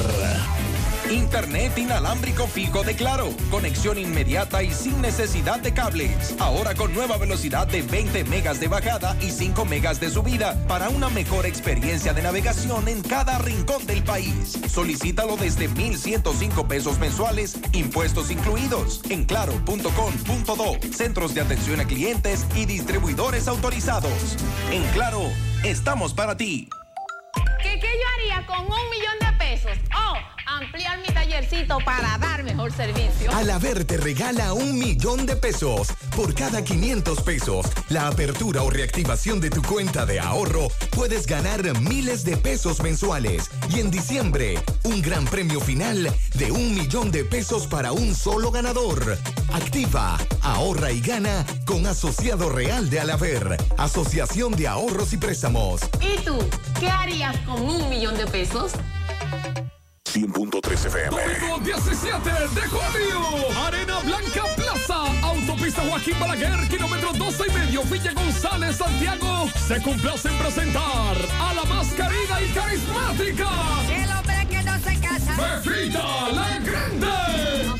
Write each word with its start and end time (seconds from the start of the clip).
Internet 1.11 1.77
inalámbrico 1.77 2.47
fijo 2.47 2.83
de 2.83 2.95
Claro. 2.95 3.29
Conexión 3.49 3.97
inmediata 3.97 4.63
y 4.63 4.71
sin 4.71 5.01
necesidad 5.01 5.59
de 5.59 5.73
cables. 5.73 6.35
Ahora 6.39 6.73
con 6.73 6.93
nueva 6.93 7.17
velocidad 7.17 7.67
de 7.67 7.81
20 7.81 8.23
megas 8.25 8.59
de 8.59 8.69
bajada 8.69 9.17
y 9.19 9.31
5 9.31 9.65
megas 9.65 9.99
de 9.99 10.09
subida 10.09 10.55
para 10.67 10.89
una 10.89 11.09
mejor 11.09 11.45
experiencia 11.45 12.13
de 12.13 12.21
navegación 12.21 12.70
en 12.87 13.01
cada 13.01 13.37
rincón 13.39 13.85
del 13.85 14.03
país. 14.03 14.57
Solicítalo 14.69 15.35
desde 15.35 15.67
1,105 15.67 16.67
pesos 16.67 16.99
mensuales, 16.99 17.57
impuestos 17.73 18.31
incluidos, 18.31 19.01
en 19.09 19.25
claro.com.do. 19.25 20.93
Centros 20.93 21.33
de 21.33 21.41
atención 21.41 21.81
a 21.81 21.85
clientes 21.85 22.45
y 22.55 22.65
distribuidores 22.65 23.47
autorizados. 23.47 24.37
En 24.71 24.81
Claro, 24.93 25.21
estamos 25.63 26.13
para 26.13 26.37
ti. 26.37 26.69
¿Qué, 27.61 27.79
qué 27.79 27.87
yo 27.87 28.33
haría 28.33 28.45
con 28.47 28.59
un 28.59 28.89
millón 28.89 29.19
de 29.19 29.37
pesos? 29.37 29.77
Oh, 29.95 30.17
ampliar 30.47 30.99
mi 30.99 31.07
tallercito 31.07 31.77
para 31.85 32.17
dar 32.17 32.43
mejor 32.43 32.71
servicio. 32.71 33.31
Alaber 33.31 33.85
te 33.85 33.97
regala 33.97 34.53
un 34.53 34.77
millón 34.77 35.25
de 35.25 35.35
pesos. 35.35 35.89
Por 36.15 36.33
cada 36.33 36.63
500 36.63 37.21
pesos, 37.21 37.65
la 37.89 38.07
apertura 38.07 38.63
o 38.63 38.69
reactivación 38.69 39.39
de 39.39 39.49
tu 39.49 39.61
cuenta 39.61 40.05
de 40.05 40.19
ahorro, 40.19 40.69
puedes 40.91 41.25
ganar 41.25 41.79
miles 41.81 42.23
de 42.23 42.37
pesos 42.37 42.81
mensuales. 42.81 43.49
Y 43.69 43.79
en 43.79 43.91
diciembre, 43.91 44.61
un 44.83 45.01
gran 45.01 45.25
premio 45.25 45.59
final 45.59 46.11
de 46.35 46.51
un 46.51 46.73
millón 46.73 47.11
de 47.11 47.23
pesos 47.25 47.67
para 47.67 47.91
un 47.91 48.15
solo 48.15 48.51
ganador. 48.51 49.17
Activa, 49.53 50.17
ahorra 50.41 50.91
y 50.91 51.01
gana 51.01 51.45
con 51.65 51.85
Asociado 51.85 52.49
Real 52.49 52.89
de 52.89 52.99
Alaber, 52.99 53.57
Asociación 53.77 54.53
de 54.53 54.67
Ahorros 54.67 55.13
y 55.13 55.17
Préstamos. 55.17 55.81
¿Y 55.99 56.19
tú? 56.23 56.37
¿Qué 56.79 56.89
harías 56.89 57.37
con 57.39 57.50
un 57.55 57.89
millón 57.89 58.17
de 58.17 58.25
pesos? 58.27 58.73
100.3 60.11 60.85
FM. 60.87 61.09
Domingo 61.09 61.59
17 61.63 62.29
de 62.29 62.61
julio, 62.67 63.57
Arena 63.65 63.99
Blanca 63.99 64.43
Plaza, 64.57 65.05
Autopista 65.23 65.81
Joaquín 65.83 66.19
Balaguer, 66.19 66.67
kilómetro 66.67 67.13
12 67.13 67.43
y 67.47 67.53
medio, 67.53 67.83
Villa 67.83 68.11
González, 68.13 68.75
Santiago. 68.75 69.47
Se 69.67 69.81
complace 69.81 70.27
en 70.27 70.37
presentar 70.37 71.15
a 71.39 71.53
la 71.53 71.63
más 71.63 71.87
querida 71.93 72.41
y 72.41 72.49
carismática. 72.53 73.49
El 73.89 74.11
hombre 74.11 74.47
que 74.49 74.63
no 74.63 74.79
se 74.79 74.99
casa. 74.99 75.61
Befita 75.63 76.29
la 76.33 76.59
Grande. 76.59 77.70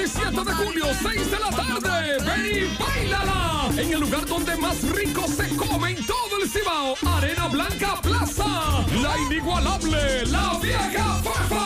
17 0.00 0.44
de 0.44 0.54
julio, 0.54 0.84
6 1.02 1.30
de 1.30 1.38
la 1.38 1.50
tarde. 1.50 2.16
Ven 2.24 2.46
y 2.46 2.82
bailala. 2.82 3.68
En 3.76 3.92
el 3.92 4.00
lugar 4.00 4.24
donde 4.24 4.56
más 4.56 4.82
rico 4.92 5.26
se 5.28 5.54
come 5.56 5.90
en 5.90 6.06
todo 6.06 6.42
el 6.42 6.48
Cibao. 6.48 6.94
Arena 7.18 7.48
Blanca 7.48 8.00
Plaza. 8.00 8.82
La 9.02 9.18
inigualable, 9.26 10.24
la 10.26 10.58
vieja 10.62 11.20
Fafa. 11.22 11.60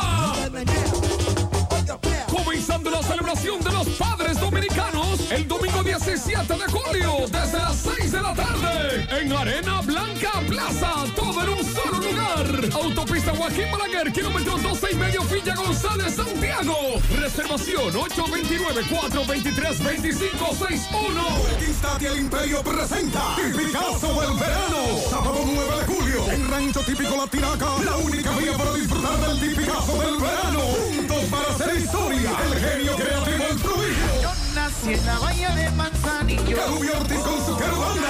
Comenzando 2.35 2.91
la 2.91 3.03
celebración 3.03 3.63
de 3.63 3.71
los 3.71 3.87
padres 3.91 4.41
dominicanos 4.41 5.15
el 5.31 5.47
domingo 5.49 5.83
17 5.83 6.53
de 6.53 6.67
julio 6.71 7.27
desde 7.31 7.59
las 7.59 7.77
6 7.77 8.13
de 8.13 8.21
la 8.23 8.35
tarde 8.35 9.09
en 9.21 9.33
Arena 9.33 9.81
Blanca 9.83 10.33
Plaza, 10.49 11.05
todo 11.17 11.43
en 11.43 11.49
un 11.51 11.65
solo 11.65 11.99
lugar. 11.99 12.47
Autopista 12.75 13.35
Joaquín 13.35 13.71
Balaguer, 13.71 14.13
kilómetro 14.13 14.59
12 14.59 14.93
y 14.93 14.97
medio, 14.97 15.23
Villa 15.25 15.55
González, 15.55 16.15
Santiago. 16.15 16.77
Reservación 17.19 17.95
829-423-2561. 17.95 20.91
Conquista 20.91 21.97
el 22.01 22.19
Imperio 22.19 22.63
presenta 22.63 23.37
Tipicazo 23.37 24.21
del 24.21 24.35
Verano. 24.39 24.99
Sábado 25.09 25.41
9 25.45 25.79
de 25.79 25.85
julio 25.87 26.31
en 26.31 26.51
Rancho 26.51 26.81
Típico 26.81 27.17
La 27.17 27.27
Tinaca. 27.27 27.79
La 27.85 27.97
única 27.97 28.37
vía 28.37 28.55
para 28.57 28.75
disfrutar 28.75 29.19
del 29.21 29.41
Tipicazo 29.41 29.99
del 30.01 30.17
Verano. 30.21 30.61
Juntos 30.61 31.25
para 31.31 31.49
hacer 31.55 31.77
historia. 31.77 32.24
El 32.25 32.59
genio 32.59 32.97
creativo, 32.97 33.45
el 33.51 33.59
prodigio. 33.59 34.23
Yo 34.23 34.33
nací 34.55 34.95
en 34.95 35.05
la 35.05 35.19
bahía 35.19 35.55
de 35.55 35.71
Manzanillo. 35.73 36.67
Rubio 36.69 36.99
Ortiz 36.99 37.19
con 37.19 37.45
su 37.45 37.55
querubanda. 37.59 38.09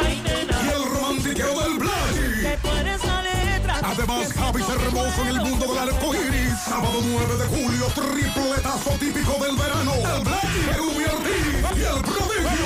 Y 0.00 0.68
el 0.68 0.84
romantiqueo 0.90 1.60
del 1.60 1.78
letra. 3.44 3.80
Además, 3.84 4.32
Javi 4.32 4.62
hermoso 4.62 5.22
en 5.22 5.28
el 5.28 5.40
mundo 5.42 5.66
del 5.66 5.78
arco 5.78 6.12
iris. 6.12 6.58
Sábado 6.64 7.00
9 7.04 7.36
de 7.36 7.46
julio, 7.46 7.86
tripletazo 7.94 8.90
típico 8.98 9.44
del 9.44 9.56
verano. 9.56 9.92
El 9.94 10.24
Black, 10.24 10.76
Rubio 10.76 11.06
Ortiz 11.06 11.46
y 11.76 11.84
el 11.84 12.02
prodigio. 12.02 12.59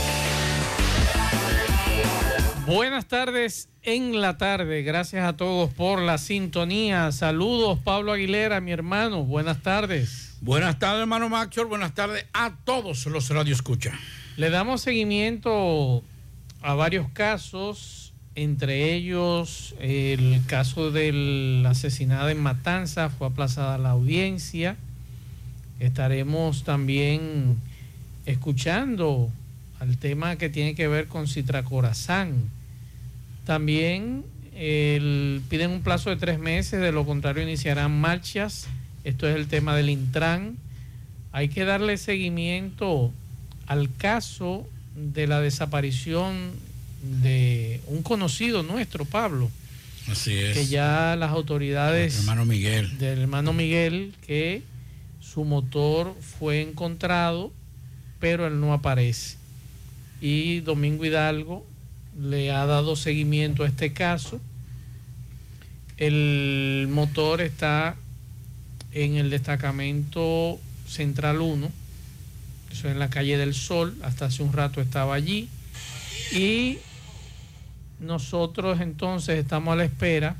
Buenas 2.73 3.05
tardes 3.09 3.67
en 3.83 4.21
la 4.21 4.37
tarde. 4.37 4.81
Gracias 4.83 5.25
a 5.25 5.35
todos 5.35 5.73
por 5.73 6.01
la 6.01 6.17
sintonía. 6.17 7.11
Saludos, 7.11 7.77
Pablo 7.83 8.13
Aguilera, 8.13 8.61
mi 8.61 8.71
hermano. 8.71 9.25
Buenas 9.25 9.61
tardes. 9.61 10.37
Buenas 10.39 10.79
tardes, 10.79 11.01
hermano 11.01 11.27
Maxwell. 11.27 11.67
Buenas 11.67 11.93
tardes 11.93 12.25
a 12.31 12.55
todos 12.63 13.05
los 13.07 13.29
Radio 13.29 13.53
Escucha. 13.53 13.91
Le 14.37 14.49
damos 14.49 14.79
seguimiento 14.79 16.01
a 16.61 16.73
varios 16.73 17.09
casos, 17.09 18.13
entre 18.35 18.93
ellos 18.93 19.75
el 19.81 20.39
caso 20.47 20.91
del 20.91 21.65
asesinato 21.67 22.29
en 22.29 22.39
Matanza, 22.39 23.09
fue 23.09 23.27
aplazada 23.27 23.79
la 23.79 23.89
audiencia. 23.89 24.77
Estaremos 25.81 26.63
también 26.63 27.57
escuchando 28.25 29.29
al 29.81 29.97
tema 29.97 30.37
que 30.37 30.47
tiene 30.47 30.73
que 30.73 30.87
ver 30.87 31.07
con 31.07 31.27
Citracorazán. 31.27 32.60
También 33.45 34.23
el, 34.55 35.41
piden 35.49 35.71
un 35.71 35.81
plazo 35.81 36.09
de 36.09 36.17
tres 36.17 36.39
meses, 36.39 36.79
de 36.79 36.91
lo 36.91 37.05
contrario 37.05 37.43
iniciarán 37.43 37.99
marchas. 37.99 38.67
Esto 39.03 39.27
es 39.27 39.35
el 39.35 39.47
tema 39.47 39.75
del 39.75 39.89
Intran. 39.89 40.57
Hay 41.31 41.49
que 41.49 41.65
darle 41.65 41.97
seguimiento 41.97 43.11
al 43.67 43.89
caso 43.95 44.67
de 44.95 45.27
la 45.27 45.39
desaparición 45.39 46.51
de 47.23 47.81
un 47.87 48.03
conocido 48.03 48.63
nuestro, 48.63 49.05
Pablo. 49.05 49.49
Así 50.07 50.33
es. 50.37 50.57
Que 50.57 50.65
ya 50.67 51.15
las 51.17 51.31
autoridades... 51.31 52.15
El 52.15 52.21
hermano 52.21 52.45
Miguel. 52.45 52.97
Del 52.97 53.19
hermano 53.19 53.53
Miguel, 53.53 54.13
que 54.25 54.61
su 55.19 55.45
motor 55.45 56.15
fue 56.19 56.61
encontrado, 56.61 57.51
pero 58.19 58.45
él 58.45 58.59
no 58.59 58.73
aparece. 58.73 59.37
Y 60.19 60.59
Domingo 60.59 61.05
Hidalgo 61.05 61.65
le 62.19 62.51
ha 62.51 62.65
dado 62.65 62.95
seguimiento 62.95 63.63
a 63.63 63.67
este 63.67 63.93
caso. 63.93 64.39
El 65.97 66.87
motor 66.89 67.41
está 67.41 67.95
en 68.91 69.15
el 69.15 69.29
destacamento 69.29 70.59
Central 70.87 71.41
1, 71.41 71.71
eso 72.71 72.87
es 72.87 72.93
en 72.93 72.99
la 72.99 73.09
calle 73.09 73.37
del 73.37 73.53
Sol, 73.53 73.95
hasta 74.01 74.25
hace 74.25 74.43
un 74.43 74.51
rato 74.51 74.81
estaba 74.81 75.13
allí. 75.13 75.47
Y 76.33 76.77
nosotros 77.99 78.81
entonces 78.81 79.37
estamos 79.37 79.73
a 79.73 79.75
la 79.75 79.85
espera 79.85 80.35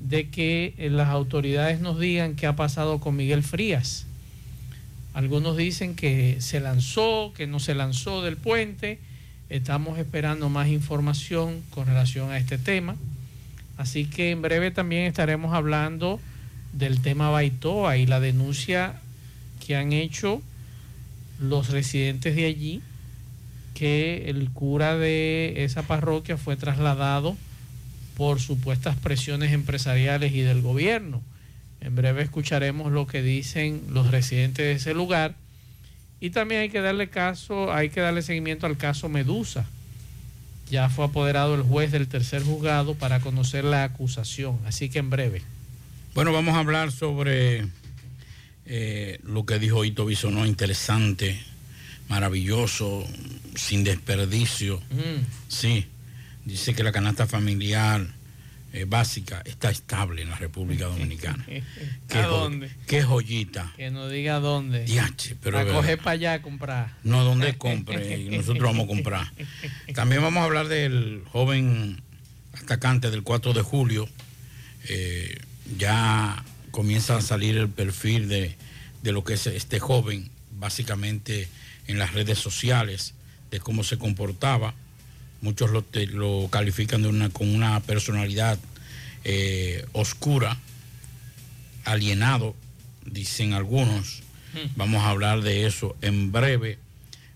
de 0.00 0.28
que 0.28 0.74
las 0.90 1.08
autoridades 1.08 1.80
nos 1.80 1.98
digan 1.98 2.34
qué 2.34 2.46
ha 2.46 2.56
pasado 2.56 3.00
con 3.00 3.16
Miguel 3.16 3.42
Frías. 3.42 4.06
Algunos 5.14 5.56
dicen 5.56 5.94
que 5.94 6.40
se 6.40 6.60
lanzó, 6.60 7.32
que 7.36 7.46
no 7.46 7.60
se 7.60 7.74
lanzó 7.74 8.22
del 8.22 8.36
puente. 8.36 8.98
Estamos 9.52 9.98
esperando 9.98 10.48
más 10.48 10.68
información 10.68 11.60
con 11.68 11.86
relación 11.86 12.30
a 12.30 12.38
este 12.38 12.56
tema. 12.56 12.96
Así 13.76 14.06
que 14.06 14.30
en 14.30 14.40
breve 14.40 14.70
también 14.70 15.02
estaremos 15.02 15.52
hablando 15.52 16.20
del 16.72 17.02
tema 17.02 17.28
Baitoa 17.28 17.98
y 17.98 18.06
la 18.06 18.18
denuncia 18.18 18.94
que 19.60 19.76
han 19.76 19.92
hecho 19.92 20.40
los 21.38 21.68
residentes 21.68 22.34
de 22.34 22.46
allí, 22.46 22.80
que 23.74 24.30
el 24.30 24.48
cura 24.52 24.96
de 24.96 25.64
esa 25.64 25.82
parroquia 25.82 26.38
fue 26.38 26.56
trasladado 26.56 27.36
por 28.16 28.40
supuestas 28.40 28.96
presiones 28.96 29.52
empresariales 29.52 30.32
y 30.32 30.40
del 30.40 30.62
gobierno. 30.62 31.20
En 31.82 31.94
breve 31.94 32.22
escucharemos 32.22 32.90
lo 32.90 33.06
que 33.06 33.20
dicen 33.20 33.82
los 33.90 34.10
residentes 34.10 34.64
de 34.64 34.72
ese 34.72 34.94
lugar. 34.94 35.34
Y 36.22 36.30
también 36.30 36.60
hay 36.60 36.68
que 36.68 36.80
darle 36.80 37.10
caso, 37.10 37.72
hay 37.72 37.90
que 37.90 38.00
darle 38.00 38.22
seguimiento 38.22 38.66
al 38.66 38.76
caso 38.76 39.08
Medusa. 39.08 39.66
Ya 40.70 40.88
fue 40.88 41.04
apoderado 41.04 41.56
el 41.56 41.62
juez 41.62 41.90
del 41.90 42.06
tercer 42.06 42.44
juzgado 42.44 42.94
para 42.94 43.18
conocer 43.18 43.64
la 43.64 43.82
acusación. 43.82 44.56
Así 44.64 44.88
que 44.88 45.00
en 45.00 45.10
breve. 45.10 45.42
Bueno, 46.14 46.32
vamos 46.32 46.54
a 46.54 46.60
hablar 46.60 46.92
sobre 46.92 47.66
eh, 48.66 49.18
lo 49.24 49.44
que 49.44 49.58
dijo 49.58 49.84
Ito 49.84 50.06
Bisonó, 50.06 50.46
interesante, 50.46 51.42
maravilloso, 52.08 53.04
sin 53.56 53.82
desperdicio. 53.82 54.76
Mm. 54.92 55.26
Sí, 55.48 55.86
dice 56.44 56.72
que 56.72 56.84
la 56.84 56.92
canasta 56.92 57.26
familiar 57.26 58.06
eh, 58.72 58.86
básica 58.86 59.42
está 59.44 59.70
estable 59.70 60.22
en 60.22 60.30
la 60.30 60.36
República 60.36 60.86
Dominicana. 60.86 61.44
¿A 62.14 62.22
dónde? 62.22 62.70
Qué 62.86 63.02
joyita. 63.02 63.72
Que 63.76 63.90
no 63.90 64.08
diga 64.08 64.40
dónde. 64.40 64.84
Diache, 64.84 65.36
pero 65.42 65.58
a 65.58 65.66
coger 65.66 65.98
para 65.98 66.12
allá 66.12 66.32
a 66.34 66.42
comprar. 66.42 66.96
No, 67.04 67.22
donde 67.22 67.58
compre 67.58 68.18
y 68.18 68.30
nosotros 68.30 68.62
vamos 68.62 68.84
a 68.84 68.88
comprar. 68.88 69.32
También 69.94 70.22
vamos 70.22 70.40
a 70.40 70.44
hablar 70.44 70.68
del 70.68 71.22
joven 71.30 72.00
atacante 72.54 73.10
del 73.10 73.22
4 73.22 73.52
de 73.52 73.62
julio. 73.62 74.08
Eh, 74.88 75.38
ya 75.76 76.42
comienza 76.70 77.16
a 77.16 77.20
salir 77.20 77.58
el 77.58 77.68
perfil 77.68 78.28
de, 78.28 78.56
de 79.02 79.12
lo 79.12 79.22
que 79.22 79.34
es 79.34 79.46
este 79.46 79.80
joven, 79.80 80.30
básicamente 80.58 81.48
en 81.86 81.98
las 81.98 82.14
redes 82.14 82.38
sociales, 82.38 83.14
de 83.50 83.60
cómo 83.60 83.84
se 83.84 83.98
comportaba. 83.98 84.74
Muchos 85.42 85.70
lo, 85.70 85.82
te- 85.82 86.06
lo 86.06 86.48
califican 86.50 87.02
de 87.02 87.08
una, 87.08 87.28
con 87.28 87.48
una 87.54 87.78
personalidad 87.80 88.58
eh, 89.24 89.84
oscura, 89.92 90.56
alienado, 91.84 92.54
dicen 93.04 93.52
algunos. 93.52 94.22
Vamos 94.76 95.02
a 95.02 95.10
hablar 95.10 95.42
de 95.42 95.66
eso 95.66 95.96
en 96.02 96.30
breve. 96.32 96.78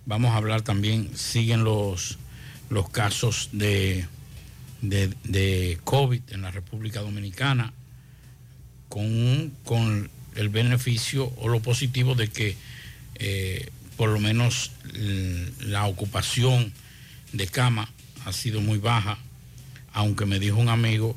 Vamos 0.04 0.32
a 0.32 0.36
hablar 0.36 0.62
también, 0.62 1.10
siguen 1.16 1.64
los, 1.64 2.18
los 2.70 2.88
casos 2.90 3.48
de, 3.52 4.06
de, 4.82 5.08
de 5.24 5.78
COVID 5.84 6.20
en 6.30 6.42
la 6.42 6.50
República 6.50 7.00
Dominicana 7.00 7.72
con, 8.88 9.52
con 9.64 10.10
el 10.36 10.48
beneficio 10.48 11.32
o 11.38 11.48
lo 11.48 11.60
positivo 11.60 12.14
de 12.14 12.28
que 12.28 12.56
eh, 13.16 13.70
por 13.96 14.10
lo 14.10 14.20
menos 14.20 14.70
la 15.60 15.86
ocupación 15.86 16.72
de 17.32 17.46
cama 17.48 17.90
ha 18.26 18.32
sido 18.32 18.60
muy 18.60 18.78
baja, 18.78 19.18
aunque 19.92 20.26
me 20.26 20.38
dijo 20.40 20.56
un 20.58 20.68
amigo, 20.68 21.16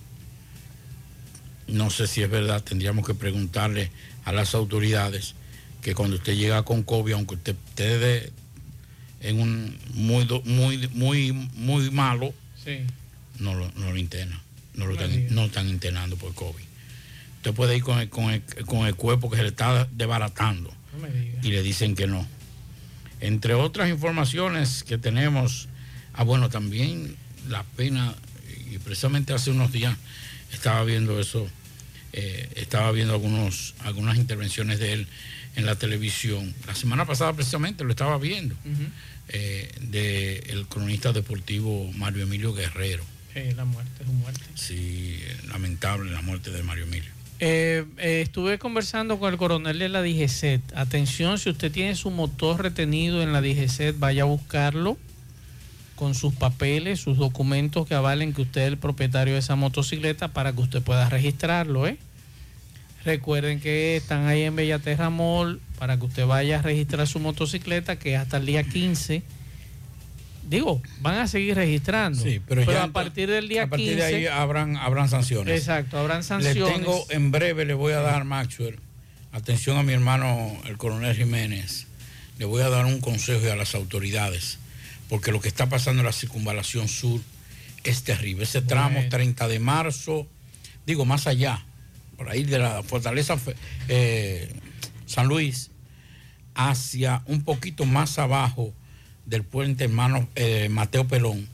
no 1.67 1.89
sé 1.89 2.05
si 2.07 2.21
es 2.21 2.29
verdad, 2.29 2.63
tendríamos 2.63 3.05
que 3.05 3.15
preguntarle 3.15 3.91
a 4.25 4.31
las 4.31 4.53
autoridades 4.53 5.33
que 5.81 5.95
cuando 5.95 6.17
usted 6.17 6.35
llega 6.35 6.63
con 6.63 6.83
COVID, 6.83 7.13
aunque 7.13 7.35
usted 7.35 7.55
esté 7.69 8.31
en 9.21 9.39
un 9.41 9.77
muy, 9.95 10.25
muy, 10.45 10.87
muy, 10.89 11.31
muy 11.33 11.89
malo, 11.89 12.31
Sí. 12.63 12.77
no 13.39 13.55
lo, 13.55 13.71
no 13.71 13.91
lo 13.91 13.97
internan, 13.97 14.39
no 14.75 14.85
lo 14.85 14.93
están, 14.93 15.33
no 15.33 15.45
están 15.45 15.67
internando 15.67 16.15
por 16.15 16.33
COVID. 16.35 16.63
Usted 17.37 17.53
puede 17.53 17.75
ir 17.77 17.83
con 17.83 17.99
el, 17.99 18.09
con 18.09 18.29
el- 18.31 18.43
con 18.67 18.85
el 18.85 18.95
cuerpo 18.95 19.29
que 19.31 19.37
se 19.37 19.43
le 19.43 19.49
está 19.49 19.87
desbaratando 19.91 20.69
No 21.01 21.07
y 21.47 21.51
le 21.51 21.63
dicen 21.63 21.95
que 21.95 22.05
no. 22.05 22.27
Entre 23.21 23.53
otras 23.55 23.89
informaciones 23.89 24.83
que 24.83 24.97
tenemos, 24.97 25.68
ah 26.19 26.23
bueno, 26.25 26.49
también 26.49 27.15
la 27.47 27.63
pena, 27.63 28.13
y 28.69 28.77
precisamente 28.79 29.31
hace 29.31 29.51
unos 29.51 29.71
días 29.71 29.95
estaba 30.51 30.83
viendo 30.83 31.17
eso, 31.17 31.47
eh, 32.11 32.49
estaba 32.57 32.91
viendo 32.91 33.13
algunos, 33.13 33.73
algunas 33.79 34.17
intervenciones 34.17 34.79
de 34.79 34.91
él 34.91 35.07
en 35.55 35.65
la 35.65 35.75
televisión. 35.75 36.53
La 36.67 36.75
semana 36.75 37.05
pasada 37.05 37.31
precisamente 37.31 37.85
lo 37.85 37.91
estaba 37.91 38.17
viendo, 38.17 38.53
eh, 39.29 39.71
del 39.79 40.67
cronista 40.67 41.13
deportivo 41.13 41.89
Mario 41.93 42.23
Emilio 42.23 42.53
Guerrero. 42.53 43.05
Eh, 43.33 43.53
la 43.55 43.63
muerte 43.63 44.03
es 44.03 44.09
un 44.09 44.19
muerte. 44.19 44.41
Sí, 44.55 45.21
lamentable 45.47 46.11
la 46.11 46.21
muerte 46.21 46.51
de 46.51 46.63
Mario 46.63 46.83
Emilio. 46.83 47.11
Eh, 47.39 47.85
eh, 47.97 48.19
estuve 48.21 48.59
conversando 48.59 49.19
con 49.19 49.31
el 49.31 49.37
coronel 49.37 49.79
de 49.79 49.87
la 49.87 50.01
DGCET. 50.01 50.75
Atención, 50.75 51.39
si 51.39 51.49
usted 51.49 51.71
tiene 51.71 51.95
su 51.95 52.11
motor 52.11 52.61
retenido 52.61 53.23
en 53.23 53.31
la 53.31 53.39
DGCET, 53.39 53.97
vaya 53.97 54.23
a 54.23 54.25
buscarlo 54.25 54.97
con 55.99 56.15
sus 56.15 56.33
papeles, 56.33 57.01
sus 57.01 57.17
documentos 57.17 57.85
que 57.85 57.93
avalen 57.93 58.31
que 58.31 58.43
usted 58.43 58.61
es 58.61 58.67
el 58.69 58.77
propietario 58.77 59.33
de 59.33 59.41
esa 59.41 59.57
motocicleta 59.57 60.29
para 60.29 60.53
que 60.53 60.61
usted 60.61 60.81
pueda 60.81 61.09
registrarlo. 61.09 61.87
¿eh? 61.87 61.97
Recuerden 63.03 63.59
que 63.59 63.97
están 63.97 64.25
ahí 64.25 64.43
en 64.43 64.55
Bellaterra 64.55 65.09
Mall 65.09 65.59
para 65.77 65.97
que 65.97 66.05
usted 66.05 66.25
vaya 66.25 66.59
a 66.59 66.61
registrar 66.61 67.05
su 67.05 67.19
motocicleta, 67.19 67.99
que 67.99 68.15
hasta 68.15 68.37
el 68.37 68.45
día 68.45 68.63
15 68.63 69.23
digo, 70.47 70.81
van 71.01 71.15
a 71.15 71.27
seguir 71.27 71.55
registrando. 71.55 72.23
Sí, 72.23 72.41
pero, 72.47 72.61
pero 72.61 72.71
ya 72.71 72.83
a 72.85 72.87
partir 72.87 73.29
del 73.29 73.49
día 73.49 73.63
a 73.63 73.67
partir 73.67 73.97
15. 73.97 74.01
de 74.01 74.03
ahí 74.05 74.25
habrán, 74.27 74.77
habrán 74.77 75.09
sanciones. 75.09 75.59
Exacto, 75.59 75.99
habrán 75.99 76.19
Le 76.19 76.23
sanciones. 76.23 76.75
tengo, 76.75 77.05
en 77.09 77.31
breve 77.31 77.65
le 77.65 77.73
voy 77.73 77.91
a 77.91 77.99
dar, 77.99 78.23
Maxwell, 78.23 78.79
atención 79.33 79.77
a 79.77 79.83
mi 79.83 79.91
hermano, 79.91 80.57
el 80.65 80.77
coronel 80.77 81.13
Jiménez, 81.13 81.87
le 82.37 82.45
voy 82.45 82.61
a 82.61 82.69
dar 82.69 82.85
un 82.85 83.01
consejo 83.01 83.51
a 83.51 83.55
las 83.57 83.75
autoridades, 83.75 84.59
porque 85.09 85.31
lo 85.31 85.41
que 85.41 85.47
está 85.47 85.67
pasando 85.67 86.01
en 86.01 86.05
la 86.05 86.13
circunvalación 86.13 86.87
sur 86.87 87.19
es 87.83 88.03
terrible. 88.03 88.43
Ese 88.43 88.61
tramo 88.61 88.95
Bueno. 88.95 89.09
30 89.09 89.47
de 89.47 89.59
marzo, 89.59 90.27
digo, 90.85 91.05
más 91.05 91.27
allá, 91.27 91.65
por 92.17 92.29
ahí 92.29 92.43
de 92.43 92.59
la 92.59 92.83
fortaleza 92.83 93.37
eh, 93.87 94.51
San 95.05 95.27
Luis, 95.27 95.71
hacia 96.55 97.21
un 97.25 97.43
poquito 97.43 97.85
más 97.85 98.19
abajo 98.19 98.73
del 99.25 99.43
puente 99.43 99.85
hermano 99.85 100.27
eh, 100.35 100.67
Mateo 100.69 101.07
Pelón, 101.07 101.47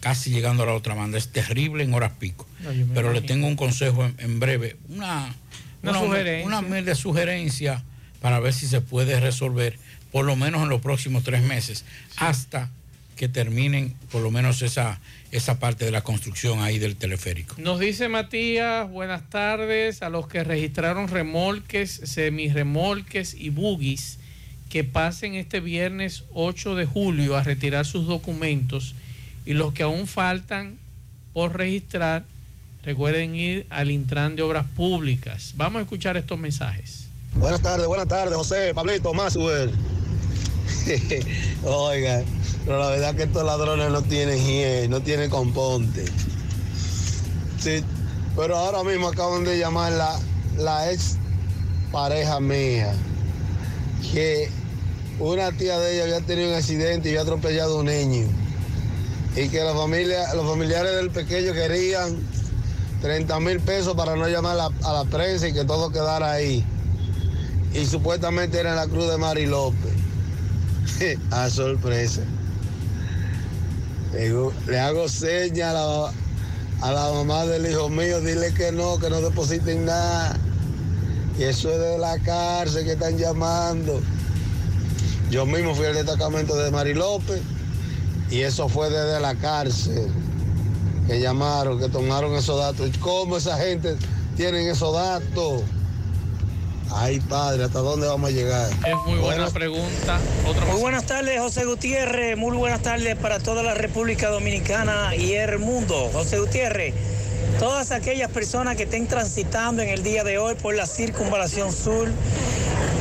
casi 0.00 0.30
llegando 0.30 0.62
a 0.62 0.66
la 0.66 0.74
otra 0.74 0.94
banda. 0.94 1.18
Es 1.18 1.28
terrible 1.28 1.84
en 1.84 1.94
horas 1.94 2.12
pico. 2.18 2.46
No, 2.60 2.70
Pero 2.94 3.12
le 3.12 3.20
tengo 3.20 3.46
un 3.46 3.56
consejo 3.56 4.04
en, 4.04 4.14
en 4.18 4.40
breve, 4.40 4.76
una, 4.88 5.34
Una 5.82 5.98
sugerencia. 6.00 6.46
una 6.46 6.58
humilde 6.60 6.94
sugerencia 6.94 7.82
para 8.20 8.38
ver 8.40 8.52
si 8.54 8.66
se 8.66 8.80
puede 8.80 9.18
resolver, 9.20 9.78
por 10.12 10.24
lo 10.24 10.36
menos 10.36 10.62
en 10.62 10.68
los 10.68 10.80
próximos 10.80 11.24
tres 11.24 11.42
meses, 11.42 11.84
hasta 12.16 12.70
que 13.16 13.28
terminen 13.28 13.94
por 14.10 14.22
lo 14.22 14.30
menos 14.30 14.62
esa, 14.62 15.00
esa 15.30 15.58
parte 15.58 15.84
de 15.84 15.90
la 15.90 16.02
construcción 16.02 16.60
ahí 16.60 16.78
del 16.78 16.96
teleférico. 16.96 17.54
Nos 17.58 17.80
dice 17.80 18.08
Matías, 18.08 18.90
buenas 18.90 19.28
tardes 19.30 20.02
a 20.02 20.08
los 20.08 20.28
que 20.28 20.44
registraron 20.44 21.08
remolques, 21.08 21.90
semirremolques 22.04 23.34
y 23.34 23.50
buggies 23.50 24.18
que 24.68 24.84
pasen 24.84 25.34
este 25.34 25.60
viernes 25.60 26.24
8 26.32 26.74
de 26.74 26.86
julio 26.86 27.36
a 27.36 27.42
retirar 27.42 27.84
sus 27.84 28.06
documentos 28.06 28.94
y 29.44 29.52
los 29.52 29.72
que 29.74 29.82
aún 29.82 30.06
faltan 30.06 30.78
por 31.32 31.56
registrar, 31.56 32.24
recuerden 32.82 33.34
ir 33.34 33.66
al 33.70 33.90
Intran 33.90 34.36
de 34.36 34.42
Obras 34.42 34.66
Públicas. 34.74 35.52
Vamos 35.56 35.80
a 35.80 35.82
escuchar 35.82 36.16
estos 36.16 36.38
mensajes. 36.38 37.01
Buenas 37.34 37.62
tardes, 37.62 37.86
buenas 37.86 38.08
tardes, 38.08 38.34
José, 38.34 38.74
Pablito, 38.74 39.14
Maxwell. 39.14 39.72
Oiga, 41.64 42.22
pero 42.64 42.78
la 42.78 42.90
verdad 42.90 43.14
que 43.14 43.22
estos 43.22 43.42
ladrones 43.42 43.90
no 43.90 44.02
tienen 44.02 44.38
hiel, 44.38 44.90
no 44.90 45.00
tienen 45.00 45.30
componte. 45.30 46.04
Sí, 47.58 47.82
pero 48.36 48.56
ahora 48.58 48.84
mismo 48.84 49.08
acaban 49.08 49.44
de 49.44 49.58
llamar 49.58 49.92
la, 49.92 50.20
la 50.58 50.92
ex 50.92 51.16
pareja 51.90 52.38
mía, 52.38 52.92
que 54.12 54.50
una 55.18 55.52
tía 55.52 55.78
de 55.78 55.94
ella 55.94 56.04
había 56.04 56.20
tenido 56.20 56.50
un 56.50 56.54
accidente 56.54 57.08
y 57.08 57.12
había 57.12 57.22
atropellado 57.22 57.78
a 57.78 57.80
un 57.80 57.86
niño. 57.86 58.26
Y 59.36 59.48
que 59.48 59.64
la 59.64 59.74
familia, 59.74 60.34
los 60.34 60.46
familiares 60.46 60.94
del 60.96 61.10
pequeño 61.10 61.54
querían 61.54 62.18
30 63.00 63.40
mil 63.40 63.58
pesos 63.60 63.94
para 63.96 64.16
no 64.16 64.28
llamar 64.28 64.52
a 64.52 64.68
la, 64.68 64.70
a 64.84 64.92
la 64.92 65.04
prensa 65.06 65.48
y 65.48 65.54
que 65.54 65.64
todo 65.64 65.90
quedara 65.90 66.30
ahí 66.32 66.62
y 67.74 67.86
supuestamente 67.86 68.58
era 68.58 68.70
en 68.70 68.76
la 68.76 68.86
cruz 68.86 69.08
de 69.08 69.18
Mari 69.18 69.46
López. 69.46 69.92
a 71.30 71.48
sorpresa. 71.50 72.22
Le, 74.12 74.78
hago 74.78 75.08
seña 75.08 75.70
a 75.70 76.92
la, 76.92 77.12
mamá 77.12 77.46
del 77.46 77.70
hijo 77.70 77.88
mío, 77.88 78.20
dile 78.20 78.52
que 78.52 78.70
no, 78.72 78.98
que 78.98 79.08
no 79.08 79.20
depositen 79.22 79.86
nada. 79.86 80.36
Y 81.38 81.44
eso 81.44 81.72
es 81.72 81.78
de 81.78 81.98
la 81.98 82.18
cárcel 82.18 82.84
que 82.84 82.92
están 82.92 83.16
llamando. 83.16 84.02
Yo 85.30 85.46
mismo 85.46 85.74
fui 85.74 85.86
al 85.86 85.94
destacamento 85.94 86.54
de 86.56 86.70
Mari 86.70 86.92
López 86.92 87.40
y 88.30 88.40
eso 88.40 88.68
fue 88.68 88.90
desde 88.90 89.18
la 89.18 89.34
cárcel 89.34 90.08
que 91.06 91.20
llamaron, 91.20 91.78
que 91.78 91.88
tomaron 91.88 92.34
esos 92.34 92.58
datos. 92.58 92.88
¿Y 92.88 92.98
cómo 92.98 93.38
esa 93.38 93.56
gente 93.56 93.96
tienen 94.36 94.68
esos 94.68 94.92
datos? 94.92 95.62
Ay, 96.94 97.20
padre, 97.20 97.64
¿hasta 97.64 97.78
dónde 97.78 98.06
vamos 98.06 98.30
a 98.30 98.32
llegar? 98.32 98.70
Es 98.86 98.94
muy 99.06 99.18
buena 99.18 99.48
pregunta. 99.48 100.20
Muy 100.70 100.80
buenas 100.80 101.06
tardes, 101.06 101.40
José 101.40 101.64
Gutiérrez. 101.64 102.36
Muy 102.36 102.56
buenas 102.56 102.82
tardes 102.82 103.16
para 103.16 103.38
toda 103.38 103.62
la 103.62 103.74
República 103.74 104.28
Dominicana 104.28 105.14
y 105.16 105.32
el 105.32 105.58
mundo. 105.58 106.10
José 106.12 106.38
Gutiérrez, 106.38 106.94
todas 107.58 107.92
aquellas 107.92 108.30
personas 108.30 108.76
que 108.76 108.82
estén 108.84 109.06
transitando 109.06 109.82
en 109.82 109.88
el 109.88 110.02
día 110.02 110.22
de 110.22 110.38
hoy 110.38 110.54
por 110.54 110.74
la 110.74 110.86
circunvalación 110.86 111.72
sur 111.72 112.08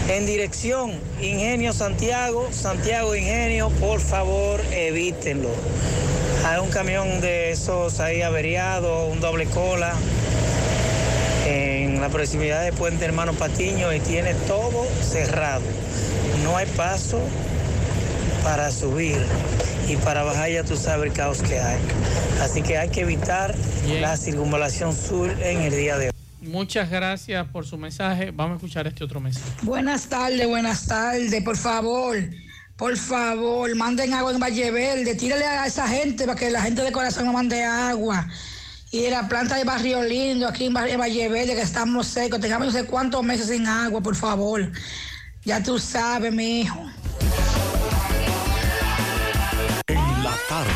en 0.10 0.26
dirección 0.26 0.92
Ingenio 1.22 1.74
Santiago, 1.74 2.50
Santiago 2.52 3.16
Ingenio, 3.16 3.70
por 3.80 4.00
favor 4.00 4.62
evítenlo. 4.72 5.50
Hay 6.46 6.60
un 6.60 6.70
camión 6.70 7.22
de 7.22 7.52
esos 7.52 8.00
ahí 8.00 8.22
averiado, 8.22 9.06
un 9.06 9.20
doble 9.20 9.46
cola 9.46 9.94
en 12.02 12.08
la 12.08 12.10
proximidad 12.10 12.64
de 12.64 12.74
Puente 12.74 13.06
Hermano 13.06 13.34
Patiño 13.34 13.94
y 13.94 14.00
tiene 14.00 14.34
todo 14.48 14.88
cerrado. 15.04 15.62
No 16.44 16.58
hay 16.58 16.66
paso 16.76 17.20
para 18.44 18.72
subir 18.72 19.18
y 19.88 19.98
para 19.98 20.24
bajar 20.24 20.50
ya 20.50 20.64
tú 20.64 20.76
sabes 20.76 21.12
el 21.12 21.14
caos 21.14 21.44
que 21.44 21.60
hay. 21.60 21.80
Así 22.42 22.64
que 22.64 22.80
hay 22.80 22.90
que 22.90 23.02
evitar 23.02 23.54
la 24.00 24.18
circunvalación 24.18 24.96
sur 24.96 25.30
en 25.44 25.62
el 25.62 25.76
día 25.76 25.98
de 26.00 26.08
hoy. 26.08 26.12
Muchas 26.42 26.90
gracias 26.90 27.48
por 27.50 27.68
su 27.68 27.78
mensaje. 27.78 28.32
Vamos 28.32 28.54
a 28.54 28.56
escuchar 28.56 28.88
este 28.88 29.04
otro 29.04 29.20
mensaje. 29.20 29.46
Buenas 29.62 30.08
tardes, 30.08 30.48
buenas 30.48 30.88
tardes, 30.88 31.44
por 31.44 31.56
favor. 31.56 32.18
Por 32.78 32.98
favor, 32.98 33.76
manden 33.76 34.12
agua 34.16 34.32
en 34.32 34.40
Valle 34.40 34.72
Verde. 34.72 35.14
Tírale 35.14 35.46
a 35.46 35.68
esa 35.68 35.88
gente 35.88 36.26
para 36.26 36.40
que 36.40 36.50
la 36.50 36.64
gente 36.64 36.82
de 36.82 36.92
corazón 36.92 37.26
no 37.26 37.34
mande 37.34 37.64
agua. 37.64 38.28
Y 38.94 39.04
de 39.04 39.12
la 39.12 39.26
planta 39.30 39.56
de 39.56 39.64
Barrio 39.64 40.04
Lindo, 40.04 40.46
aquí 40.46 40.66
en 40.66 40.74
Valle 40.74 41.30
Verde, 41.30 41.56
que 41.56 41.62
estamos 41.62 42.08
secos. 42.08 42.42
Tengamos 42.42 42.68
no 42.68 42.74
sé 42.74 42.86
cuántos 42.86 43.24
meses 43.24 43.48
sin 43.48 43.66
agua, 43.66 44.02
por 44.02 44.16
favor. 44.16 44.70
Ya 45.46 45.64
tú 45.64 45.80
sabes, 45.80 46.34
mi 46.34 46.62
hijo. 46.62 46.82
En 49.88 50.24
la 50.24 50.36
tarde, 50.50 50.72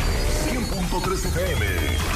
100.3 0.50 1.26
FM. 1.26 2.15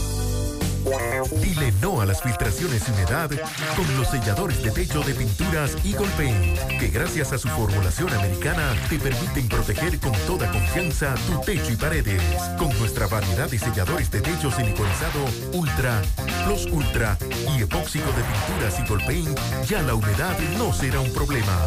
Dile 1.42 1.73
no 1.83 2.00
a 2.00 2.07
las 2.07 2.23
filtraciones 2.23 2.88
y 2.88 2.92
humedad 2.92 3.30
con 3.76 3.97
los 3.99 4.09
selladores 4.09 4.62
de 4.62 4.71
techo 4.71 5.00
de 5.02 5.14
pinturas 5.14 5.76
Eagle 5.85 6.09
Paint, 6.16 6.59
que 6.78 6.88
gracias 6.88 7.33
a 7.33 7.38
su 7.38 7.49
formulación 7.49 8.12
americana 8.14 8.75
te 8.88 8.99
permiten 8.99 9.49
proteger 9.49 9.99
con 9.99 10.12
toda 10.26 10.50
confianza 10.50 11.14
tu 11.26 11.40
techo 11.42 11.73
y 11.73 11.76
paredes. 11.76 12.23
Con 12.57 12.76
nuestra 12.78 13.07
variedad 13.07 13.50
de 13.50 13.59
selladores 13.59 14.11
de 14.11 14.23
techo 14.23 14.50
siliconizado 14.50 15.25
Ultra, 15.52 16.00
Plus 16.45 16.66
Ultra 16.73 17.18
y 17.54 17.62
epóxico 17.62 18.07
de 18.12 18.23
pinturas 18.23 18.78
Eagle 18.78 19.04
Paint, 19.04 19.38
ya 19.68 19.83
la 19.83 19.95
humedad 19.95 20.38
no 20.57 20.73
será 20.73 21.00
un 21.00 21.12
problema. 21.12 21.59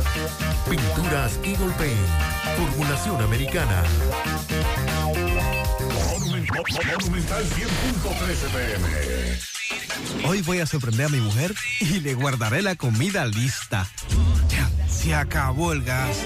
Pinturas 0.67 1.39
Eagle 1.43 1.73
Paint, 1.77 2.57
formulación 2.57 3.21
americana. 3.21 3.83
Monumental 6.51 7.43
100.13 7.45 8.51
pm. 8.51 8.83
Hoy 10.27 10.41
voy 10.41 10.59
a 10.59 10.65
sorprender 10.65 11.05
a 11.05 11.09
mi 11.09 11.21
mujer 11.21 11.55
y 11.79 12.01
le 12.01 12.13
guardaré 12.13 12.61
la 12.61 12.75
comida 12.75 13.25
lista. 13.25 13.87
Ya, 14.49 14.69
se 14.89 15.15
acabó 15.15 15.71
el 15.71 15.81
gas. 15.83 16.17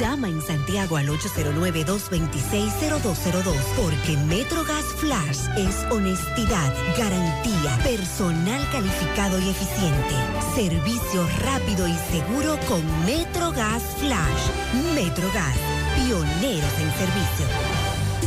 Llama 0.00 0.28
en 0.28 0.40
Santiago 0.40 0.96
al 0.96 1.08
809-226-0202 1.08 3.54
porque 3.76 4.16
MetroGas 4.26 4.86
Flash 4.96 5.40
es 5.58 5.76
honestidad, 5.92 6.72
garantía, 6.98 7.76
personal 7.84 8.66
calificado 8.72 9.38
y 9.40 9.50
eficiente, 9.50 10.14
servicio 10.54 11.28
rápido 11.44 11.86
y 11.86 11.96
seguro 12.10 12.58
con 12.66 12.82
MetroGas 13.04 13.82
Flash. 13.98 14.48
MetroGas, 14.94 15.58
pioneros 15.96 16.72
en 16.80 16.90
servicio. 16.98 17.46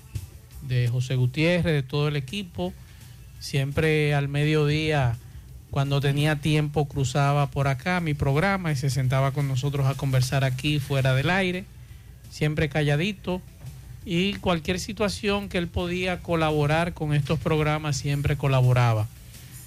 de 0.63 0.89
José 0.89 1.15
Gutiérrez, 1.15 1.73
de 1.73 1.83
todo 1.83 2.09
el 2.09 2.17
equipo. 2.17 2.73
Siempre 3.39 4.13
al 4.13 4.27
mediodía, 4.27 5.17
cuando 5.73 5.99
tenía 5.99 6.35
tiempo, 6.35 6.87
cruzaba 6.87 7.49
por 7.49 7.67
acá 7.67 7.99
mi 7.99 8.13
programa 8.13 8.71
y 8.71 8.75
se 8.75 8.91
sentaba 8.91 9.31
con 9.31 9.47
nosotros 9.47 9.87
a 9.87 9.95
conversar 9.95 10.43
aquí 10.43 10.79
fuera 10.79 11.15
del 11.15 11.31
aire, 11.31 11.65
siempre 12.29 12.69
calladito. 12.69 13.41
Y 14.05 14.35
cualquier 14.35 14.79
situación 14.79 15.49
que 15.49 15.57
él 15.57 15.67
podía 15.67 16.19
colaborar 16.19 16.93
con 16.93 17.11
estos 17.15 17.39
programas, 17.39 17.97
siempre 17.97 18.37
colaboraba. 18.37 19.07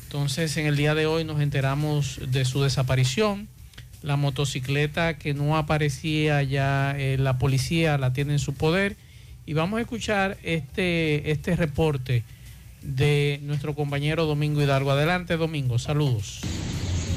Entonces, 0.05 0.57
en 0.59 0.66
el 0.66 0.77
día 0.77 0.95
de 0.95 1.07
hoy 1.07 1.25
nos 1.25 1.40
enteramos 1.40 2.21
de 2.31 2.45
su 2.45 2.62
desaparición. 2.62 3.49
La 4.01 4.14
motocicleta 4.14 5.19
que 5.19 5.35
no 5.35 5.57
aparecía 5.57 6.40
ya, 6.45 6.95
eh, 6.97 7.19
la 7.19 7.37
policía 7.38 7.99
la 7.99 8.12
tiene 8.12 8.35
en 8.35 8.38
su 8.38 8.55
poder. 8.55 8.97
Y 9.45 9.55
vamos 9.55 9.79
a 9.79 9.81
escuchar 9.81 10.38
este, 10.45 11.33
este 11.33 11.57
reporte 11.57 12.23
de 12.87 13.40
nuestro 13.42 13.75
compañero 13.75 14.27
Domingo 14.27 14.62
Hidalgo. 14.62 14.90
Adelante, 14.90 15.37
Domingo, 15.37 15.79
saludos. 15.79 16.40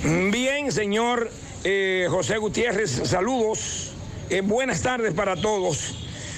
Bien, 0.04 0.72
señor 0.72 1.30
eh, 1.64 2.08
José 2.10 2.38
Gutiérrez, 2.38 2.90
saludos. 3.04 3.92
Eh, 4.30 4.42
buenas 4.42 4.82
tardes 4.82 5.14
para 5.14 5.36
todos. 5.36 5.96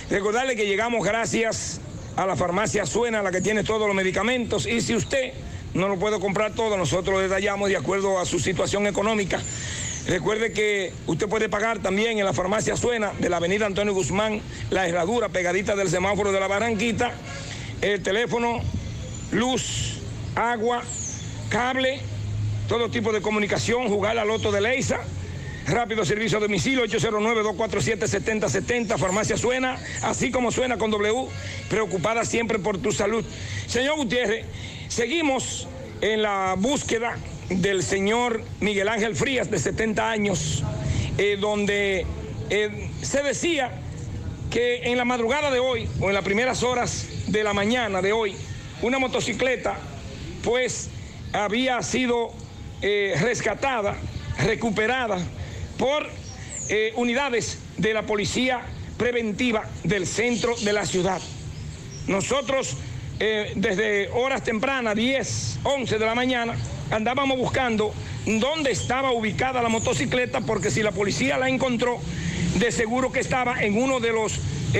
Recordarle 0.09 0.55
que 0.55 0.65
llegamos 0.65 1.05
gracias 1.05 1.79
a 2.15 2.25
la 2.25 2.35
farmacia 2.35 2.85
Suena, 2.85 3.21
la 3.21 3.31
que 3.31 3.41
tiene 3.41 3.63
todos 3.63 3.87
los 3.87 3.95
medicamentos. 3.95 4.65
Y 4.65 4.81
si 4.81 4.95
usted 4.95 5.33
no 5.73 5.87
lo 5.87 5.97
puede 5.97 6.19
comprar 6.19 6.53
todo, 6.53 6.75
nosotros 6.77 7.17
le 7.17 7.23
detallamos 7.23 7.69
de 7.69 7.77
acuerdo 7.77 8.19
a 8.19 8.25
su 8.25 8.39
situación 8.39 8.87
económica. 8.87 9.39
Recuerde 10.07 10.51
que 10.51 10.91
usted 11.05 11.29
puede 11.29 11.47
pagar 11.47 11.79
también 11.79 12.17
en 12.17 12.25
la 12.25 12.33
farmacia 12.33 12.75
Suena 12.75 13.13
de 13.19 13.29
la 13.29 13.37
avenida 13.37 13.67
Antonio 13.67 13.93
Guzmán, 13.93 14.41
la 14.71 14.87
herradura 14.87 15.29
pegadita 15.29 15.75
del 15.75 15.89
semáforo 15.89 16.31
de 16.31 16.39
la 16.39 16.47
Barranquita, 16.47 17.11
el 17.81 18.01
teléfono, 18.01 18.61
luz, 19.31 19.99
agua, 20.35 20.83
cable, 21.49 21.99
todo 22.67 22.89
tipo 22.89 23.11
de 23.11 23.21
comunicación, 23.21 23.87
jugar 23.87 24.15
la 24.15 24.25
loto 24.25 24.51
de 24.51 24.61
Leisa. 24.61 24.99
rápido 25.67 26.03
servicio 26.03 26.37
a 26.37 26.41
domicilio 26.41 26.83
809-247-7070, 26.85 28.97
farmacia 28.97 29.37
suena, 29.37 29.77
así 30.01 30.31
como 30.31 30.51
suena 30.51 30.77
con 30.77 30.89
W, 30.91 31.27
preocupada 31.69 32.25
siempre 32.25 32.59
por 32.59 32.79
tu 32.79 32.91
salud. 32.91 33.23
Señor 33.67 33.95
Gutiérrez, 33.97 34.45
seguimos 34.89 35.67
en 36.01 36.23
la 36.23 36.55
búsqueda 36.57 37.15
del 37.49 37.83
señor 37.83 38.41
Miguel 38.59 38.89
Ángel 38.89 39.15
Frías, 39.15 39.51
de 39.51 39.59
70 39.59 40.09
años, 40.09 40.63
eh, 41.17 41.37
donde 41.39 42.05
eh, 42.49 42.89
se 43.01 43.21
decía 43.21 43.71
que 44.49 44.91
en 44.91 44.97
la 44.97 45.05
madrugada 45.05 45.51
de 45.51 45.59
hoy, 45.59 45.87
o 45.99 46.09
en 46.09 46.15
las 46.15 46.23
primeras 46.23 46.63
horas 46.63 47.05
de 47.27 47.43
la 47.43 47.53
mañana 47.53 48.01
de 48.01 48.11
hoy, 48.11 48.35
una 48.81 48.99
motocicleta, 48.99 49.77
pues 50.43 50.89
había 51.33 51.81
sido 51.81 52.33
eh, 52.81 53.15
rescatada, 53.21 53.95
recuperada 54.39 55.19
por 55.77 56.07
eh, 56.69 56.93
unidades 56.95 57.59
de 57.77 57.93
la 57.93 58.03
policía 58.05 58.61
preventiva 58.97 59.63
del 59.83 60.07
centro 60.07 60.55
de 60.57 60.73
la 60.73 60.85
ciudad. 60.85 61.21
Nosotros 62.07 62.75
eh, 63.19 63.53
desde 63.55 64.09
horas 64.09 64.43
tempranas, 64.43 64.95
10, 64.95 65.59
11 65.63 65.99
de 65.99 66.05
la 66.05 66.15
mañana, 66.15 66.55
andábamos 66.89 67.37
buscando 67.37 67.93
dónde 68.25 68.71
estaba 68.71 69.11
ubicada 69.11 69.61
la 69.61 69.69
motocicleta, 69.69 70.41
porque 70.41 70.71
si 70.71 70.81
la 70.81 70.91
policía 70.91 71.37
la 71.37 71.49
encontró, 71.49 71.99
de 72.55 72.71
seguro 72.71 73.11
que 73.11 73.19
estaba 73.19 73.63
en 73.63 73.81
uno 73.81 73.99
de 73.99 74.11
los 74.11 74.39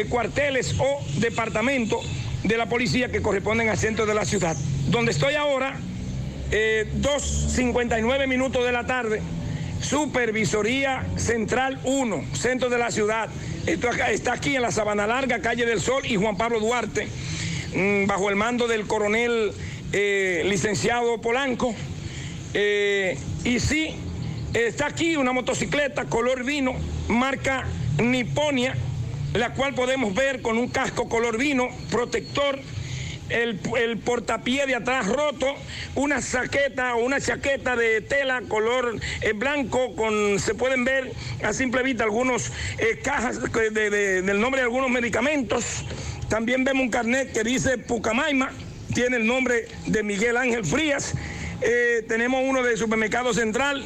cuarteles 0.10 0.76
o 0.80 1.02
departamentos 1.20 2.06
de 2.52 2.58
la 2.58 2.66
policía 2.66 3.10
que 3.10 3.22
corresponden 3.22 3.70
al 3.70 3.78
centro 3.78 4.06
de 4.06 4.14
la 4.14 4.26
ciudad. 4.26 4.58
Donde 4.90 5.12
estoy 5.12 5.36
ahora, 5.36 5.80
eh, 6.52 6.86
2.59 7.00 8.28
minutos 8.28 8.66
de 8.66 8.74
la 8.74 8.86
tarde, 8.86 9.22
Supervisoría 9.80 11.06
Central 11.16 11.80
1, 11.86 12.26
centro 12.34 12.70
de 12.70 12.78
la 12.78 12.92
ciudad. 12.92 13.30
Esto 13.66 13.90
está 13.90 14.34
aquí 14.34 14.58
en 14.58 14.64
la 14.64 14.72
Sabana 14.72 15.08
Larga, 15.08 15.40
calle 15.40 15.66
del 15.66 15.80
Sol 15.80 16.06
y 16.06 16.18
Juan 16.18 16.36
Pablo 16.36 16.60
Duarte, 16.60 17.08
mm, 17.74 18.06
bajo 18.06 18.30
el 18.30 18.36
mando 18.36 18.68
del 18.68 18.86
coronel 18.86 19.54
eh, 19.94 20.44
licenciado 20.46 21.22
Polanco. 21.22 21.74
Eh, 22.54 23.18
y 23.46 23.62
sí, 23.62 23.96
está 24.54 24.88
aquí 24.88 25.16
una 25.16 25.32
motocicleta 25.32 26.04
color 26.04 26.44
vino, 26.44 26.74
marca 27.08 27.64
Niponia, 27.98 28.76
la 29.34 29.54
cual 29.54 29.74
podemos 29.74 30.14
ver 30.14 30.42
con 30.42 30.58
un 30.58 30.68
casco 30.68 31.08
color 31.10 31.38
vino, 31.38 31.68
protector, 31.90 32.60
el, 33.30 33.60
el 33.78 33.98
portapié 33.98 34.66
de 34.66 34.76
atrás 34.76 35.08
roto, 35.08 35.46
una 35.96 36.22
saqueta 36.22 36.96
o 36.96 37.06
una 37.06 37.22
chaqueta 37.22 37.78
de 37.78 38.02
tela 38.02 38.42
color 38.50 39.00
eh, 39.22 39.32
blanco, 39.34 39.96
con 39.96 40.38
se 40.38 40.54
pueden 40.54 40.84
ver 40.84 41.14
a 41.44 41.54
simple 41.54 41.82
vista 41.82 42.04
algunos 42.04 42.52
eh, 42.78 43.00
cajas 43.02 43.40
de- 43.42 43.70
de- 43.70 43.90
de- 43.90 44.22
del 44.22 44.42
nombre 44.42 44.60
de 44.60 44.66
algunos 44.66 44.90
medicamentos. 44.90 45.86
También 46.28 46.66
vemos 46.66 46.84
un 46.84 46.90
carnet 46.90 47.32
que 47.32 47.44
dice 47.44 47.78
Pucamaima, 47.78 48.52
tiene 48.94 49.16
el 49.18 49.26
nombre 49.26 49.66
de 49.86 50.04
Miguel 50.04 50.36
Ángel 50.36 50.66
Frías. 50.66 51.14
Eh, 51.62 52.04
tenemos 52.10 52.42
uno 52.46 52.64
de 52.64 52.76
Supermercado 52.76 53.34
Central, 53.34 53.86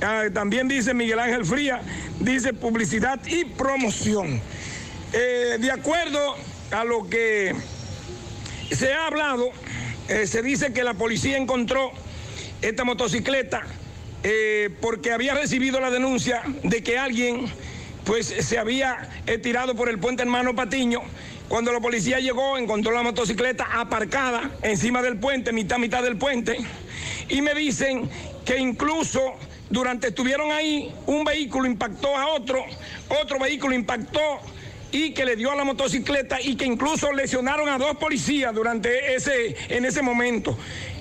ah, 0.00 0.24
también 0.32 0.66
dice 0.66 0.94
Miguel 0.94 1.18
Ángel 1.18 1.44
Frías, 1.44 1.82
dice 2.20 2.54
publicidad 2.54 3.20
y 3.26 3.44
promoción. 3.44 4.40
Eh, 5.12 5.56
de 5.58 5.70
acuerdo 5.70 6.36
a 6.70 6.84
lo 6.84 7.08
que 7.08 7.54
se 8.70 8.92
ha 8.92 9.06
hablado, 9.06 9.50
eh, 10.08 10.26
se 10.26 10.42
dice 10.42 10.72
que 10.74 10.84
la 10.84 10.94
policía 10.94 11.38
encontró 11.38 11.92
esta 12.60 12.84
motocicleta 12.84 13.62
eh, 14.22 14.68
porque 14.82 15.12
había 15.12 15.34
recibido 15.34 15.80
la 15.80 15.90
denuncia 15.90 16.42
de 16.62 16.82
que 16.82 16.98
alguien 16.98 17.46
pues 18.04 18.26
se 18.26 18.58
había 18.58 19.08
tirado 19.42 19.74
por 19.74 19.88
el 19.88 19.98
puente 19.98 20.22
hermano 20.22 20.54
Patiño. 20.54 21.00
Cuando 21.48 21.72
la 21.72 21.80
policía 21.80 22.20
llegó, 22.20 22.58
encontró 22.58 22.92
la 22.92 23.02
motocicleta 23.02 23.66
aparcada 23.80 24.50
encima 24.62 25.00
del 25.00 25.18
puente, 25.18 25.52
mitad, 25.52 25.78
mitad 25.78 26.02
del 26.02 26.16
puente, 26.18 26.58
y 27.30 27.40
me 27.40 27.54
dicen 27.54 28.10
que 28.44 28.58
incluso 28.58 29.36
durante 29.70 30.08
estuvieron 30.08 30.52
ahí, 30.52 30.94
un 31.06 31.24
vehículo 31.24 31.66
impactó 31.66 32.14
a 32.16 32.28
otro, 32.28 32.64
otro 33.22 33.38
vehículo 33.38 33.74
impactó 33.74 34.40
y 34.92 35.12
que 35.12 35.24
le 35.24 35.36
dio 35.36 35.52
a 35.52 35.56
la 35.56 35.64
motocicleta 35.64 36.40
y 36.40 36.56
que 36.56 36.64
incluso 36.64 37.12
lesionaron 37.12 37.68
a 37.68 37.78
dos 37.78 37.96
policías 37.96 38.54
durante 38.54 39.14
ese, 39.14 39.56
en 39.68 39.84
ese 39.84 40.02
momento. 40.02 40.56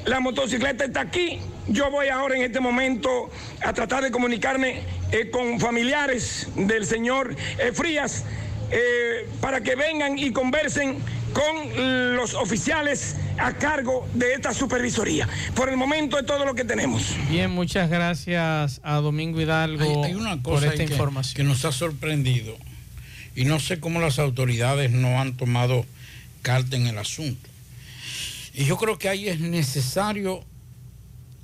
La 0.06 0.20
motocicleta 0.20 0.86
está 0.86 1.02
aquí. 1.02 1.40
Yo 1.68 1.92
voy 1.92 2.08
ahora 2.08 2.36
en 2.36 2.44
este 2.44 2.60
momento 2.60 3.30
a 3.64 3.74
tratar 3.74 4.04
de 4.04 4.12
comunicarme 4.12 4.82
eh, 5.12 5.30
con 5.30 5.60
familiares 5.60 6.48
del 6.56 6.86
señor 6.86 7.36
eh, 7.60 7.72
Frías 7.74 8.24
eh, 8.72 9.28
para 9.42 9.62
que 9.62 9.76
vengan 9.76 10.18
y 10.18 10.32
conversen 10.32 10.98
con 11.34 12.16
los 12.16 12.34
oficiales 12.34 13.16
a 13.38 13.54
cargo 13.54 14.08
de 14.14 14.34
esta 14.34 14.54
supervisoría. 14.54 15.28
Por 15.56 15.70
el 15.70 15.78
momento 15.78 16.18
es 16.18 16.26
todo 16.26 16.46
lo 16.46 16.56
que 16.56 16.64
tenemos. 16.64 17.16
Bien, 17.30 17.52
muchas 17.52 17.90
gracias 17.90 18.80
a 18.84 18.96
Domingo 18.96 19.40
Hidalgo 19.40 20.04
Hay, 20.04 20.12
hay 20.12 20.16
una 20.16 20.42
por 20.42 20.64
esta 20.64 20.76
que, 20.76 20.84
información. 20.92 21.36
que 21.36 21.44
nos 21.44 21.64
ha 21.66 21.72
sorprendido 21.72 22.58
y 23.38 23.46
no 23.46 23.60
sé 23.60 23.80
cómo 23.80 24.02
las 24.02 24.18
autoridades 24.18 24.90
no 24.90 25.22
han 25.22 25.38
tomado 25.38 25.86
carta 26.42 26.76
en 26.76 26.88
el 26.88 26.98
asunto. 26.98 27.48
Y 28.56 28.66
yo 28.66 28.78
creo 28.78 28.98
que 28.98 29.10
ahí 29.10 29.28
es 29.28 29.40
necesario 29.40 30.44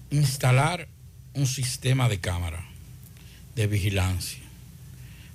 instalar 0.09 0.87
un 1.35 1.45
sistema 1.45 2.09
de 2.09 2.19
cámara 2.19 2.65
de 3.55 3.67
vigilancia, 3.67 4.39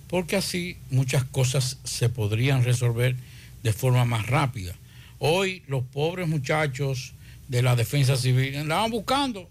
porque 0.08 0.34
así 0.34 0.76
muchas 0.90 1.22
cosas 1.22 1.78
se 1.84 2.08
podrían 2.08 2.64
resolver 2.64 3.14
de 3.62 3.72
forma 3.72 4.04
más 4.04 4.26
rápida. 4.26 4.74
Hoy 5.20 5.62
los 5.68 5.84
pobres 5.84 6.26
muchachos 6.26 7.12
de 7.46 7.62
la 7.62 7.76
defensa 7.76 8.16
civil 8.16 8.56
andaban 8.56 8.90
buscando 8.90 9.48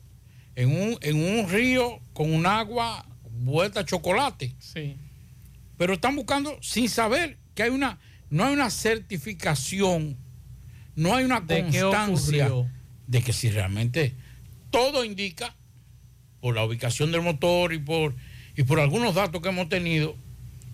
en 0.58 0.70
un, 0.70 0.98
en 1.00 1.16
un 1.16 1.50
río 1.50 2.02
con 2.12 2.34
un 2.34 2.46
agua 2.46 3.06
vuelta 3.32 3.80
a 3.80 3.86
chocolate. 3.86 4.54
Sí. 4.60 4.98
Pero 5.78 5.94
están 5.94 6.16
buscando 6.16 6.58
sin 6.62 6.90
saber 6.90 7.38
que 7.56 7.64
hay 7.64 7.70
una, 7.70 8.00
no 8.30 8.46
hay 8.46 8.54
una 8.54 8.70
certificación, 8.70 10.18
no 10.96 11.16
hay 11.16 11.26
una 11.26 11.40
¿De 11.42 11.66
qué 11.68 11.82
constancia 11.82 12.50
de 13.08 13.22
que 13.22 13.32
si 13.34 13.50
realmente 13.50 14.14
todo 14.72 15.04
indica, 15.06 15.56
por 16.42 16.56
la 16.56 16.64
ubicación 16.66 17.12
del 17.12 17.22
motor 17.22 17.74
y 17.74 17.80
por, 17.80 18.14
y 18.56 18.64
por 18.64 18.80
algunos 18.80 19.16
datos 19.16 19.42
que 19.42 19.50
hemos 19.50 19.70
tenido, 19.70 20.16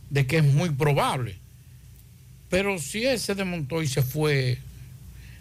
de 0.10 0.26
que 0.28 0.38
es 0.38 0.44
muy 0.44 0.70
probable. 0.70 1.38
Pero 2.50 2.78
si 2.80 3.06
él 3.06 3.20
se 3.20 3.34
desmontó 3.36 3.82
y 3.82 3.88
se 3.88 4.02
fue 4.04 4.58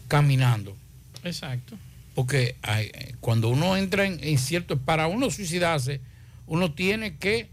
caminando, 0.08 0.76
Exacto. 1.24 1.76
porque 2.14 2.56
hay- 2.62 2.90
cuando 3.20 3.48
uno 3.48 3.76
entra 3.76 4.06
en, 4.06 4.22
en 4.22 4.38
cierto, 4.38 4.78
para 4.78 5.06
uno 5.06 5.30
suicidarse, 5.30 6.00
uno 6.46 6.72
tiene 6.72 7.16
que 7.16 7.48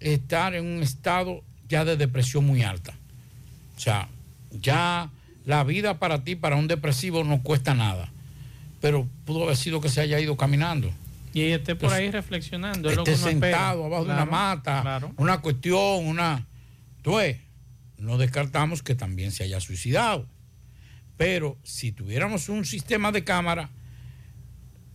estar 0.00 0.54
en 0.54 0.66
un 0.66 0.82
estado 0.82 1.42
ya 1.68 1.84
de 1.84 1.96
depresión 1.96 2.44
muy 2.46 2.62
alta. 2.62 2.94
O 3.76 3.80
sea, 3.80 4.08
ya 4.50 5.10
la 5.44 5.64
vida 5.64 5.98
para 5.98 6.24
ti, 6.24 6.36
para 6.36 6.56
un 6.56 6.68
depresivo, 6.68 7.24
no 7.24 7.42
cuesta 7.42 7.74
nada. 7.74 8.10
Pero 8.80 9.08
pudo 9.24 9.44
haber 9.44 9.56
sido 9.56 9.80
que 9.80 9.88
se 9.88 10.00
haya 10.00 10.20
ido 10.20 10.36
caminando. 10.36 10.90
Y 11.34 11.42
esté 11.42 11.74
por 11.74 11.88
Pues, 11.90 12.00
ahí 12.00 12.10
reflexionando. 12.10 12.88
Esté 12.90 13.12
espera. 13.12 13.30
sentado 13.30 13.84
abajo 13.84 14.04
de 14.04 14.12
una 14.12 14.24
mata, 14.24 14.82
claro. 14.82 15.12
una 15.16 15.40
cuestión, 15.40 16.06
una... 16.06 16.46
Tú 17.02 17.16
ves, 17.16 17.38
no 17.98 18.18
descartamos 18.18 18.82
que 18.82 18.94
también 18.94 19.30
se 19.32 19.44
haya 19.44 19.60
suicidado. 19.60 20.26
Pero 21.16 21.56
si 21.64 21.92
tuviéramos 21.92 22.48
un 22.48 22.64
sistema 22.64 23.12
de 23.12 23.24
cámara, 23.24 23.70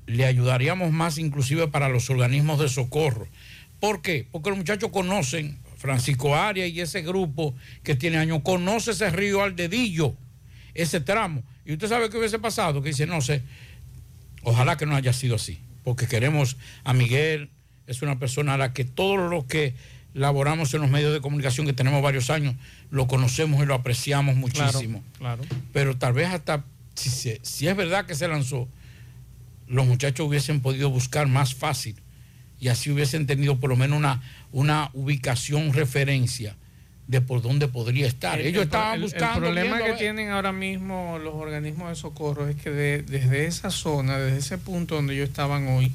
le 0.05 0.25
ayudaríamos 0.25 0.91
más 0.91 1.17
inclusive 1.17 1.67
para 1.67 1.89
los 1.89 2.09
organismos 2.09 2.59
de 2.59 2.69
socorro. 2.69 3.27
¿Por 3.79 4.01
qué? 4.01 4.27
Porque 4.31 4.49
los 4.49 4.57
muchachos 4.57 4.89
conocen, 4.91 5.59
Francisco 5.83 6.33
Arias 6.33 6.69
y 6.69 6.79
ese 6.79 7.01
grupo 7.01 7.53
que 7.83 7.93
tiene 7.93 8.15
años, 8.15 8.39
conoce 8.41 8.91
ese 8.91 9.09
río 9.09 9.43
al 9.43 9.53
dedillo, 9.57 10.15
ese 10.73 11.01
tramo. 11.01 11.43
Y 11.65 11.73
usted 11.73 11.89
sabe 11.89 12.09
qué 12.09 12.17
hubiese 12.17 12.39
pasado, 12.39 12.81
que 12.81 12.91
dice, 12.91 13.05
no 13.05 13.19
sé, 13.19 13.43
ojalá 14.43 14.77
que 14.77 14.85
no 14.85 14.95
haya 14.95 15.11
sido 15.11 15.35
así, 15.35 15.59
porque 15.83 16.07
queremos 16.07 16.55
a 16.85 16.93
Miguel, 16.93 17.49
es 17.85 18.01
una 18.01 18.17
persona 18.17 18.53
a 18.53 18.57
la 18.57 18.71
que 18.71 18.85
todos 18.85 19.29
los 19.29 19.43
que 19.43 19.73
laboramos 20.13 20.73
en 20.73 20.79
los 20.79 20.89
medios 20.89 21.11
de 21.11 21.19
comunicación, 21.19 21.65
que 21.65 21.73
tenemos 21.73 22.01
varios 22.01 22.29
años, 22.29 22.55
lo 22.89 23.07
conocemos 23.07 23.61
y 23.61 23.65
lo 23.65 23.75
apreciamos 23.75 24.37
muchísimo. 24.37 25.03
Claro. 25.17 25.43
Pero 25.73 25.97
tal 25.97 26.13
vez 26.13 26.29
hasta, 26.29 26.63
si, 26.95 27.39
si 27.41 27.67
es 27.67 27.75
verdad 27.75 28.05
que 28.05 28.15
se 28.15 28.29
lanzó, 28.29 28.69
los 29.67 29.85
muchachos 29.85 30.25
hubiesen 30.25 30.61
podido 30.61 30.89
buscar 30.89 31.27
más 31.27 31.53
fácil 31.53 31.97
y 32.63 32.69
así 32.69 32.89
hubiesen 32.89 33.27
tenido 33.27 33.57
por 33.59 33.69
lo 33.69 33.75
menos 33.75 33.97
una, 33.97 34.21
una 34.53 34.89
ubicación, 34.93 35.73
referencia 35.73 36.55
de 37.07 37.19
por 37.19 37.41
dónde 37.41 37.67
podría 37.67 38.07
estar. 38.07 38.39
El- 38.39 38.47
Ellos 38.47 38.61
el, 38.61 38.67
estaban 38.69 39.01
buscando. 39.01 39.33
El 39.47 39.53
problema 39.53 39.63
viendo 39.75 39.83
que 39.85 39.91
ver. 39.91 39.99
tienen 39.99 40.29
ahora 40.29 40.53
mismo 40.53 41.19
los 41.21 41.33
organismos 41.35 41.89
de 41.89 41.95
socorro 41.95 42.47
es 42.47 42.55
que 42.55 42.69
de- 42.69 43.01
desde 43.03 43.45
esa 43.45 43.69
zona, 43.69 44.17
desde 44.17 44.37
ese 44.39 44.57
punto 44.57 44.95
donde 44.95 45.13
ellos 45.15 45.27
estaban 45.27 45.67
hoy, 45.67 45.91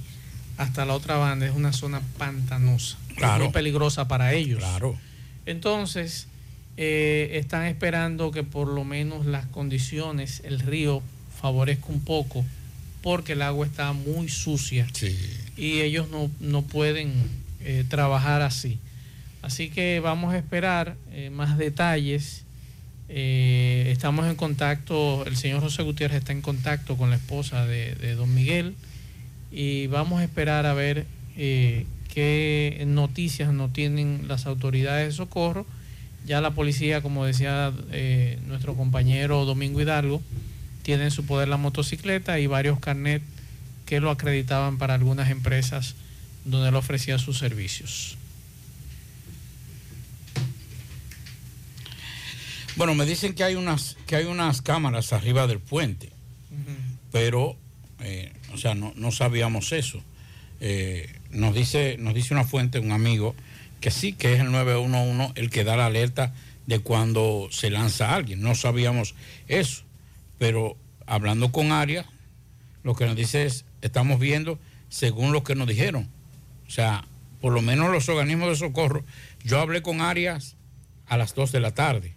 hasta 0.59 0.85
la 0.85 0.93
otra 0.95 1.17
banda 1.17 1.47
es 1.47 1.53
una 1.55 1.73
zona 1.73 2.03
pantanosa. 2.19 2.99
Claro. 3.17 3.45
Muy 3.45 3.53
peligrosa 3.53 4.07
para 4.07 4.35
ellos. 4.35 4.59
Claro. 4.59 4.97
Entonces, 5.47 6.27
eh, 6.77 7.31
están 7.41 7.65
esperando 7.65 8.31
que 8.31 8.43
por 8.45 8.69
lo 8.69 8.85
menos 8.85 9.25
las 9.25 9.47
condiciones, 9.47 10.43
el 10.45 10.61
río 10.61 11.03
favorezca 11.41 11.87
un 11.89 12.01
poco, 12.05 12.45
porque 13.03 13.33
el 13.33 13.43
agua 13.43 13.65
está 13.67 13.93
muy 13.95 14.29
sucia 14.29 14.87
y 15.59 15.81
ellos 15.81 16.09
no, 16.09 16.31
no 16.39 16.63
pueden 16.63 17.13
eh, 17.65 17.85
trabajar 17.89 18.43
así. 18.43 18.79
Así 19.43 19.69
que 19.71 20.01
vamos 20.01 20.33
a 20.33 20.39
esperar 20.39 20.95
eh, 21.13 21.31
más 21.31 21.59
detalles. 21.59 22.45
Eh, 23.09 23.89
estamos 23.91 24.27
en 24.29 24.37
contacto, 24.37 25.27
el 25.27 25.37
señor 25.37 25.61
José 25.61 25.83
Gutiérrez 25.83 26.19
está 26.19 26.33
en 26.33 26.43
contacto 26.43 26.97
con 26.97 27.11
la 27.11 27.17
esposa 27.17 27.67
de, 27.67 28.15
don 28.15 28.33
Miguel 28.35 28.75
y 29.51 29.87
vamos 29.87 30.21
a 30.21 30.25
esperar 30.25 30.67
a 30.67 30.75
ver 30.75 31.07
qué 31.37 32.85
noticias 32.87 33.53
nos 33.53 33.73
tienen 33.73 34.27
las 34.29 34.47
autoridades 34.47 35.09
de 35.09 35.13
socorro. 35.13 35.67
Ya 36.27 36.43
la 36.43 36.51
policía, 36.51 37.01
como 37.01 37.25
decía 37.25 37.73
nuestro 38.47 38.75
compañero 38.75 39.47
Domingo 39.47 39.81
Hidalgo, 39.81 40.21
tiene 40.83 41.05
en 41.05 41.11
su 41.11 41.25
poder 41.25 41.49
la 41.49 41.57
motocicleta 41.57 42.39
y 42.39 42.47
varios 42.47 42.79
carnet 42.79 43.23
que 43.89 44.01
lo 44.01 44.11
acreditaban 44.11 44.77
para 44.77 44.93
algunas 44.93 45.31
empresas 45.31 45.95
donde 46.45 46.69
él 46.69 46.75
ofrecía 46.75 47.19
sus 47.19 47.39
servicios. 47.39 48.19
Bueno, 52.77 52.95
me 52.95 53.07
dicen 53.07 53.33
que 53.33 53.45
hay 53.45 53.55
unas, 53.55 53.97
que 54.07 54.17
hay 54.17 54.27
unas 54.27 54.61
cámaras 54.61 55.15
arriba 55.15 55.47
del 55.47 55.59
puente, 55.59 56.11
pero, 57.11 57.57
eh, 58.01 58.31
o 58.53 58.59
sea, 58.59 58.75
no, 58.75 58.93
no 58.95 59.11
sabíamos 59.11 59.73
eso. 59.73 60.03
Eh, 60.61 61.11
nos, 61.31 61.55
dice, 61.55 61.97
nos 61.99 62.13
dice 62.13 62.35
una 62.35 62.45
fuente, 62.45 62.81
un 62.81 62.93
amigo, 62.93 63.35
que 63.81 63.91
sí, 63.91 64.13
que 64.13 64.35
es 64.35 64.41
el 64.41 64.53
911 64.53 65.33
el 65.41 65.49
que 65.49 65.65
da 65.65 65.79
la 65.79 65.87
alerta 65.87 66.35
de 66.67 66.81
cuando 66.81 67.49
se 67.51 67.71
lanza 67.71 68.15
alguien. 68.15 68.43
No 68.43 68.55
sabíamos 68.55 69.15
eso, 69.47 69.83
pero 70.39 70.77
hablando 71.07 71.53
con 71.53 71.73
Arias, 71.73 72.05
lo 72.83 72.95
que 72.95 73.07
nos 73.07 73.17
dice 73.17 73.47
es, 73.47 73.65
estamos 73.83 74.19
viendo 74.19 74.59
según 74.89 75.33
lo 75.33 75.45
que 75.45 75.55
nos 75.55 75.69
dijeron. 75.69 76.09
O 76.67 76.71
sea, 76.71 77.05
por 77.41 77.53
lo 77.53 77.63
menos 77.63 77.91
los 77.91 78.09
organismos 78.09 78.49
de 78.49 78.57
socorro, 78.57 79.05
yo 79.45 79.61
hablé 79.61 79.83
con 79.83 80.01
Arias 80.01 80.57
a 81.07 81.17
las 81.17 81.35
2 81.35 81.53
de 81.53 81.61
la 81.61 81.73
tarde 81.73 82.15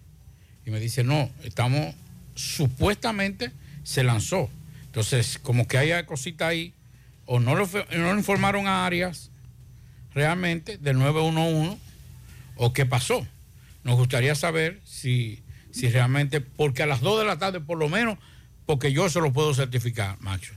y 0.66 0.70
me 0.70 0.80
dice, 0.80 1.04
no, 1.04 1.30
estamos, 1.42 1.94
supuestamente 2.34 3.52
se 3.82 4.04
lanzó. 4.04 4.50
Entonces, 4.84 5.38
como 5.38 5.66
que 5.66 5.78
hay 5.78 6.04
cosita 6.04 6.48
ahí, 6.48 6.74
o 7.26 7.40
no 7.40 7.54
lo, 7.54 7.66
no 7.66 8.12
lo 8.12 8.18
informaron 8.18 8.66
a 8.66 8.84
Arias 8.84 9.30
realmente 10.14 10.76
del 10.78 10.98
911, 10.98 11.78
o 12.56 12.72
qué 12.72 12.84
pasó. 12.84 13.26
Nos 13.84 13.96
gustaría 13.96 14.34
saber 14.34 14.80
si, 14.84 15.42
si 15.70 15.88
realmente, 15.88 16.40
porque 16.40 16.82
a 16.82 16.86
las 16.86 17.00
2 17.00 17.20
de 17.20 17.26
la 17.26 17.38
tarde, 17.38 17.60
por 17.60 17.78
lo 17.78 17.88
menos, 17.88 18.18
porque 18.66 18.92
yo 18.92 19.08
se 19.08 19.20
lo 19.20 19.32
puedo 19.32 19.54
certificar, 19.54 20.20
macho, 20.20 20.54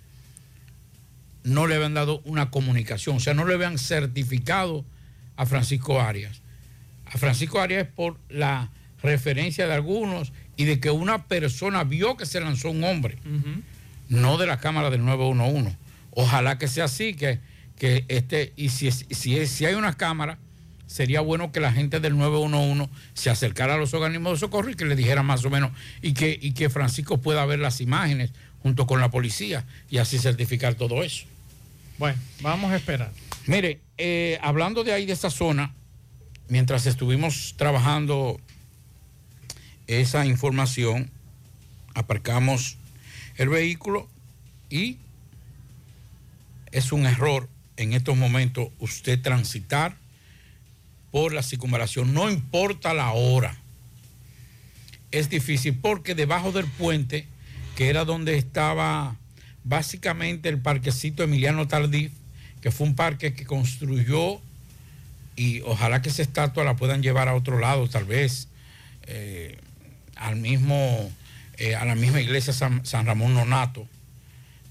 no 1.46 1.68
le 1.68 1.76
habían 1.76 1.94
dado 1.94 2.22
una 2.26 2.50
comunicación, 2.50 3.18
o 3.18 3.20
sea, 3.20 3.34
no 3.34 3.46
le 3.46 3.54
habían 3.54 3.78
certificado 3.78 4.84
a 5.38 5.46
Francisco 5.46 6.02
Arias. 6.02 6.42
A 7.06 7.18
Francisco 7.18 7.62
Arias 7.62 7.86
es 7.86 7.92
por 7.92 8.18
la 8.30 8.72
referencia 9.02 9.68
de 9.68 9.74
algunos 9.74 10.34
y 10.58 10.66
de 10.66 10.80
que 10.80 10.90
una 10.90 11.28
persona 11.28 11.84
vio 11.84 12.18
que 12.18 12.26
se 12.26 12.42
lanzó 12.42 12.72
un 12.72 12.84
hombre, 12.84 13.20
no 14.10 14.38
de 14.38 14.48
la 14.48 14.60
cámara 14.60 14.90
del 14.90 15.06
911. 15.06 15.78
Ojalá 16.12 16.58
que 16.58 16.68
sea 16.68 16.86
así, 16.86 17.14
que, 17.14 17.40
que 17.78 18.06
este, 18.08 18.54
y 18.56 18.70
si, 18.70 18.92
si, 18.92 19.46
si 19.46 19.66
hay 19.66 19.76
una 19.76 19.94
cámara, 19.94 20.40
sería 20.88 21.22
bueno 21.22 21.52
que 21.52 21.60
la 21.60 21.72
gente 21.72 22.00
del 22.00 22.18
911 22.18 22.90
se 23.14 23.30
acercara 23.30 23.76
a 23.76 23.78
los 23.78 23.94
organismos 23.94 24.34
de 24.34 24.40
socorro 24.40 24.72
y 24.72 24.76
que 24.76 24.86
le 24.86 24.96
dijera 24.96 25.22
más 25.22 25.46
o 25.46 25.52
menos, 25.52 25.72
y 26.02 26.14
que, 26.14 26.40
y 26.42 26.54
que 26.54 26.72
Francisco 26.72 27.22
pueda 27.22 27.46
ver 27.46 27.60
las 27.60 27.82
imágenes 27.82 28.32
junto 28.64 28.88
con 28.88 29.00
la 29.00 29.12
policía 29.12 29.64
y 29.92 30.00
así 30.00 30.18
certificar 30.18 30.74
todo 30.74 31.04
eso. 31.04 31.28
Bueno, 31.98 32.20
vamos 32.42 32.72
a 32.72 32.76
esperar. 32.76 33.12
Mire, 33.48 33.80
eh, 33.98 34.38
hablando 34.42 34.84
de 34.84 34.92
ahí, 34.92 35.06
de 35.06 35.14
esa 35.14 35.30
zona, 35.30 35.74
mientras 36.50 36.86
estuvimos 36.86 37.56
trabajando 37.58 38.40
esa 39.88 40.26
información, 40.26 41.10
aparcamos 41.94 42.78
el 43.38 43.50
vehículo 43.50 44.10
y 44.70 44.98
es 46.72 46.92
un 46.92 47.06
error 47.06 47.48
en 47.78 47.94
estos 47.94 48.18
momentos 48.18 48.70
usted 48.80 49.22
transitar 49.22 49.96
por 51.12 51.34
la 51.34 51.44
circunvalación, 51.44 52.14
no 52.14 52.30
importa 52.30 52.94
la 52.94 53.12
hora. 53.12 53.58
Es 55.12 55.30
difícil 55.30 55.78
porque 55.82 56.14
debajo 56.14 56.52
del 56.52 56.66
puente, 56.66 57.26
que 57.78 57.88
era 57.88 58.04
donde 58.04 58.38
estaba 58.38 59.16
básicamente 59.66 60.48
el 60.50 60.60
parquecito 60.60 61.24
Emiliano 61.24 61.68
Tardif, 61.68 62.12
que 62.62 62.72
fue 62.72 62.88
un 62.88 62.96
parque 62.96 63.34
que 63.34 63.46
construyó 63.46 64.40
y 65.36 65.62
ojalá 65.62 66.02
que 66.02 66.10
esa 66.10 66.22
estatua 66.22 66.64
la 66.64 66.76
puedan 66.78 67.04
llevar 67.04 67.28
a 67.28 67.36
otro 67.36 67.60
lado, 67.60 67.90
tal 67.90 68.06
vez 68.06 68.48
eh, 69.08 69.58
al 70.16 70.38
mismo, 70.38 71.12
eh, 71.58 71.76
a 71.76 71.84
la 71.84 71.96
misma 71.96 72.22
iglesia 72.22 72.54
San, 72.54 72.86
San 72.86 73.06
Ramón 73.06 73.34
Nonato, 73.34 73.86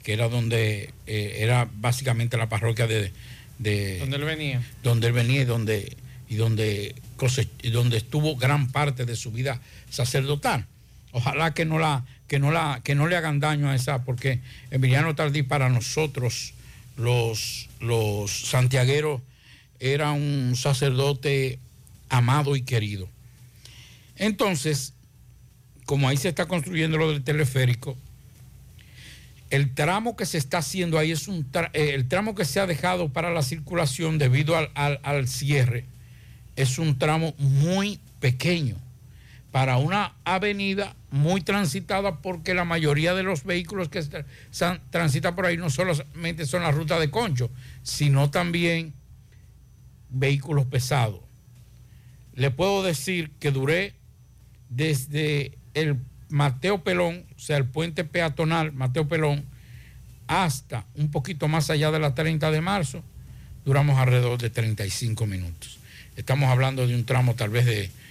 que 0.03 0.15
era 0.15 0.29
donde 0.29 0.91
eh, 1.07 1.37
era 1.41 1.69
básicamente 1.77 2.37
la 2.37 2.49
parroquia 2.49 2.87
de, 2.87 3.13
de 3.59 3.99
Donde 3.99 4.17
él 4.17 4.25
venía. 4.25 4.63
donde 4.83 5.07
él 5.09 5.13
venía 5.13 5.43
y 5.43 5.45
donde, 5.45 5.97
y 6.29 6.37
donde, 6.37 6.95
cose- 7.17 7.49
y 7.63 7.71
donde 7.71 7.99
estuvo 7.99 8.37
gran 8.37 8.71
parte 8.71 9.05
de 9.05 9.17
su 9.17 9.31
vida 9.33 9.61
sacerdotal. 9.91 10.67
Ojalá 11.13 11.55
que 11.55 11.65
no 11.65 11.79
la, 11.79 12.05
que 12.29 12.39
no 12.39 12.51
la, 12.51 12.81
que 12.83 12.95
no 12.95 13.07
le 13.07 13.17
hagan 13.17 13.41
daño 13.41 13.69
a 13.69 13.75
esa, 13.75 14.05
porque 14.05 14.41
Emiliano 14.71 15.15
Tardí 15.15 15.43
para 15.43 15.69
nosotros, 15.69 16.55
los, 16.97 17.69
los 17.81 18.31
santiagueros, 18.49 19.21
era 19.81 20.13
un 20.13 20.55
sacerdote 20.57 21.59
amado 22.09 22.57
y 22.57 22.63
querido. 22.63 23.09
Entonces, 24.17 24.95
como 25.85 26.09
ahí 26.09 26.17
se 26.17 26.29
está 26.29 26.47
construyendo 26.47 26.97
lo 26.97 27.11
del 27.13 27.23
teleférico, 27.25 27.97
el 29.51 29.75
tramo 29.75 30.17
que 30.17 30.25
se 30.27 30.39
está 30.39 30.59
haciendo 30.59 30.99
ahí 30.99 31.11
es 31.13 31.29
un 31.29 31.47
eh, 31.75 31.91
el 31.95 32.09
tramo 32.09 32.35
que 32.35 32.45
se 32.45 32.61
ha 32.61 32.67
dejado 32.67 33.11
para 33.11 33.31
la 33.33 33.43
circulación 33.43 34.19
debido 34.19 34.57
al, 34.57 34.71
al- 34.75 35.01
al 35.03 35.29
cierre 35.29 35.85
es 36.57 36.79
un 36.79 36.99
tramo 36.99 37.35
muy 37.39 38.01
pequeño 38.21 38.77
para 39.55 39.77
una 39.77 40.17
avenida 40.25 40.97
muy 41.13 41.41
transitada 41.41 42.17
porque 42.23 42.55
la 42.55 42.65
mayoría 42.65 43.15
de 43.15 43.23
los 43.23 43.45
vehículos 43.45 43.89
que 43.89 44.03
transitan 44.91 45.37
por 45.37 45.47
ahí 45.47 45.57
no 45.57 45.71
solamente 45.71 46.45
son 46.45 46.65
la 46.65 46.73
ruta 46.73 46.99
de 46.99 47.09
Concho, 47.09 47.53
sino 47.85 48.31
también 48.31 48.95
vehículos 50.11 50.67
pesados. 50.67 51.21
Le 52.35 52.51
puedo 52.51 52.83
decir 52.83 53.31
que 53.39 53.53
duré 53.53 53.95
desde 54.71 55.57
el 55.75 56.01
Mateo 56.31 56.83
Pelón, 56.83 57.25
o 57.37 57.39
sea, 57.39 57.57
el 57.57 57.67
puente 57.67 58.03
peatonal 58.03 58.73
Mateo 58.73 59.07
Pelón, 59.07 59.45
hasta 60.27 60.85
un 60.97 61.13
poquito 61.13 61.47
más 61.47 61.71
allá 61.71 61.93
de 61.93 62.01
la 62.01 62.13
30 62.13 62.51
de 62.51 62.61
marzo, 62.61 63.05
duramos 63.65 63.99
alrededor 63.99 64.37
de 64.37 64.51
35 64.51 65.27
minutos. 65.27 65.79
Estamos 66.17 66.51
hablando 66.51 66.89
de 66.89 66.97
un 66.97 67.05
tramo 67.05 67.37
tal 67.37 67.51
vez 67.51 67.67
de 67.67 68.04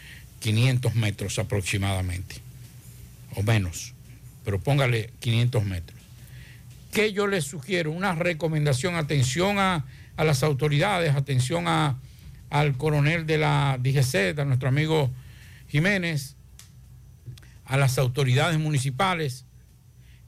500 0.44 0.96
metros 0.96 1.40
aproximadamente, 1.40 2.36
o 3.36 3.44
menos, 3.44 3.94
pero 4.44 4.60
póngale 4.60 5.12
500 5.22 5.64
metros. 5.64 5.98
¿Qué 6.92 7.14
yo 7.14 7.28
les 7.28 7.46
sugiero? 7.46 7.92
Una 7.92 8.14
recomendación, 8.14 8.96
atención 8.96 9.58
a, 9.58 9.86
a 10.18 10.24
las 10.26 10.44
autoridades, 10.44 11.16
atención 11.16 11.70
a, 11.70 11.98
al 12.50 12.76
coronel 12.76 13.26
de 13.26 13.38
la 13.38 13.80
DGC, 13.82 14.38
a 14.38 14.44
nuestro 14.44 14.68
amigo 14.68 15.10
Jiménez, 15.70 16.36
a 17.64 17.78
las 17.78 17.98
autoridades 17.98 18.60
municipales, 18.60 19.46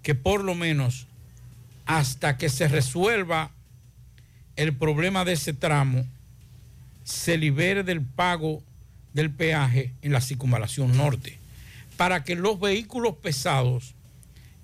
que 0.02 0.16
por 0.16 0.46
lo 0.46 0.56
menos 0.56 1.08
hasta 1.86 2.38
que 2.38 2.48
se 2.48 2.70
resuelva 2.70 3.52
el 4.56 4.74
problema 4.78 5.26
de 5.26 5.34
ese 5.34 5.52
tramo, 5.52 6.06
se 7.04 7.38
libere 7.38 7.84
del 7.84 8.02
pago 8.02 8.64
del 9.16 9.32
peaje 9.32 9.94
en 10.02 10.12
la 10.12 10.20
circunvalación 10.20 10.96
norte, 10.96 11.40
para 11.96 12.26
que 12.26 12.36
los 12.36 12.60
vehículos 12.60 13.16
pesados 13.16 13.96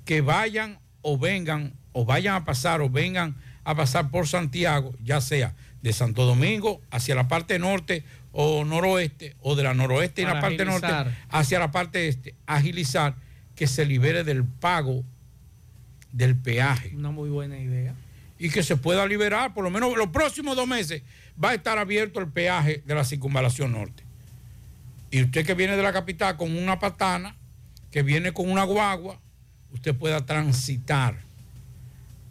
que 0.04 0.20
vayan 0.20 0.78
o 1.02 1.18
vengan 1.18 1.74
o 1.94 2.04
vayan 2.04 2.36
a 2.36 2.46
pasar 2.46 2.82
o 2.82 2.90
vengan 2.90 3.36
a 3.64 3.76
pasar 3.76 4.12
por 4.12 4.28
Santiago, 4.28 4.94
ya 5.02 5.22
sea 5.22 5.56
de 5.82 5.94
Santo 5.94 6.26
Domingo 6.26 6.82
hacia 6.92 7.16
la 7.16 7.30
parte 7.30 7.60
norte 7.60 8.04
o 8.34 8.66
noroeste, 8.66 9.36
o 9.40 9.56
de 9.56 9.64
la 9.64 9.74
noroeste 9.74 10.22
y 10.22 10.26
la 10.26 10.42
parte 10.42 10.64
agilizar. 10.64 11.06
norte 11.06 11.18
hacia 11.30 11.60
la 11.60 11.72
parte 11.72 12.10
este, 12.10 12.36
agilizar 12.46 13.16
que 13.56 13.68
se 13.68 13.86
libere 13.86 14.26
del 14.26 14.44
pago 14.44 15.06
del 16.12 16.36
peaje. 16.36 16.92
Una 16.94 17.12
muy 17.12 17.30
buena 17.30 17.58
idea. 17.58 17.96
y 18.38 18.50
que 18.50 18.64
se 18.64 18.76
pueda 18.76 19.06
liberar, 19.06 19.54
por 19.54 19.64
lo 19.64 19.70
menos 19.70 19.96
los 19.96 20.10
próximos 20.10 20.58
dos 20.58 20.68
meses, 20.68 21.04
va 21.42 21.52
a 21.52 21.54
estar 21.54 21.78
abierto 21.78 22.20
el 22.20 22.28
peaje 22.28 22.84
de 22.86 22.96
la 22.96 23.06
circunvalación 23.06 23.72
norte. 23.72 24.01
Y 25.12 25.24
usted 25.24 25.46
que 25.46 25.54
viene 25.54 25.76
de 25.76 25.84
la 25.84 25.94
capital 25.94 26.38
con 26.38 26.58
una 26.58 26.80
patana, 26.80 27.36
que 27.92 28.02
viene 28.02 28.32
con 28.32 28.50
una 28.50 28.64
guagua, 28.64 29.20
usted 29.74 29.94
pueda 29.94 30.26
transitar 30.26 31.18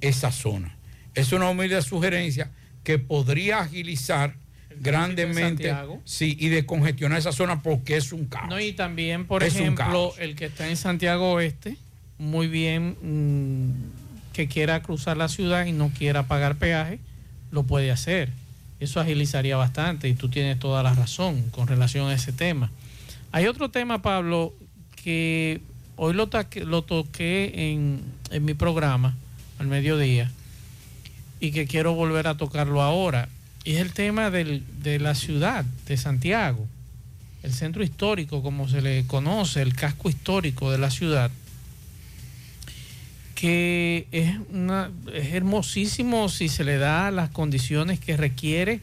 esa 0.00 0.32
zona. 0.32 0.74
Es 1.14 1.32
una 1.32 1.50
humilde 1.50 1.80
sugerencia 1.82 2.50
que 2.82 2.98
podría 2.98 3.60
agilizar 3.60 4.34
grandemente 4.80 5.74
sí, 6.04 6.36
y 6.40 6.48
descongestionar 6.48 7.18
esa 7.18 7.32
zona 7.32 7.62
porque 7.62 7.96
es 7.96 8.12
un 8.12 8.24
caos. 8.24 8.48
No, 8.48 8.58
y 8.58 8.72
también, 8.72 9.26
por 9.26 9.42
Es 9.42 9.54
ejemplo, 9.54 10.14
el 10.18 10.34
que 10.34 10.46
está 10.46 10.68
en 10.68 10.76
Santiago 10.76 11.32
Oeste, 11.32 11.76
muy 12.18 12.48
bien 12.48 12.96
mm, 13.02 14.32
que 14.32 14.48
quiera 14.48 14.82
cruzar 14.82 15.16
la 15.16 15.28
ciudad 15.28 15.66
y 15.66 15.72
no 15.72 15.90
quiera 15.90 16.22
pagar 16.24 16.56
peaje, 16.56 16.98
lo 17.50 17.64
puede 17.64 17.90
hacer. 17.90 18.30
Eso 18.80 18.98
agilizaría 19.00 19.56
bastante 19.56 20.08
y 20.08 20.14
tú 20.14 20.28
tienes 20.28 20.58
toda 20.58 20.82
la 20.82 20.94
razón 20.94 21.42
con 21.50 21.68
relación 21.68 22.08
a 22.08 22.14
ese 22.14 22.32
tema. 22.32 22.70
Hay 23.30 23.46
otro 23.46 23.70
tema, 23.70 24.02
Pablo, 24.02 24.54
que 25.02 25.60
hoy 25.96 26.14
lo, 26.14 26.28
taque- 26.28 26.64
lo 26.64 26.82
toqué 26.82 27.72
en, 27.72 28.02
mi 28.44 28.54
programa 28.54 29.14
al 29.58 29.66
mediodía 29.66 30.30
y 31.40 31.52
que 31.52 31.66
quiero 31.66 31.94
volver 31.94 32.26
a 32.26 32.36
tocarlo 32.36 32.82
ahora. 32.82 33.28
Y 33.64 33.72
es 33.72 33.80
el 33.80 33.92
tema 33.92 34.30
de 34.30 34.98
la 34.98 35.14
ciudad 35.14 35.64
de 35.86 35.96
Santiago 35.96 36.66
el 37.42 37.52
centro 37.52 37.82
histórico, 37.82 38.42
como 38.42 38.68
se 38.68 38.82
le 38.82 39.06
conoce, 39.06 39.62
el 39.62 39.74
casco 39.74 40.10
histórico 40.10 40.70
de 40.70 40.78
la 40.78 40.90
ciudad, 40.90 41.30
que 43.40 44.07
es, 44.12 44.37
una, 44.53 44.90
es 45.14 45.33
hermosísimo 45.33 46.29
si 46.29 46.50
se 46.50 46.62
le 46.62 46.76
da 46.76 47.11
las 47.11 47.31
condiciones 47.31 47.98
que 47.98 48.18
requiere 48.18 48.81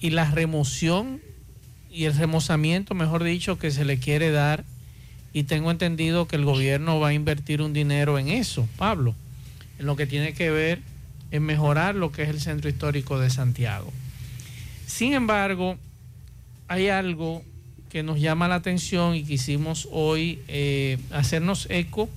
y 0.00 0.10
la 0.10 0.28
remoción 0.28 1.20
y 1.88 2.06
el 2.06 2.16
remozamiento, 2.16 2.96
mejor 2.96 3.22
dicho, 3.22 3.60
que 3.60 3.70
se 3.70 3.84
le 3.84 3.98
quiere 3.98 4.32
dar. 4.32 4.64
Y 5.32 5.44
tengo 5.44 5.70
entendido 5.70 6.26
que 6.26 6.34
el 6.34 6.44
gobierno 6.44 6.98
va 6.98 7.08
a 7.08 7.12
invertir 7.12 7.62
un 7.62 7.72
dinero 7.72 8.18
en 8.18 8.30
eso, 8.30 8.68
Pablo, 8.76 9.14
en 9.78 9.86
lo 9.86 9.94
que 9.94 10.06
tiene 10.06 10.32
que 10.32 10.50
ver 10.50 10.80
en 11.30 11.44
mejorar 11.44 11.94
lo 11.94 12.10
que 12.10 12.24
es 12.24 12.30
el 12.30 12.40
centro 12.40 12.68
histórico 12.68 13.20
de 13.20 13.30
Santiago. 13.30 13.92
Sin 14.86 15.12
embargo, 15.12 15.78
hay 16.66 16.88
algo 16.88 17.44
que 17.90 18.02
nos 18.02 18.18
llama 18.18 18.48
la 18.48 18.56
atención 18.56 19.14
y 19.14 19.22
quisimos 19.22 19.88
hoy 19.92 20.40
eh, 20.48 20.98
hacernos 21.12 21.68
eco 21.70 22.08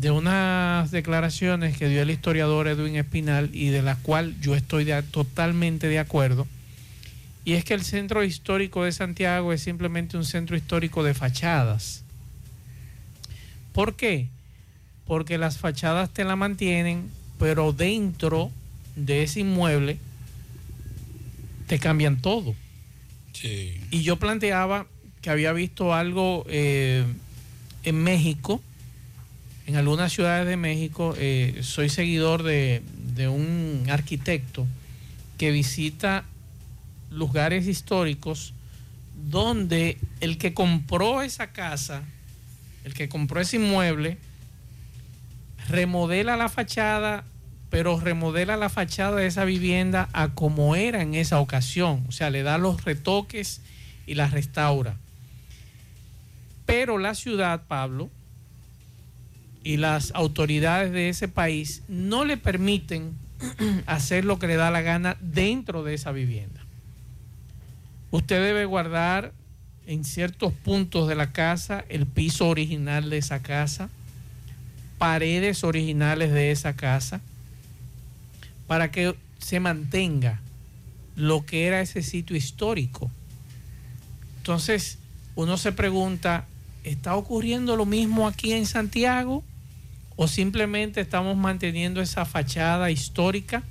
de 0.00 0.10
unas 0.10 0.90
declaraciones 0.90 1.76
que 1.76 1.88
dio 1.88 2.02
el 2.02 2.10
historiador 2.10 2.66
Edwin 2.68 2.96
Espinal 2.96 3.50
y 3.52 3.68
de 3.68 3.82
la 3.82 3.96
cual 3.96 4.34
yo 4.40 4.54
estoy 4.54 4.84
de- 4.84 5.02
totalmente 5.02 5.88
de 5.88 5.98
acuerdo. 5.98 6.46
Y 7.44 7.52
es 7.52 7.64
que 7.64 7.74
el 7.74 7.84
centro 7.84 8.24
histórico 8.24 8.84
de 8.84 8.92
Santiago 8.92 9.52
es 9.52 9.62
simplemente 9.62 10.16
un 10.16 10.24
centro 10.24 10.56
histórico 10.56 11.04
de 11.04 11.14
fachadas. 11.14 12.02
¿Por 13.72 13.94
qué? 13.94 14.28
Porque 15.06 15.36
las 15.38 15.58
fachadas 15.58 16.10
te 16.10 16.24
la 16.24 16.36
mantienen, 16.36 17.10
pero 17.38 17.72
dentro 17.72 18.50
de 18.96 19.22
ese 19.24 19.40
inmueble 19.40 19.98
te 21.66 21.78
cambian 21.78 22.20
todo. 22.20 22.54
Y 23.90 24.02
yo 24.02 24.16
planteaba 24.16 24.86
que 25.20 25.30
había 25.30 25.52
visto 25.52 25.92
algo 25.94 26.44
eh, 26.48 27.04
en 27.82 28.02
México, 28.02 28.62
en 29.66 29.76
algunas 29.76 30.12
ciudades 30.12 30.46
de 30.46 30.56
México. 30.56 31.14
eh, 31.18 31.60
soy 31.62 31.88
seguidor 31.88 32.42
de, 32.42 32.82
de 33.14 33.28
un 33.28 33.86
arquitecto 33.90 34.66
que 35.38 35.50
visita 35.50 36.24
lugares 37.10 37.66
históricos 37.66 38.54
donde 39.30 39.98
el 40.20 40.38
que 40.38 40.54
compró 40.54 41.22
esa 41.22 41.52
casa, 41.52 42.02
el 42.84 42.94
que 42.94 43.08
compró 43.08 43.40
ese 43.40 43.56
inmueble, 43.56 44.18
remodela 45.68 46.36
la 46.36 46.48
fachada, 46.48 47.24
pero 47.70 47.98
remodela 47.98 48.56
la 48.56 48.68
fachada 48.68 49.16
de 49.16 49.26
esa 49.26 49.44
vivienda 49.44 50.08
a 50.12 50.28
como 50.34 50.76
era 50.76 51.02
en 51.02 51.14
esa 51.14 51.40
ocasión. 51.40 52.04
O 52.08 52.12
sea, 52.12 52.30
le 52.30 52.42
da 52.42 52.58
los 52.58 52.84
retoques 52.84 53.60
y 54.06 54.14
la 54.14 54.28
restaura. 54.28 54.96
Pero 56.66 56.98
la 56.98 57.14
ciudad, 57.14 57.62
Pablo, 57.66 58.10
y 59.64 59.78
las 59.78 60.12
autoridades 60.14 60.92
de 60.92 61.08
ese 61.08 61.26
país 61.26 61.82
no 61.88 62.26
le 62.26 62.36
permiten 62.36 63.14
hacer 63.86 64.26
lo 64.26 64.38
que 64.38 64.46
le 64.46 64.56
da 64.56 64.70
la 64.70 64.82
gana 64.82 65.16
dentro 65.20 65.82
de 65.82 65.94
esa 65.94 66.12
vivienda. 66.12 66.60
Usted 68.10 68.44
debe 68.44 68.66
guardar 68.66 69.32
en 69.86 70.04
ciertos 70.04 70.52
puntos 70.52 71.08
de 71.08 71.14
la 71.14 71.32
casa 71.32 71.84
el 71.88 72.06
piso 72.06 72.48
original 72.48 73.10
de 73.10 73.18
esa 73.18 73.40
casa, 73.40 73.88
paredes 74.98 75.64
originales 75.64 76.30
de 76.30 76.50
esa 76.50 76.74
casa, 76.74 77.22
para 78.66 78.90
que 78.90 79.14
se 79.38 79.60
mantenga 79.60 80.40
lo 81.16 81.44
que 81.44 81.66
era 81.66 81.80
ese 81.80 82.02
sitio 82.02 82.36
histórico. 82.36 83.10
Entonces, 84.38 84.98
uno 85.36 85.56
se 85.56 85.72
pregunta, 85.72 86.44
¿está 86.84 87.16
ocurriendo 87.16 87.76
lo 87.76 87.86
mismo 87.86 88.28
aquí 88.28 88.52
en 88.52 88.66
Santiago? 88.66 89.42
¿O 90.16 90.28
simplemente 90.28 91.00
estamos 91.00 91.36
manteniendo 91.36 92.00
esa 92.00 92.24
fachada 92.24 92.90
histórica 92.90 93.62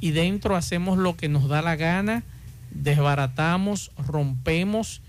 y 0.00 0.10
dentro 0.12 0.56
hacemos 0.56 0.98
lo 0.98 1.16
que 1.16 1.28
nos 1.28 1.48
da 1.48 1.62
la 1.62 1.76
gana, 1.76 2.22
desbaratamos, 2.70 3.90
rompemos, 3.96 5.00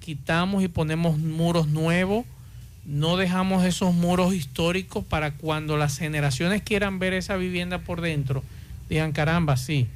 quitamos 0.00 0.62
y 0.62 0.68
ponemos 0.68 1.18
muros 1.18 1.68
nuevos? 1.68 2.24
no 2.86 3.16
dejamos 3.16 3.64
esos 3.64 3.92
muros 3.92 4.32
históricos 4.32 5.04
para 5.04 5.32
cuando 5.32 5.76
las 5.76 5.98
generaciones 5.98 6.62
quieran 6.62 7.00
ver 7.00 7.14
esa 7.14 7.36
vivienda 7.36 7.80
por 7.80 8.00
dentro, 8.00 8.44
digan, 8.88 9.12
caramba, 9.12 9.56
sí, 9.56 9.88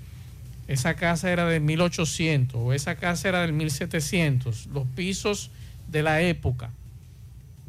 esa 0.67 0.95
casa 0.95 1.31
era 1.31 1.47
de 1.47 1.61
1800 1.61 2.61
o 2.61 2.73
esa 2.73 2.97
casa 2.97 3.29
era 3.29 3.43
del 3.43 3.53
1700, 3.53 4.67
los 4.67 4.87
pisos 4.89 5.51
de 5.89 6.03
la 6.03 6.21
época. 6.21 6.71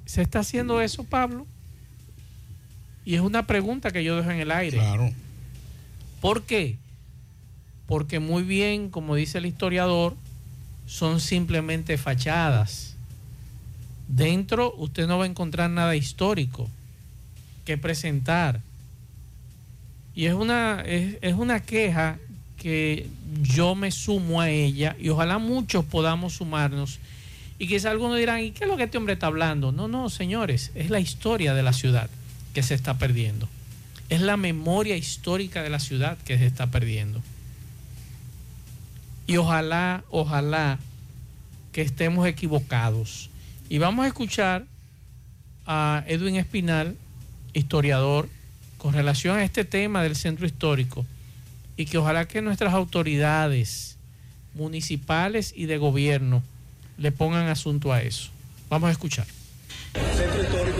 ¿Se 0.05 0.23
está 0.23 0.39
haciendo 0.39 0.81
eso, 0.81 1.03
Pablo? 1.03 1.45
Y 3.05 3.15
es 3.15 3.21
una 3.21 3.47
pregunta 3.47 3.91
que 3.91 4.03
yo 4.03 4.15
dejo 4.15 4.31
en 4.31 4.39
el 4.39 4.51
aire. 4.51 4.77
Claro. 4.77 5.11
¿Por 6.19 6.43
qué? 6.43 6.77
Porque 7.87 8.19
muy 8.19 8.43
bien, 8.43 8.89
como 8.89 9.15
dice 9.15 9.39
el 9.39 9.47
historiador, 9.47 10.15
son 10.85 11.19
simplemente 11.19 11.97
fachadas. 11.97 12.95
Dentro 14.07 14.73
usted 14.77 15.07
no 15.07 15.17
va 15.17 15.23
a 15.25 15.27
encontrar 15.27 15.69
nada 15.69 15.95
histórico 15.95 16.69
que 17.65 17.77
presentar. 17.77 18.61
Y 20.13 20.25
es 20.25 20.33
una, 20.33 20.83
es, 20.85 21.17
es 21.21 21.33
una 21.33 21.61
queja 21.61 22.19
que 22.57 23.07
yo 23.41 23.73
me 23.73 23.89
sumo 23.91 24.41
a 24.41 24.49
ella 24.49 24.95
y 24.99 25.09
ojalá 25.09 25.39
muchos 25.39 25.83
podamos 25.85 26.33
sumarnos. 26.33 26.99
Y 27.57 27.67
quizá 27.67 27.89
algunos 27.89 28.17
dirán, 28.17 28.41
¿y 28.41 28.51
qué 28.51 28.65
es 28.65 28.69
lo 28.69 28.77
que 28.77 28.83
este 28.83 28.97
hombre 28.97 29.13
está 29.13 29.27
hablando? 29.27 29.71
No, 29.71 29.87
no, 29.87 30.09
señores, 30.09 30.71
es 30.75 30.89
la 30.89 30.99
historia 30.99 31.53
de 31.53 31.63
la 31.63 31.73
ciudad 31.73 32.09
que 32.53 32.63
se 32.63 32.73
está 32.73 32.97
perdiendo. 32.97 33.47
Es 34.09 34.21
la 34.21 34.37
memoria 34.37 34.97
histórica 34.97 35.63
de 35.63 35.69
la 35.69 35.79
ciudad 35.79 36.17
que 36.19 36.37
se 36.37 36.45
está 36.45 36.67
perdiendo. 36.67 37.21
Y 39.27 39.37
ojalá, 39.37 40.03
ojalá 40.09 40.79
que 41.71 41.81
estemos 41.81 42.27
equivocados. 42.27 43.29
Y 43.69 43.77
vamos 43.77 44.03
a 44.03 44.07
escuchar 44.07 44.65
a 45.65 46.03
Edwin 46.07 46.35
Espinal, 46.35 46.97
historiador, 47.53 48.27
con 48.77 48.93
relación 48.93 49.37
a 49.37 49.43
este 49.43 49.63
tema 49.63 50.03
del 50.03 50.15
centro 50.15 50.45
histórico. 50.45 51.05
Y 51.77 51.85
que 51.85 51.97
ojalá 51.97 52.27
que 52.27 52.41
nuestras 52.41 52.73
autoridades 52.73 53.97
municipales 54.53 55.53
y 55.55 55.65
de 55.65 55.77
gobierno 55.77 56.43
le 56.97 57.11
pongan 57.11 57.47
asunto 57.47 57.93
a 57.93 58.01
eso. 58.01 58.29
Vamos 58.69 58.89
a 58.89 58.91
escuchar. 58.91 59.25
Centro 59.93 60.43
histórico 60.43 60.70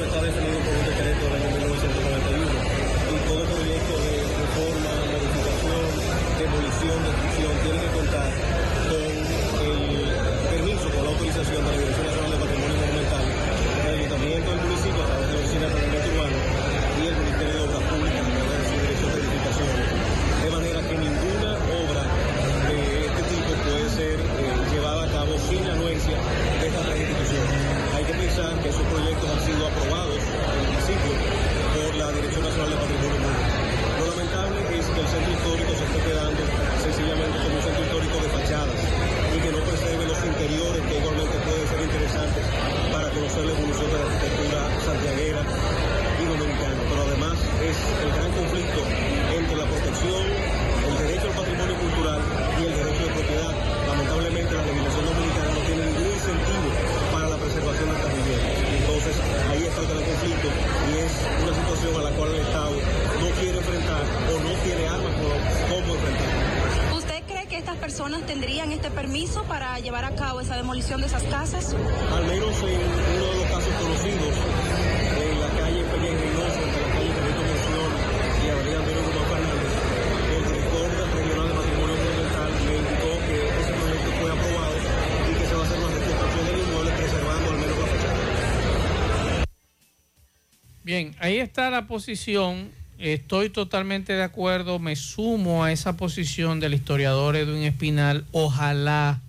la 91.71 91.87
posición. 91.87 92.69
Estoy 92.99 93.49
totalmente 93.49 94.13
de 94.13 94.23
acuerdo. 94.23 94.77
Me 94.77 94.95
sumo 94.95 95.63
a 95.63 95.71
esa 95.71 95.97
posición 95.97 96.59
del 96.59 96.73
historiador 96.75 97.35
Edwin 97.35 97.63
Espinal. 97.63 98.25
Ojalá, 98.31 99.19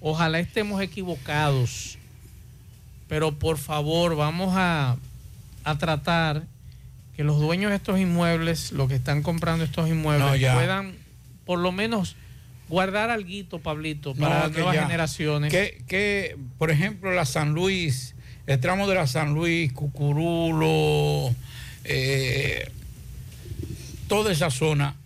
ojalá 0.00 0.40
estemos 0.40 0.82
equivocados. 0.82 1.98
Pero 3.08 3.38
por 3.38 3.58
favor, 3.58 4.16
vamos 4.16 4.54
a, 4.56 4.96
a 5.62 5.78
tratar 5.78 6.42
que 7.16 7.22
los 7.22 7.38
dueños 7.38 7.70
de 7.70 7.76
estos 7.76 8.00
inmuebles, 8.00 8.72
los 8.72 8.88
que 8.88 8.96
están 8.96 9.22
comprando 9.22 9.64
estos 9.64 9.88
inmuebles, 9.88 10.40
No, 10.42 10.54
puedan 10.54 10.94
por 11.44 11.60
lo 11.60 11.70
menos 11.70 12.16
guardar 12.68 13.10
algo, 13.10 13.58
Pablito, 13.60 14.14
para 14.14 14.40
las 14.44 14.52
nuevas 14.52 14.74
ya. 14.74 14.82
generaciones. 14.82 15.52
Que, 15.52 15.84
que, 15.86 16.36
por 16.58 16.72
ejemplo, 16.72 17.12
la 17.12 17.26
San 17.26 17.52
Luis, 17.52 18.16
el 18.48 18.58
tramo 18.58 18.88
de 18.88 18.96
la 18.96 19.06
San 19.06 19.34
Luis, 19.34 19.72
Cucurulo, 19.72 21.32
eh, 21.84 22.70
toda 24.08 24.32
esa 24.32 24.50
zona, 24.50 24.96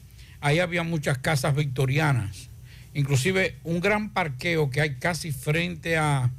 ahí 0.40 0.58
había 0.60 0.82
muchas 0.82 1.18
casas 1.18 1.54
victorianas. 1.54 2.48
Inclusive 2.94 3.56
un 3.64 3.80
gran 3.80 4.10
parqueo 4.10 4.70
que 4.70 4.80
hay 4.80 4.94
casi 4.94 5.32
frente 5.32 5.96
a, 5.96 6.30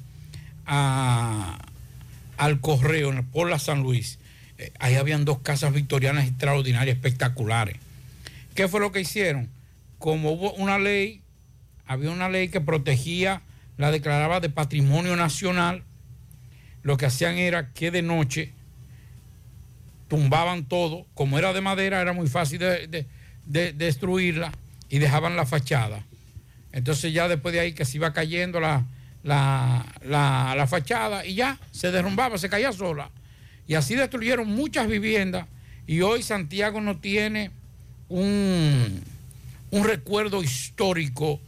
al 0.65 2.59
correo 2.61 3.23
por 3.31 3.49
la 3.49 3.59
San 3.59 3.83
Luis. 3.83 4.19
Eh, 4.57 4.71
ahí 4.79 4.95
habían 4.95 5.25
dos 5.25 5.39
casas 5.39 5.73
victorianas 5.73 6.27
extraordinarias, 6.27 6.95
espectaculares. 6.95 7.77
¿Qué 8.55 8.67
fue 8.67 8.79
lo 8.79 8.91
que 8.91 9.01
hicieron? 9.01 9.49
Como 9.99 10.31
hubo 10.31 10.53
una 10.53 10.79
ley, 10.79 11.21
había 11.85 12.11
una 12.11 12.29
ley 12.29 12.49
que 12.49 12.61
protegía, 12.61 13.41
la 13.77 13.91
declaraba 13.91 14.39
de 14.39 14.49
patrimonio 14.49 15.15
nacional, 15.15 15.83
lo 16.83 16.97
que 16.97 17.05
hacían 17.05 17.37
era 17.37 17.71
que 17.71 17.91
de 17.91 18.01
noche 18.01 18.51
tumbaban 20.09 20.65
todo, 20.65 21.05
como 21.13 21.39
era 21.39 21.53
de 21.53 21.61
madera, 21.61 22.01
era 22.01 22.11
muy 22.13 22.27
fácil 22.27 22.59
de, 22.59 22.87
de- 22.87 23.05
de 23.45 23.71
destruirla 23.73 24.51
y 24.89 24.99
dejaban 24.99 25.35
la 25.35 25.45
fachada. 25.45 26.03
Entonces 26.73 27.13
ya 27.13 27.27
después 27.27 27.53
de 27.53 27.61
ahí 27.61 27.73
que 27.73 27.85
se 27.85 27.97
iba 27.97 28.11
cayendo 28.13 28.59
la, 28.59 28.85
la, 29.23 29.85
la- 30.03 30.53
la 30.57 30.67
fachada 30.67 31.25
y 31.25 31.35
ya 31.35 31.57
se 31.71 31.91
derrumbaba, 31.91 32.37
se 32.37 32.49
caía 32.49 32.71
sola. 32.73 33.09
Y 33.67 33.75
así 33.75 33.95
destruyeron 33.95 34.47
muchas 34.47 34.87
viviendas 34.87 35.45
y 35.87 36.01
hoy 36.01 36.21
Santiago 36.23 36.81
no 36.81 36.97
tiene 36.97 37.51
un, 38.09 39.01
un 39.71 39.83
recuerdo 39.83 40.43
histórico 40.43 41.39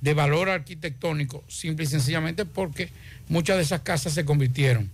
de 0.00 0.14
valor 0.14 0.48
arquitectónico, 0.48 1.44
simple 1.48 1.84
y 1.84 1.88
sencillamente 1.88 2.44
porque 2.46 2.88
muchas 3.28 3.56
de 3.58 3.62
esas 3.64 3.80
casas 3.82 4.12
se 4.14 4.24
convirtieron 4.24 4.90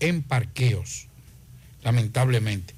en 0.00 0.22
parqueos, 0.22 1.08
lamentablemente. 1.86 2.74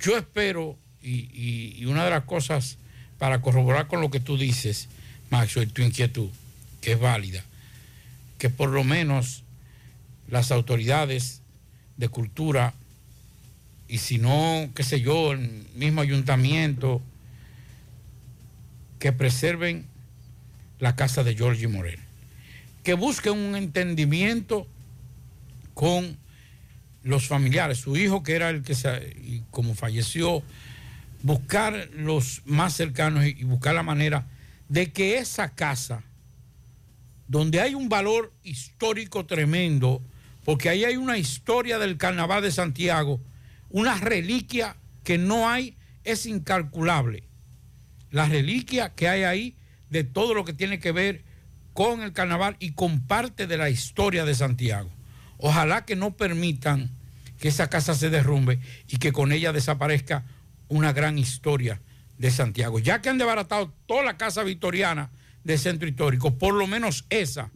Yo 0.00 0.16
espero, 0.16 0.78
y, 1.02 1.84
una 1.84 2.06
de 2.06 2.10
las 2.10 2.24
cosas 2.24 2.78
para 3.18 3.42
corroborar 3.42 3.86
con 3.86 4.00
lo 4.00 4.10
que 4.10 4.18
tú 4.18 4.38
dices, 4.38 4.88
y 5.30 5.66
tu 5.66 5.82
inquietud, 5.82 6.30
que 6.80 6.92
es 6.92 6.98
válida, 6.98 7.44
que 8.38 8.48
por 8.48 8.70
lo 8.70 8.82
menos 8.82 9.42
las 10.30 10.52
autoridades 10.52 11.42
de 11.98 12.08
cultura, 12.08 12.72
y 13.88 13.98
si 13.98 14.16
no, 14.16 14.70
qué 14.74 14.84
sé 14.84 15.02
yo, 15.02 15.32
el 15.32 15.66
mismo 15.74 16.00
ayuntamiento, 16.00 17.02
que 18.98 19.12
preserven 19.12 19.84
la 20.80 20.96
casa 20.96 21.24
de 21.24 21.34
Georgie 21.36 21.68
Morel, 21.68 22.00
que 22.84 22.94
busquen 22.94 23.34
un 23.34 23.54
entendimiento 23.54 24.66
con 25.74 26.16
los 27.06 27.28
familiares, 27.28 27.78
su 27.78 27.96
hijo 27.96 28.24
que 28.24 28.34
era 28.34 28.50
el 28.50 28.62
que 28.62 28.74
se, 28.74 29.42
como 29.52 29.76
falleció, 29.76 30.42
buscar 31.22 31.88
los 31.94 32.42
más 32.44 32.74
cercanos 32.74 33.24
y 33.24 33.44
buscar 33.44 33.76
la 33.76 33.84
manera 33.84 34.26
de 34.68 34.92
que 34.92 35.18
esa 35.18 35.54
casa, 35.54 36.02
donde 37.28 37.60
hay 37.60 37.76
un 37.76 37.88
valor 37.88 38.32
histórico 38.42 39.24
tremendo, 39.24 40.02
porque 40.44 40.68
ahí 40.68 40.84
hay 40.84 40.96
una 40.96 41.16
historia 41.16 41.78
del 41.78 41.96
carnaval 41.96 42.42
de 42.42 42.50
Santiago, 42.50 43.20
una 43.70 43.96
reliquia 43.98 44.76
que 45.04 45.16
no 45.16 45.48
hay, 45.48 45.76
es 46.02 46.26
incalculable. 46.26 47.22
La 48.10 48.26
reliquia 48.26 48.94
que 48.94 49.08
hay 49.08 49.22
ahí 49.22 49.56
de 49.90 50.02
todo 50.02 50.34
lo 50.34 50.44
que 50.44 50.52
tiene 50.52 50.80
que 50.80 50.90
ver 50.90 51.22
con 51.72 52.02
el 52.02 52.12
carnaval 52.12 52.56
y 52.58 52.72
con 52.72 53.06
parte 53.06 53.46
de 53.46 53.58
la 53.58 53.70
historia 53.70 54.24
de 54.24 54.34
Santiago. 54.34 54.90
Ojalá 55.38 55.84
que 55.84 55.94
no 55.94 56.16
permitan 56.16 56.95
que 57.40 57.48
esa 57.48 57.68
casa 57.68 57.94
se 57.94 58.10
derrumbe 58.10 58.58
y 58.88 58.98
que 58.98 59.12
con 59.12 59.32
ella 59.32 59.52
desaparezca 59.52 60.24
una 60.68 60.92
gran 60.92 61.18
historia 61.18 61.80
de 62.18 62.30
Santiago. 62.30 62.78
Ya 62.78 63.02
que 63.02 63.08
han 63.08 63.18
desbaratado 63.18 63.72
toda 63.86 64.02
la 64.02 64.16
casa 64.16 64.42
victoriana 64.42 65.10
del 65.44 65.58
centro 65.58 65.88
histórico, 65.88 66.34
por 66.34 66.54
lo 66.54 66.66
menos 66.66 67.04
esa, 67.10 67.50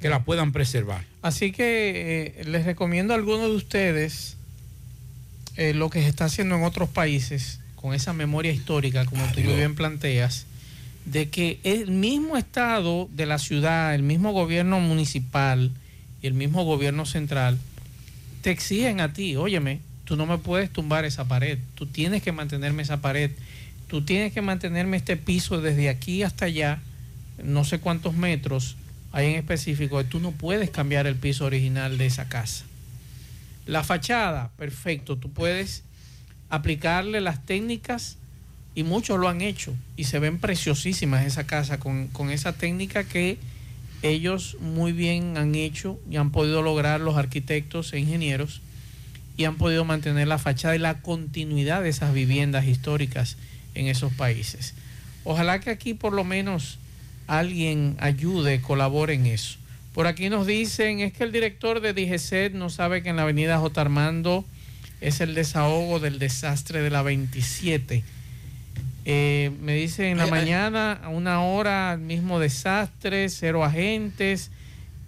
que 0.00 0.08
la 0.08 0.24
puedan 0.24 0.52
preservar. 0.52 1.04
Así 1.22 1.52
que 1.52 2.34
eh, 2.38 2.44
les 2.44 2.64
recomiendo 2.64 3.12
a 3.12 3.16
algunos 3.16 3.48
de 3.48 3.56
ustedes 3.56 4.36
eh, 5.56 5.72
lo 5.74 5.90
que 5.90 6.02
se 6.02 6.08
está 6.08 6.26
haciendo 6.26 6.56
en 6.56 6.64
otros 6.64 6.88
países 6.88 7.60
con 7.76 7.94
esa 7.94 8.12
memoria 8.12 8.52
histórica, 8.52 9.04
como 9.04 9.24
tú 9.32 9.40
muy 9.40 9.54
bien 9.54 9.74
planteas, 9.74 10.46
de 11.04 11.28
que 11.28 11.60
el 11.62 11.90
mismo 11.90 12.36
Estado 12.36 13.08
de 13.12 13.26
la 13.26 13.38
ciudad, 13.38 13.94
el 13.94 14.02
mismo 14.02 14.32
gobierno 14.32 14.80
municipal 14.80 15.70
y 16.20 16.26
el 16.26 16.34
mismo 16.34 16.64
gobierno 16.64 17.06
central 17.06 17.58
te 18.46 18.52
exigen 18.52 19.00
a 19.00 19.12
ti, 19.12 19.34
óyeme, 19.34 19.80
tú 20.04 20.14
no 20.14 20.24
me 20.24 20.38
puedes 20.38 20.72
tumbar 20.72 21.04
esa 21.04 21.24
pared, 21.24 21.58
tú 21.74 21.84
tienes 21.84 22.22
que 22.22 22.30
mantenerme 22.30 22.84
esa 22.84 22.98
pared, 22.98 23.32
tú 23.88 24.02
tienes 24.02 24.32
que 24.32 24.40
mantenerme 24.40 24.98
este 24.98 25.16
piso 25.16 25.60
desde 25.60 25.88
aquí 25.88 26.22
hasta 26.22 26.44
allá, 26.44 26.78
no 27.42 27.64
sé 27.64 27.80
cuántos 27.80 28.14
metros 28.14 28.76
hay 29.10 29.30
en 29.30 29.34
específico, 29.34 30.04
tú 30.04 30.20
no 30.20 30.30
puedes 30.30 30.70
cambiar 30.70 31.08
el 31.08 31.16
piso 31.16 31.44
original 31.44 31.98
de 31.98 32.06
esa 32.06 32.28
casa. 32.28 32.64
La 33.66 33.82
fachada, 33.82 34.52
perfecto, 34.56 35.16
tú 35.16 35.28
puedes 35.32 35.82
aplicarle 36.48 37.20
las 37.20 37.44
técnicas 37.46 38.16
y 38.76 38.84
muchos 38.84 39.18
lo 39.18 39.28
han 39.28 39.40
hecho 39.40 39.74
y 39.96 40.04
se 40.04 40.20
ven 40.20 40.38
preciosísimas 40.38 41.26
esa 41.26 41.48
casa 41.48 41.80
con, 41.80 42.06
con 42.06 42.30
esa 42.30 42.52
técnica 42.52 43.02
que 43.02 43.38
ellos 44.02 44.56
muy 44.60 44.92
bien 44.92 45.36
han 45.36 45.54
hecho 45.54 45.98
y 46.10 46.16
han 46.16 46.30
podido 46.30 46.62
lograr 46.62 47.00
los 47.00 47.16
arquitectos 47.16 47.92
e 47.92 47.98
ingenieros 47.98 48.60
y 49.36 49.44
han 49.44 49.56
podido 49.56 49.84
mantener 49.84 50.28
la 50.28 50.38
fachada 50.38 50.76
y 50.76 50.78
la 50.78 51.00
continuidad 51.02 51.82
de 51.82 51.90
esas 51.90 52.14
viviendas 52.14 52.66
históricas 52.66 53.36
en 53.74 53.86
esos 53.86 54.12
países. 54.12 54.74
Ojalá 55.24 55.60
que 55.60 55.70
aquí 55.70 55.94
por 55.94 56.12
lo 56.12 56.24
menos 56.24 56.78
alguien 57.26 57.96
ayude, 57.98 58.60
colabore 58.60 59.14
en 59.14 59.26
eso. 59.26 59.58
Por 59.92 60.06
aquí 60.06 60.28
nos 60.28 60.46
dicen, 60.46 61.00
es 61.00 61.12
que 61.12 61.24
el 61.24 61.32
director 61.32 61.80
de 61.80 61.92
DGCET 61.92 62.52
no 62.52 62.70
sabe 62.70 63.02
que 63.02 63.08
en 63.08 63.16
la 63.16 63.22
avenida 63.22 63.58
J. 63.58 63.80
Armando 63.80 64.44
es 65.00 65.20
el 65.20 65.34
desahogo 65.34 66.00
del 66.00 66.18
desastre 66.18 66.82
de 66.82 66.90
la 66.90 67.02
27. 67.02 68.04
Eh, 69.08 69.52
me 69.62 69.74
dice 69.74 70.10
en 70.10 70.18
la 70.18 70.24
Ay, 70.24 70.30
mañana, 70.30 70.94
a 70.94 71.10
una 71.10 71.40
hora, 71.40 71.92
el 71.92 72.00
mismo 72.00 72.40
desastre, 72.40 73.28
cero 73.28 73.64
agentes. 73.64 74.50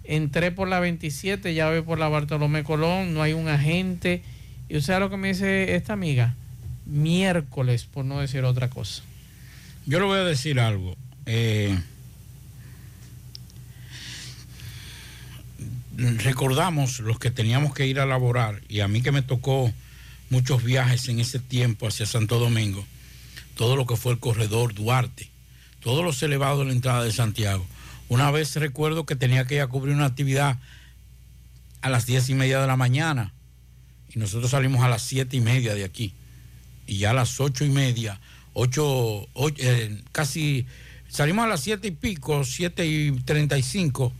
Entré 0.05 0.51
por 0.51 0.69
la 0.69 0.79
27, 0.79 1.53
ya 1.53 1.69
voy 1.69 1.81
por 1.81 1.99
la 1.99 2.07
Bartolomé 2.07 2.63
Colón, 2.63 3.13
no 3.13 3.21
hay 3.21 3.33
un 3.33 3.49
agente. 3.49 4.23
Y 4.69 4.77
usted 4.77 4.93
sabe 4.93 5.01
lo 5.01 5.09
que 5.09 5.17
me 5.17 5.27
dice 5.27 5.75
esta 5.75 5.91
amiga, 5.91 6.33
miércoles, 6.85 7.83
por 7.83 8.05
no 8.05 8.21
decir 8.21 8.45
otra 8.45 8.69
cosa. 8.69 9.03
Yo 9.85 9.99
le 9.99 10.05
voy 10.05 10.19
a 10.19 10.23
decir 10.23 10.61
algo. 10.61 10.95
Eh, 11.25 11.77
recordamos 15.97 17.01
los 17.01 17.19
que 17.19 17.31
teníamos 17.31 17.73
que 17.73 17.85
ir 17.85 17.99
a 17.99 18.05
laborar, 18.05 18.61
y 18.69 18.79
a 18.79 18.87
mí 18.87 19.01
que 19.01 19.11
me 19.11 19.23
tocó 19.23 19.73
muchos 20.29 20.63
viajes 20.63 21.09
en 21.09 21.19
ese 21.19 21.39
tiempo 21.39 21.85
hacia 21.85 22.05
Santo 22.05 22.39
Domingo, 22.39 22.85
todo 23.59 23.75
lo 23.75 23.85
que 23.85 23.97
fue 23.97 24.13
el 24.13 24.19
corredor 24.19 24.73
Duarte, 24.73 25.29
todos 25.81 26.01
los 26.01 26.23
elevados 26.23 26.59
de 26.59 26.65
la 26.67 26.71
entrada 26.71 27.03
de 27.03 27.11
Santiago. 27.11 27.67
Una 28.07 28.31
vez 28.31 28.55
recuerdo 28.55 29.05
que 29.05 29.17
tenía 29.17 29.43
que 29.47 29.55
ir 29.55 29.61
a 29.61 29.67
cubrir 29.67 29.93
una 29.93 30.05
actividad 30.05 30.57
a 31.81 31.89
las 31.89 32.05
diez 32.05 32.29
y 32.29 32.35
media 32.35 32.61
de 32.61 32.67
la 32.67 32.77
mañana, 32.77 33.33
y 34.15 34.17
nosotros 34.17 34.51
salimos 34.51 34.81
a 34.81 34.87
las 34.87 35.01
siete 35.01 35.35
y 35.35 35.41
media 35.41 35.75
de 35.75 35.83
aquí, 35.83 36.13
y 36.87 36.99
ya 36.99 37.09
a 37.09 37.13
las 37.13 37.37
ocho 37.41 37.65
y 37.65 37.69
media, 37.69 38.21
ocho, 38.53 39.27
ocho, 39.33 39.55
eh, 39.59 40.03
casi 40.13 40.65
Salimos 41.09 41.43
a 41.43 41.49
las 41.49 41.59
siete 41.59 41.89
y 41.89 41.91
pico, 41.91 42.45
siete 42.45 42.87
y 42.87 43.11
treinta 43.11 43.57
y 43.57 43.63
cinco, 43.63 44.13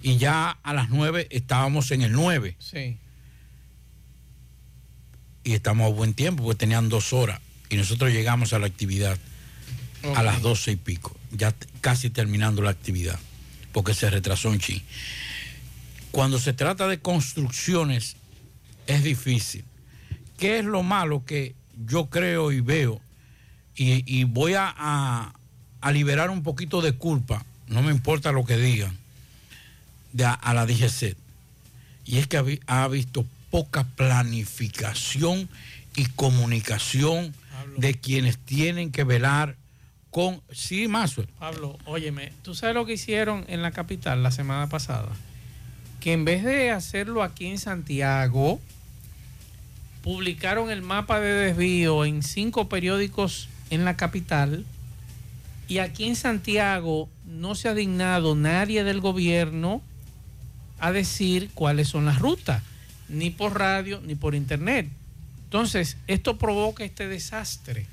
y 0.00 0.16
ya 0.16 0.52
a 0.62 0.72
las 0.72 0.88
nueve 0.88 1.26
estábamos 1.30 1.90
en 1.90 2.00
el 2.00 2.12
9. 2.12 2.56
Sí. 2.58 2.96
Y 5.44 5.52
estamos 5.52 5.90
a 5.90 5.94
buen 5.94 6.14
tiempo, 6.14 6.44
porque 6.44 6.60
tenían 6.60 6.88
dos 6.88 7.12
horas. 7.12 7.42
Y 7.70 7.76
nosotros 7.76 8.10
llegamos 8.12 8.52
a 8.52 8.58
la 8.58 8.66
actividad 8.66 9.18
a 10.14 10.22
las 10.22 10.42
doce 10.42 10.72
y 10.72 10.76
pico, 10.76 11.16
ya 11.32 11.52
casi 11.80 12.08
terminando 12.10 12.62
la 12.62 12.70
actividad, 12.70 13.18
porque 13.72 13.94
se 13.94 14.08
retrasó 14.10 14.48
un 14.50 14.58
chin. 14.60 14.80
Cuando 16.12 16.38
se 16.38 16.52
trata 16.52 16.86
de 16.88 17.00
construcciones, 17.00 18.16
es 18.86 19.02
difícil. 19.02 19.64
¿Qué 20.38 20.60
es 20.60 20.64
lo 20.64 20.82
malo 20.82 21.24
que 21.24 21.54
yo 21.86 22.06
creo 22.06 22.52
y 22.52 22.60
veo? 22.60 23.00
Y, 23.74 24.02
y 24.06 24.24
voy 24.24 24.54
a, 24.54 24.72
a- 24.76 25.34
a 25.80 25.92
liberar 25.92 26.30
un 26.30 26.42
poquito 26.42 26.80
de 26.80 26.92
culpa, 26.92 27.44
no 27.68 27.82
me 27.82 27.92
importa 27.92 28.32
lo 28.32 28.44
que 28.44 28.56
digan, 28.56 28.96
de 30.12 30.24
a, 30.24 30.32
a 30.32 30.54
la 30.54 30.64
DGC. 30.66 31.16
Y 32.04 32.18
es 32.18 32.26
que 32.26 32.60
ha 32.66 32.88
visto 32.88 33.26
poca 33.50 33.84
planificación 33.84 35.48
y 35.96 36.06
comunicación 36.06 37.34
de 37.76 37.94
quienes 37.94 38.38
tienen 38.38 38.92
que 38.92 39.04
velar 39.04 39.56
con... 40.10 40.40
Sí, 40.50 40.88
Mazo. 40.88 41.24
Pablo, 41.38 41.78
óyeme, 41.84 42.32
¿tú 42.42 42.54
sabes 42.54 42.74
lo 42.74 42.86
que 42.86 42.94
hicieron 42.94 43.44
en 43.48 43.62
la 43.62 43.70
capital 43.70 44.22
la 44.22 44.30
semana 44.30 44.68
pasada? 44.68 45.08
Que 46.00 46.12
en 46.12 46.24
vez 46.24 46.44
de 46.44 46.70
hacerlo 46.70 47.22
aquí 47.22 47.46
en 47.46 47.58
Santiago, 47.58 48.60
publicaron 50.02 50.70
el 50.70 50.82
mapa 50.82 51.20
de 51.20 51.32
desvío 51.32 52.04
en 52.04 52.22
cinco 52.22 52.68
periódicos 52.68 53.48
en 53.70 53.84
la 53.84 53.96
capital 53.96 54.64
y 55.68 55.78
aquí 55.78 56.04
en 56.04 56.16
Santiago 56.16 57.08
no 57.26 57.54
se 57.54 57.68
ha 57.68 57.74
dignado 57.74 58.34
nadie 58.34 58.84
del 58.84 59.00
gobierno 59.00 59.82
a 60.78 60.92
decir 60.92 61.50
cuáles 61.54 61.88
son 61.88 62.06
las 62.06 62.18
rutas, 62.20 62.62
ni 63.08 63.30
por 63.30 63.58
radio 63.58 64.00
ni 64.02 64.14
por 64.14 64.34
internet. 64.34 64.88
Entonces, 65.48 65.96
esto 66.08 66.36
provoca 66.36 66.84
este 66.84 67.08
desastre. 67.08 67.86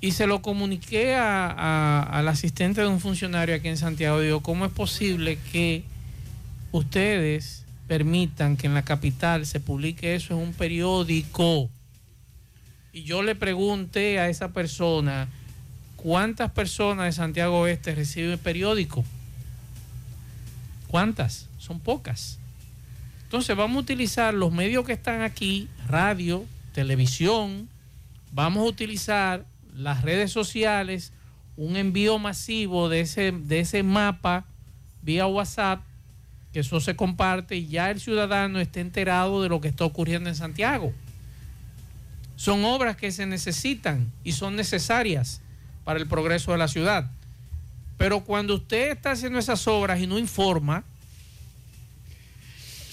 Y 0.00 0.12
se 0.12 0.28
lo 0.28 0.40
comuniqué 0.40 1.16
a- 1.16 2.00
al 2.02 2.28
asistente 2.28 2.80
de 2.80 2.86
un 2.86 3.00
funcionario 3.00 3.56
aquí 3.56 3.66
en 3.66 3.76
Santiago. 3.76 4.20
Digo, 4.20 4.40
¿cómo 4.40 4.64
es 4.64 4.70
posible 4.72 5.36
que 5.50 5.82
ustedes 6.70 7.64
permitan 7.88 8.56
que 8.56 8.68
en 8.68 8.74
la 8.74 8.84
capital 8.84 9.46
se 9.46 9.58
publique 9.58 10.14
eso 10.14 10.34
en 10.34 10.40
un 10.40 10.52
periódico? 10.54 11.68
Y 12.92 13.02
yo 13.02 13.22
le 13.24 13.34
pregunté 13.34 14.20
a 14.20 14.28
esa 14.28 14.52
persona, 14.52 15.26
¿cuántas 15.96 16.52
personas 16.52 17.06
de 17.06 17.12
Santiago 17.12 17.60
Oeste 17.60 17.94
reciben 17.96 18.38
periódico? 18.38 19.04
¿Cuántas? 20.86 21.48
Son 21.58 21.80
pocas. 21.80 22.38
Entonces 23.32 23.56
vamos 23.56 23.78
a 23.78 23.80
utilizar 23.80 24.34
los 24.34 24.52
medios 24.52 24.84
que 24.84 24.92
están 24.92 25.22
aquí, 25.22 25.66
radio, 25.88 26.44
televisión, 26.74 27.66
vamos 28.30 28.62
a 28.62 28.66
utilizar 28.68 29.46
las 29.74 30.02
redes 30.02 30.30
sociales, 30.30 31.14
un 31.56 31.76
envío 31.76 32.18
masivo 32.18 32.90
de 32.90 33.00
ese, 33.00 33.32
de 33.32 33.60
ese 33.60 33.82
mapa 33.82 34.44
vía 35.00 35.26
WhatsApp, 35.26 35.80
que 36.52 36.60
eso 36.60 36.78
se 36.78 36.94
comparte 36.94 37.56
y 37.56 37.68
ya 37.68 37.90
el 37.90 38.00
ciudadano 38.00 38.60
esté 38.60 38.80
enterado 38.80 39.42
de 39.42 39.48
lo 39.48 39.62
que 39.62 39.68
está 39.68 39.86
ocurriendo 39.86 40.28
en 40.28 40.36
Santiago. 40.36 40.92
Son 42.36 42.62
obras 42.66 42.98
que 42.98 43.12
se 43.12 43.24
necesitan 43.24 44.12
y 44.24 44.32
son 44.32 44.56
necesarias 44.56 45.40
para 45.84 45.98
el 45.98 46.06
progreso 46.06 46.52
de 46.52 46.58
la 46.58 46.68
ciudad. 46.68 47.10
Pero 47.96 48.24
cuando 48.24 48.56
usted 48.56 48.90
está 48.90 49.12
haciendo 49.12 49.38
esas 49.38 49.66
obras 49.66 50.00
y 50.00 50.06
no 50.06 50.18
informa, 50.18 50.84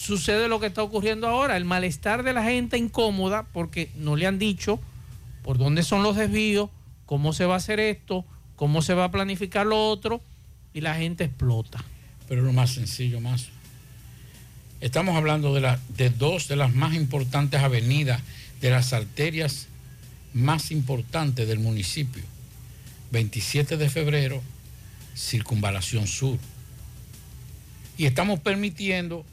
sucede 0.10 0.47
lo 0.49 0.60
que 0.60 0.66
está 0.68 0.84
ocurriendo 0.84 1.28
ahora, 1.28 1.55
el 1.55 1.64
malestar 1.66 2.24
de 2.24 2.34
la 2.34 2.43
gente 2.43 2.78
incómoda 2.78 3.43
porque 3.53 3.89
no 3.95 4.16
le 4.16 4.26
han 4.28 4.39
dicho 4.39 4.80
por 5.43 5.57
dónde 5.57 5.84
son 5.84 6.03
los 6.03 6.16
desvíos, 6.18 6.70
cómo 7.05 7.32
se 7.32 7.45
va 7.45 7.53
a 7.53 7.57
hacer 7.57 7.80
esto, 7.80 8.26
cómo 8.55 8.82
se 8.82 8.93
va 8.93 9.05
a 9.05 9.12
planificar 9.12 9.66
lo 9.66 9.88
otro, 9.89 10.22
y 10.74 10.82
la 10.82 10.95
gente 10.95 11.24
explota. 11.24 11.84
Pero 12.28 12.41
lo 12.43 12.51
más 12.53 12.72
sencillo, 12.72 13.20
más. 13.22 13.47
Estamos 14.82 15.16
hablando 15.16 15.53
de, 15.53 15.62
la- 15.62 15.80
de 15.95 16.10
dos 16.10 16.47
de 16.47 16.55
las 16.55 16.74
más 16.74 16.93
importantes 16.95 17.62
avenidas, 17.62 18.22
de 18.62 18.70
las 18.70 18.93
arterias 18.93 19.68
más 20.34 20.72
importantes 20.72 21.47
del 21.47 21.60
municipio. 21.60 22.24
27 23.12 23.78
de 23.78 23.89
febrero, 23.89 24.41
Circunvalación 25.16 26.05
Sur. 26.07 26.38
Y 27.97 28.05
estamos 28.05 28.39
permitiendo 28.39 29.26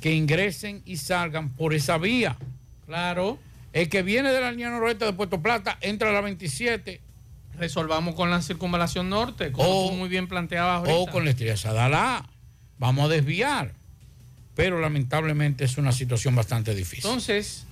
que 0.00 0.14
ingresen 0.14 0.82
y 0.86 0.96
salgan 0.96 1.50
por 1.50 1.74
esa 1.74 1.98
vía. 1.98 2.36
Claro. 2.86 3.38
El 3.72 3.88
que 3.88 4.02
viene 4.02 4.32
de 4.32 4.40
la 4.40 4.50
línea 4.50 4.70
noroeste 4.70 5.04
de 5.04 5.12
Puerto 5.12 5.40
Plata 5.42 5.78
entra 5.80 6.08
a 6.10 6.12
la 6.12 6.20
27. 6.20 7.00
Resolvamos 7.58 8.14
con 8.14 8.30
la 8.30 8.40
circunvalación 8.42 9.10
norte, 9.10 9.52
como 9.52 9.68
O- 9.68 9.90
tú 9.90 9.96
muy 9.96 10.08
bien 10.08 10.26
planteabas 10.26 10.78
ahorita. 10.78 10.96
o 10.98 11.06
con 11.06 11.24
la 11.24 11.30
estrella 11.30 11.56
Sadalá. 11.56 12.26
Vamos 12.78 13.04
a 13.04 13.08
desviar. 13.08 13.74
Pero 14.56 14.80
lamentablemente 14.80 15.64
es 15.64 15.78
una 15.78 15.92
situación 15.92 16.34
bastante 16.34 16.74
difícil. 16.74 17.04
Entonces, 17.06 17.64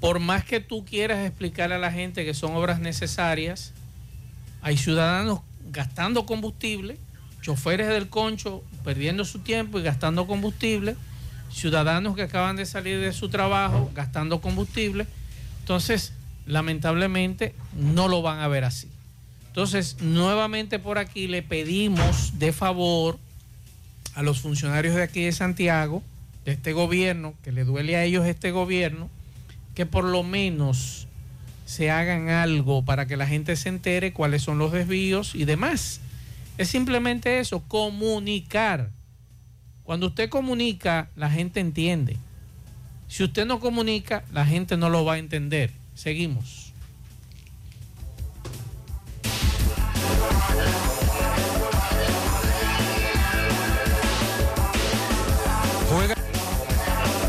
por 0.00 0.18
más 0.18 0.44
que 0.44 0.60
tú 0.60 0.84
quieras 0.84 1.26
explicarle 1.26 1.76
a 1.76 1.78
la 1.78 1.92
gente 1.92 2.24
que 2.24 2.34
son 2.34 2.54
obras 2.56 2.80
necesarias, 2.80 3.72
hay 4.62 4.76
ciudadanos 4.76 5.40
gastando 5.70 6.26
combustible, 6.26 6.98
choferes 7.44 7.88
del 7.88 8.08
concho 8.08 8.64
perdiendo 8.84 9.24
su 9.26 9.40
tiempo 9.40 9.78
y 9.78 9.82
gastando 9.82 10.26
combustible, 10.26 10.96
ciudadanos 11.52 12.16
que 12.16 12.22
acaban 12.22 12.56
de 12.56 12.64
salir 12.64 12.98
de 13.00 13.12
su 13.12 13.28
trabajo 13.28 13.90
gastando 13.94 14.40
combustible. 14.40 15.06
Entonces, 15.60 16.14
lamentablemente, 16.46 17.54
no 17.76 18.08
lo 18.08 18.22
van 18.22 18.40
a 18.40 18.48
ver 18.48 18.64
así. 18.64 18.88
Entonces, 19.48 19.98
nuevamente 20.00 20.78
por 20.78 20.98
aquí 20.98 21.28
le 21.28 21.42
pedimos 21.42 22.38
de 22.38 22.52
favor 22.52 23.18
a 24.14 24.22
los 24.22 24.40
funcionarios 24.40 24.94
de 24.94 25.02
aquí 25.02 25.24
de 25.24 25.32
Santiago, 25.32 26.02
de 26.46 26.52
este 26.52 26.72
gobierno, 26.72 27.34
que 27.44 27.52
le 27.52 27.64
duele 27.64 27.96
a 27.96 28.04
ellos 28.04 28.26
este 28.26 28.52
gobierno, 28.52 29.10
que 29.74 29.84
por 29.84 30.04
lo 30.04 30.22
menos 30.22 31.08
se 31.66 31.90
hagan 31.90 32.30
algo 32.30 32.84
para 32.84 33.06
que 33.06 33.16
la 33.16 33.26
gente 33.26 33.54
se 33.56 33.68
entere 33.68 34.12
cuáles 34.14 34.42
son 34.42 34.58
los 34.58 34.72
desvíos 34.72 35.34
y 35.34 35.44
demás. 35.44 36.00
Es 36.56 36.68
simplemente 36.68 37.40
eso, 37.40 37.64
comunicar. 37.66 38.90
Cuando 39.82 40.06
usted 40.06 40.28
comunica, 40.28 41.10
la 41.16 41.28
gente 41.28 41.58
entiende. 41.60 42.16
Si 43.08 43.24
usted 43.24 43.44
no 43.44 43.58
comunica, 43.58 44.24
la 44.32 44.46
gente 44.46 44.76
no 44.76 44.88
lo 44.88 45.04
va 45.04 45.14
a 45.14 45.18
entender. 45.18 45.72
Seguimos. 45.94 46.72
Juega, 55.90 56.14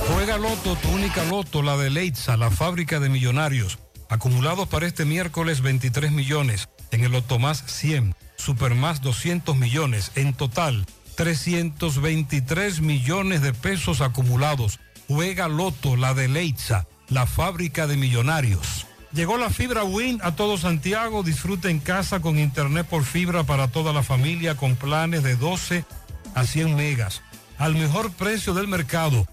juega 0.08 0.38
Loto, 0.38 0.76
tu 0.76 0.90
única 0.90 1.24
Loto, 1.26 1.62
la 1.62 1.78
de 1.78 1.90
Leitza, 1.90 2.38
la 2.38 2.52
fábrica 2.52 3.00
de 3.00 3.10
millonarios. 3.10 3.80
Acumulados 4.10 4.68
para 4.68 4.88
este 4.88 5.06
miércoles 5.06 5.62
23 5.62 6.12
millones. 6.12 6.70
En 6.92 7.04
el 7.04 7.12
Loto 7.12 7.40
Más 7.40 7.64
100, 7.66 8.16
Super 8.38 8.76
Más 8.76 9.02
200 9.02 9.58
millones. 9.58 10.12
En 10.16 10.34
total, 10.34 10.86
323 11.16 12.82
millones 12.82 13.42
de 13.42 13.54
pesos 13.54 14.02
acumulados. 14.02 14.80
Juega 15.08 15.48
Loto, 15.48 15.96
la 15.96 16.14
de 16.14 16.28
Leitza, 16.28 16.88
la 17.10 17.26
fábrica 17.26 17.88
de 17.88 17.98
millonarios. 17.98 18.88
Llegó 19.12 19.38
la 19.38 19.50
fibra 19.50 19.84
Win 19.84 20.20
a 20.24 20.36
todo 20.36 20.58
Santiago. 20.58 21.24
Disfruta 21.24 21.70
en 21.70 21.80
casa 21.80 22.20
con 22.20 22.38
internet 22.38 22.86
por 22.86 23.04
fibra 23.04 23.44
para 23.44 23.70
toda 23.70 23.94
la 23.94 24.04
familia 24.04 24.56
con 24.56 24.76
planes 24.76 25.24
de 25.24 25.36
12 25.36 25.86
a 26.34 26.46
100 26.46 26.76
megas. 26.76 27.22
Al 27.58 27.76
mejor 27.76 28.12
precio 28.12 28.54
del 28.54 28.68
mercado. 28.68 29.26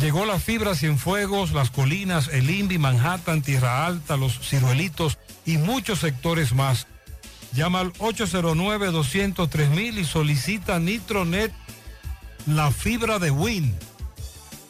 Llegó 0.00 0.24
la 0.24 0.38
fibra 0.38 0.74
Cienfuegos, 0.74 1.52
Las 1.52 1.70
Colinas, 1.70 2.28
El 2.28 2.48
Indy, 2.48 2.78
Manhattan, 2.78 3.42
Tierra 3.42 3.84
Alta, 3.84 4.16
Los 4.16 4.40
Ciruelitos 4.40 5.18
y 5.44 5.58
muchos 5.58 5.98
sectores 5.98 6.54
más. 6.54 6.86
Llama 7.52 7.80
al 7.80 7.92
809-203 7.94 9.98
y 9.98 10.04
solicita 10.06 10.78
Nitronet, 10.78 11.52
la 12.46 12.70
fibra 12.70 13.18
de 13.18 13.30
Win. 13.30 13.74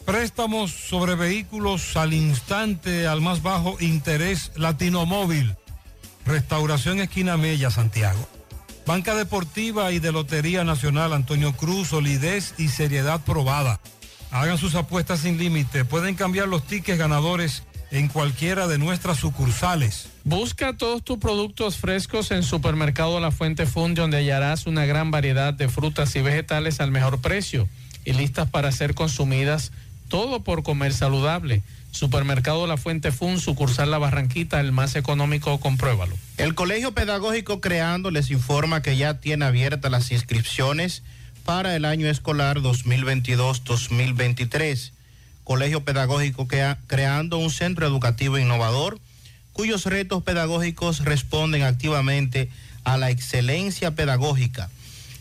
Préstamos 0.05 0.73
sobre 0.73 1.15
vehículos 1.15 1.97
al 1.97 2.13
instante, 2.13 3.07
al 3.07 3.21
más 3.21 3.41
bajo 3.41 3.77
interés 3.79 4.51
Latinomóvil. 4.57 5.55
Restauración 6.27 6.99
Esquina 6.99 7.37
Mella, 7.37 7.71
Santiago. 7.71 8.29
Banca 8.85 9.15
Deportiva 9.15 9.93
y 9.93 10.01
de 10.01 10.11
Lotería 10.11 10.65
Nacional 10.65 11.13
Antonio 11.13 11.53
Cruz, 11.53 11.89
solidez 11.89 12.55
y 12.59 12.67
seriedad 12.67 13.21
probada. 13.25 13.79
Hagan 14.31 14.59
sus 14.59 14.75
apuestas 14.77 15.21
sin 15.21 15.39
límite. 15.39 15.85
Pueden 15.85 16.15
cambiar 16.15 16.47
los 16.47 16.65
tickets 16.65 16.99
ganadores 16.99 17.65
en 17.91 18.09
cualquiera 18.09 18.69
de 18.69 18.79
nuestras 18.79 19.19
sucursales. 19.19 20.09
Busca 20.23 20.77
todos 20.77 21.03
tus 21.03 21.19
productos 21.19 21.77
frescos 21.77 22.31
en 22.31 22.45
Supermercado 22.45 23.19
La 23.19 23.33
Fuente 23.33 23.67
Fun, 23.67 23.95
donde 23.95 24.19
hallarás 24.19 24.67
una 24.67 24.87
gran 24.87 25.11
variedad 25.11 25.53
de 25.53 25.69
frutas 25.69 26.15
y 26.15 26.23
vegetales 26.23 26.81
al 26.81 26.93
mejor 26.93 27.21
precio 27.21 27.69
y 28.05 28.13
listas 28.13 28.49
para 28.49 28.71
ser 28.71 28.95
consumidas, 28.95 29.73
todo 30.09 30.45
por 30.45 30.63
comer 30.63 30.93
saludable. 30.93 31.63
Supermercado 31.91 32.69
La 32.69 32.77
Fuente 32.77 33.11
Fun, 33.11 33.41
sucursal 33.41 33.91
La 33.91 33.99
Barranquita, 33.99 34.61
el 34.61 34.71
más 34.71 34.95
económico, 34.95 35.59
compruébalo. 35.59 36.17
El 36.37 36.55
Colegio 36.55 36.93
Pedagógico 36.93 37.61
Creando 37.61 38.13
les 38.13 38.31
informa 38.31 38.81
que 38.81 38.97
ya 38.97 39.15
tiene 39.15 39.45
abiertas 39.45 39.91
las 39.91 40.13
inscripciones 40.13 41.03
para 41.45 41.77
el 41.77 41.85
año 41.85 42.09
escolar 42.09 42.61
2022-2023. 42.61 44.93
Colegio 45.45 45.85
Pedagógico 45.85 46.49
Creando 46.87 47.37
un 47.39 47.51
centro 47.51 47.87
educativo 47.87 48.39
innovador 48.39 48.99
cuyos 49.53 49.85
retos 49.87 50.23
pedagógicos 50.23 51.05
responden 51.05 51.65
activamente 51.65 52.49
a 52.85 52.97
la 52.97 53.11
excelencia 53.11 53.95
pedagógica. 53.95 54.71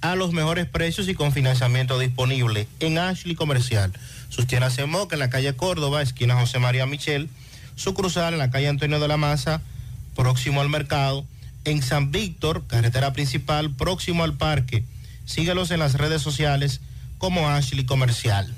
a 0.00 0.16
los 0.16 0.32
mejores 0.32 0.66
precios 0.66 1.08
y 1.08 1.14
con 1.14 1.32
financiamiento 1.32 1.98
disponible 1.98 2.68
en 2.80 2.98
Ashley 2.98 3.34
Comercial. 3.34 3.92
Sus 4.30 4.46
tiendas 4.46 4.78
en 4.78 4.88
Moca, 4.90 5.14
en 5.14 5.20
la 5.20 5.30
calle 5.30 5.54
Córdoba, 5.54 6.00
esquina 6.00 6.40
José 6.40 6.58
María 6.58 6.86
Michel. 6.86 7.28
Su 7.78 7.94
cruzal 7.94 8.32
en 8.32 8.40
la 8.40 8.50
calle 8.50 8.66
Antonio 8.66 8.98
de 8.98 9.06
la 9.06 9.16
Maza, 9.16 9.62
próximo 10.16 10.60
al 10.60 10.68
mercado. 10.68 11.24
En 11.64 11.80
San 11.80 12.10
Víctor, 12.10 12.66
carretera 12.66 13.12
principal, 13.12 13.70
próximo 13.70 14.24
al 14.24 14.36
parque. 14.36 14.84
Síguelos 15.26 15.70
en 15.70 15.78
las 15.78 15.94
redes 15.94 16.20
sociales 16.20 16.80
como 17.18 17.48
Ashley 17.48 17.86
Comercial. 17.86 18.52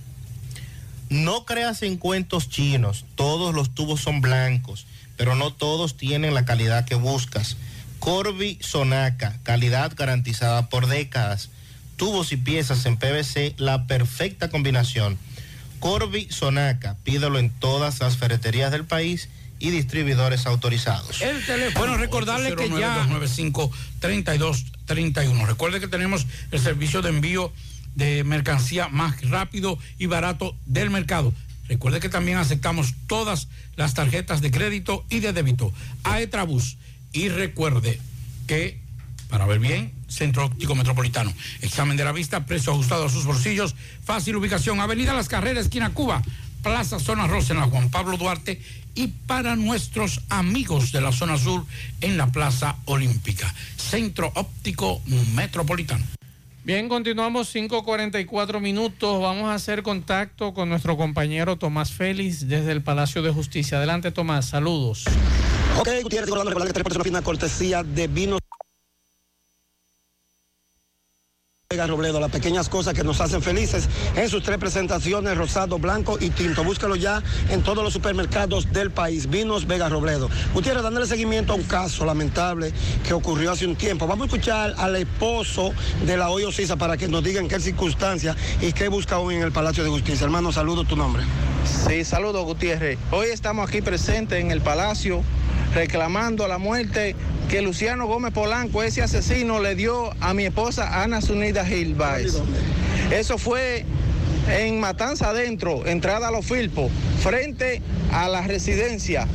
No 1.11 1.45
creas 1.45 1.83
en 1.83 1.99
cuentos 1.99 2.49
chinos, 2.49 3.05
todos 3.15 3.55
los 3.55 3.75
tubos 3.75 4.01
son 4.01 4.23
blancos, 4.23 4.87
pero 5.19 5.35
no 5.35 5.53
todos 5.53 5.99
tienen 5.99 6.33
la 6.33 6.47
calidad 6.47 6.87
que 6.87 6.95
buscas. 6.95 7.59
Corby 7.99 8.57
Sonaca, 8.63 9.39
calidad 9.43 9.93
garantizada 9.95 10.71
por 10.71 10.87
décadas. 10.87 11.51
Tubos 11.97 12.33
y 12.33 12.39
piezas 12.39 12.87
en 12.87 12.97
PVC, 12.97 13.55
la 13.59 13.87
perfecta 13.87 14.49
combinación. 14.49 15.19
Corby 15.81 16.29
Sonaca, 16.31 16.97
pídelo 17.03 17.39
en 17.39 17.51
todas 17.51 18.01
las 18.01 18.17
ferreterías 18.17 18.71
del 18.71 18.85
país 18.85 19.29
y 19.59 19.71
distribuidores 19.71 20.47
autorizados. 20.47 21.21
El 21.21 21.45
teléfono. 21.45 21.79
Bueno, 21.81 21.97
recordarle 21.97 22.55
que 22.55 22.69
ya 22.71 23.07
95 23.07 23.71
3231. 23.99 25.47
Recuerde 25.47 25.81
que 25.81 25.89
tenemos 25.89 26.27
el 26.51 26.61
servicio 26.61 27.03
de 27.03 27.11
envío 27.11 27.53
de 27.95 28.25
mercancía 28.25 28.89
más 28.89 29.21
rápido 29.29 29.79
y 29.99 30.07
barato 30.07 30.57
del 30.67 30.91
mercado. 30.91 31.33
Recuerde 31.69 32.01
que 32.01 32.09
también 32.09 32.39
aceptamos 32.39 32.95
todas 33.07 33.49
las 33.77 33.95
tarjetas 33.95 34.41
de 34.41 34.51
crédito 34.51 35.05
y 35.09 35.21
de 35.21 35.33
débito. 35.33 35.73
A 36.03 36.21
Etrabus. 36.21 36.79
Y 37.13 37.29
recuerde 37.29 38.01
que, 38.47 38.81
para 39.31 39.47
ver 39.47 39.61
bien, 39.61 39.93
Centro 40.09 40.45
Óptico 40.45 40.75
Metropolitano. 40.75 41.33
Examen 41.63 41.97
de 41.97 42.05
la 42.05 42.13
vista, 42.13 42.45
precio 42.45 42.73
ajustado 42.73 43.07
a 43.07 43.09
sus 43.09 43.25
bolsillos, 43.25 43.75
fácil 44.05 44.37
ubicación, 44.37 44.81
Avenida 44.81 45.15
Las 45.15 45.29
Carreras, 45.29 45.67
esquina 45.67 45.95
Cuba, 45.95 46.23
Plaza 46.63 46.99
Zona 46.99 47.27
Rosa 47.27 47.55
en 47.55 47.61
la 47.61 47.67
Juan 47.67 47.91
Pablo 47.91 48.17
Duarte 48.17 48.61
y 48.95 49.07
para 49.07 49.57
nuestros 49.57 50.21
amigos 50.29 50.93
de 50.93 51.01
la 51.01 51.13
zona 51.13 51.39
sur 51.39 51.65
en 52.01 52.17
la 52.17 52.27
Plaza 52.27 52.77
Olímpica. 52.85 53.53
Centro 53.77 54.31
Óptico 54.35 55.01
Metropolitano. 55.35 56.05
Bien, 56.63 56.89
continuamos 56.89 57.55
5.44 57.55 58.61
minutos. 58.61 59.23
Vamos 59.23 59.45
a 59.45 59.55
hacer 59.55 59.83
contacto 59.83 60.53
con 60.53 60.69
nuestro 60.69 60.97
compañero 60.97 61.57
Tomás 61.57 61.93
Félix 61.93 62.49
desde 62.49 62.73
el 62.73 62.83
Palacio 62.83 63.23
de 63.23 63.31
Justicia. 63.31 63.79
Adelante, 63.79 64.11
Tomás. 64.11 64.47
Saludos. 64.47 65.05
Ok, 65.79 65.89
Gutiérrez, 66.03 66.29
recordando 66.29 66.67
que 66.67 66.73
tenemos 66.73 66.97
una 66.97 67.05
fina 67.05 67.23
cortesía 67.23 67.83
de 67.83 68.09
vinos. 68.09 68.41
Vega 68.41 68.51
Robledo, 71.87 72.19
las 72.19 72.33
pequeñas 72.33 72.69
cosas 72.69 72.95
que 72.95 73.05
nos 73.05 73.21
hacen 73.21 73.43
felices 73.43 73.89
en 74.17 74.29
sus 74.29 74.43
tres 74.43 74.59
presentaciones, 74.59 75.37
rosado, 75.37 75.79
blanco 75.79 76.19
y 76.21 76.31
tinto. 76.31 76.65
Búscalo 76.65 76.97
ya 76.97 77.23
en 77.49 77.63
todos 77.63 77.85
los 77.85 77.93
supermercados 77.93 78.73
del 78.73 78.91
país. 78.91 79.31
Vinos 79.31 79.69
Vega 79.69 79.89
Robledo. 79.89 80.29
Gutiérrez, 80.53 80.83
dándole 80.83 81.07
seguimiento 81.07 81.53
a 81.53 81.55
un 81.55 81.63
caso 81.63 82.05
lamentable 82.05 82.73
que 83.07 83.15
ocurrió 83.15 83.53
hace 83.53 83.69
un 83.69 83.77
tiempo. 83.77 84.09
Vamos 84.09 84.25
a 84.25 84.27
escuchar 84.27 84.75
al 84.79 84.97
esposo 84.97 85.73
de 86.05 86.17
la 86.17 86.31
Hoyo 86.31 86.51
Sisa 86.51 86.75
para 86.75 86.97
que 86.97 87.07
nos 87.07 87.23
digan 87.23 87.47
qué 87.47 87.61
circunstancias 87.61 88.37
y 88.61 88.73
qué 88.73 88.89
busca 88.89 89.21
hoy 89.21 89.37
en 89.37 89.43
el 89.43 89.53
Palacio 89.53 89.85
de 89.85 89.91
Justicia. 89.91 90.25
Hermano, 90.25 90.51
saludo 90.51 90.83
tu 90.83 90.97
nombre. 90.97 91.23
Sí, 91.87 92.05
saludo 92.05 92.43
Gutiérrez. 92.43 92.99
Hoy 93.13 93.29
estamos 93.29 93.69
aquí 93.69 93.81
presentes 93.81 94.41
en 94.41 94.51
el 94.51 94.61
Palacio 94.61 95.23
reclamando 95.75 96.49
la 96.49 96.59
muerte 96.59 97.15
que 97.49 97.63
Luciano 97.63 98.07
Gómez 98.07 98.33
Polanco, 98.33 98.83
ese 98.83 99.03
asesino, 99.03 99.61
le 99.61 99.75
dio 99.75 100.11
a 100.21 100.35
mi 100.35 100.45
esposa 100.45 101.03
Ana 101.03 101.21
Zunida 101.21 101.65
Gil 101.65 101.97
Eso 103.11 103.39
fue 103.39 103.85
en 104.49 104.81
Matanza 104.81 105.31
Adentro, 105.31 105.87
entrada 105.87 106.29
a 106.29 106.31
los 106.31 106.47
Filpos, 106.47 106.91
frente 107.21 107.83
a 108.13 108.29
la 108.29 108.43
residencia. 108.43 109.27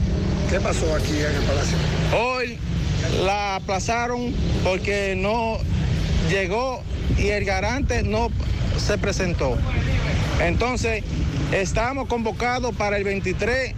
¿Qué 0.49 0.59
pasó 0.59 0.95
aquí 0.95 1.13
en 1.13 1.35
el 1.35 1.43
palacio? 1.43 1.77
Hoy 2.17 2.57
la 3.25 3.55
aplazaron 3.55 4.33
porque 4.63 5.15
no 5.17 5.57
llegó 6.29 6.81
y 7.17 7.27
el 7.27 7.45
garante 7.45 8.03
no 8.03 8.29
se 8.77 8.97
presentó. 8.97 9.57
Entonces, 10.41 11.03
estamos 11.51 12.07
convocados 12.07 12.75
para 12.75 12.97
el 12.97 13.03
23 13.03 13.73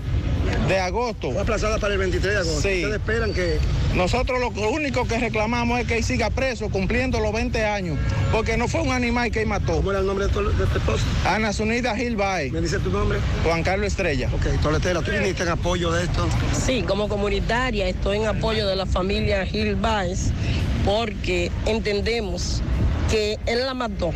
de 0.67 0.79
agosto. 0.79 1.31
Fue 1.31 1.41
aplazada 1.41 1.77
para 1.77 1.93
el 1.93 1.99
23 1.99 2.33
de 2.33 2.39
agosto. 2.39 2.61
Sí. 2.61 2.83
¿Ustedes 2.83 2.95
esperan 2.95 3.33
que...? 3.33 3.59
Nosotros 3.95 4.39
lo 4.39 4.69
único 4.69 5.07
que 5.07 5.17
reclamamos 5.17 5.79
es 5.79 5.87
que 5.87 5.97
él 5.97 6.03
siga 6.03 6.29
preso 6.29 6.69
cumpliendo 6.69 7.19
los 7.19 7.33
20 7.33 7.65
años, 7.65 7.97
porque 8.31 8.57
no 8.57 8.67
fue 8.67 8.81
un 8.81 8.91
animal 8.91 9.31
que 9.31 9.41
él 9.41 9.47
mató. 9.47 9.77
¿Cómo 9.77 9.91
era 9.91 10.01
el 10.01 10.05
nombre 10.05 10.27
de 10.27 10.33
tu, 10.33 10.43
de 10.43 10.65
tu 10.65 10.77
esposa? 10.77 11.03
Ana 11.25 11.51
Zunida 11.51 11.95
Gil 11.95 12.15
¿Me 12.15 12.61
dice 12.61 12.79
tu 12.79 12.91
nombre? 12.91 13.17
Juan 13.43 13.63
Carlos 13.63 13.87
Estrella. 13.87 14.29
Ok, 14.33 14.61
Toletera, 14.61 15.01
¿tú 15.01 15.11
viniste 15.11 15.43
en 15.43 15.49
apoyo 15.49 15.91
de 15.91 16.03
esto? 16.03 16.27
Sí, 16.53 16.83
como 16.83 17.07
comunitaria 17.07 17.87
estoy 17.87 18.17
en 18.17 18.27
apoyo 18.27 18.67
de 18.67 18.75
la 18.75 18.85
familia 18.85 19.45
Gil 19.45 19.75
Baez 19.75 20.31
porque 20.85 21.51
entendemos 21.65 22.61
que 23.09 23.39
él 23.45 23.65
la 23.65 23.73
mató 23.73 24.11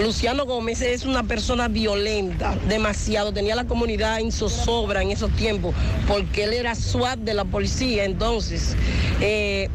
Luciano 0.00 0.46
Gómez 0.46 0.80
es 0.80 1.04
una 1.04 1.22
persona 1.22 1.68
violenta, 1.68 2.56
demasiado. 2.66 3.32
Tenía 3.32 3.54
la 3.54 3.64
comunidad 3.64 4.20
en 4.20 4.32
zozobra 4.32 5.02
en 5.02 5.10
esos 5.10 5.30
tiempos, 5.32 5.74
porque 6.08 6.44
él 6.44 6.54
era 6.54 6.74
SWAT 6.74 7.18
de 7.18 7.34
la 7.34 7.44
policía. 7.44 8.04
Entonces, 8.04 8.74
eh, 9.20 9.68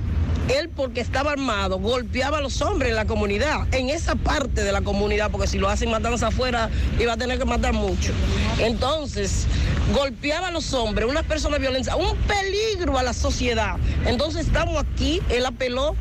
él 0.49 0.69
porque 0.69 1.01
estaba 1.01 1.33
armado 1.33 1.77
golpeaba 1.79 2.37
a 2.37 2.41
los 2.41 2.61
hombres 2.61 2.89
en 2.89 2.95
la 2.95 3.05
comunidad, 3.05 3.67
en 3.73 3.89
esa 3.89 4.15
parte 4.15 4.63
de 4.63 4.71
la 4.71 4.81
comunidad, 4.81 5.29
porque 5.29 5.47
si 5.47 5.59
lo 5.59 5.69
hacen 5.69 5.91
matanza 5.91 6.27
afuera 6.27 6.69
iba 6.99 7.13
a 7.13 7.17
tener 7.17 7.37
que 7.37 7.45
matar 7.45 7.73
mucho. 7.73 8.11
Entonces, 8.59 9.45
golpeaba 9.93 10.47
a 10.47 10.51
los 10.51 10.73
hombres, 10.73 11.07
una 11.07 11.23
persona 11.23 11.57
violenta, 11.57 11.95
un 11.95 12.15
peligro 12.17 12.97
a 12.97 13.03
la 13.03 13.13
sociedad. 13.13 13.75
Entonces 14.05 14.47
estamos 14.47 14.77
aquí, 14.81 15.21
él 15.29 15.45
apeló 15.45 15.95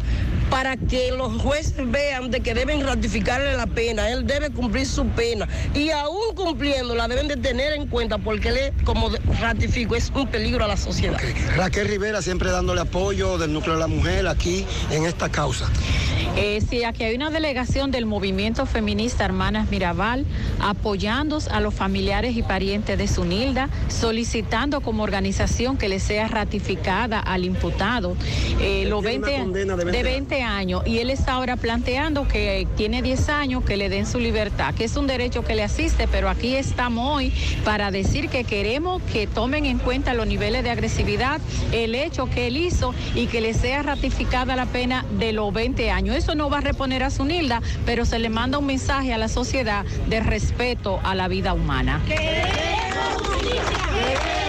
para 0.51 0.77
que 0.77 1.11
los 1.13 1.43
jueces 1.43 1.91
vean 1.91 2.31
de 2.31 2.41
que 2.41 2.55
deben 2.55 2.85
ratificarle 2.85 3.57
la 3.57 3.67
pena, 3.67 4.11
él 4.11 4.27
debe 4.27 4.51
cumplir 4.51 4.87
su 4.87 5.07
pena. 5.09 5.49
Y 5.75 5.91
aún 5.91 6.35
cumpliéndola 6.35 7.09
deben 7.09 7.29
de 7.29 7.37
tener 7.37 7.73
en 7.73 7.87
cuenta 7.89 8.19
porque 8.19 8.49
él, 8.49 8.73
como 8.85 9.11
ratifico, 9.41 9.97
es 9.97 10.11
un 10.15 10.29
peligro 10.29 10.65
a 10.65 10.69
la 10.69 10.77
sociedad. 10.77 11.19
Raquel 11.57 11.89
Rivera 11.89 12.23
siempre 12.23 12.51
dándole 12.51 12.81
apoyo 12.81 13.39
del 13.39 13.53
núcleo 13.53 13.75
de 13.75 13.81
la 13.81 13.87
mujer 13.87 14.27
aquí 14.29 14.65
en 14.91 15.05
esta 15.05 15.29
causa. 15.29 15.67
Eh, 16.37 16.63
sí, 16.69 16.85
aquí 16.85 17.05
hay 17.05 17.15
una 17.15 17.31
delegación 17.31 17.91
del 17.91 18.05
movimiento 18.05 18.67
feminista 18.67 19.25
Hermanas 19.25 19.71
Mirabal 19.71 20.27
apoyando 20.61 21.39
a 21.51 21.61
los 21.61 21.75
familiares 21.75 22.37
y 22.37 22.43
parientes 22.43 22.99
de 22.99 23.09
Zunilda, 23.09 23.71
solicitando 23.89 24.81
como 24.81 25.03
organización 25.03 25.77
que 25.77 25.89
le 25.89 25.99
sea 25.99 26.29
ratificada 26.29 27.21
al 27.21 27.45
imputado. 27.45 28.17
Eh, 28.61 28.85
los 28.87 29.03
20, 29.03 29.27
Tiene 29.27 29.43
una 29.43 29.45
condena 29.45 29.77
de 29.77 30.03
20 30.03 30.35
de 30.35 30.36
20 30.37 30.43
años 30.43 30.83
y 30.87 30.99
él 30.99 31.11
está 31.11 31.33
ahora 31.33 31.57
planteando 31.57 32.29
que 32.29 32.67
tiene 32.77 33.01
10 33.01 33.29
años 33.31 33.65
que 33.65 33.77
le 33.77 33.89
den 33.89 34.07
su 34.07 34.19
libertad, 34.19 34.75
que 34.75 34.85
es 34.85 34.97
un 34.97 35.07
derecho 35.07 35.43
que 35.43 35.55
le 35.55 35.63
asiste, 35.63 36.09
pero 36.09 36.29
aquí 36.29 36.57
estamos 36.57 37.17
hoy 37.17 37.33
para 37.65 37.91
decir 37.91 38.29
que 38.29 38.45
queremos 38.45 39.01
que 39.13 39.27
tomen 39.27 39.65
en 39.65 39.79
cuenta 39.79 40.13
los 40.15 40.27
niveles 40.27 40.63
de 40.63 40.71
agresividad, 40.71 41.41
el 41.73 41.95
hecho 41.95 42.29
que 42.29 42.49
él 42.49 42.59
hizo 42.59 42.95
y 43.15 43.29
que 43.29 43.41
le 43.41 43.55
sea 43.55 43.83
ratificada 43.83 44.57
la 44.57 44.67
pena 44.67 45.07
de 45.19 45.33
los 45.33 45.53
20 45.53 45.91
años. 45.91 46.17
Eso 46.17 46.35
no 46.35 46.51
va 46.51 46.59
a 46.59 46.63
reponer 46.63 47.03
a 47.03 47.11
Zunilda, 47.11 47.63
pero 47.87 48.05
se 48.05 48.19
le 48.19 48.29
manda 48.29 48.59
un 48.59 48.67
mensaje 48.67 49.15
a 49.15 49.19
la 49.19 49.29
sociedad 49.29 49.85
de 50.09 50.21
respeto 50.21 51.01
a 51.03 51.15
la 51.15 51.29
vida 51.29 51.55
humana. 51.55 52.03
Bueno, 52.07 54.46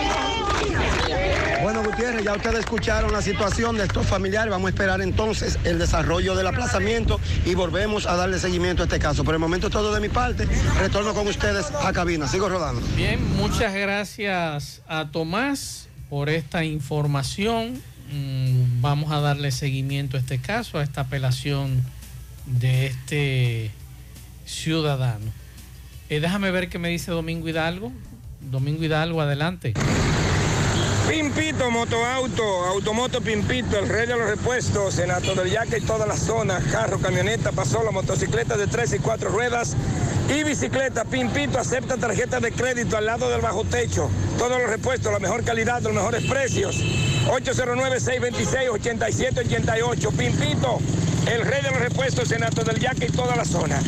Ya 1.98 2.34
ustedes 2.34 2.60
escucharon 2.60 3.12
la 3.12 3.24
situación 3.24 3.76
de 3.76 3.86
estos 3.86 4.06
familiares. 4.06 4.52
Vamos 4.52 4.68
a 4.68 4.70
esperar 4.70 5.02
entonces 5.02 5.58
el 5.64 5.80
desarrollo 5.80 6.36
del 6.36 6.46
aplazamiento 6.46 7.20
y 7.44 7.56
volvemos 7.56 8.06
a 8.06 8.16
darle 8.16 8.38
seguimiento 8.38 8.84
a 8.84 8.86
este 8.86 9.00
caso. 9.00 9.24
Por 9.24 9.34
el 9.34 9.40
momento, 9.40 9.72
todo 9.72 9.92
de 9.92 10.00
mi 10.00 10.08
parte. 10.08 10.48
Retorno 10.80 11.16
con 11.16 11.28
ustedes 11.28 11.72
a 11.72 11.92
cabina. 11.94 12.28
Sigo 12.28 12.50
rodando. 12.50 12.82
Bien, 12.96 13.20
muchas 13.36 13.74
gracias 13.74 14.84
a 14.88 15.10
Tomás 15.10 15.90
por 16.08 16.30
esta 16.30 16.64
información. 16.64 17.82
Mm, 18.12 18.80
Vamos 18.80 19.12
a 19.12 19.20
darle 19.20 19.50
seguimiento 19.50 20.18
a 20.18 20.20
este 20.20 20.38
caso, 20.38 20.78
a 20.78 20.84
esta 20.84 21.02
apelación 21.02 21.84
de 22.46 22.86
este 22.86 23.72
ciudadano. 24.46 25.26
Eh, 26.10 26.20
déjame 26.20 26.52
ver 26.52 26.70
qué 26.70 26.78
me 26.78 26.90
dice 26.90 27.10
Domingo 27.10 27.50
Hidalgo. 27.50 27.92
Domingo 28.40 28.84
Hidalgo, 28.84 29.20
adelante. 29.20 29.74
Pimpito 31.08 31.72
Motoauto, 31.72 32.44
Automoto 32.66 33.22
Pimpito, 33.22 33.80
el 33.80 33.88
rey 33.88 34.06
de 34.08 34.18
los 34.18 34.30
repuestos, 34.30 35.00
en 35.00 35.10
Alto 35.10 35.36
del 35.36 35.50
Yaque 35.50 35.78
y 35.78 35.82
toda 35.82 36.06
la 36.06 36.18
zona, 36.18 36.60
carro, 36.70 37.00
camioneta, 37.00 37.54
pasola, 37.54 37.92
motocicleta 37.92 38.58
de 38.58 38.68
tres 38.68 38.92
y 38.94 39.00
cuatro 39.00 39.30
ruedas 39.30 39.78
y 40.30 40.44
bicicleta. 40.44 41.06
Pimpito 41.06 41.60
acepta 41.60 41.96
tarjeta 41.96 42.42
de 42.42 42.52
crédito 42.52 42.98
al 42.98 43.06
lado 43.06 43.30
del 43.30 43.40
bajo 43.40 43.64
techo. 43.64 44.10
Todos 44.38 44.60
los 44.60 44.70
repuestos, 44.70 45.14
la 45.14 45.20
mejor 45.20 45.46
calidad, 45.46 45.82
los 45.82 45.94
mejores 45.94 46.26
precios. 46.26 46.76
809-626-8788. 47.28 50.12
Pimpito, 50.12 50.80
el 51.32 51.46
rey 51.46 51.62
de 51.62 51.72
los 51.72 51.80
repuestos 51.80 52.34
en 52.34 52.44
Alto 52.44 52.66
del 52.66 52.80
Yaque 52.80 53.06
y 53.06 53.12
toda 53.12 53.38
la 53.38 53.46
zona. 53.46 53.80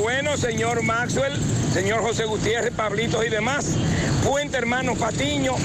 Bueno, 0.00 0.38
señor 0.38 0.82
Maxwell, 0.82 1.38
señor 1.74 2.00
José 2.00 2.24
Gutiérrez, 2.24 2.72
Pablitos 2.72 3.26
y 3.26 3.28
demás. 3.28 3.66
Puente 4.24 4.56
Hermano 4.56 4.94
Patiño, 4.94 5.56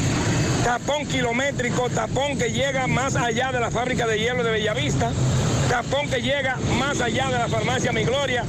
tapón 0.64 1.06
kilométrico, 1.06 1.90
tapón 1.90 2.38
que 2.38 2.52
llega 2.52 2.88
más 2.88 3.16
allá 3.16 3.52
de 3.52 3.60
la 3.60 3.72
fábrica 3.72 4.08
de 4.08 4.20
hielo 4.20 4.44
de 4.44 4.52
Bellavista, 4.52 5.12
tapón 5.70 6.10
que 6.10 6.22
llega 6.22 6.58
más 6.78 7.02
allá 7.02 7.28
de 7.28 7.38
la 7.38 7.48
farmacia 7.48 7.92
Mi 7.92 8.04
Gloria, 8.04 8.44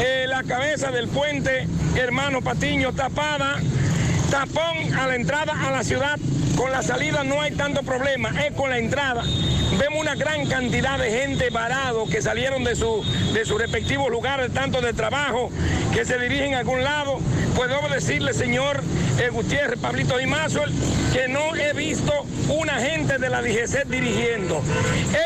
Eh, 0.00 0.26
la 0.28 0.44
cabeza 0.44 0.92
del 0.92 1.08
puente 1.08 1.66
Hermano 1.96 2.40
Patiño 2.40 2.92
tapada, 2.92 3.56
tapón 4.30 4.94
a 4.98 5.06
la 5.06 5.14
entrada 5.14 5.54
a 5.66 5.70
la 5.70 5.82
ciudad, 5.82 6.18
con 6.56 6.70
la 6.70 6.82
salida 6.82 7.24
no 7.24 7.40
hay 7.40 7.52
tanto 7.52 7.82
problema, 7.82 8.30
es 8.44 8.52
con 8.52 8.70
la 8.70 8.78
entrada. 8.78 9.22
Vemos 9.78 10.00
una 10.00 10.14
gran 10.14 10.46
cantidad 10.46 10.98
de 10.98 11.10
gente 11.10 11.50
varado 11.50 12.06
que 12.06 12.20
salieron 12.20 12.64
de, 12.64 12.74
su, 12.76 13.02
de 13.32 13.44
sus 13.44 13.58
respectivos 13.60 14.10
lugares, 14.10 14.52
tanto 14.52 14.80
de 14.80 14.92
trabajo, 14.92 15.50
que 15.92 16.04
se 16.04 16.18
dirigen 16.18 16.54
a 16.54 16.58
algún 16.58 16.82
lado. 16.82 17.18
Pues 17.54 17.70
debo 17.70 17.88
decirle, 17.88 18.34
señor 18.34 18.82
eh, 19.18 19.30
Gutiérrez, 19.30 19.78
Pablito 19.78 20.20
y 20.20 20.26
Mazol, 20.26 20.72
que 21.12 21.28
no 21.28 21.54
he 21.56 21.72
visto 21.72 22.12
un 22.48 22.70
agente 22.70 23.18
de 23.18 23.28
la 23.28 23.40
DGC 23.40 23.86
dirigiendo. 23.86 24.62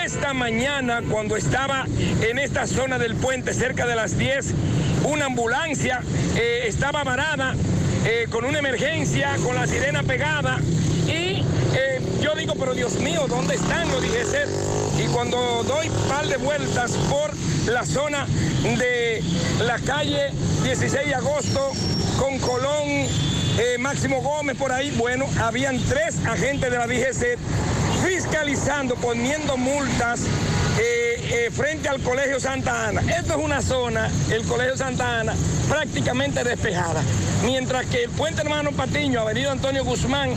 Esta 0.05 0.33
mañana, 0.33 1.03
cuando 1.11 1.37
estaba 1.37 1.87
en 2.21 2.39
esta 2.39 2.67
zona 2.67 2.99
del 2.99 3.17
puente, 3.17 3.53
cerca 3.53 3.87
de 3.87 3.97
las 3.97 4.17
10, 4.17 4.55
una 5.05 5.27
ambulancia 5.27 6.01
eh, 6.37 6.65
estaba 6.67 7.05
varada 7.05 7.55
eh, 8.05 8.27
con 8.31 8.45
una 8.45 8.59
emergencia, 8.59 9.37
con 9.45 9.55
la 9.55 9.67
sirena 9.67 10.03
pegada. 10.03 10.59
Y 11.07 11.45
eh, 11.75 12.01
yo 12.21 12.35
digo, 12.35 12.55
pero 12.59 12.75
Dios 12.75 12.95
mío, 12.97 13.27
¿dónde 13.29 13.55
están 13.55 13.89
los 13.91 14.03
DGC? 14.03 15.05
Y 15.05 15.07
cuando 15.13 15.63
doy 15.65 15.89
par 16.09 16.27
de 16.27 16.37
vueltas 16.37 16.93
por 17.09 17.31
la 17.67 17.85
zona 17.87 18.27
de 18.63 19.23
la 19.65 19.79
calle 19.79 20.31
16 20.65 21.07
de 21.07 21.15
agosto 21.15 21.73
con 22.19 22.39
Colón, 22.39 23.07
eh, 23.59 23.77
Máximo 23.79 24.21
Gómez 24.21 24.57
por 24.57 24.73
ahí, 24.73 24.91
bueno, 24.97 25.27
habían 25.41 25.79
tres 25.89 26.17
agentes 26.27 26.71
de 26.71 26.79
la 26.79 26.87
DGC 26.87 27.39
fiscalizando, 28.05 28.97
poniendo 28.97 29.57
multas 29.57 30.23
eh, 31.33 31.51
frente 31.51 31.89
al 31.89 32.01
Colegio 32.01 32.39
Santa 32.39 32.89
Ana. 32.89 33.01
Esto 33.01 33.39
es 33.39 33.45
una 33.45 33.63
zona, 33.63 34.11
el 34.31 34.45
Colegio 34.45 34.77
Santa 34.77 35.21
Ana, 35.21 35.35
prácticamente 35.67 36.45
despejada. 36.45 37.03
Mientras 37.45 37.87
que 37.87 38.05
el 38.05 38.11
Puente 38.11 38.43
Hermano 38.43 38.71
Patiño, 38.73 39.21
Avenida 39.21 39.51
Antonio 39.51 39.83
Guzmán, 39.83 40.31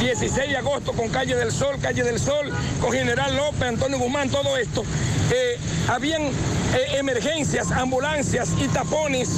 16 0.00 0.48
de 0.48 0.56
agosto 0.56 0.92
con 0.92 1.08
Calle 1.10 1.36
del 1.36 1.52
Sol, 1.52 1.76
Calle 1.80 2.02
del 2.02 2.18
Sol, 2.18 2.50
con 2.80 2.90
General 2.90 3.36
López, 3.36 3.62
Antonio 3.62 3.98
Guzmán, 3.98 4.30
todo 4.30 4.56
esto. 4.56 4.82
eh, 5.30 5.58
habían 5.88 6.22
eh, 6.22 6.96
emergencias, 6.98 7.70
ambulancias 7.70 8.50
y 8.58 8.66
tapones 8.68 9.28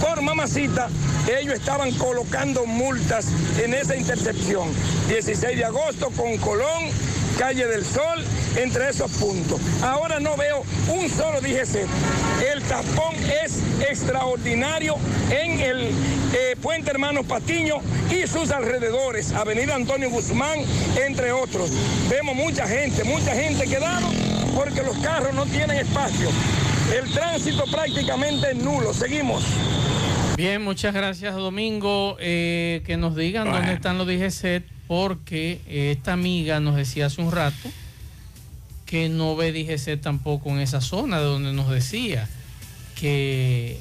por 0.00 0.22
mamacita. 0.22 0.88
Ellos 1.40 1.54
estaban 1.54 1.90
colocando 1.92 2.64
multas 2.64 3.26
en 3.62 3.74
esa 3.74 3.96
intercepción. 3.96 4.68
16 5.08 5.56
de 5.56 5.64
agosto 5.64 6.10
con 6.10 6.36
Colón, 6.38 6.84
Calle 7.38 7.66
del 7.66 7.84
Sol, 7.84 8.24
entre 8.56 8.88
esos 8.88 9.10
puntos. 9.12 9.60
Ahora 9.82 10.20
no 10.20 10.36
veo 10.36 10.64
un 10.88 11.08
solo 11.08 11.40
DGC. 11.40 11.86
El 12.52 12.62
tapón 12.62 13.14
es 13.44 13.60
extraordinario 13.88 14.96
en 15.30 15.60
el 15.60 15.88
eh, 16.32 16.56
Puente 16.60 16.90
Hermano 16.90 17.24
Patiño 17.24 17.76
y 18.10 18.26
sus 18.26 18.50
alrededores, 18.50 19.32
Avenida 19.32 19.74
Antonio 19.74 20.10
Guzmán, 20.10 20.60
entre 21.04 21.32
otros. 21.32 21.70
Vemos 22.08 22.34
mucha 22.34 22.66
gente, 22.66 23.04
mucha 23.04 23.34
gente 23.34 23.66
quedado 23.66 24.08
porque 24.54 24.82
los 24.82 24.96
carros 24.98 25.34
no 25.34 25.46
tienen 25.46 25.78
espacio. 25.78 26.28
El 26.96 27.10
tránsito 27.10 27.64
prácticamente 27.70 28.50
es 28.52 28.56
nulo. 28.56 28.92
Seguimos. 28.92 29.42
Bien, 30.36 30.62
muchas 30.62 30.94
gracias 30.94 31.34
Domingo. 31.34 32.16
Eh, 32.20 32.82
que 32.86 32.96
nos 32.96 33.16
digan 33.16 33.50
dónde 33.50 33.72
están 33.72 33.98
los 33.98 34.06
DGC 34.06 34.62
porque 34.86 35.60
esta 35.66 36.12
amiga 36.12 36.60
nos 36.60 36.76
decía 36.76 37.06
hace 37.06 37.22
un 37.22 37.32
rato 37.32 37.70
que 38.94 39.08
no 39.08 39.34
ve 39.34 39.50
DGC 39.50 40.00
tampoco 40.00 40.50
en 40.50 40.60
esa 40.60 40.80
zona 40.80 41.18
de 41.18 41.24
donde 41.24 41.52
nos 41.52 41.68
decía 41.68 42.28
que, 42.94 43.80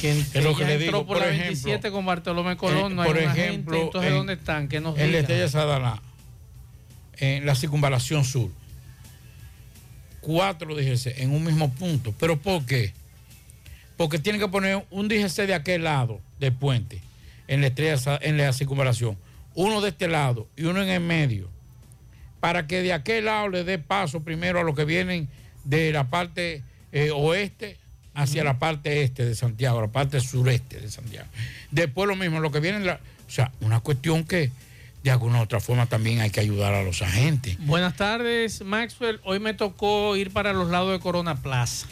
que, 0.00 0.14
lo 0.40 0.56
que 0.56 0.64
le 0.64 0.78
digo, 0.78 1.04
por, 1.04 1.18
por 1.18 1.18
la 1.18 1.24
ejemplo, 1.26 1.44
27 1.44 1.90
con 1.90 2.06
Bartolomé 2.06 2.56
Colón, 2.56 2.92
eh, 2.92 2.94
no 2.94 3.02
hay 3.02 3.08
por 3.08 3.18
una 3.18 3.30
gente. 3.34 3.46
ejemplo, 3.50 3.76
entonces 3.82 4.10
en- 4.10 4.16
¿dónde 4.16 4.32
están? 4.32 4.68
Que 4.68 4.80
nos 4.80 4.96
en 4.98 5.12
la. 5.12 5.18
Estrella 5.18 5.48
Sadalá, 5.50 6.02
en 7.18 7.44
la 7.44 7.54
circunvalación 7.54 8.24
sur. 8.24 8.48
Cuatro 10.22 10.74
DGC 10.74 11.20
en 11.20 11.32
un 11.32 11.44
mismo 11.44 11.70
punto. 11.70 12.14
¿Pero 12.18 12.38
por 12.40 12.64
qué? 12.64 12.94
Porque 13.98 14.18
tienen 14.18 14.40
que 14.40 14.48
poner 14.48 14.82
un 14.88 15.08
DGC 15.08 15.46
de 15.46 15.52
aquel 15.52 15.84
lado 15.84 16.22
del 16.38 16.54
puente, 16.54 17.02
en 17.48 17.60
la, 17.60 17.66
estrella, 17.66 18.18
en 18.22 18.38
la 18.38 18.54
circunvalación. 18.54 19.18
Uno 19.54 19.82
de 19.82 19.90
este 19.90 20.08
lado 20.08 20.48
y 20.56 20.62
uno 20.64 20.80
en 20.82 20.88
el 20.88 21.00
medio. 21.00 21.50
Para 22.40 22.66
que 22.66 22.82
de 22.82 22.92
aquel 22.92 23.26
lado 23.26 23.48
le 23.48 23.64
dé 23.64 23.78
paso 23.78 24.22
primero 24.22 24.60
a 24.60 24.62
los 24.64 24.74
que 24.74 24.84
vienen 24.84 25.28
de 25.64 25.92
la 25.92 26.08
parte 26.08 26.62
eh, 26.92 27.10
oeste 27.14 27.76
hacia 28.14 28.42
la 28.44 28.58
parte 28.58 29.02
este 29.02 29.24
de 29.24 29.34
Santiago, 29.34 29.80
la 29.80 29.88
parte 29.88 30.20
sureste 30.20 30.80
de 30.80 30.90
Santiago. 30.90 31.28
Después 31.70 32.08
lo 32.08 32.16
mismo, 32.16 32.40
lo 32.40 32.50
que 32.50 32.60
vienen, 32.60 32.84
la- 32.86 32.94
o 33.26 33.30
sea, 33.30 33.52
una 33.60 33.80
cuestión 33.80 34.24
que 34.24 34.50
de 35.04 35.10
alguna 35.10 35.38
u 35.38 35.42
otra 35.42 35.60
forma 35.60 35.86
también 35.86 36.20
hay 36.20 36.30
que 36.30 36.40
ayudar 36.40 36.74
a 36.74 36.82
los 36.82 37.00
agentes. 37.02 37.56
Buenas 37.60 37.96
tardes, 37.96 38.62
Maxwell. 38.62 39.20
Hoy 39.24 39.38
me 39.38 39.54
tocó 39.54 40.16
ir 40.16 40.30
para 40.32 40.52
los 40.52 40.70
lados 40.70 40.92
de 40.92 40.98
Corona 41.00 41.36
Plaza. 41.36 41.86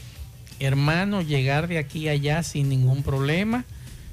Hermano, 0.61 1.22
llegar 1.22 1.68
de 1.68 1.78
aquí 1.78 2.09
a 2.09 2.12
allá 2.12 2.42
sin 2.42 2.68
ningún 2.68 3.03
problema. 3.03 3.64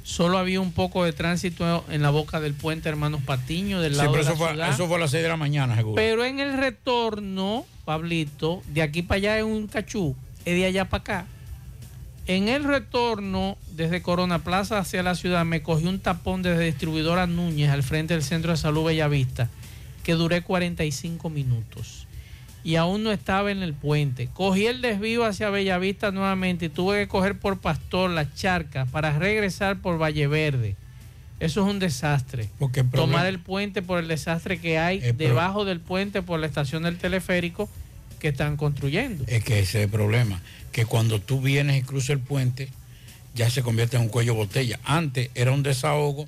Solo 0.06 0.38
había 0.38 0.62
un 0.62 0.72
poco 0.72 1.04
de 1.04 1.14
tránsito 1.14 1.84
en 1.90 2.04
la 2.04 2.12
boca 2.12 2.40
del 2.40 2.54
puente 2.54 2.88
Hermanos 2.88 3.24
Patiño, 3.24 3.82
del 3.82 3.94
Sí, 3.94 3.98
lado 3.98 4.12
pero 4.12 4.24
de 4.24 4.30
la 4.30 4.34
eso 4.36 4.38
fue, 4.38 4.50
ciudad. 4.52 4.70
eso 4.70 4.88
fue 4.88 4.98
a 4.98 5.00
las 5.00 5.10
6 5.12 5.24
de 5.24 5.30
la 5.30 5.36
mañana, 5.38 5.76
seguro. 5.76 5.96
Pero 5.96 6.24
en 6.24 6.40
el 6.40 6.54
retorno, 6.58 7.66
Pablito, 7.86 8.62
de 8.68 8.84
aquí 8.84 9.02
para 9.02 9.18
allá 9.18 9.38
es 9.40 9.44
un 9.44 9.66
cachú, 9.66 10.16
es 10.46 10.54
de 10.54 10.66
allá 10.68 10.86
para 10.90 11.02
acá. 11.02 11.26
En 12.28 12.48
el 12.50 12.64
retorno, 12.66 13.58
desde 13.76 14.04
Corona 14.04 14.40
Plaza 14.44 14.78
hacia 14.78 15.02
la 15.02 15.16
ciudad, 15.16 15.44
me 15.44 15.64
cogí 15.64 15.86
un 15.88 16.00
tapón 16.00 16.44
desde 16.44 16.66
distribuidora 16.66 17.26
Núñez 17.26 17.72
al 17.72 17.82
frente 17.84 18.14
del 18.14 18.22
Centro 18.24 18.52
de 18.52 18.58
Salud 18.58 18.86
Bellavista, 18.86 19.50
que 20.04 20.14
duré 20.14 20.42
45 20.44 21.30
minutos. 21.32 22.05
Y 22.66 22.78
aún 22.78 23.04
no 23.04 23.12
estaba 23.12 23.52
en 23.52 23.62
el 23.62 23.76
puente. 23.76 24.28
Cogí 24.34 24.66
el 24.66 24.82
desvío 24.82 25.24
hacia 25.24 25.52
Bellavista 25.52 26.10
nuevamente 26.12 26.66
y 26.66 26.70
tuve 26.70 26.98
que 27.02 27.08
coger 27.08 27.38
por 27.38 27.60
Pastor 27.60 28.10
la 28.10 28.34
charca 28.34 28.86
para 28.86 29.18
regresar 29.18 29.78
por 29.80 30.02
Valle 30.02 30.26
Verde. 30.26 30.76
Eso 31.40 31.64
es 31.64 31.70
un 31.72 31.78
desastre. 31.78 32.50
Porque 32.58 32.80
el 32.80 32.88
problema- 32.88 33.12
Tomar 33.20 33.26
el 33.28 33.40
puente 33.40 33.84
por 33.84 34.00
el 34.00 34.08
desastre 34.08 34.60
que 34.60 34.80
hay 34.80 35.00
debajo 35.14 35.64
del 35.64 35.80
puente 35.80 36.24
por 36.24 36.40
la 36.40 36.48
estación 36.48 36.82
del 36.84 36.98
teleférico 36.98 37.70
que 38.20 38.30
están 38.30 38.58
construyendo. 38.58 39.24
Es 39.28 39.44
que 39.44 39.60
ese 39.60 39.78
es 39.80 39.84
el 39.86 39.92
problema, 39.92 40.42
que 40.72 40.86
cuando 40.86 41.22
tú 41.22 41.42
vienes 41.42 41.78
y 41.78 41.84
cruzas 41.86 42.10
el 42.12 42.20
puente, 42.20 42.70
ya 43.36 43.48
se 43.52 43.62
convierte 43.62 43.98
en 43.98 44.04
un 44.04 44.10
cuello 44.10 44.32
de 44.32 44.38
botella. 44.40 44.80
Antes 44.86 45.30
era 45.36 45.52
un 45.52 45.62
desahogo, 45.62 46.28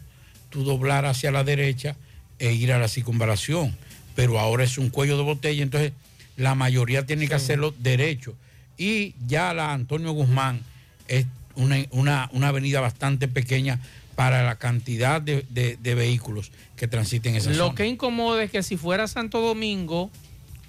tú 0.51 0.63
doblar 0.63 1.05
hacia 1.07 1.31
la 1.31 1.43
derecha 1.43 1.95
e 2.37 2.53
ir 2.53 2.71
a 2.73 2.77
la 2.77 2.89
circunvalación, 2.89 3.75
pero 4.15 4.37
ahora 4.39 4.65
es 4.65 4.77
un 4.77 4.91
cuello 4.91 5.17
de 5.17 5.23
botella, 5.23 5.63
entonces 5.63 5.93
la 6.37 6.55
mayoría 6.55 7.05
tiene 7.05 7.27
que 7.27 7.35
hacerlo 7.35 7.73
derecho. 7.79 8.35
Y 8.77 9.15
ya 9.27 9.53
la 9.53 9.73
Antonio 9.73 10.11
Guzmán 10.11 10.61
es 11.07 11.25
una, 11.55 11.77
una- 11.91 12.29
una 12.31 12.47
avenida 12.49 12.79
bastante 12.79 13.27
pequeña 13.27 13.79
para 14.15 14.43
la 14.43 14.55
cantidad 14.55 15.21
de, 15.21 15.45
de- 15.49 15.77
de 15.81 15.95
vehículos 15.95 16.51
que 16.75 16.87
transiten 16.87 17.35
esa 17.35 17.49
Lo 17.51 17.55
zona. 17.67 17.75
que 17.75 17.85
incomoda 17.87 18.43
es 18.43 18.51
que 18.51 18.63
si 18.63 18.77
fuera 18.77 19.07
Santo 19.07 19.41
Domingo, 19.41 20.09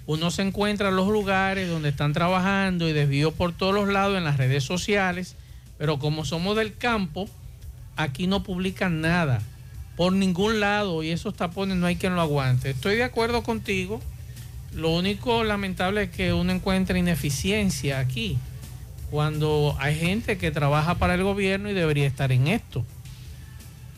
uno 0.07 0.31
se 0.31 0.43
encuentra 0.43 0.89
en 0.89 0.97
los 0.97 1.09
lugares 1.09 1.69
donde 1.69 1.91
están 1.91 2.13
trabajando 2.15 2.89
y 2.89 2.93
desvío 2.93 3.33
por 3.33 3.53
todos 3.53 3.75
los 3.75 3.89
lados 3.89 4.17
en 4.17 4.25
las 4.25 4.39
redes 4.39 4.65
sociales, 4.65 5.35
pero 5.77 5.99
como 5.99 6.25
somos 6.25 6.57
del 6.57 6.75
campo, 6.77 7.29
aquí 7.97 8.27
no 8.27 8.43
publican 8.43 9.01
nada 9.03 9.43
por 9.97 10.13
ningún 10.15 10.61
lado 10.61 11.03
y 11.03 11.11
esos 11.11 11.35
tapones 11.35 11.77
no 11.77 11.87
hay 11.87 11.97
quien 11.97 12.15
lo 12.15 12.21
aguante. 12.23 12.71
Estoy 12.71 12.97
de 12.97 13.05
acuerdo 13.05 13.43
contigo. 13.43 14.01
Lo 14.75 14.91
único 14.91 15.45
lamentable 15.45 16.05
es 16.05 16.11
que 16.11 16.33
uno 16.33 16.53
encuentra 16.53 16.99
ineficiencia 16.99 17.99
aquí, 17.99 18.39
cuando 19.11 19.75
hay 19.79 19.97
gente 19.99 20.37
que 20.39 20.51
trabaja 20.51 20.97
para 20.97 21.15
el 21.15 21.23
gobierno 21.23 21.71
y 21.71 21.75
debería 21.75 22.07
estar 22.07 22.31
en 22.33 22.47
esto 22.49 22.85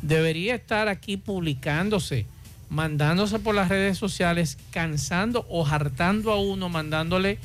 debería 0.02 0.54
estar 0.54 0.88
aquí 0.88 1.16
publicándose, 1.18 2.24
mandándose 2.70 3.38
por 3.38 3.54
las 3.54 3.68
redes 3.68 3.98
sociales, 3.98 4.56
cansando 4.70 5.44
o 5.50 5.66
hartando 5.66 6.32
a 6.32 6.40
uno, 6.40 6.68
mandándole 6.70 7.38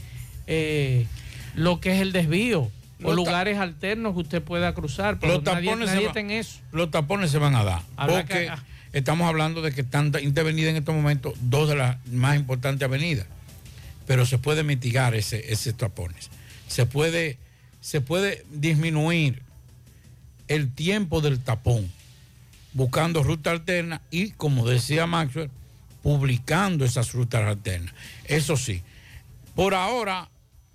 eh, 0.47 1.05
lo 1.55 1.81
que 1.81 1.95
es 1.95 2.01
el 2.01 2.11
desvío 2.13 2.61
o 2.61 3.07
Los 3.07 3.15
lugares 3.17 3.57
alternos 3.59 4.13
que 4.13 4.19
usted 4.21 4.41
pueda 4.41 4.73
cruzar. 4.73 5.19
Pero 5.19 5.33
Los 5.33 5.43
nadie, 5.43 5.67
tapones, 5.67 5.89
nadie 5.89 6.01
está 6.07 6.13
va- 6.13 6.19
en 6.21 6.31
eso. 6.31 6.59
los 6.71 6.89
tapones 6.91 7.29
se 7.29 7.39
van 7.39 7.55
a 7.55 7.63
dar. 7.65 7.81
Habrá 7.97 8.15
porque 8.21 8.33
que-. 8.33 8.51
Estamos 8.95 9.27
hablando 9.27 9.61
de 9.61 9.73
que 9.73 9.81
están 9.81 10.11
intervenidas 10.21 10.71
en 10.71 10.77
estos 10.77 10.95
momentos 10.95 11.33
dos 11.41 11.67
de 11.67 11.75
las 11.75 11.97
más 12.07 12.37
importantes 12.37 12.85
avenidas. 12.85 13.27
Pero 14.07 14.25
se 14.25 14.37
puede 14.37 14.63
mitigar 14.63 15.15
ese, 15.15 15.51
esos 15.51 15.75
tapones. 15.75 16.29
Se 16.67 16.85
puede, 16.85 17.37
se 17.81 17.99
puede 17.99 18.45
disminuir 18.51 19.41
el 20.47 20.71
tiempo 20.73 21.19
del 21.19 21.39
tapón 21.39 21.91
buscando 22.73 23.21
ruta 23.21 23.51
alterna 23.51 24.01
y, 24.11 24.31
como 24.31 24.67
decía 24.67 25.07
Maxwell, 25.07 25.49
publicando 26.01 26.85
esas 26.85 27.11
rutas 27.11 27.41
alternas. 27.43 27.93
Eso 28.25 28.55
sí, 28.55 28.81
por 29.55 29.73
ahora, 29.73 30.29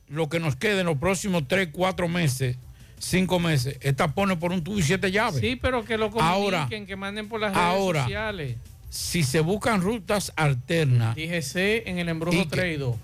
lo 0.08 0.28
que 0.28 0.40
nos 0.40 0.56
queda 0.56 0.80
en 0.80 0.86
los 0.86 0.98
próximos 0.98 1.44
3, 1.48 1.70
4 1.72 2.08
meses, 2.08 2.56
5 3.00 3.38
meses, 3.40 3.78
es 3.80 3.96
tapones 3.96 4.36
por 4.36 4.52
un 4.52 4.62
tubo 4.62 4.78
y 4.78 4.82
siete 4.82 5.10
llaves. 5.10 5.40
Sí, 5.40 5.56
pero 5.56 5.84
que 5.84 5.96
lo 5.96 6.10
comuniquen, 6.10 6.54
Ahora, 6.54 6.68
que 6.68 6.96
manden 6.96 7.28
por 7.28 7.40
las 7.40 7.52
redes 7.54 7.66
ahora, 7.66 8.02
sociales. 8.02 8.56
si 8.90 9.22
se 9.22 9.40
buscan 9.40 9.80
rutas 9.80 10.32
alternas 10.36 11.16
en 11.16 11.98
el 11.98 12.08
embrujo 12.10 12.46
traído. 12.48 12.98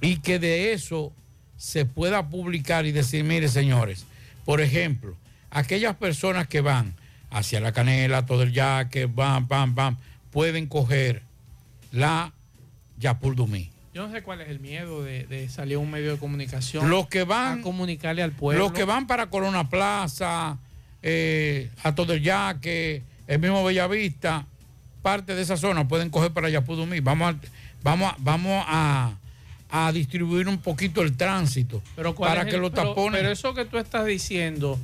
y 0.00 0.16
que 0.16 0.38
de 0.38 0.72
eso 0.72 1.12
se 1.58 1.84
pueda 1.84 2.28
publicar 2.30 2.86
y 2.86 2.92
decir, 2.92 3.22
mire 3.22 3.48
señores, 3.48 4.06
por 4.46 4.60
ejemplo, 4.62 5.14
aquellas 5.50 5.94
personas 5.96 6.48
que 6.48 6.62
van 6.62 6.94
hacia 7.30 7.60
la 7.60 7.72
canela, 7.72 8.24
todo 8.24 8.42
el 8.42 8.52
yaque, 8.52 9.06
bam, 9.06 9.46
bam, 9.46 9.74
bam, 9.74 9.96
pueden 10.30 10.66
coger 10.66 11.22
la 11.92 12.32
Yapul 12.98 13.36
Dumí. 13.36 13.71
Yo 13.94 14.06
no 14.06 14.12
sé 14.12 14.22
cuál 14.22 14.40
es 14.40 14.48
el 14.48 14.58
miedo 14.58 15.02
de, 15.02 15.26
de 15.26 15.48
salir 15.50 15.76
a 15.76 15.78
un 15.78 15.90
medio 15.90 16.12
de 16.12 16.18
comunicación. 16.18 16.88
Los 16.88 17.08
que 17.08 17.24
van- 17.24 17.60
a 17.60 17.62
comunicarle 17.62 18.22
al 18.22 18.32
pueblo. 18.32 18.64
Los 18.64 18.72
que 18.72 18.84
van 18.84 19.06
para 19.06 19.26
Corona 19.26 19.68
Plaza, 19.68 20.56
eh, 21.02 21.70
a 21.82 21.94
todo 21.94 22.14
el 22.14 22.22
yaque, 22.22 23.02
el 23.26 23.38
mismo 23.38 23.62
Bellavista, 23.64 24.46
parte 25.02 25.34
de 25.34 25.42
esa 25.42 25.56
zona 25.58 25.86
pueden 25.88 26.08
coger 26.10 26.30
para 26.32 26.48
Yapudumí. 26.48 27.00
Vamos 27.00 27.34
a, 27.34 27.38
vamos 27.82 28.12
a, 28.12 28.16
vamos 28.18 28.64
a, 28.66 29.12
a 29.70 29.92
distribuir 29.92 30.48
un 30.48 30.58
poquito 30.58 31.02
el 31.02 31.16
tránsito 31.16 31.82
Pero 31.96 32.14
¿cuál 32.14 32.30
para 32.30 32.42
es 32.42 32.48
que 32.48 32.54
el- 32.56 32.62
los 32.62 32.70
pero- 32.70 32.88
tapones. 32.90 33.20
Pero 33.20 33.30
eso 33.32 33.52
que 33.54 33.64
tú 33.66 33.76
estás 33.78 34.06
diciendo, 34.06 34.78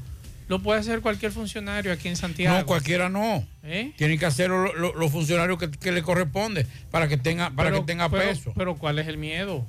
lo 0.49 0.61
puede 0.61 0.81
hacer 0.81 1.01
cualquier 1.01 1.31
funcionario 1.33 1.93
aquí 1.93 2.09
en 2.09 2.17
Santiago. 2.17 2.59
no, 2.59 2.67
cualquiera 2.67 3.09
no. 3.09 3.47
¿Eh? 3.63 3.93
Tienen 3.97 4.19
que 4.19 4.27
hacerlo 4.27 4.63
lo- 4.65 4.75
lo- 4.75 4.95
los 4.95 5.13
funcionarios 5.13 5.59
que, 5.59 5.71
que 5.71 5.93
le 5.93 6.03
corresponde 6.03 6.67
para 6.91 7.07
que 7.09 7.17
tenga, 7.19 7.51
para 7.51 7.71
Pero- 7.71 7.83
que 7.83 7.87
tenga 7.87 8.09
pero- 8.09 8.23
peso. 8.31 8.53
Pero 8.57 8.77
¿cuál 8.77 8.99
es 8.99 9.07
el 9.09 9.19
miedo? 9.19 9.67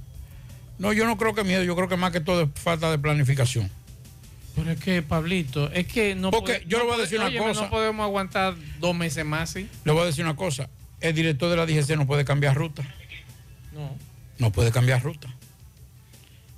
No, 0.77 0.93
yo 0.93 1.05
no 1.05 1.17
creo 1.17 1.35
que 1.35 1.43
miedo, 1.43 1.63
yo 1.63 1.75
creo 1.75 1.89
que 1.89 1.97
más 1.97 2.11
que 2.13 2.21
todo 2.21 2.43
es 2.43 2.49
falta 2.55 2.89
de 2.89 2.97
planificación. 2.97 3.69
Pero 4.55 4.71
es 4.71 4.79
que, 4.79 5.01
Pablito, 5.01 5.71
es 5.71 5.85
que 5.87 6.15
no 6.15 6.31
Porque 6.31 6.63
yo 6.67 6.79
le 6.79 6.85
voy 6.85 6.93
a 6.95 6.97
decir 6.97 7.19
una 7.19 7.37
cosa. 7.37 7.61
No 7.63 7.69
podemos 7.69 8.03
aguantar 8.03 8.55
dos 8.79 8.95
meses 8.95 9.23
más, 9.25 9.49
¿sí? 9.51 9.67
Le 9.83 9.91
voy 9.91 10.03
a 10.03 10.05
decir 10.05 10.23
una 10.23 10.35
cosa. 10.35 10.69
El 11.01 11.13
director 11.13 11.49
de 11.49 11.55
la 11.57 11.65
DGC 11.65 11.95
no 11.97 12.07
puede 12.07 12.25
cambiar 12.25 12.55
ruta. 12.55 12.83
No. 13.73 13.95
no 14.37 14.51
puede 14.51 14.71
cambiar 14.71 15.01
ruta. 15.03 15.27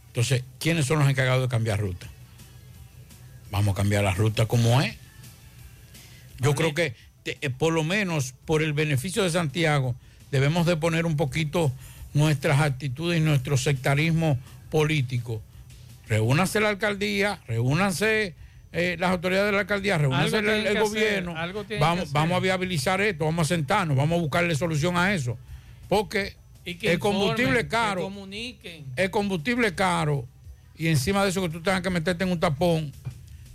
Entonces, 0.07 0.43
¿quiénes 0.59 0.85
son 0.85 0.99
los 0.99 1.09
encargados 1.09 1.41
de 1.43 1.47
cambiar 1.49 1.79
ruta? 1.79 2.07
Vamos 3.51 3.73
a 3.73 3.75
cambiar 3.75 4.03
la 4.03 4.13
ruta 4.13 4.45
como 4.45 4.81
es. 4.81 4.95
Yo 6.39 6.55
creo 6.55 6.73
que 6.73 6.95
te- 7.23 7.37
eh, 7.41 7.49
por 7.49 7.73
lo 7.73 7.83
menos 7.83 8.33
por 8.45 8.61
el 8.63 8.73
beneficio 8.73 9.21
de 9.23 9.29
Santiago 9.29 9.95
debemos 10.31 10.65
de 10.65 10.77
poner 10.77 11.05
un 11.05 11.17
poquito 11.17 11.71
nuestras 12.13 12.59
actitudes 12.61 13.19
y 13.19 13.21
nuestro 13.23 13.57
sectarismo 13.57 14.39
político. 14.71 15.41
Reúnanse 16.07 16.59
la 16.59 16.69
alcaldía, 16.69 17.39
reúnanse 17.47 18.33
eh, 18.73 18.95
las 18.99 19.11
autoridades 19.11 19.47
de 19.47 19.51
la 19.53 19.59
alcaldía, 19.59 19.97
reúnanse 19.97 20.39
el, 20.39 20.49
hacer, 20.67 20.79
gobierno. 20.81 21.35
vamos, 21.79 22.11
vamos 22.13 22.37
a 22.37 22.39
viabilizar 22.39 23.01
esto, 23.01 23.25
vamos 23.25 23.47
a 23.47 23.53
sentarnos, 23.55 23.95
vamos 23.97 24.17
a 24.17 24.21
buscarle 24.21 24.55
solución 24.55 24.95
a 24.97 25.13
eso. 25.13 25.37
Porque 25.89 26.35
Y 26.65 26.75
que 26.75 26.93
el 26.93 26.99
combustible 26.99 27.59
informen, 27.61 27.65
es 27.65 27.69
caro 27.71 27.95
Que 28.01 28.03
comuniquen. 28.03 28.85
el 28.95 29.11
combustible 29.11 29.75
caro 29.75 30.25
y 30.77 30.87
encima 30.87 31.23
de 31.23 31.29
eso 31.29 31.41
que 31.41 31.49
tú 31.49 31.61
tengas 31.61 31.81
que 31.81 31.89
meterte 31.89 32.23
en 32.23 32.31
un 32.31 32.39
tapón 32.39 32.91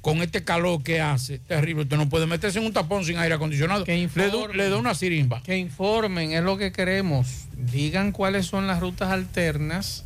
con 0.06 0.22
este 0.22 0.44
calor 0.44 0.84
que 0.84 1.00
hace, 1.00 1.40
terrible. 1.40 1.82
Usted 1.82 1.96
no 1.96 2.08
puede 2.08 2.26
meterse 2.26 2.60
en 2.60 2.66
un 2.66 2.72
tapón 2.72 3.04
sin 3.04 3.18
aire 3.18 3.34
acondicionado. 3.34 3.84
Le 3.84 3.92
da, 3.92 3.98
informen. 3.98 4.56
le 4.56 4.70
da 4.70 4.76
una 4.76 4.94
sirimba. 4.94 5.42
Que 5.42 5.56
informen, 5.56 6.30
es 6.30 6.44
lo 6.44 6.56
que 6.56 6.70
queremos. 6.70 7.46
Digan 7.72 8.12
cuáles 8.12 8.46
son 8.46 8.68
las 8.68 8.78
rutas 8.78 9.10
alternas 9.10 10.04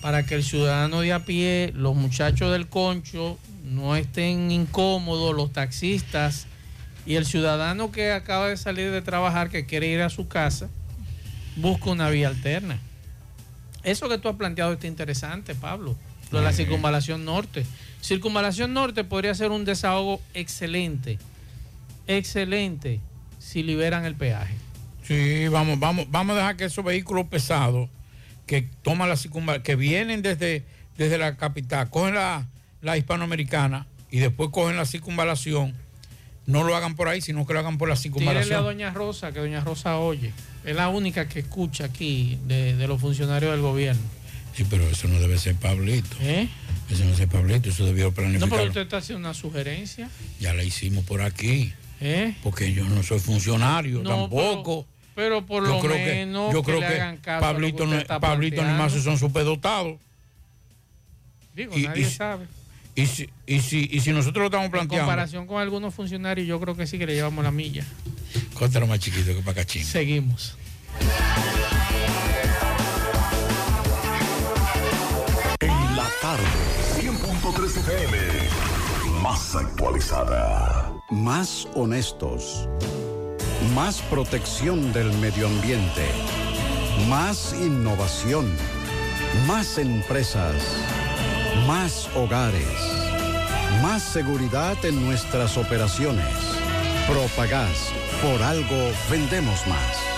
para 0.00 0.24
que 0.24 0.36
el 0.36 0.44
ciudadano 0.44 1.00
de 1.00 1.12
a 1.12 1.24
pie, 1.24 1.72
los 1.74 1.96
muchachos 1.96 2.52
del 2.52 2.68
concho, 2.68 3.36
no 3.64 3.96
estén 3.96 4.52
incómodos, 4.52 5.34
los 5.34 5.52
taxistas 5.52 6.46
y 7.04 7.16
el 7.16 7.26
ciudadano 7.26 7.90
que 7.90 8.12
acaba 8.12 8.46
de 8.46 8.56
salir 8.56 8.92
de 8.92 9.02
trabajar, 9.02 9.50
que 9.50 9.66
quiere 9.66 9.88
ir 9.88 10.02
a 10.02 10.08
su 10.08 10.28
casa, 10.28 10.68
busca 11.56 11.90
una 11.90 12.10
vía 12.10 12.28
alterna. 12.28 12.78
Eso 13.82 14.08
que 14.08 14.18
tú 14.18 14.28
has 14.28 14.36
planteado 14.36 14.72
está 14.74 14.86
interesante, 14.86 15.56
Pablo. 15.56 15.96
Lo 16.32 16.38
de 16.38 16.44
la 16.44 16.52
circunvalación 16.52 17.24
norte. 17.24 17.66
Circunvalación 18.00 18.72
norte 18.72 19.04
podría 19.04 19.34
ser 19.34 19.50
un 19.50 19.64
desahogo 19.64 20.20
excelente. 20.34 21.18
Excelente 22.06 23.00
si 23.38 23.62
liberan 23.62 24.04
el 24.04 24.14
peaje. 24.14 24.54
Sí, 25.04 25.48
vamos, 25.48 25.78
vamos, 25.78 26.06
vamos 26.10 26.34
a 26.34 26.38
dejar 26.38 26.56
que 26.56 26.64
esos 26.64 26.84
vehículos 26.84 27.26
pesados 27.26 27.88
que 28.46 28.62
toman 28.82 29.08
la 29.08 29.16
circunvalación, 29.16 29.62
que 29.62 29.76
vienen 29.76 30.22
desde, 30.22 30.64
desde 30.96 31.18
la 31.18 31.36
capital, 31.36 31.90
cogen 31.90 32.14
la, 32.14 32.46
la 32.80 32.96
hispanoamericana 32.96 33.86
y 34.10 34.18
después 34.18 34.50
cogen 34.50 34.76
la 34.76 34.86
circunvalación, 34.86 35.74
no 36.46 36.64
lo 36.64 36.74
hagan 36.74 36.96
por 36.96 37.08
ahí, 37.08 37.20
sino 37.20 37.46
que 37.46 37.52
lo 37.52 37.60
hagan 37.60 37.78
por 37.78 37.88
la 37.88 37.94
Tírele 37.94 38.14
a 38.14 38.20
circunvalación. 38.20 38.64
Doña 38.64 38.90
Rosa, 38.90 39.32
que 39.32 39.40
Doña 39.40 39.60
Rosa 39.60 39.98
oye. 39.98 40.32
Es 40.64 40.74
la 40.74 40.88
única 40.88 41.28
que 41.28 41.40
escucha 41.40 41.84
aquí 41.84 42.38
de, 42.46 42.76
de 42.76 42.88
los 42.88 43.00
funcionarios 43.00 43.52
del 43.52 43.60
gobierno. 43.60 44.02
Sí, 44.54 44.64
pero 44.68 44.88
eso 44.88 45.08
no 45.08 45.18
debe 45.18 45.38
ser 45.38 45.54
Pablito. 45.56 46.16
¿Eh? 46.20 46.48
Eso 46.90 47.00
no 47.00 47.06
debe 47.06 47.16
ser 47.16 47.28
Pablito, 47.28 47.68
eso 47.70 47.84
debió 47.86 48.06
No, 48.06 48.12
planificar. 48.12 48.50
pero 48.50 48.64
usted 48.64 48.80
está 48.82 48.98
haciendo 48.98 49.20
una 49.28 49.34
sugerencia. 49.34 50.10
Ya 50.40 50.52
la 50.54 50.62
hicimos 50.62 51.04
por 51.04 51.22
aquí. 51.22 51.72
¿Eh? 52.00 52.34
Porque 52.42 52.72
yo 52.72 52.84
no 52.84 53.02
soy 53.04 53.20
funcionario 53.20 54.02
No, 54.02 54.10
tampoco. 54.10 54.86
Pero 55.14 55.44
por 55.46 55.62
yo 55.64 55.74
lo 55.74 55.80
creo 55.80 55.96
menos 55.96 56.48
que, 56.48 56.54
yo 56.54 56.62
creo 56.62 56.80
que 56.80 56.98
lo 56.98 57.20
que 57.22 57.30
Pablito, 57.40 57.84
usted 57.84 57.96
no, 57.96 58.00
está 58.00 58.18
Pablito 58.20 58.56
ni 58.56 58.62
planteando. 58.68 58.96
más 58.96 59.04
son 59.04 59.18
superdotados. 59.18 59.98
Digo, 61.54 61.76
Y- 61.78 61.82
nadie 61.82 62.02
y- 62.06 62.10
sabe. 62.10 62.46
Y 62.94 63.06
si, 63.06 63.28
y, 63.46 63.60
si, 63.60 63.88
y 63.90 64.00
si 64.00 64.10
nosotros 64.10 64.40
lo 64.42 64.46
estamos 64.46 64.66
En 64.66 64.70
planteando, 64.72 65.06
comparación 65.06 65.46
con 65.46 65.60
algunos 65.62 65.94
funcionarios, 65.94 66.46
yo 66.46 66.60
creo 66.60 66.76
que 66.76 66.86
sí 66.86 66.98
que 66.98 67.06
le 67.06 67.14
llevamos 67.14 67.42
la 67.44 67.50
milla. 67.50 67.84
contra 68.54 68.84
más 68.86 68.98
chiquito 68.98 69.34
que 69.34 69.40
Pacachín. 69.42 69.84
Seguimos. 69.84 70.56
Tarde. 76.20 76.44
100.3 77.00 77.76
FM. 77.78 78.16
Más 79.22 79.54
actualizada. 79.54 80.92
Más 81.10 81.68
honestos. 81.74 82.68
Más 83.74 84.02
protección 84.02 84.92
del 84.92 85.12
medio 85.18 85.46
ambiente. 85.46 86.06
Más 87.08 87.54
innovación. 87.54 88.52
Más 89.46 89.78
empresas. 89.78 90.56
Más 91.66 92.08
hogares. 92.14 92.66
Más 93.80 94.02
seguridad 94.02 94.76
en 94.84 95.04
nuestras 95.04 95.56
operaciones. 95.56 96.34
Propagás. 97.08 97.92
Por 98.22 98.42
algo 98.42 98.92
vendemos 99.10 99.66
más. 99.66 100.11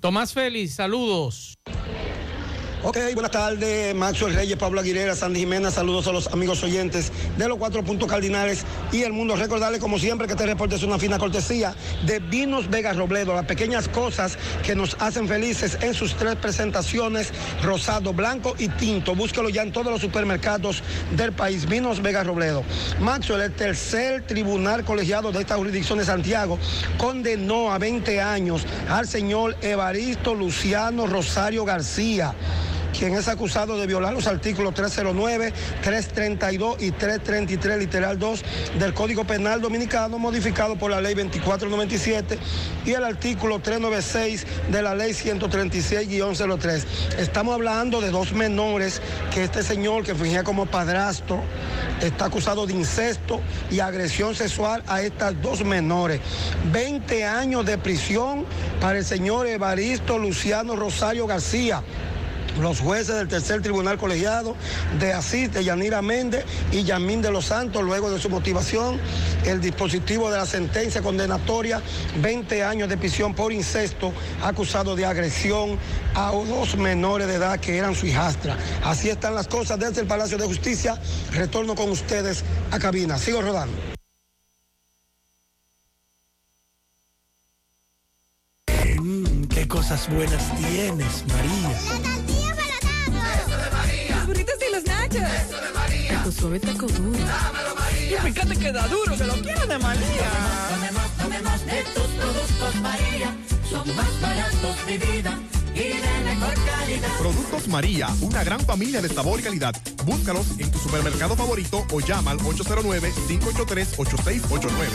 Tomás 0.04 0.34
Félix, 0.34 0.74
saludos. 0.74 1.56
Ok, 2.86 2.98
buenas 3.14 3.30
tardes, 3.30 3.94
Maxwell 3.94 4.34
Reyes, 4.34 4.58
Pablo 4.58 4.78
Aguilera, 4.78 5.16
Sandy 5.16 5.40
Jiménez, 5.40 5.72
saludos 5.72 6.06
a 6.06 6.12
los 6.12 6.26
amigos 6.26 6.62
oyentes 6.62 7.10
de 7.38 7.48
los 7.48 7.56
cuatro 7.56 7.82
puntos 7.82 8.06
cardinales 8.06 8.66
y 8.92 9.04
el 9.04 9.14
mundo. 9.14 9.36
Recordarles, 9.36 9.80
como 9.80 9.98
siempre, 9.98 10.26
que 10.26 10.34
este 10.34 10.44
reporte 10.44 10.74
es 10.74 10.82
una 10.82 10.98
fina 10.98 11.18
cortesía 11.18 11.74
de 12.04 12.18
Vinos 12.18 12.68
Vega 12.68 12.92
Robledo, 12.92 13.32
las 13.32 13.46
pequeñas 13.46 13.88
cosas 13.88 14.36
que 14.62 14.74
nos 14.74 14.98
hacen 15.00 15.26
felices 15.26 15.78
en 15.80 15.94
sus 15.94 16.14
tres 16.14 16.36
presentaciones, 16.36 17.32
rosado, 17.62 18.12
blanco 18.12 18.54
y 18.58 18.68
tinto. 18.68 19.14
Búsquelo 19.14 19.48
ya 19.48 19.62
en 19.62 19.72
todos 19.72 19.90
los 19.90 20.02
supermercados 20.02 20.82
del 21.16 21.32
país. 21.32 21.66
Vinos 21.66 22.02
Vega 22.02 22.22
Robledo. 22.22 22.64
Maxwell, 23.00 23.40
el 23.40 23.54
tercer 23.54 24.26
tribunal 24.26 24.84
colegiado 24.84 25.32
de 25.32 25.40
esta 25.40 25.56
jurisdicción 25.56 26.00
de 26.00 26.04
Santiago, 26.04 26.58
condenó 26.98 27.72
a 27.72 27.78
20 27.78 28.20
años 28.20 28.66
al 28.90 29.08
señor 29.08 29.56
Evaristo 29.62 30.34
Luciano 30.34 31.06
Rosario 31.06 31.64
García 31.64 32.34
quien 32.96 33.14
es 33.14 33.28
acusado 33.28 33.76
de 33.76 33.86
violar 33.86 34.12
los 34.12 34.26
artículos 34.26 34.72
309, 34.74 35.52
332 35.82 36.80
y 36.80 36.92
333, 36.92 37.78
literal 37.78 38.18
2 38.18 38.42
del 38.78 38.94
Código 38.94 39.24
Penal 39.24 39.60
Dominicano, 39.60 40.18
modificado 40.18 40.76
por 40.76 40.90
la 40.90 41.00
Ley 41.00 41.14
2497 41.14 42.38
y 42.86 42.92
el 42.92 43.04
artículo 43.04 43.58
396 43.58 44.46
de 44.70 44.82
la 44.82 44.94
Ley 44.94 45.12
136-03. 45.12 46.84
Estamos 47.18 47.54
hablando 47.54 48.00
de 48.00 48.10
dos 48.10 48.32
menores 48.32 49.02
que 49.32 49.44
este 49.44 49.62
señor 49.62 50.04
que 50.04 50.14
fingía 50.14 50.44
como 50.44 50.66
padrastro 50.66 51.42
está 52.00 52.26
acusado 52.26 52.66
de 52.66 52.74
incesto 52.74 53.40
y 53.70 53.80
agresión 53.80 54.34
sexual 54.34 54.82
a 54.86 55.02
estas 55.02 55.40
dos 55.42 55.64
menores. 55.64 56.20
20 56.72 57.24
años 57.24 57.66
de 57.66 57.76
prisión 57.76 58.44
para 58.80 58.98
el 58.98 59.04
señor 59.04 59.46
Evaristo 59.46 60.18
Luciano 60.18 60.76
Rosario 60.76 61.26
García 61.26 61.82
los 62.60 62.80
jueces 62.80 63.16
del 63.16 63.28
tercer 63.28 63.62
tribunal 63.62 63.98
colegiado 63.98 64.56
de 64.98 65.12
Asís, 65.12 65.52
de 65.52 65.64
Yanira 65.64 66.02
Méndez 66.02 66.44
y 66.70 66.84
Yamín 66.84 67.22
de 67.22 67.30
los 67.30 67.46
Santos, 67.46 67.82
luego 67.82 68.10
de 68.10 68.20
su 68.20 68.30
motivación, 68.30 69.00
el 69.44 69.60
dispositivo 69.60 70.30
de 70.30 70.38
la 70.38 70.46
sentencia 70.46 71.02
condenatoria, 71.02 71.82
20 72.20 72.62
años 72.62 72.88
de 72.88 72.96
prisión 72.96 73.34
por 73.34 73.52
incesto, 73.52 74.12
acusado 74.42 74.96
de 74.96 75.04
agresión 75.04 75.78
a 76.14 76.30
dos 76.30 76.76
menores 76.76 77.26
de 77.26 77.34
edad 77.34 77.58
que 77.58 77.76
eran 77.76 77.94
su 77.94 78.06
hijastra. 78.06 78.56
Así 78.82 79.08
están 79.08 79.34
las 79.34 79.48
cosas 79.48 79.78
desde 79.78 80.02
el 80.02 80.06
Palacio 80.06 80.38
de 80.38 80.46
Justicia. 80.46 80.98
Retorno 81.32 81.74
con 81.74 81.90
ustedes 81.90 82.44
a 82.70 82.78
cabina. 82.78 83.18
Sigo 83.18 83.42
rodando. 83.42 83.76
Qué 89.54 89.68
cosas 89.68 90.08
buenas 90.10 90.52
tienes, 90.56 91.24
María. 91.28 92.33
Los 94.74 94.84
nachos. 94.86 95.22
Eso 95.22 95.60
de 95.60 95.70
María. 95.72 96.22
Tu 96.24 96.32
suave 96.32 96.58
taco 96.58 96.86
duro. 96.88 97.16
Dámelo, 97.18 97.74
María. 97.76 98.18
Y 98.18 98.22
fíjate 98.32 98.56
que 98.56 98.72
da 98.72 98.88
duro, 98.88 99.16
que 99.16 99.22
lo 99.24 99.34
quiero 99.34 99.64
de 99.66 99.78
María. 99.78 100.30
Tomemos, 100.68 101.16
tomemos 101.16 101.64
de 101.66 101.84
tus 101.94 102.08
productos, 102.18 102.74
María. 102.82 103.36
Son 103.70 103.94
más 103.94 104.20
baratos 104.20 104.86
de 104.86 104.98
vida. 104.98 105.38
Y 105.76 105.78
de 105.78 106.24
mejor 106.24 106.54
calidad. 106.54 107.18
Productos 107.18 107.68
María, 107.68 108.08
una 108.20 108.42
gran 108.42 108.58
familia 108.60 109.00
de 109.00 109.10
sabor 109.10 109.38
y 109.38 109.44
calidad. 109.44 109.76
Búscalos 110.04 110.58
en 110.58 110.72
tu 110.72 110.78
supermercado 110.78 111.36
favorito 111.36 111.86
o 111.92 112.00
llama 112.00 112.32
al 112.32 112.38
809-583-8689. 112.38 114.88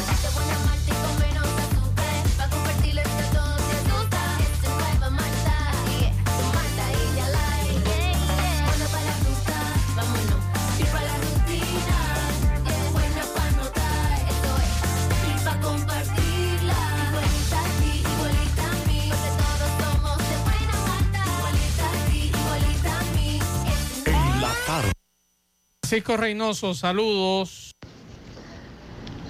Francisco 25.89 26.17
Reynoso, 26.17 26.75
saludos. 26.75 27.75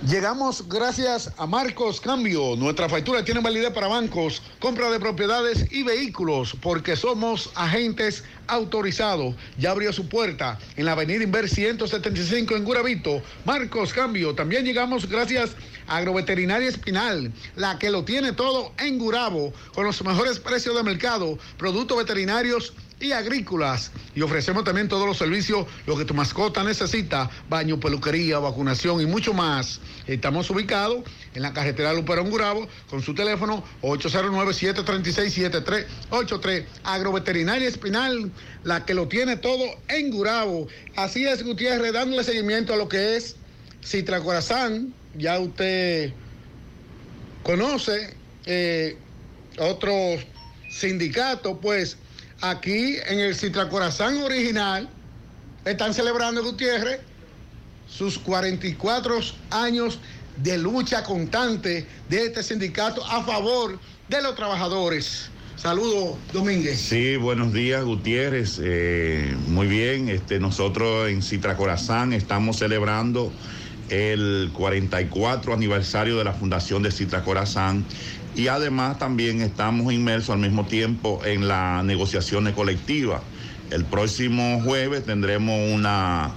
Llegamos 0.06 0.68
gracias 0.68 1.32
a 1.38 1.48
Marcos 1.48 2.02
Cambio. 2.02 2.58
Nuestra 2.58 2.90
factura 2.90 3.24
tiene 3.24 3.40
validez 3.40 3.72
para 3.72 3.88
bancos, 3.88 4.42
compra 4.60 4.92
de 4.92 5.00
propiedades 5.00 5.72
y 5.72 5.84
vehículos, 5.84 6.58
porque 6.62 6.98
somos 6.98 7.50
agentes 7.56 8.26
autorizados. 8.48 9.36
Ya 9.58 9.72
abrió 9.72 9.94
su 9.94 10.10
puerta 10.10 10.60
en 10.76 10.84
la 10.84 10.92
avenida 10.92 11.24
Inver 11.24 11.48
175 11.48 12.54
en 12.58 12.66
Guravito. 12.66 13.22
Marcos 13.46 13.94
Cambio. 13.94 14.36
También 14.36 14.66
llegamos 14.66 15.08
gracias 15.08 15.52
a 15.88 15.96
Agroveterinaria 15.96 16.68
Espinal, 16.68 17.32
la 17.56 17.80
que 17.80 17.90
lo 17.90 18.04
tiene 18.04 18.34
todo 18.34 18.74
en 18.80 19.00
Gurabo, 19.00 19.54
con 19.74 19.86
los 19.86 20.04
mejores 20.04 20.40
precios 20.40 20.76
de 20.76 20.84
mercado, 20.84 21.40
productos 21.58 21.98
veterinarios 22.00 22.74
y 23.00 23.12
agrícolas. 23.12 23.92
Y 24.16 24.22
ofrecemos 24.22 24.64
también 24.64 24.88
todos 24.88 25.06
los 25.08 25.18
servicios, 25.18 25.66
lo 25.86 25.98
que 25.98 26.06
tu 26.06 26.14
mascota 26.14 26.64
necesita, 26.64 27.30
baño, 27.50 27.78
peluquería, 27.80 28.40
vacunación 28.40 29.02
y 29.02 29.06
mucho 29.06 29.34
más. 29.34 29.82
Estamos 30.08 30.50
ubicados 30.50 31.04
en 31.34 31.42
la 31.42 31.52
carretera 31.54 31.94
Luperón 31.94 32.30
Gurabo 32.30 32.68
con 32.90 33.02
su 33.02 33.14
teléfono 33.14 33.64
809-736-7383. 33.82 36.66
Agroveterinaria 36.84 37.68
Espinal, 37.68 38.32
la 38.64 38.86
que 38.86 38.94
lo 38.94 39.08
tiene 39.08 39.38
todo 39.38 39.66
en 39.88 40.12
Gurabo. 40.12 40.68
Así 40.96 41.26
es, 41.26 41.44
Gutiérrez, 41.44 41.94
dándole 41.94 42.24
seguimiento 42.24 42.74
a 42.74 42.78
lo 42.78 42.90
que 42.90 43.16
es 43.16 43.36
Citra 43.84 44.22
Corazán. 44.22 44.94
Ya 45.16 45.40
usted 45.40 46.14
conoce 47.44 48.16
eh, 48.46 48.98
otros 49.58 50.22
sindicatos, 50.70 51.58
pues 51.62 51.98
aquí 52.42 52.98
en 53.08 53.20
el 53.20 53.36
Citra 53.36 53.70
Corazán 53.70 54.18
original 54.18 54.88
están 55.66 55.94
celebrando 55.94 56.44
Gutiérrez 56.44 57.02
sus 57.88 58.18
44 58.20 59.20
años 59.52 60.00
de 60.38 60.58
lucha 60.58 61.04
constante 61.04 61.86
de 62.08 62.26
este 62.26 62.44
sindicato 62.44 63.06
a 63.06 63.24
favor 63.24 63.80
de 64.08 64.22
los 64.22 64.36
trabajadores. 64.36 65.30
Saludos, 65.56 66.18
Domínguez. 66.32 66.80
Sí, 66.80 67.18
buenos 67.18 67.52
días, 67.52 67.84
Gutiérrez. 67.84 68.62
Eh, 68.64 69.36
muy 69.48 69.68
bien, 69.68 70.08
este, 70.08 70.40
nosotros 70.40 71.10
en 71.10 71.22
Citra 71.22 71.58
Corazán 71.58 72.14
estamos 72.14 72.60
celebrando 72.60 73.34
el 73.90 74.52
44 74.54 75.54
aniversario 75.54 76.18
de 76.18 76.24
la 76.24 76.34
fundación 76.34 76.84
de 76.84 76.92
Citra 76.92 77.24
Corazán 77.24 77.86
y 78.36 78.48
además 78.48 79.00
también 79.00 79.42
estamos 79.42 79.92
inmersos 79.92 80.30
al 80.32 80.40
mismo 80.40 80.66
tiempo 80.66 81.22
en 81.26 81.48
las 81.48 81.84
negociaciones 81.84 82.54
colectivas. 82.54 83.22
El 83.72 83.86
próximo 83.86 84.62
jueves 84.64 85.06
tendremos 85.06 85.56
una 85.74 86.32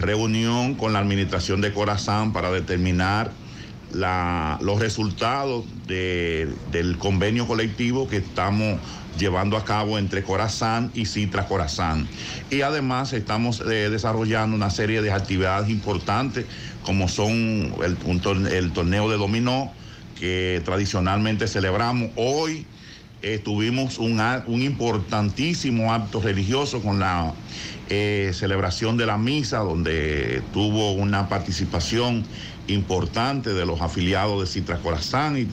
reunión 0.00 0.74
con 0.74 0.92
la 0.92 1.00
administración 1.00 1.60
de 1.60 1.72
Corazán 1.72 2.32
para 2.32 2.50
determinar 2.50 3.32
la- 3.92 4.58
los 4.60 4.78
resultados 4.80 5.64
de- 5.86 6.52
del 6.70 6.98
convenio 6.98 7.46
colectivo 7.46 8.06
que 8.08 8.18
estamos 8.18 8.78
llevando 9.16 9.56
a 9.56 9.64
cabo 9.64 9.98
entre 9.98 10.22
Corazán 10.22 10.90
y 10.94 11.06
Citra 11.06 11.46
Corazán. 11.46 12.08
Y 12.50 12.62
además 12.62 13.12
estamos 13.12 13.60
eh, 13.60 13.90
desarrollando 13.90 14.56
una 14.56 14.70
serie 14.70 15.02
de 15.02 15.12
actividades 15.12 15.70
importantes 15.70 16.46
como 16.82 17.08
son 17.08 17.74
el, 17.82 18.70
torneo 18.72 19.08
de 19.10 19.16
dominó 19.16 19.72
que 20.18 20.62
tradicionalmente 20.64 21.46
celebramos 21.46 22.10
hoy. 22.16 22.66
eh, 23.22 23.40
tuvimos 23.42 23.98
un, 23.98 24.20
importantísimo 24.62 25.92
acto 25.92 26.20
religioso 26.20 26.80
con 26.80 27.00
la 27.00 27.34
eh, 27.88 28.30
celebración 28.32 28.96
de 28.96 29.06
la 29.06 29.18
misa, 29.18 29.58
donde 29.58 30.42
tuvo 30.52 30.92
una 30.92 31.28
participación 31.28 32.24
importante 32.68 33.54
de 33.54 33.66
los 33.66 33.80
afiliados 33.80 34.40
de 34.40 34.46
Citra 34.46 34.78
Corazán 34.78 35.48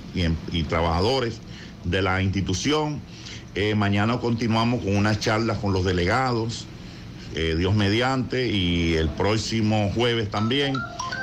y 0.52 0.64
trabajadores 0.64 1.40
de 1.86 2.02
la 2.02 2.22
institución. 2.22 3.02
Eh, 3.58 3.74
mañana 3.74 4.18
continuamos 4.20 4.84
con 4.84 4.98
unas 4.98 5.22
charlas 5.22 5.60
con 5.60 5.72
los 5.72 5.86
delegados, 5.86 6.66
eh, 7.36 7.56
Dios 7.58 7.74
mediante, 7.74 8.50
y 8.50 8.96
el 8.96 9.08
próximo 9.08 9.92
jueves 9.96 10.30
también. 10.30 10.76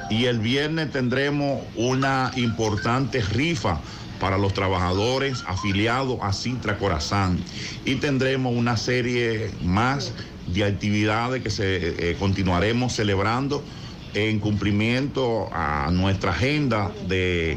Y 0.09 0.25
el 0.25 0.39
viernes 0.39 0.91
tendremos 0.91 1.61
una 1.77 2.33
importante 2.37 3.21
rifa 3.21 3.81
para 4.19 4.39
los 4.39 4.55
trabajadores 4.55 5.45
afiliados 5.47 6.19
a 6.23 6.33
Citra 6.33 6.79
Corazán. 6.79 7.39
Y 7.85 7.97
tendremos 7.97 8.57
una 8.57 8.79
serie 8.79 9.51
más 9.63 10.13
de 10.47 10.65
actividades 10.65 11.43
que 11.43 11.51
eh, 11.59 12.17
continuaremos 12.19 12.95
celebrando 12.95 13.63
en 14.15 14.39
cumplimiento 14.41 15.49
a 15.53 15.91
nuestra 15.91 16.33
agenda 16.33 16.91
de 17.09 17.57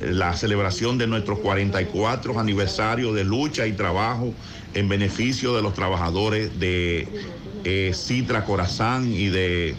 la 0.00 0.34
celebración 0.34 0.98
de 0.98 1.06
nuestros 1.06 1.40
44 1.40 2.38
aniversario 2.38 3.12
de 3.12 3.24
lucha 3.24 3.66
y 3.66 3.72
trabajo 3.72 4.32
en 4.74 4.88
beneficio 4.88 5.54
de 5.56 5.62
los 5.62 5.74
trabajadores 5.74 6.58
de 6.60 7.08
eh, 7.64 7.92
Citra 7.94 8.44
Corazán 8.44 9.12
y 9.12 9.26
de, 9.26 9.74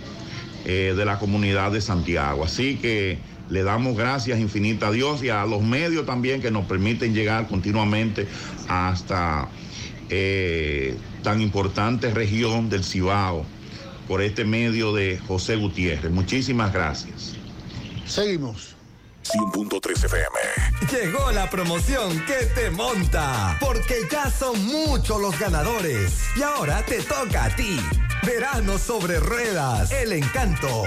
eh, 0.65 0.93
de 0.95 1.05
la 1.05 1.19
comunidad 1.19 1.71
de 1.71 1.81
Santiago. 1.81 2.43
Así 2.43 2.75
que 2.75 3.19
le 3.49 3.63
damos 3.63 3.95
gracias 3.95 4.39
infinitas 4.39 4.89
a 4.89 4.91
Dios 4.91 5.23
y 5.23 5.29
a 5.29 5.45
los 5.45 5.61
medios 5.61 6.05
también 6.05 6.41
que 6.41 6.51
nos 6.51 6.65
permiten 6.65 7.13
llegar 7.13 7.47
continuamente 7.47 8.27
hasta 8.67 9.47
eh, 10.09 10.95
tan 11.23 11.41
importante 11.41 12.11
región 12.11 12.69
del 12.69 12.83
Cibao 12.83 13.45
por 14.09 14.23
este 14.23 14.43
medio 14.43 14.91
de 14.91 15.19
José 15.19 15.55
Gutiérrez. 15.55 16.11
Muchísimas 16.11 16.73
gracias. 16.73 17.35
Seguimos. 18.07 18.75
100.3 19.23 20.05
FM. 20.05 20.25
Llegó 20.91 21.31
la 21.31 21.47
promoción 21.51 22.19
que 22.25 22.47
te 22.55 22.71
monta, 22.71 23.55
porque 23.59 23.99
ya 24.11 24.31
son 24.31 24.65
muchos 24.65 25.21
los 25.21 25.37
ganadores. 25.37 26.23
Y 26.35 26.41
ahora 26.41 26.83
te 26.83 27.03
toca 27.03 27.45
a 27.45 27.55
ti. 27.55 27.79
Verano 28.25 28.79
sobre 28.79 29.19
ruedas, 29.19 29.91
el 29.91 30.13
encanto. 30.13 30.85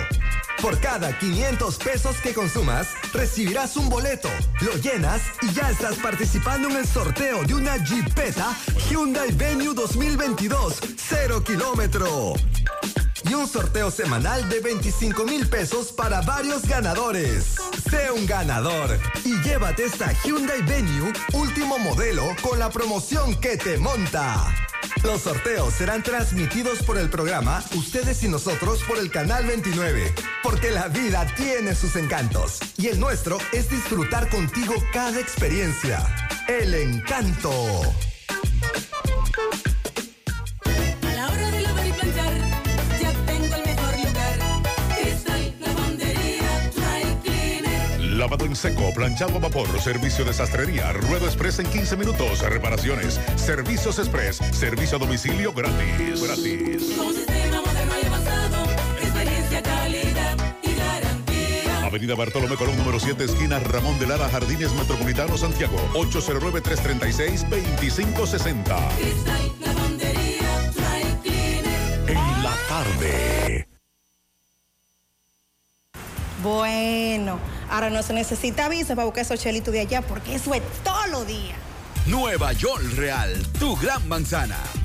Por 0.61 0.81
cada 0.81 1.17
500 1.17 1.79
pesos 1.79 2.17
que 2.17 2.35
consumas, 2.35 2.89
recibirás 3.13 3.77
un 3.77 3.89
boleto, 3.89 4.29
lo 4.61 4.75
llenas 4.77 5.23
y 5.43 5.53
ya 5.53 5.71
estás 5.71 5.95
participando 5.97 6.69
en 6.69 6.77
el 6.79 6.87
sorteo 6.87 7.45
de 7.45 7.55
una 7.55 7.77
Jeepeta 7.85 8.57
Hyundai 8.89 9.31
Venue 9.33 9.75
2022, 9.75 10.81
0 10.97 11.45
kilómetro. 11.45 12.35
Y 13.29 13.35
un 13.35 13.47
sorteo 13.47 13.91
semanal 13.91 14.49
de 14.49 14.61
25 14.61 15.25
mil 15.25 15.49
pesos 15.49 15.93
para 15.93 16.21
varios 16.23 16.67
ganadores. 16.67 17.57
Sé 17.91 18.11
un 18.11 18.27
ganador 18.27 18.99
y 19.25 19.41
llévate 19.43 19.85
esta 19.85 20.13
Hyundai 20.25 20.63
Venue 20.63 21.13
último 21.33 21.79
modelo 21.79 22.35
con 22.43 22.59
la 22.59 22.71
promoción 22.71 23.35
que 23.41 23.57
te 23.57 23.79
monta. 23.79 24.53
Los 25.05 25.23
sorteos 25.23 25.75
serán 25.75 26.03
transmitidos 26.03 26.83
por 26.83 26.99
el 26.99 27.11
programa 27.11 27.65
Ustedes 27.75 28.23
y 28.23 28.29
Nosotros 28.29 28.83
por 28.87 28.99
el 28.99 29.11
Canal 29.11 29.47
29. 29.47 30.15
Porque 30.43 30.71
la 30.71 30.89
vida 30.89 31.27
tiene 31.37 31.75
sus 31.75 31.97
encantos 31.97 32.59
y 32.77 32.89
el 32.89 33.01
nuestro 33.01 33.39
es 33.53 33.69
disfrutar 33.69 34.29
contigo 34.29 34.75
cada 34.93 35.19
experiencia. 35.19 36.05
El 36.49 36.75
encanto. 36.75 37.51
Lavado 48.13 48.45
en 48.45 48.55
seco, 48.55 48.93
planchado 48.93 49.37
a 49.37 49.39
vapor, 49.39 49.67
servicio 49.81 50.23
de 50.23 50.35
sastrería, 50.35 50.93
ruedo 50.93 51.25
express 51.25 51.61
en 51.61 51.67
15 51.67 51.97
minutos, 51.97 52.41
reparaciones, 52.41 53.19
servicios 53.37 53.99
express, 53.99 54.37
servicio 54.53 54.99
a 54.99 55.01
domicilio 55.01 55.55
gratis. 55.55 56.23
Gratis. 56.23 56.93
Con 56.95 57.07
un 57.07 57.15
sistema 57.15 57.63
moderno 57.63 57.95
y 58.03 58.07
avanzado, 58.07 58.65
experiencia, 59.01 59.63
calidad 59.63 60.37
y 60.63 60.75
garantía. 60.75 61.87
Avenida 61.87 62.15
Bartolomé 62.15 62.57
Colón, 62.57 62.77
número 62.77 63.01
7, 63.01 63.25
esquina 63.25 63.59
Ramón 63.61 63.99
de 63.99 64.07
Lara, 64.07 64.29
Jardines 64.29 64.75
Metropolitano, 64.75 65.39
Santiago. 65.39 65.79
809-336-2560. 65.95 68.89
Cristal 68.99 69.53
Lavandería 69.59 70.71
Dry 70.75 71.17
Cleaner. 71.23 72.11
En 72.11 72.43
la 72.43 72.55
tarde. 72.69 73.72
Bueno, 76.43 77.39
ahora 77.71 77.89
no 77.89 78.03
se 78.03 78.13
necesita 78.13 78.69
visa 78.69 78.95
para 78.97 79.05
buscar 79.05 79.25
esos 79.25 79.41
chelitos 79.41 79.73
de 79.73 79.81
allá 79.81 80.03
porque 80.03 80.35
eso 80.35 80.53
es 80.55 80.63
todo 80.83 81.07
lo 81.09 81.25
día. 81.25 81.55
Nueva 82.07 82.53
York 82.53 82.83
Real, 82.97 83.31
tu 83.61 83.77
gran 83.77 84.07
manzana. 84.09 84.59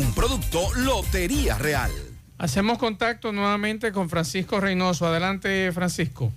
Un 0.00 0.14
producto 0.14 0.72
Lotería 0.76 1.58
Real. 1.58 1.90
Hacemos 2.38 2.78
contacto 2.78 3.32
nuevamente 3.32 3.92
con 3.92 4.08
Francisco 4.08 4.58
Reynoso. 4.58 5.06
Adelante, 5.06 5.70
Francisco. 5.72 6.32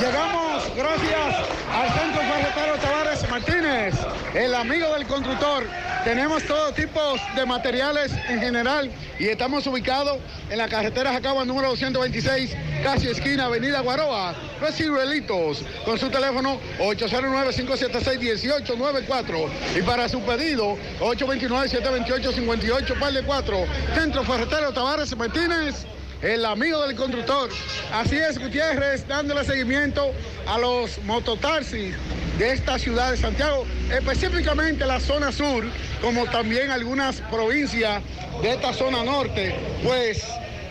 Llegamos 0.00 0.74
gracias 0.74 1.36
al 1.72 1.88
Centro 1.92 2.22
Ferretero 2.22 2.76
Tavares 2.82 3.30
Martínez, 3.30 3.94
el 4.34 4.52
amigo 4.56 4.92
del 4.92 5.06
constructor. 5.06 5.64
Tenemos 6.02 6.42
todo 6.42 6.72
tipo 6.72 7.00
de 7.36 7.46
materiales 7.46 8.10
en 8.28 8.40
general 8.40 8.90
y 9.20 9.26
estamos 9.26 9.64
ubicados 9.68 10.18
en 10.50 10.58
la 10.58 10.66
carretera 10.66 11.12
Jacagua 11.12 11.44
número 11.44 11.68
226, 11.68 12.56
casi 12.82 13.06
esquina 13.06 13.44
Avenida 13.44 13.78
Guaroa. 13.78 14.34
Los 14.60 14.74
ciruelitos 14.74 15.62
con 15.84 15.96
su 15.98 16.10
teléfono 16.10 16.60
809-576-1894 16.78 19.48
y 19.78 19.82
para 19.82 20.08
su 20.08 20.20
pedido 20.22 20.76
829-728-58, 21.00 22.98
par 22.98 23.12
de 23.12 23.22
4. 23.22 23.66
Centro 23.94 24.24
Ferretero 24.24 24.72
Tavares 24.72 25.16
Martínez 25.16 25.86
el 26.22 26.44
amigo 26.44 26.86
del 26.86 26.96
constructor. 26.96 27.50
Así 27.92 28.16
es, 28.16 28.38
Gutiérrez, 28.38 29.06
dándole 29.08 29.44
seguimiento 29.44 30.12
a 30.46 30.58
los 30.58 31.02
mototaxis 31.04 31.94
de 32.38 32.52
esta 32.52 32.78
ciudad 32.78 33.12
de 33.12 33.16
Santiago, 33.16 33.66
específicamente 33.90 34.86
la 34.86 35.00
zona 35.00 35.32
sur, 35.32 35.64
como 36.00 36.26
también 36.26 36.70
algunas 36.70 37.20
provincias 37.22 38.02
de 38.42 38.50
esta 38.50 38.72
zona 38.72 39.04
norte, 39.04 39.54
pues 39.82 40.24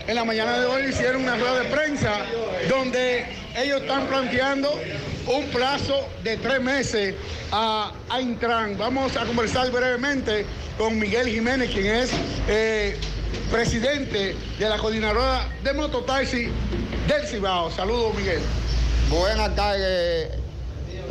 en 0.07 0.15
la 0.15 0.25
mañana 0.25 0.59
de 0.59 0.65
hoy 0.65 0.89
hicieron 0.89 1.23
una 1.23 1.35
rueda 1.35 1.59
de 1.59 1.69
prensa 1.69 2.25
donde 2.67 3.38
ellos 3.61 3.81
están 3.81 4.07
planteando 4.07 4.71
un 5.27 5.45
plazo 5.47 6.07
de 6.23 6.37
tres 6.37 6.61
meses 6.61 7.15
a, 7.51 7.91
a 8.09 8.21
Intran. 8.21 8.77
Vamos 8.77 9.15
a 9.17 9.25
conversar 9.25 9.69
brevemente 9.71 10.45
con 10.77 10.97
Miguel 10.97 11.27
Jiménez, 11.27 11.69
quien 11.71 11.87
es 11.87 12.11
eh, 12.47 12.97
presidente 13.51 14.35
de 14.57 14.69
la 14.69 14.77
coordinadora 14.77 15.47
de 15.63 15.73
mototaxi 15.73 16.49
del 17.07 17.27
Cibao. 17.27 17.69
Saludos, 17.71 18.15
Miguel. 18.15 18.39
Buenas 19.09 19.55
tardes, 19.55 20.29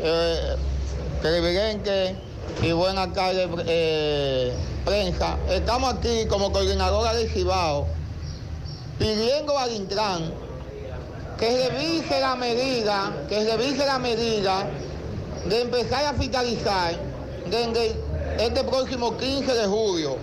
eh, 0.02 0.56
televidente 1.20 2.16
y 2.62 2.72
buenas 2.72 3.12
tardes, 3.12 3.48
eh, 3.66 4.52
prensa. 4.84 5.36
Estamos 5.50 5.94
aquí 5.94 6.24
como 6.28 6.50
coordinadora 6.50 7.12
del 7.14 7.28
Cibao 7.28 7.86
pidiendo 8.98 9.56
al 9.58 9.72
Intran 9.72 10.47
que 11.38 11.68
revise 11.68 12.20
la 12.20 12.34
medida, 12.34 13.12
que 13.28 13.44
revise 13.44 13.86
la 13.86 13.98
medida 13.98 14.66
de 15.44 15.60
empezar 15.60 16.04
a 16.04 16.14
fiscalizar 16.14 16.94
desde 17.48 17.94
este 18.40 18.64
próximo 18.64 19.16
15 19.16 19.54
de 19.54 19.66
julio. 19.66 20.16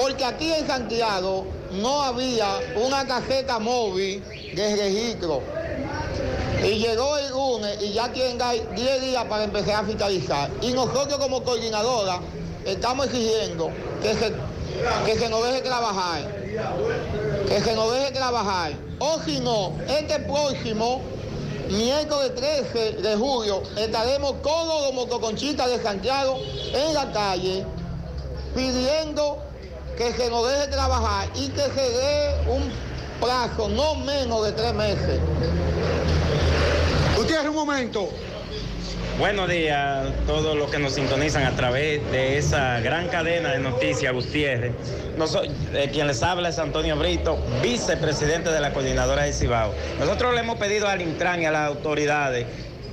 Porque 0.00 0.24
aquí 0.24 0.52
en 0.52 0.66
Santiago 0.66 1.46
no 1.72 2.02
había 2.02 2.48
una 2.84 3.06
caseta 3.06 3.58
móvil 3.60 4.22
de 4.54 4.76
registro. 4.76 5.40
Y 6.64 6.78
llegó 6.78 7.16
el 7.16 7.30
lunes 7.30 7.78
y 7.80 7.92
ya 7.92 8.12
tienen 8.12 8.38
10 8.74 9.00
días 9.02 9.24
para 9.26 9.44
empezar 9.44 9.84
a 9.84 9.86
fiscalizar. 9.86 10.50
Y 10.62 10.72
nosotros 10.72 11.16
como 11.18 11.44
coordinadora 11.44 12.20
estamos 12.64 13.06
exigiendo 13.06 13.70
que 14.02 14.14
se, 14.14 14.32
que 15.06 15.18
se 15.18 15.28
nos 15.28 15.44
deje 15.44 15.60
trabajar. 15.60 16.22
Que 17.46 17.60
se 17.60 17.74
nos 17.76 17.92
deje 17.92 18.10
trabajar. 18.12 18.72
O 18.98 19.18
si 19.24 19.40
no, 19.40 19.72
este 19.88 20.20
próximo 20.20 21.00
miércoles 21.68 22.34
13 22.34 23.02
de 23.02 23.16
julio 23.16 23.62
estaremos 23.76 24.40
todos 24.42 24.84
los 24.84 24.94
motoconchistas 24.94 25.68
de 25.68 25.82
Santiago 25.82 26.38
en 26.72 26.94
la 26.94 27.10
calle 27.12 27.64
pidiendo 28.54 29.38
que 29.96 30.12
se 30.12 30.30
nos 30.30 30.48
deje 30.48 30.68
trabajar 30.68 31.28
y 31.34 31.48
que 31.48 31.62
se 31.62 31.90
dé 31.90 32.34
un 32.48 32.70
plazo 33.20 33.68
no 33.68 33.94
menos 33.96 34.44
de 34.44 34.52
tres 34.52 34.74
meses. 34.74 35.20
Gutiérrez, 37.16 37.48
un 37.48 37.54
momento. 37.54 38.08
Buenos 39.18 39.48
días 39.48 39.78
a 39.78 40.26
todos 40.26 40.56
los 40.56 40.68
que 40.72 40.80
nos 40.80 40.94
sintonizan 40.94 41.44
a 41.44 41.54
través 41.54 42.02
de 42.10 42.36
esa 42.36 42.80
gran 42.80 43.06
cadena 43.06 43.52
de 43.52 43.60
noticias, 43.60 44.12
Gutiérrez. 44.12 44.72
Eh, 45.72 45.88
quien 45.92 46.08
les 46.08 46.20
habla 46.24 46.48
es 46.48 46.58
Antonio 46.58 46.96
Brito, 46.96 47.38
vicepresidente 47.62 48.50
de 48.50 48.60
la 48.60 48.72
coordinadora 48.72 49.22
de 49.22 49.32
Cibao. 49.32 49.72
Nosotros 50.00 50.34
le 50.34 50.40
hemos 50.40 50.58
pedido 50.58 50.88
al 50.88 51.00
Intran 51.00 51.42
y 51.42 51.46
a 51.46 51.52
las 51.52 51.68
autoridades 51.68 52.46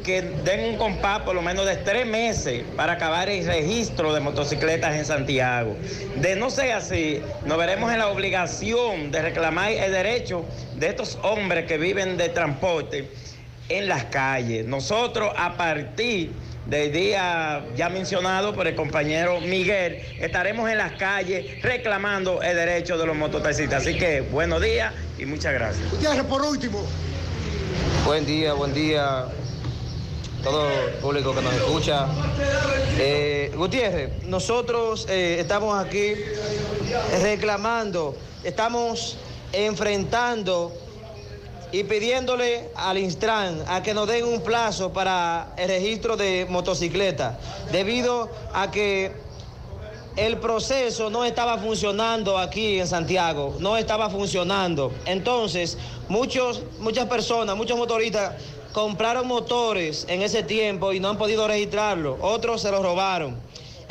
que 0.04 0.22
den 0.22 0.74
un 0.74 0.78
compás 0.78 1.22
por 1.22 1.34
lo 1.34 1.42
menos 1.42 1.66
de 1.66 1.78
tres 1.78 2.06
meses 2.06 2.64
para 2.76 2.94
acabar 2.94 3.28
el 3.28 3.44
registro 3.44 4.14
de 4.14 4.20
motocicletas 4.20 4.96
en 4.96 5.06
Santiago. 5.06 5.76
De 6.18 6.36
no 6.36 6.52
ser 6.52 6.74
así, 6.74 7.20
nos 7.46 7.58
veremos 7.58 7.92
en 7.92 7.98
la 7.98 8.10
obligación 8.10 9.12
de 9.12 9.24
reclamar 9.24 9.72
el 9.72 9.92
derecho 9.92 10.46
de 10.76 10.88
estos 10.88 11.18
hombres 11.24 11.66
que 11.66 11.80
viven 11.80 12.18
de 12.18 12.30
transporte 12.30 13.10
en 13.78 13.88
las 13.88 14.06
calles. 14.06 14.66
Nosotros 14.66 15.32
a 15.38 15.56
partir 15.56 16.32
del 16.66 16.92
día 16.92 17.66
ya 17.76 17.90
mencionado 17.90 18.54
por 18.54 18.68
el 18.68 18.76
compañero 18.76 19.40
Miguel, 19.42 20.02
estaremos 20.20 20.70
en 20.70 20.78
las 20.78 20.94
calles 20.94 21.62
reclamando 21.62 22.42
el 22.42 22.56
derecho 22.56 22.98
de 22.98 23.06
los 23.06 23.16
mototaxistas. 23.16 23.82
Así 23.84 23.98
que 23.98 24.22
buenos 24.22 24.62
días 24.62 24.94
y 25.18 25.26
muchas 25.26 25.54
gracias. 25.54 25.90
Gutiérrez, 25.90 26.24
por 26.24 26.42
último. 26.42 26.86
Buen 28.06 28.26
día, 28.26 28.54
buen 28.54 28.74
día. 28.74 29.26
Todo 30.44 30.68
el 30.70 30.94
público 30.96 31.36
que 31.36 31.42
nos 31.42 31.54
escucha. 31.54 32.08
Eh, 32.98 33.52
Gutiérrez, 33.56 34.24
nosotros 34.24 35.06
eh, 35.08 35.38
estamos 35.40 35.84
aquí 35.84 36.16
reclamando, 37.22 38.18
estamos 38.44 39.18
enfrentando 39.54 40.74
y 41.72 41.84
pidiéndole 41.84 42.70
al 42.76 42.98
Instran 42.98 43.64
a 43.68 43.82
que 43.82 43.94
nos 43.94 44.08
den 44.08 44.26
un 44.26 44.42
plazo 44.42 44.92
para 44.92 45.54
el 45.58 45.68
registro 45.70 46.18
de 46.18 46.46
motocicletas, 46.50 47.36
debido 47.72 48.30
a 48.54 48.72
que 48.72 49.12
el 50.18 50.38
proceso 50.38 51.10
no 51.10 51.24
estaba 51.24 51.58
funcionando 51.58 52.38
aquí 52.38 52.80
en 52.80 52.88
Santiago, 52.88 53.56
no 53.60 53.78
estaba 53.78 54.10
funcionando. 54.10 54.92
Entonces, 55.06 55.78
muchos, 56.10 56.64
muchas 56.80 57.08
personas, 57.08 57.56
muchos 57.56 57.78
motoristas 57.78 58.34
compraron 58.74 59.28
motores 59.28 60.06
en 60.10 60.22
ese 60.22 60.44
tiempo 60.44 60.92
y 60.94 61.00
no 61.00 61.10
han 61.10 61.18
podido 61.18 61.48
registrarlo, 61.48 62.18
otros 62.22 62.62
se 62.62 62.72
los 62.72 62.82
robaron. 62.82 63.38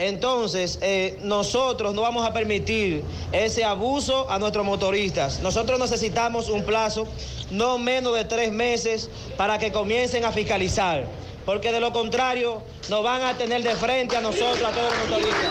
Entonces, 0.00 0.78
eh, 0.80 1.18
nosotros 1.22 1.94
no 1.94 2.00
vamos 2.00 2.26
a 2.26 2.32
permitir 2.32 3.04
ese 3.32 3.64
abuso 3.64 4.30
a 4.30 4.38
nuestros 4.38 4.64
motoristas. 4.64 5.40
Nosotros 5.40 5.78
necesitamos 5.78 6.48
un 6.48 6.64
plazo 6.64 7.06
no 7.50 7.76
menos 7.76 8.14
de 8.14 8.24
tres 8.24 8.50
meses 8.50 9.10
para 9.36 9.58
que 9.58 9.70
comiencen 9.70 10.24
a 10.24 10.32
fiscalizar, 10.32 11.04
porque 11.44 11.70
de 11.70 11.80
lo 11.80 11.92
contrario 11.92 12.62
nos 12.88 13.04
van 13.04 13.24
a 13.24 13.36
tener 13.36 13.62
de 13.62 13.76
frente 13.76 14.16
a 14.16 14.22
nosotros, 14.22 14.62
a 14.66 14.72
todos 14.72 14.90
los 14.90 15.10
motoristas. 15.10 15.50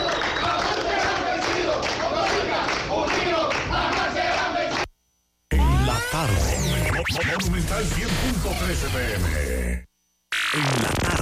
En 5.50 5.86
la 5.86 5.96
tarde. 6.10 6.60
Monumental 7.38 7.84
100.13 7.84 8.88
pm. 8.90 9.86
En 10.52 10.82
la 10.82 10.99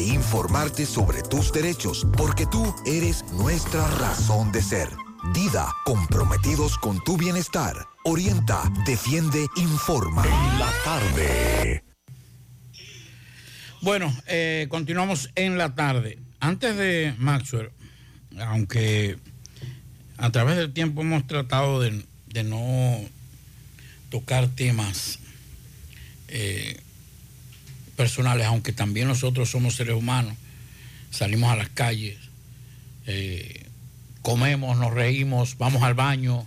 informarte 0.00 0.86
sobre 0.86 1.22
tus 1.22 1.52
derechos, 1.52 2.06
porque 2.16 2.46
tú 2.46 2.74
eres 2.84 3.24
nuestra 3.32 3.86
razón 3.98 4.52
de 4.52 4.62
ser. 4.62 4.88
Dida, 5.34 5.74
comprometidos 5.84 6.78
con 6.78 7.02
tu 7.04 7.16
bienestar. 7.16 7.74
Orienta, 8.04 8.62
defiende, 8.86 9.46
informa. 9.56 10.24
En 10.24 10.58
la 10.58 10.72
tarde. 10.84 11.84
Bueno, 13.82 14.14
eh, 14.26 14.66
continuamos 14.68 15.30
en 15.34 15.58
la 15.58 15.74
tarde. 15.74 16.18
Antes 16.40 16.76
de 16.76 17.14
Maxwell, 17.18 17.70
aunque 18.38 19.18
a 20.16 20.30
través 20.30 20.56
del 20.56 20.72
tiempo 20.72 21.02
hemos 21.02 21.26
tratado 21.26 21.80
de, 21.80 22.04
de 22.26 22.44
no 22.44 23.00
tocar 24.10 24.48
temas 24.48 25.18
eh, 26.28 26.80
personales, 27.96 28.46
aunque 28.46 28.72
también 28.72 29.08
nosotros 29.08 29.50
somos 29.50 29.74
seres 29.74 29.96
humanos, 29.96 30.36
salimos 31.10 31.50
a 31.50 31.56
las 31.56 31.68
calles, 31.70 32.16
eh, 33.06 33.66
comemos, 34.22 34.76
nos 34.78 34.92
reímos, 34.92 35.56
vamos 35.58 35.82
al 35.82 35.94
baño, 35.94 36.46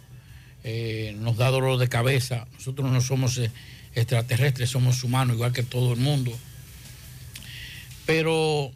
eh, 0.64 1.16
nos 1.20 1.38
da 1.38 1.50
dolor 1.50 1.80
de 1.80 1.90
cabeza. 1.90 2.48
Nosotros 2.54 2.92
no 2.92 3.02
somos 3.02 3.38
eh, 3.38 3.52
extraterrestres, 3.96 4.70
somos 4.70 5.04
humanos 5.04 5.36
igual 5.36 5.54
que 5.54 5.64
todo 5.64 5.94
el 5.94 6.00
mundo. 6.00 6.38
Pero 8.06 8.72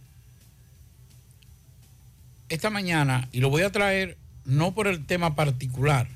esta 2.49 2.69
mañana, 2.69 3.27
y 3.31 3.39
lo 3.39 3.49
voy 3.49 3.63
a 3.63 3.71
traer 3.71 4.17
no 4.45 4.73
por 4.73 4.87
el 4.87 5.05
tema 5.05 5.35
particular, 5.35 6.07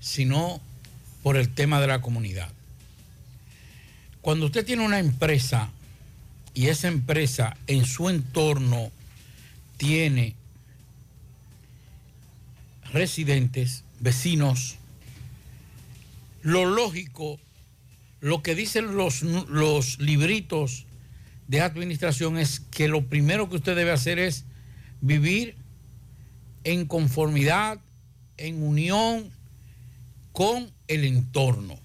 sino 0.00 0.60
por 1.22 1.36
el 1.36 1.48
tema 1.48 1.80
de 1.80 1.86
la 1.86 2.00
comunidad. 2.00 2.50
Cuando 4.20 4.46
usted 4.46 4.64
tiene 4.64 4.84
una 4.84 4.98
empresa 4.98 5.70
y 6.58 6.66
esa 6.66 6.88
empresa 6.88 7.56
en 7.68 7.84
su 7.84 8.08
entorno 8.08 8.90
tiene 9.76 10.34
residentes, 12.92 13.84
vecinos, 14.00 14.74
lo 16.42 16.66
lógico, 16.66 17.38
lo 18.20 18.42
que 18.42 18.56
dicen 18.56 18.96
los, 18.96 19.22
los 19.22 20.00
libritos 20.00 20.84
de 21.46 21.60
administración 21.60 22.36
es 22.36 22.58
que 22.58 22.88
lo 22.88 23.06
primero 23.06 23.48
que 23.48 23.54
usted 23.54 23.76
debe 23.76 23.92
hacer 23.92 24.18
es 24.18 24.44
vivir 25.00 25.54
en 26.64 26.86
conformidad, 26.86 27.78
en 28.36 28.64
unión 28.64 29.30
con 30.32 30.72
el 30.88 31.04
entorno. 31.04 31.78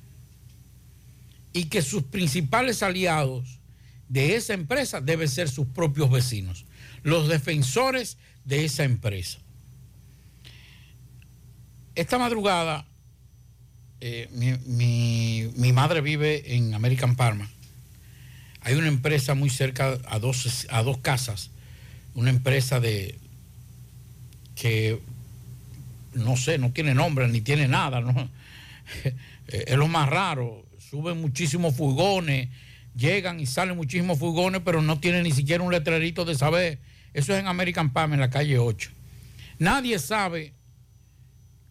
Y 1.54 1.66
que 1.66 1.84
sus 1.84 2.02
principales 2.02 2.82
aliados 2.82 3.60
de 4.14 4.36
esa 4.36 4.54
empresa 4.54 5.02
deben 5.02 5.28
ser 5.28 5.50
sus 5.50 5.66
propios 5.66 6.12
vecinos, 6.12 6.66
los 7.02 7.28
defensores 7.28 8.18
de 8.46 8.64
esa 8.64 8.84
empresa. 8.84 9.40
Esta 11.96 12.20
madrugada, 12.20 12.86
eh, 14.02 14.30
mi, 14.68 15.72
madre 15.72 16.02
vive 16.02 16.56
en 16.56 16.76
American 16.76 17.16
Parma. 17.16 17.50
Hay 18.62 18.76
una 18.76 18.88
empresa 18.88 19.34
muy 19.34 19.50
cerca 19.50 19.98
a 20.06 20.20
dos, 20.20 20.68
a 20.70 20.84
dos 20.84 21.00
casas, 21.00 21.50
una 22.14 22.30
empresa 22.30 22.80
de 22.80 23.18
que 24.54 25.00
no 26.14 26.38
sé, 26.38 26.60
no 26.60 26.72
tiene 26.72 26.94
nombre 26.94 27.28
ni 27.30 27.42
tiene 27.42 27.68
nada, 27.68 28.00
eh, 29.04 29.16
es 29.48 29.76
lo 29.76 29.88
más 29.88 30.08
raro. 30.08 30.68
Suben 30.78 31.20
muchísimos 31.20 31.76
furgones, 31.76 32.50
llegan 32.96 33.40
y 33.40 33.46
salen 33.46 33.76
muchísimos 33.76 34.20
furgones, 34.20 34.62
pero 34.64 34.82
no 34.82 35.00
tienen 35.00 35.24
ni 35.24 35.32
siquiera 35.32 35.64
un 35.64 35.72
letrerito 35.72 36.26
de 36.26 36.36
saber. 36.36 36.80
Eso 37.14 37.34
es 37.34 37.40
en 37.40 37.48
American 37.48 37.92
Palm, 37.92 38.14
en 38.14 38.20
la 38.20 38.30
calle 38.30 38.60
8. 38.60 38.92
Nadie 39.60 40.00
sabe 40.00 40.54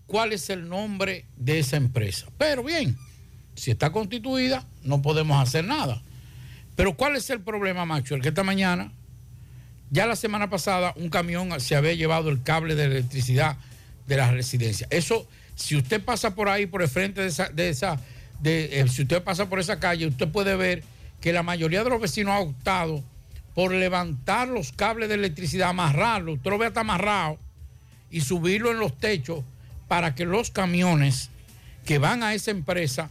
cuál 0.06 0.32
es 0.32 0.50
el 0.50 0.68
nombre 0.68 1.26
de 1.36 1.58
esa 1.58 1.76
empresa. 1.76 2.26
Pero 2.38 2.62
bien, 2.62 2.96
si 3.54 3.70
está 3.70 3.90
constituida, 3.90 4.66
no 4.84 5.02
podemos 5.02 5.40
hacer 5.40 5.64
nada. 5.64 6.02
Pero 6.76 6.96
¿cuál 6.96 7.16
es 7.16 7.28
el 7.30 7.40
problema, 7.40 7.84
Macho? 7.84 8.14
El 8.14 8.22
que 8.22 8.28
esta 8.28 8.44
mañana, 8.44 8.92
ya 9.90 10.06
la 10.06 10.16
semana 10.16 10.48
pasada, 10.48 10.94
un 10.96 11.10
camión 11.10 11.60
se 11.60 11.76
había 11.76 11.94
llevado 11.94 12.30
el 12.30 12.42
cable 12.42 12.74
de 12.74 12.84
electricidad 12.84 13.56
de 14.06 14.16
la 14.16 14.30
residencia. 14.30 14.86
Eso, 14.90 15.28
si 15.54 15.76
usted 15.76 16.02
pasa 16.02 16.34
por 16.34 16.48
ahí, 16.48 16.66
por 16.66 16.82
el 16.82 16.88
frente 16.88 17.20
de 17.20 17.28
esa, 17.28 17.48
de 17.48 17.68
esa 17.68 18.00
eh, 18.44 18.84
si 18.88 19.02
usted 19.02 19.22
pasa 19.22 19.48
por 19.48 19.60
esa 19.60 19.78
calle, 19.78 20.06
usted 20.06 20.28
puede 20.28 20.56
ver 20.56 20.82
que 21.22 21.32
la 21.32 21.42
mayoría 21.42 21.84
de 21.84 21.90
los 21.90 22.00
vecinos 22.00 22.34
ha 22.34 22.40
optado 22.40 23.02
por 23.54 23.72
levantar 23.72 24.48
los 24.48 24.72
cables 24.72 25.08
de 25.08 25.14
electricidad, 25.14 25.70
amarrarlos, 25.70 26.36
usted 26.36 26.50
lo 26.50 26.58
ve 26.58 26.66
hasta 26.66 26.80
amarrado, 26.80 27.38
y 28.10 28.20
subirlo 28.20 28.72
en 28.72 28.78
los 28.78 28.98
techos 28.98 29.44
para 29.88 30.14
que 30.14 30.26
los 30.26 30.50
camiones 30.50 31.30
que 31.86 31.98
van 31.98 32.22
a 32.22 32.34
esa 32.34 32.50
empresa 32.50 33.08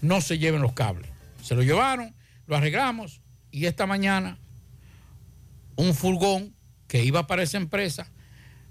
no 0.00 0.20
se 0.20 0.38
lleven 0.38 0.62
los 0.62 0.72
cables. 0.72 1.10
Se 1.42 1.54
lo 1.54 1.62
llevaron, 1.62 2.14
lo 2.46 2.56
arreglamos 2.56 3.20
y 3.50 3.66
esta 3.66 3.86
mañana 3.86 4.38
un 5.74 5.94
furgón 5.94 6.54
que 6.88 7.04
iba 7.04 7.26
para 7.26 7.42
esa 7.42 7.58
empresa 7.58 8.10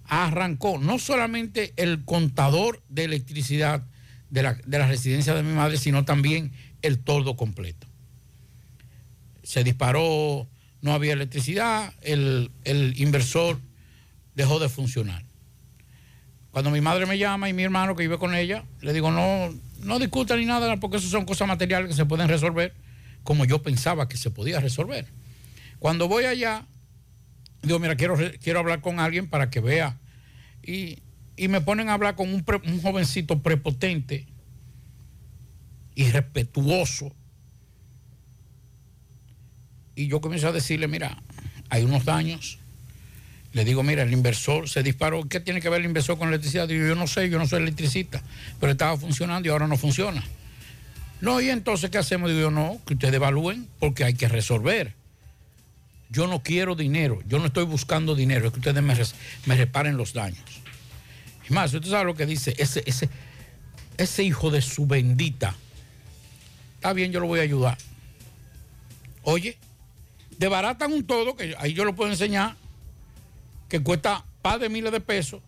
arrancó 0.05 0.77
no 0.77 0.99
solamente 0.99 1.73
el 1.75 2.05
contador 2.05 2.81
de 2.89 3.03
electricidad 3.03 3.83
de 4.29 4.43
la, 4.43 4.53
de 4.53 4.87
residencia 4.87 5.33
de 5.33 5.43
mi 5.43 5.53
madre, 5.53 5.77
sino 5.77 6.05
también 6.05 6.53
el 6.81 6.99
toldo 6.99 7.35
completo. 7.35 7.84
Se 9.45 9.63
disparó, 9.63 10.49
no 10.81 10.91
había 10.91 11.13
electricidad, 11.13 11.93
el, 12.01 12.51
el 12.65 12.99
inversor 12.99 13.61
dejó 14.35 14.59
de 14.59 14.67
funcionar. 14.67 15.23
Cuando 16.51 16.71
mi 16.71 16.81
madre 16.81 17.05
me 17.05 17.17
llama 17.17 17.47
y 17.47 17.53
mi 17.53 17.63
hermano 17.63 17.95
que 17.95 18.03
vive 18.03 18.17
con 18.17 18.35
ella, 18.35 18.65
le 18.81 18.91
digo, 18.91 19.11
no, 19.11 19.49
no 19.79 19.99
discuta 19.99 20.35
ni 20.35 20.45
nada, 20.45 20.77
porque 20.77 20.97
eso 20.97 21.07
son 21.07 21.23
cosas 21.25 21.47
materiales 21.47 21.89
que 21.89 21.95
se 21.95 22.05
pueden 22.05 22.27
resolver 22.27 22.73
como 23.25 23.43
yo 23.43 23.61
pensaba 23.61 24.07
que 24.07 24.15
se 24.15 24.29
podía 24.29 24.61
resolver. 24.61 25.07
Cuando 25.79 26.07
voy 26.07 26.25
allá, 26.25 26.65
digo, 27.63 27.79
mira, 27.79 27.97
quiero, 27.97 28.15
quiero 28.41 28.59
hablar 28.59 28.79
con 28.81 28.99
alguien 28.99 29.27
para 29.27 29.49
que 29.49 29.59
vea. 29.59 29.99
Y, 30.63 30.99
y 31.35 31.47
me 31.49 31.59
ponen 31.59 31.89
a 31.89 31.93
hablar 31.95 32.15
con 32.15 32.29
un, 32.29 32.45
un 32.65 32.81
jovencito 32.81 33.41
prepotente, 33.41 34.27
irrespetuoso. 35.95 37.13
Y 39.95 40.07
yo 40.07 40.21
comienzo 40.21 40.49
a 40.49 40.51
decirle, 40.51 40.87
mira, 40.87 41.17
hay 41.69 41.83
unos 41.83 42.05
daños. 42.05 42.59
Le 43.53 43.63
digo, 43.63 43.83
mira, 43.83 44.03
el 44.03 44.11
inversor 44.11 44.67
se 44.67 44.83
disparó. 44.83 45.27
¿Qué 45.29 45.39
tiene 45.39 45.61
que 45.61 45.69
ver 45.69 45.79
el 45.79 45.85
inversor 45.85 46.17
con 46.17 46.27
electricidad? 46.27 46.67
Digo, 46.67 46.85
yo 46.85 46.95
no 46.95 47.07
sé, 47.07 47.29
yo 47.29 47.39
no 47.39 47.47
soy 47.47 47.61
electricista, 47.61 48.21
pero 48.59 48.73
estaba 48.73 48.97
funcionando 48.97 49.47
y 49.47 49.51
ahora 49.51 49.67
no 49.67 49.77
funciona. 49.77 50.23
No, 51.21 51.39
y 51.39 51.49
entonces, 51.49 51.89
¿qué 51.89 51.97
hacemos? 51.97 52.29
Digo 52.29 52.41
yo, 52.41 52.51
no, 52.51 52.79
que 52.85 52.95
ustedes 52.95 53.13
evalúen 53.13 53.67
porque 53.79 54.03
hay 54.03 54.13
que 54.13 54.27
resolver. 54.27 54.93
Yo 56.09 56.27
no 56.27 56.43
quiero 56.43 56.75
dinero, 56.75 57.21
yo 57.27 57.39
no 57.39 57.45
estoy 57.45 57.65
buscando 57.65 58.13
dinero, 58.13 58.47
es 58.47 58.53
que 58.53 58.59
ustedes 58.59 58.83
me, 58.83 58.95
me 59.45 59.55
reparen 59.55 59.97
los 59.97 60.13
daños. 60.13 60.43
Y 61.49 61.53
más, 61.53 61.73
usted 61.73 61.89
sabe 61.89 62.05
lo 62.05 62.15
que 62.15 62.25
dice, 62.25 62.53
ese, 62.57 62.83
ese, 62.85 63.09
ese 63.97 64.23
hijo 64.23 64.51
de 64.51 64.61
su 64.61 64.85
bendita. 64.85 65.55
Está 66.75 66.93
bien, 66.93 67.11
yo 67.11 67.19
lo 67.19 67.27
voy 67.27 67.39
a 67.39 67.43
ayudar. 67.43 67.77
Oye, 69.23 69.57
debaratan 70.37 70.93
un 70.93 71.05
todo, 71.05 71.35
que 71.35 71.55
ahí 71.57 71.73
yo 71.73 71.85
lo 71.85 71.95
puedo 71.95 72.11
enseñar, 72.11 72.55
que 73.69 73.81
cuesta 73.81 74.25
par 74.41 74.59
de 74.59 74.69
miles 74.69 74.91
de 74.91 74.99
pesos. 74.99 75.41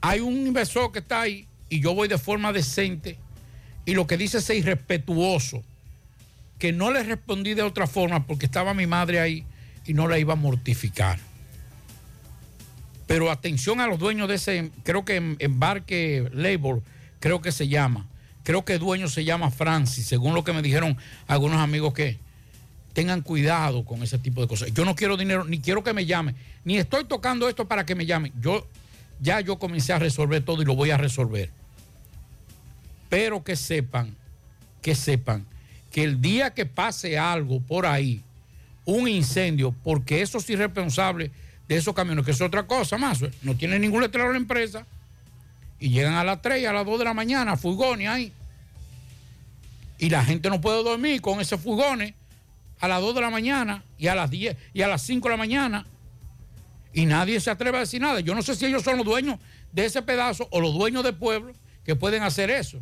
Hay 0.00 0.20
un 0.20 0.46
inversor 0.46 0.92
que 0.92 0.98
está 0.98 1.22
ahí 1.22 1.46
y 1.68 1.80
yo 1.80 1.94
voy 1.94 2.08
de 2.08 2.18
forma 2.18 2.52
decente 2.52 3.18
y 3.86 3.94
lo 3.94 4.06
que 4.06 4.16
dice 4.16 4.38
es 4.38 4.50
irrespetuoso, 4.50 5.62
que 6.58 6.72
no 6.72 6.90
le 6.90 7.02
respondí 7.02 7.54
de 7.54 7.62
otra 7.62 7.86
forma 7.86 8.26
porque 8.26 8.46
estaba 8.46 8.74
mi 8.74 8.86
madre 8.86 9.20
ahí 9.20 9.44
y 9.86 9.94
no 9.94 10.08
la 10.08 10.18
iba 10.18 10.32
a 10.32 10.36
mortificar. 10.36 11.18
Pero 13.06 13.30
atención 13.30 13.80
a 13.80 13.86
los 13.86 13.98
dueños 13.98 14.28
de 14.28 14.36
ese, 14.36 14.70
creo 14.82 15.04
que 15.04 15.16
em- 15.16 15.36
embarque 15.38 16.30
labor, 16.32 16.82
creo 17.20 17.42
que 17.42 17.52
se 17.52 17.68
llama. 17.68 18.06
Creo 18.42 18.64
que 18.64 18.78
dueño 18.78 19.08
se 19.08 19.24
llama 19.24 19.50
Francis, 19.50 20.06
según 20.06 20.34
lo 20.34 20.44
que 20.44 20.52
me 20.52 20.62
dijeron 20.62 20.96
algunos 21.26 21.58
amigos 21.58 21.94
que 21.94 22.18
tengan 22.94 23.20
cuidado 23.20 23.84
con 23.84 24.02
ese 24.02 24.18
tipo 24.18 24.40
de 24.40 24.48
cosas. 24.48 24.72
Yo 24.72 24.84
no 24.84 24.94
quiero 24.94 25.16
dinero, 25.16 25.44
ni 25.44 25.60
quiero 25.60 25.84
que 25.84 25.92
me 25.92 26.06
llamen, 26.06 26.34
ni 26.64 26.78
estoy 26.78 27.04
tocando 27.04 27.48
esto 27.48 27.68
para 27.68 27.84
que 27.84 27.94
me 27.94 28.06
llamen. 28.06 28.32
Yo 28.40 28.66
ya 29.20 29.40
yo 29.40 29.58
comencé 29.58 29.92
a 29.92 29.98
resolver 29.98 30.42
todo 30.42 30.62
y 30.62 30.64
lo 30.64 30.74
voy 30.74 30.90
a 30.90 30.96
resolver. 30.96 31.50
Pero 33.10 33.44
que 33.44 33.56
sepan, 33.56 34.16
que 34.80 34.94
sepan 34.94 35.44
que 35.90 36.04
el 36.04 36.20
día 36.20 36.54
que 36.54 36.66
pase 36.66 37.18
algo 37.18 37.60
por 37.60 37.84
ahí, 37.84 38.22
un 38.84 39.08
incendio, 39.08 39.74
porque 39.82 40.22
esos 40.22 40.48
irresponsables 40.48 41.30
de 41.68 41.76
esos 41.76 41.94
camiones, 41.94 42.24
que 42.24 42.30
es 42.30 42.40
otra 42.40 42.66
cosa 42.66 42.96
más, 42.96 43.20
no 43.42 43.56
tienen 43.56 43.80
ningún 43.80 44.02
letrero 44.02 44.26
en 44.26 44.32
la 44.32 44.38
empresa, 44.38 44.86
y 45.80 45.90
llegan 45.90 46.14
a 46.14 46.24
las 46.24 46.42
3 46.42 46.62
y 46.62 46.66
a 46.66 46.72
las 46.72 46.86
2 46.86 46.98
de 46.98 47.04
la 47.04 47.14
mañana, 47.14 47.56
furgones 47.56 48.08
ahí. 48.08 48.32
Y 49.98 50.10
la 50.10 50.24
gente 50.24 50.48
no 50.48 50.60
puede 50.60 50.82
dormir 50.82 51.20
con 51.20 51.40
esos 51.40 51.60
furgones 51.60 52.14
a 52.84 52.88
las 52.88 53.00
2 53.00 53.14
de 53.14 53.20
la 53.20 53.30
mañana 53.30 53.82
y 53.98 54.08
a 54.08 54.14
las 54.14 54.30
10 54.30 54.56
y 54.72 54.82
a 54.82 54.88
las 54.88 55.02
5 55.02 55.28
de 55.28 55.32
la 55.32 55.36
mañana. 55.38 55.86
Y 56.92 57.06
nadie 57.06 57.40
se 57.40 57.50
atreve 57.50 57.76
a 57.78 57.80
decir 57.80 58.00
nada. 58.00 58.20
Yo 58.20 58.34
no 58.34 58.42
sé 58.42 58.54
si 58.54 58.66
ellos 58.66 58.82
son 58.82 58.96
los 58.98 59.06
dueños 59.06 59.38
de 59.72 59.84
ese 59.84 60.02
pedazo 60.02 60.48
o 60.50 60.60
los 60.60 60.74
dueños 60.74 61.02
del 61.02 61.14
pueblo 61.14 61.52
que 61.84 61.96
pueden 61.96 62.22
hacer 62.22 62.50
eso. 62.50 62.80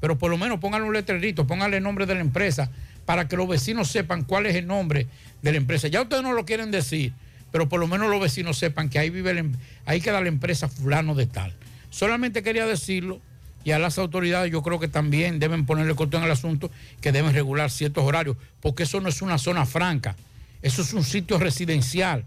Pero 0.00 0.18
por 0.18 0.30
lo 0.30 0.36
menos 0.36 0.60
pónganle 0.60 0.86
un 0.86 0.92
letrerito, 0.94 1.46
pónganle 1.46 1.78
el 1.78 1.82
nombre 1.82 2.04
de 2.06 2.14
la 2.14 2.20
empresa 2.20 2.70
para 3.06 3.28
que 3.28 3.36
los 3.36 3.48
vecinos 3.48 3.88
sepan 3.88 4.24
cuál 4.24 4.46
es 4.46 4.54
el 4.56 4.66
nombre 4.66 5.06
de 5.42 5.52
la 5.52 5.56
empresa. 5.56 5.88
Ya 5.88 6.02
ustedes 6.02 6.22
no 6.22 6.32
lo 6.32 6.44
quieren 6.44 6.70
decir, 6.70 7.12
pero 7.50 7.68
por 7.68 7.80
lo 7.80 7.86
menos 7.86 8.10
los 8.10 8.20
vecinos 8.20 8.58
sepan 8.58 8.90
que 8.90 8.98
ahí 8.98 9.08
vive 9.10 9.30
em- 9.30 9.54
ahí 9.86 10.00
queda 10.00 10.20
la 10.20 10.28
empresa 10.28 10.68
fulano 10.68 11.14
de 11.14 11.26
tal. 11.26 11.54
Solamente 11.88 12.42
quería 12.42 12.66
decirlo 12.66 13.20
y 13.66 13.72
a 13.72 13.80
las 13.80 13.98
autoridades 13.98 14.52
yo 14.52 14.62
creo 14.62 14.78
que 14.78 14.86
también 14.86 15.40
deben 15.40 15.66
ponerle 15.66 15.96
corto 15.96 16.16
en 16.16 16.22
el 16.22 16.30
asunto, 16.30 16.70
que 17.00 17.10
deben 17.10 17.34
regular 17.34 17.68
ciertos 17.68 18.04
horarios, 18.04 18.36
porque 18.60 18.84
eso 18.84 19.00
no 19.00 19.08
es 19.08 19.22
una 19.22 19.38
zona 19.38 19.66
franca, 19.66 20.14
eso 20.62 20.82
es 20.82 20.92
un 20.92 21.02
sitio 21.02 21.36
residencial. 21.36 22.24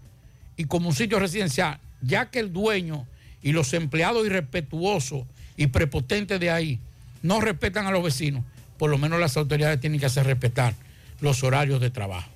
Y 0.58 0.66
como 0.66 0.90
un 0.90 0.94
sitio 0.94 1.18
residencial, 1.18 1.80
ya 2.02 2.30
que 2.30 2.40
el 2.40 2.52
dueño 2.52 3.06
y 3.40 3.52
los 3.52 3.72
empleados 3.72 4.26
irrespetuosos 4.26 5.22
y 5.56 5.68
prepotentes 5.68 6.38
de 6.38 6.50
ahí 6.50 6.78
no 7.22 7.40
respetan 7.40 7.86
a 7.86 7.90
los 7.90 8.04
vecinos, 8.04 8.44
por 8.76 8.90
lo 8.90 8.98
menos 8.98 9.18
las 9.18 9.38
autoridades 9.38 9.80
tienen 9.80 9.98
que 9.98 10.04
hacer 10.04 10.26
respetar 10.26 10.74
los 11.22 11.42
horarios 11.42 11.80
de 11.80 11.88
trabajo. 11.88 12.28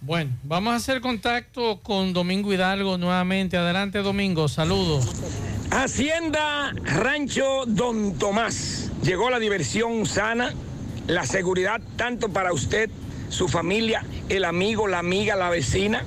Bueno, 0.00 0.30
vamos 0.44 0.74
a 0.74 0.76
hacer 0.76 1.00
contacto 1.00 1.80
con 1.82 2.12
Domingo 2.12 2.52
Hidalgo 2.52 2.98
nuevamente. 2.98 3.56
Adelante, 3.56 3.98
Domingo. 3.98 4.46
Saludos. 4.46 5.10
Hacienda 5.70 6.72
Rancho 6.84 7.64
Don 7.66 8.14
Tomás. 8.14 8.90
Llegó 9.02 9.30
la 9.30 9.38
diversión 9.38 10.06
sana, 10.06 10.54
la 11.06 11.26
seguridad 11.26 11.80
tanto 11.96 12.28
para 12.28 12.52
usted, 12.52 12.88
su 13.28 13.48
familia, 13.48 14.04
el 14.28 14.44
amigo, 14.44 14.86
la 14.86 15.00
amiga, 15.00 15.36
la 15.36 15.50
vecina. 15.50 16.04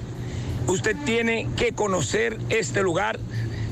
Usted 0.68 0.96
tiene 1.06 1.50
que 1.58 1.74
conocer 1.74 2.38
este 2.50 2.82
lugar. 2.82 3.20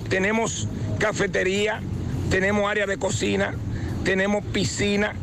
Tenemos 0.10 0.68
cafetería, 1.00 1.82
tenemos 2.30 2.70
área 2.70 2.86
de 2.86 2.98
cocina, 2.98 3.56
tenemos 4.04 4.44
piscina, 4.46 5.14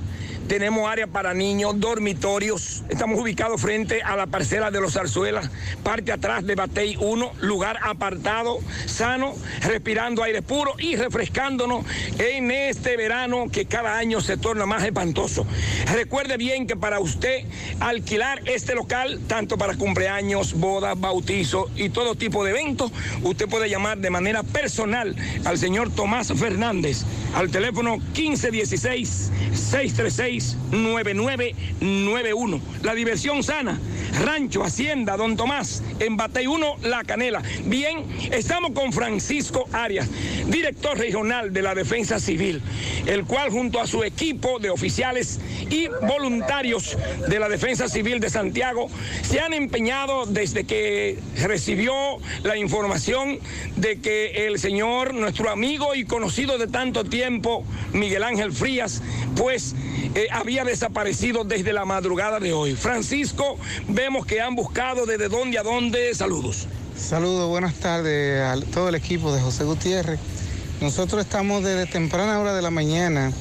tenemos 0.48 0.88
área 0.88 1.06
para 1.06 1.34
niños, 1.34 1.78
dormitorios. 1.80 2.82
Estamos 2.88 3.18
ubicados 3.18 3.60
frente 3.60 4.02
a 4.02 4.16
la 4.16 4.26
parcela 4.26 4.70
de 4.70 4.80
los 4.80 4.94
Zarzuelas, 4.94 5.50
parte 5.82 6.12
atrás 6.12 6.44
de 6.46 6.54
Batey 6.54 6.96
1, 7.00 7.32
lugar 7.40 7.78
apartado, 7.82 8.58
sano, 8.86 9.34
respirando 9.62 10.22
aire 10.22 10.42
puro 10.42 10.74
y 10.78 10.96
refrescándonos 10.96 11.84
en 12.18 12.50
este 12.50 12.96
verano 12.96 13.46
que 13.50 13.66
cada 13.66 13.96
año 13.96 14.20
se 14.20 14.36
torna 14.36 14.66
más 14.66 14.84
espantoso. 14.84 15.46
Recuerde 15.92 16.36
bien 16.36 16.66
que 16.66 16.76
para 16.76 17.00
usted 17.00 17.44
alquilar 17.80 18.42
este 18.48 18.74
local, 18.74 19.20
tanto 19.26 19.56
para 19.56 19.76
cumpleaños, 19.76 20.54
bodas, 20.54 20.98
bautizos 20.98 21.70
y 21.76 21.88
todo 21.88 22.14
tipo 22.14 22.44
de 22.44 22.50
eventos, 22.50 22.92
usted 23.22 23.48
puede 23.48 23.68
llamar 23.68 23.98
de 23.98 24.10
manera 24.10 24.42
personal 24.42 25.14
al 25.44 25.58
señor 25.58 25.90
Tomás 25.90 26.32
Fernández 26.34 27.04
al 27.34 27.50
teléfono 27.50 27.96
1516 27.96 29.30
636 29.52 30.33
9991. 30.70 32.60
La 32.82 32.94
diversión 32.94 33.42
sana, 33.42 33.78
Rancho 34.24 34.64
Hacienda 34.64 35.16
Don 35.16 35.36
Tomás, 35.36 35.82
en 36.00 36.16
Batey 36.16 36.46
1, 36.46 36.76
La 36.82 37.04
Canela. 37.04 37.42
Bien, 37.64 38.04
estamos 38.30 38.72
con 38.72 38.92
Francisco 38.92 39.68
Arias, 39.72 40.08
director 40.46 40.98
regional 40.98 41.52
de 41.52 41.62
la 41.62 41.74
Defensa 41.74 42.18
Civil, 42.18 42.62
el 43.06 43.24
cual 43.24 43.50
junto 43.50 43.80
a 43.80 43.86
su 43.86 44.02
equipo 44.04 44.58
de 44.58 44.70
oficiales 44.70 45.40
y 45.70 45.88
voluntarios 46.06 46.96
de 47.28 47.38
la 47.38 47.48
Defensa 47.48 47.88
Civil 47.88 48.20
de 48.20 48.30
Santiago 48.30 48.88
se 49.22 49.40
han 49.40 49.52
empeñado 49.52 50.26
desde 50.26 50.64
que 50.64 51.18
recibió 51.42 51.94
la 52.42 52.56
información 52.56 53.38
de 53.76 54.00
que 54.00 54.46
el 54.46 54.58
señor, 54.58 55.14
nuestro 55.14 55.50
amigo 55.50 55.94
y 55.94 56.04
conocido 56.04 56.58
de 56.58 56.66
tanto 56.66 57.04
tiempo, 57.04 57.64
Miguel 57.92 58.22
Ángel 58.22 58.52
Frías, 58.52 59.02
pues 59.36 59.74
había 60.30 60.64
desaparecido 60.64 61.44
desde 61.44 61.72
la 61.72 61.84
madrugada 61.84 62.40
de 62.40 62.52
hoy. 62.52 62.74
Francisco, 62.74 63.58
vemos 63.88 64.26
que 64.26 64.40
han 64.40 64.54
buscado 64.54 65.06
desde 65.06 65.28
dónde 65.28 65.58
a 65.58 65.62
dónde. 65.62 66.14
Saludos. 66.14 66.66
Saludos, 66.96 67.48
buenas 67.48 67.74
tardes 67.74 68.40
a 68.40 68.56
todo 68.72 68.88
el 68.88 68.94
equipo 68.94 69.32
de 69.34 69.40
José 69.40 69.64
Gutiérrez. 69.64 70.20
Nosotros 70.80 71.22
estamos 71.22 71.62
desde 71.62 71.86
temprana 71.86 72.38
hora 72.38 72.54
de 72.54 72.62
la 72.62 72.70
mañana 72.70 73.32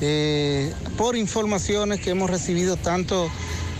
eh, 0.00 0.72
por 0.96 1.16
informaciones 1.16 2.00
que 2.00 2.10
hemos 2.10 2.30
recibido 2.30 2.76
tanto 2.76 3.30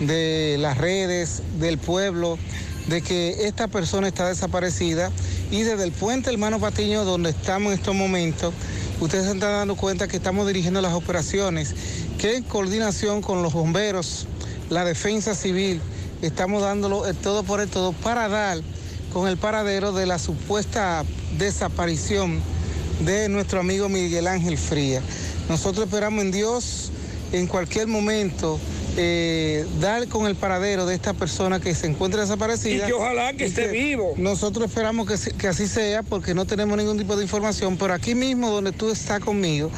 de 0.01 0.56
las 0.59 0.78
redes, 0.78 1.43
del 1.59 1.78
pueblo, 1.78 2.39
de 2.86 3.02
que 3.02 3.47
esta 3.47 3.68
persona 3.68 4.09
está 4.09 4.28
desaparecida 4.28 5.10
y 5.51 5.62
desde 5.62 5.85
el 5.85 5.93
puente 5.93 6.31
Hermano 6.31 6.60
Patiño 6.60 7.05
donde 7.05 7.31
estamos 7.31 7.72
en 7.72 7.78
estos 7.78 7.94
momentos, 7.94 8.52
ustedes 9.01 9.25
se 9.25 9.33
están 9.33 9.53
dando 9.53 9.77
cuenta 9.77 10.09
que 10.09 10.16
estamos 10.16 10.47
dirigiendo 10.47 10.81
las 10.81 10.95
operaciones 10.95 11.75
que 12.19 12.37
en 12.37 12.43
coordinación 12.45 13.23
con 13.23 13.43
los 13.43 13.53
bomberos, 13.53 14.27
la 14.71 14.85
defensa 14.85 15.35
civil, 15.35 15.81
estamos 16.23 16.62
dándolo 16.62 17.07
el 17.07 17.16
todo 17.16 17.43
por 17.43 17.61
el 17.61 17.69
todo 17.69 17.93
para 17.93 18.29
dar 18.29 18.59
con 19.12 19.29
el 19.29 19.37
paradero 19.37 19.93
de 19.93 20.07
la 20.07 20.19
supuesta 20.19 21.05
desaparición 21.39 22.41
de 23.05 23.29
nuestro 23.29 23.61
amigo 23.61 23.89
Miguel 23.89 24.27
Ángel 24.27 24.59
Fría. 24.59 25.03
Nosotros 25.49 25.87
esperamos 25.87 26.25
en 26.25 26.31
Dios 26.31 26.91
en 27.33 27.47
cualquier 27.47 27.87
momento 27.87 28.59
eh, 28.97 29.66
dar 29.81 30.07
con 30.09 30.27
el 30.27 30.37
paradero 30.37 30.87
de 30.87 30.95
esta 30.95 31.15
persona 31.15 31.61
que 31.61 31.75
se 31.75 31.87
encuentra 31.87 32.21
desaparecida. 32.23 32.85
Y 32.85 32.87
que 32.87 32.93
ojalá 32.93 33.33
que 33.33 33.47
esté 33.47 33.69
vivo. 33.69 34.15
Nosotros 34.16 34.69
esperamos 34.69 35.09
que, 35.09 35.49
así 35.49 35.66
sea 35.66 36.03
porque 36.03 36.35
no 36.35 36.45
tenemos 36.45 36.77
ningún 36.77 36.99
tipo 36.99 37.16
de 37.16 37.23
información, 37.23 37.77
pero 37.77 37.95
aquí 37.95 38.15
mismo 38.15 38.51
donde 38.51 38.73
tú 38.73 38.91
estás 38.91 39.21
conmigo, 39.21 39.71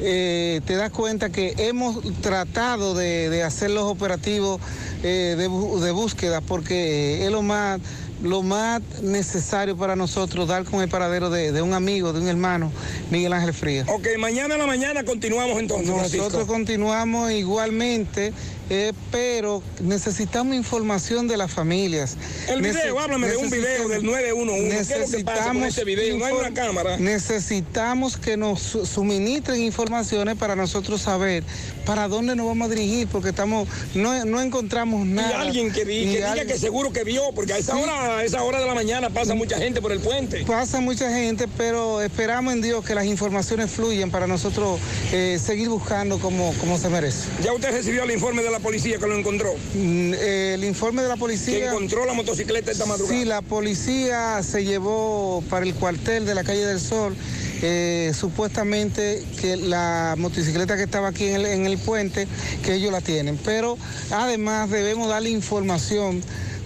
eh, 0.00 0.60
te 0.66 0.74
das 0.74 0.90
cuenta 0.90 1.30
que 1.30 1.54
hemos 1.58 2.02
tratado 2.20 2.94
de, 2.94 3.30
de 3.30 3.42
hacer 3.42 3.70
los 3.70 3.84
operativos 3.84 4.60
eh, 5.02 5.34
de, 5.36 5.90
búsqueda 5.90 6.40
porque 6.40 7.24
es 7.24 7.30
lo 7.32 7.42
más, 7.42 7.80
lo 8.22 8.42
más 8.42 8.80
necesario 9.02 9.76
para 9.76 9.96
nosotros 9.96 10.46
dar 10.46 10.64
con 10.64 10.80
el 10.80 10.88
paradero 10.88 11.28
de, 11.28 11.50
de 11.50 11.60
un 11.60 11.74
amigo, 11.74 12.12
de 12.12 12.20
un 12.20 12.28
hermano, 12.28 12.70
Miguel 13.10 13.32
Ángel 13.32 13.52
Frías. 13.52 13.88
Ok, 13.88 14.06
mañana 14.18 14.54
en 14.54 14.60
la 14.60 14.66
mañana 14.66 15.04
continuamos 15.04 15.58
entonces, 15.58 15.88
Nosotros 15.88 16.30
Francisco. 16.30 16.46
continuamos 16.46 17.32
igualmente, 17.32 18.32
eh, 18.70 18.92
pero 19.10 19.62
necesitamos 19.80 20.54
información 20.56 21.28
de 21.28 21.36
las 21.36 21.50
familias. 21.50 22.16
El 22.48 22.62
video, 22.62 22.96
Nece- 22.96 23.02
háblame 23.02 23.28
de 23.28 23.36
un 23.36 23.50
video 23.50 23.88
del 23.88 24.04
911. 24.04 24.68
¿Qué 24.94 25.02
es 25.02 25.10
lo 25.10 25.18
que 25.18 25.24
pasa 25.24 25.46
con 25.48 25.64
ese 25.64 25.84
video? 25.84 26.16
No 26.18 26.24
hay 26.24 26.32
una 26.34 26.54
cámara. 26.54 26.96
Necesitamos 26.98 28.16
que 28.16 28.36
nos 28.36 28.60
su- 28.60 28.86
suministren 28.86 29.60
informaciones 29.62 30.36
para 30.36 30.54
nosotros 30.56 31.00
saber 31.02 31.42
para 31.84 32.06
dónde 32.06 32.36
nos 32.36 32.46
vamos 32.46 32.66
a 32.70 32.74
dirigir, 32.74 33.08
porque 33.08 33.30
estamos 33.30 33.66
no, 33.94 34.24
no 34.24 34.40
encontramos 34.40 35.04
Y 35.04 35.10
nada. 35.10 35.40
alguien 35.40 35.72
que, 35.72 35.84
di- 35.84 36.02
Y 36.02 36.12
que 36.12 36.18
diga 36.18 36.44
que 36.46 36.56
seguro 36.58 36.92
que 36.92 37.02
vio, 37.04 37.22
porque 37.34 37.54
a 37.54 37.58
esa 37.58 37.74
Sí. 37.74 37.82
hora, 37.82 38.18
a 38.18 38.24
esa 38.24 38.42
hora 38.44 38.60
de 38.60 38.66
la 38.66 38.74
mañana 38.74 39.10
pasa 39.10 39.34
mucha 39.34 39.58
gente 39.58 39.80
por 39.82 39.90
el 39.92 39.98
puente. 40.00 40.44
Pasa 40.44 40.80
mucha 40.80 41.10
gente, 41.10 41.48
pero 41.58 42.00
esperamos 42.00 42.52
en 42.54 42.62
Dios 42.62 42.84
que 42.84 42.94
las 42.94 43.06
informaciones 43.06 43.70
fluyan 43.70 44.10
para 44.12 44.26
nosotros 44.28 44.78
eh, 45.12 45.40
seguir 45.44 45.68
buscando 45.68 46.18
como, 46.20 46.54
como 46.60 46.78
se 46.78 46.88
merece. 46.88 47.26
Ya 47.42 47.52
usted 47.52 47.72
recibió 47.72 48.04
el 48.04 48.12
informe 48.12 48.42
de 48.42 48.50
la 48.52 48.60
policía 48.60 48.98
que 48.98 49.06
lo 49.06 49.16
encontró. 49.16 49.52
Mm, 49.74 50.14
eh, 50.14 50.54
el 50.54 50.64
informe 50.64 51.02
de 51.02 51.08
la 51.08 51.16
policía. 51.16 51.58
Que 51.58 51.66
encontró 51.66 52.04
la 52.04 52.12
motocicleta 52.12 52.70
esta 52.70 52.86
madrugada. 52.86 53.18
Sí, 53.18 53.24
la 53.24 53.42
policía 53.42 54.42
se 54.42 54.64
llevó 54.64 55.42
para 55.50 55.66
el 55.66 55.74
cuartel 55.74 56.24
de 56.24 56.34
la 56.34 56.44
calle 56.44 56.64
del 56.66 56.80
Sol. 56.80 57.16
eh, 57.64 58.12
supuestamente 58.12 59.22
que 59.40 59.56
la 59.56 60.16
motocicleta 60.18 60.76
que 60.76 60.82
estaba 60.82 61.08
aquí 61.08 61.28
en 61.28 61.36
el, 61.36 61.46
en 61.46 61.66
el 61.66 61.78
puente, 61.78 62.26
que 62.64 62.74
ellos 62.74 62.90
la 62.90 63.00
tienen. 63.00 63.38
Pero 63.44 63.78
además 64.10 64.68
debemos 64.68 65.08
darle 65.08 65.30
información 65.30 66.22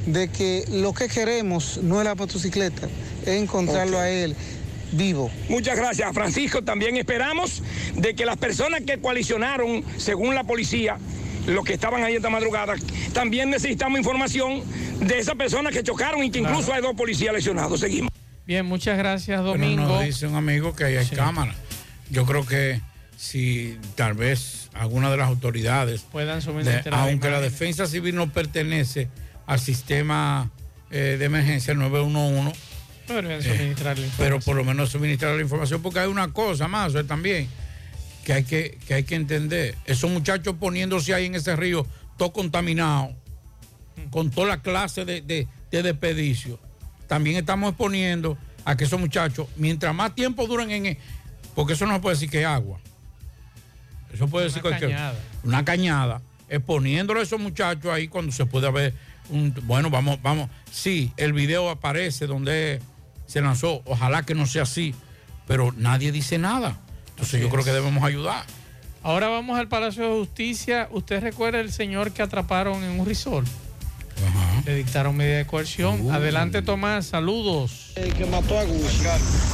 de 0.06 0.28
que 0.28 0.64
lo 0.70 0.94
que 0.94 1.08
queremos 1.08 1.80
no 1.82 2.00
es 2.00 2.04
la 2.06 2.14
motocicleta, 2.14 2.88
es 3.22 3.28
encontrarlo 3.42 3.98
a 3.98 4.08
él 4.08 4.34
vivo. 4.92 5.30
Muchas 5.48 5.76
gracias, 5.76 6.12
Francisco. 6.14 6.62
También 6.62 6.96
esperamos 6.96 7.62
de 7.94 8.14
que 8.14 8.24
las 8.24 8.36
personas 8.38 8.82
que 8.82 8.98
coalicionaron, 8.98 9.84
según 9.98 10.34
la 10.34 10.44
policía, 10.44 10.98
los 11.46 11.64
que 11.64 11.74
estaban 11.74 12.02
ahí 12.02 12.16
esta 12.16 12.30
madrugada, 12.30 12.74
también 13.12 13.50
necesitamos 13.50 13.98
información 13.98 14.62
de 15.00 15.18
esas 15.18 15.34
personas 15.36 15.72
que 15.72 15.82
chocaron 15.82 16.22
y 16.24 16.30
que 16.30 16.38
incluso 16.40 16.72
hay 16.72 16.82
dos 16.82 16.94
policías 16.96 17.32
lesionados. 17.34 17.80
Seguimos. 17.80 18.10
Bien, 18.46 18.64
muchas 18.66 18.96
gracias, 18.98 19.40
Pero 19.40 19.52
Domingo. 19.52 19.82
nos 19.82 20.04
dice 20.04 20.26
un 20.26 20.36
amigo 20.36 20.74
que 20.74 20.84
ahí 20.84 20.96
hay 20.96 21.06
Sí. 21.06 21.16
cámaras. 21.16 21.56
Yo 22.10 22.24
creo 22.24 22.46
que 22.46 22.80
si 23.16 23.78
tal 23.96 24.14
vez 24.14 24.68
alguna 24.74 25.10
de 25.10 25.16
las 25.16 25.28
autoridades, 25.28 26.02
Puedan 26.12 26.36
de- 26.38 26.42
suministrar 26.44 26.94
aunque 26.94 27.30
la 27.30 27.40
defensa 27.40 27.86
civil 27.86 28.14
no 28.14 28.30
pertenece 28.30 29.08
al 29.46 29.58
sistema 29.60 30.50
eh, 30.90 31.16
de 31.18 31.24
emergencia 31.24 31.74
911, 31.74 32.52
Podrían 33.08 33.40
eh, 33.42 33.74
pero 34.18 34.38
por 34.40 34.54
lo 34.56 34.62
menos 34.64 34.90
suministrar 34.90 35.34
la 35.34 35.42
información, 35.42 35.82
porque 35.82 35.98
hay 36.00 36.08
una 36.08 36.32
cosa 36.32 36.68
más 36.68 36.94
eh, 36.94 37.02
también 37.04 37.48
que 38.26 38.32
hay 38.32 38.42
que, 38.42 38.76
que 38.88 38.94
hay 38.94 39.04
que 39.04 39.14
entender. 39.14 39.76
Esos 39.84 40.10
muchachos 40.10 40.56
poniéndose 40.58 41.14
ahí 41.14 41.26
en 41.26 41.36
ese 41.36 41.54
río, 41.54 41.86
todo 42.16 42.32
contaminado, 42.32 43.14
con 44.10 44.32
toda 44.32 44.48
la 44.48 44.62
clase 44.62 45.04
de, 45.04 45.20
de, 45.22 45.46
de 45.70 46.48
también 47.06 47.36
estamos 47.36 47.70
exponiendo 47.70 48.36
a 48.64 48.76
que 48.76 48.82
esos 48.82 48.98
muchachos, 48.98 49.46
mientras 49.54 49.94
más 49.94 50.12
tiempo 50.16 50.48
duren 50.48 50.72
en... 50.72 50.86
e- 50.86 50.98
Porque 51.54 51.74
eso 51.74 51.86
no 51.86 51.94
se 51.94 52.00
puede 52.00 52.16
decir 52.16 52.28
que 52.28 52.40
es 52.40 52.46
agua. 52.46 52.80
Eso 54.12 54.26
puede 54.26 54.46
decir 54.46 54.60
cualquier 54.60 54.90
cañada. 54.90 55.20
Una 55.44 55.64
cañada, 55.64 56.20
exponiéndole 56.48 57.20
a 57.20 57.22
esos 57.22 57.38
muchachos 57.38 57.92
ahí 57.92 58.08
cuando 58.08 58.32
se 58.32 58.44
puede 58.44 58.66
haber 58.66 58.92
un... 59.28 59.54
Bueno, 59.62 59.88
vamos, 59.88 60.20
vamos. 60.20 60.50
Sí, 60.72 61.12
el 61.16 61.32
video 61.32 61.70
aparece 61.70 62.26
donde 62.26 62.82
se 63.26 63.40
lanzó. 63.40 63.82
Ojalá 63.84 64.24
que 64.24 64.34
no 64.34 64.46
sea 64.46 64.62
así. 64.62 64.96
Pero 65.46 65.72
nadie 65.76 66.10
dice 66.10 66.38
nada. 66.38 66.80
Entonces 67.16 67.40
yo 67.40 67.48
creo 67.48 67.64
que 67.64 67.72
debemos 67.72 68.04
ayudar. 68.04 68.44
Ahora 69.02 69.28
vamos 69.28 69.58
al 69.58 69.68
Palacio 69.68 70.02
de 70.02 70.18
Justicia. 70.18 70.88
¿Usted 70.90 71.22
recuerda 71.22 71.60
el 71.60 71.72
señor 71.72 72.12
que 72.12 72.20
atraparon 72.20 72.84
en 72.84 73.00
un 73.00 73.06
resort? 73.06 73.46
Le 74.66 74.74
dictaron 74.74 75.16
medida 75.16 75.38
de 75.38 75.46
coerción. 75.46 76.10
Adelante, 76.10 76.60
Tomás. 76.60 77.06
Saludos. 77.06 77.85
Que 77.96 78.26
mató 78.26 78.58
a 78.58 78.64
Gus. 78.64 79.00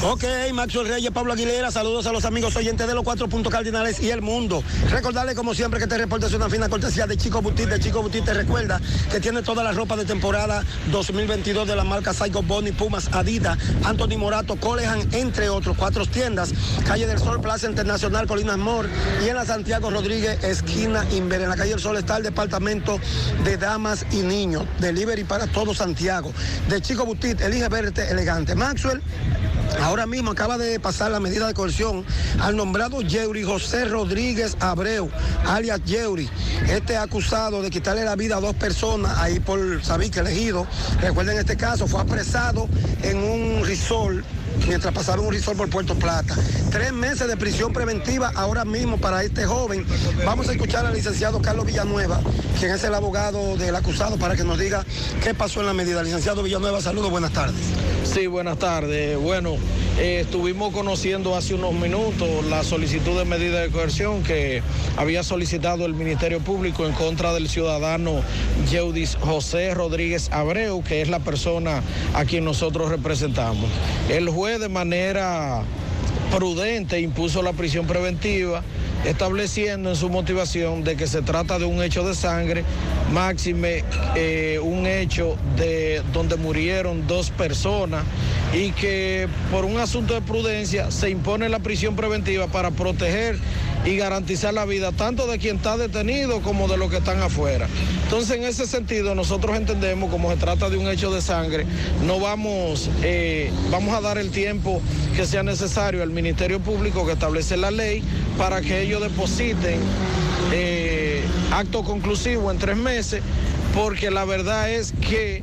Ok, 0.03 0.25
Maxwell 0.53 0.89
Reyes, 0.89 1.13
Pablo 1.13 1.33
Aguilera, 1.33 1.71
saludos 1.71 2.07
a 2.07 2.13
los 2.13 2.25
amigos 2.25 2.57
oyentes 2.57 2.89
de 2.89 2.93
los 2.93 3.05
cuatro 3.05 3.29
puntos 3.29 3.53
cardinales 3.53 4.01
y 4.01 4.11
el 4.11 4.21
mundo. 4.21 4.65
Recordarle 4.91 5.37
como 5.37 5.55
siempre 5.55 5.79
que 5.79 5.85
este 5.85 5.97
reporte 5.97 6.27
es 6.27 6.33
una 6.33 6.51
fina 6.51 6.69
cortesía 6.69 7.07
de 7.07 7.17
Chico 7.17 7.41
Butit. 7.41 7.69
De 7.69 7.79
Chico 7.79 8.03
Butit 8.03 8.25
te 8.25 8.35
recuerda 8.35 8.81
que 9.13 9.21
tiene 9.21 9.43
toda 9.43 9.63
la 9.63 9.71
ropa 9.71 9.97
de 9.97 10.05
temporada 10.05 10.65
2022 10.91 11.69
de 11.69 11.77
la 11.77 11.85
marca 11.85 12.13
Saigo 12.13 12.43
Bonnie, 12.43 12.73
Pumas, 12.73 13.11
Adidas, 13.13 13.57
Anthony 13.85 14.19
Morato, 14.19 14.57
Colehan, 14.57 15.09
entre 15.13 15.49
otros. 15.49 15.77
Cuatro 15.77 16.05
tiendas, 16.05 16.53
Calle 16.85 17.07
del 17.07 17.21
Sol, 17.21 17.41
Plaza 17.41 17.69
Internacional, 17.69 18.27
Colinas 18.27 18.59
Mor 18.59 18.89
y 19.25 19.29
en 19.29 19.37
la 19.37 19.47
Santiago 19.47 19.89
Rodríguez, 19.89 20.43
esquina 20.43 21.07
Inver. 21.13 21.43
En 21.43 21.49
la 21.49 21.57
Calle 21.57 21.71
del 21.71 21.81
Sol 21.81 21.97
está 21.97 22.17
el 22.17 22.25
departamento 22.25 22.99
de 23.45 23.57
damas 23.57 24.05
y 24.11 24.23
niños. 24.23 24.65
Delivery 24.81 25.23
para 25.23 25.47
todo 25.47 25.75
Santiago. 25.75 26.33
De 26.69 26.83
Chico 26.83 27.05
Butit, 27.05 27.41
elige 27.41 27.69
verte 27.69 28.11
elegante. 28.11 28.32
Maxwell. 28.57 29.03
Ahora 29.83 30.07
mismo 30.07 30.31
acaba 30.31 30.57
de 30.57 30.81
pasar 30.81 31.11
la 31.11 31.21
medida 31.21 31.47
de 31.47 31.55
coerción 31.55 32.05
al 32.41 32.57
nombrado 32.57 33.03
Yeuri 33.03 33.43
José 33.43 33.85
Rodríguez 33.85 34.57
Abreu, 34.61 35.11
alias 35.47 35.85
Yeuri. 35.85 36.29
Este 36.69 36.97
acusado 36.97 37.61
de 37.61 37.69
quitarle 37.71 38.05
la 38.05 38.17
vida 38.17 38.37
a 38.37 38.41
dos 38.41 38.55
personas 38.55 39.19
ahí 39.19 39.39
por 39.39 39.85
Sabique 39.85 40.21
elegido. 40.21 40.67
Recuerden 41.01 41.39
este 41.39 41.57
caso, 41.57 41.87
fue 41.87 42.01
apresado 42.01 42.69
en 43.03 43.19
un 43.19 43.65
risol 43.67 44.25
mientras 44.67 44.93
pasaba 44.95 45.23
un 45.23 45.33
risol 45.33 45.57
por 45.57 45.69
Puerto 45.69 45.95
Plata. 45.95 46.37
Tres 46.71 46.93
meses 46.93 47.29
de 47.29 47.37
prisión 47.37 47.73
preventiva 47.73 48.33
ahora 48.35 48.65
mismo 48.65 48.99
para 48.99 49.23
este 49.23 49.45
joven. 49.45 49.85
Vamos 50.25 50.49
a 50.49 50.53
escuchar 50.53 50.87
al 50.87 50.95
licenciado 50.95 51.41
Carlos 51.43 51.67
Villanueva, 51.67 52.21
quien 52.59 52.73
es 52.73 52.85
el 52.85 52.95
abogado 52.95 53.57
del 53.57 53.75
acusado, 53.77 54.17
para 54.17 54.37
que 54.37 54.45
nos 54.45 54.59
diga 54.59 54.85
qué 55.23 55.35
pasó 55.35 55.61
en 55.61 55.67
la 55.67 55.75
medida. 55.75 56.03
Licenciado 56.03 56.43
Villanueva, 56.43 56.81
saludos, 56.81 57.11
buenas 57.11 57.33
tardes. 57.33 57.61
Sí, 58.05 58.27
buenas 58.27 58.59
tardes. 58.59 59.19
Bueno, 59.19 59.57
eh, 59.99 60.21
estuvimos 60.23 60.73
conociendo 60.73 61.37
hace 61.37 61.55
unos 61.55 61.73
minutos 61.73 62.45
la 62.51 62.65
solicitud 62.65 63.17
de 63.19 63.25
medida 63.25 63.61
de 63.61 63.71
coerción 63.71 64.23
que 64.23 64.63
había 64.97 65.23
solicitado 65.23 65.87
el 65.87 65.95
Ministerio 65.95 66.41
Público 66.41 66.87
en 66.87 66.93
contra 66.93 67.33
del 67.33 67.49
ciudadano 67.49 68.23
Yeudis 68.71 69.17
José 69.21 69.75
Rodríguez 69.75 70.31
Abreu, 70.33 70.83
que 70.83 71.03
es 71.03 71.09
la 71.09 71.21
persona 71.21 71.83
a 72.15 72.25
quien 72.25 72.45
nosotros 72.45 72.91
representamos. 72.91 73.71
El 74.09 74.29
de 74.51 74.69
manera 74.69 75.63
prudente 76.37 77.01
impuso 77.01 77.43
la 77.43 77.53
prisión 77.53 77.87
preventiva, 77.87 78.63
estableciendo 79.05 79.91
en 79.91 79.97
su 79.97 80.11
motivación 80.11 80.83
de 80.83 80.97
que 80.97 81.07
se 81.07 81.23
trata 81.23 81.61
de 81.61 81.65
un 81.65 81.81
hecho 81.81 82.03
de 82.03 82.13
sangre, 82.15 82.65
máxime 83.13 83.85
eh, 84.17 84.59
un 84.61 84.87
hecho 84.87 85.37
de 85.57 86.03
donde 86.13 86.37
murieron 86.37 87.07
dos 87.07 87.31
personas 87.31 88.03
y 88.53 88.73
que 88.73 89.29
por 89.51 89.65
un 89.65 89.79
asunto 89.79 90.15
de 90.15 90.21
prudencia 90.21 90.91
se 90.91 91.11
impone 91.11 91.49
la 91.49 91.61
prisión 91.61 91.97
preventiva 91.97 92.49
para 92.49 92.71
proteger 92.71 93.39
y 93.85 93.97
garantizar 93.97 94.55
la 94.55 94.65
vida 94.65 94.93
tanto 94.93 95.27
de 95.27 95.39
quien 95.39 95.57
está 95.57 95.77
detenido 95.77 96.41
como 96.43 96.69
de 96.69 96.77
los 96.77 96.91
que 96.91 96.99
están 96.99 97.21
afuera. 97.21 97.67
Entonces, 98.05 98.37
en 98.37 98.45
ese 98.45 98.67
sentido, 98.67 99.15
nosotros 99.15 99.57
entendemos 99.57 100.11
como 100.11 100.31
se 100.31 100.37
trata 100.37 100.71
de 100.71 100.77
un 100.77 100.89
hecho 100.89 101.13
de 101.13 101.21
sangre, 101.21 101.67
no 102.07 102.21
vamos, 102.21 102.91
eh, 103.03 103.51
vamos 103.71 103.95
a 103.95 104.01
dar 104.01 104.19
el 104.19 104.31
tiempo 104.31 104.81
que 105.17 105.27
sea 105.27 105.43
necesario 105.43 106.03
al 106.03 106.11
Ministerio 106.11 106.61
Público 106.61 107.07
que 107.07 107.13
establece 107.13 107.57
la 107.57 107.71
ley 107.71 108.03
para 108.39 108.61
que 108.61 108.83
ellos 108.83 109.03
depositen 109.03 109.81
eh, 110.53 111.23
acto 111.51 111.83
conclusivo 111.83 112.51
en 112.51 112.59
tres 112.59 112.77
meses, 112.77 113.23
porque 113.75 114.11
la 114.11 114.25
verdad 114.25 114.71
es 114.71 114.93
que 114.93 115.43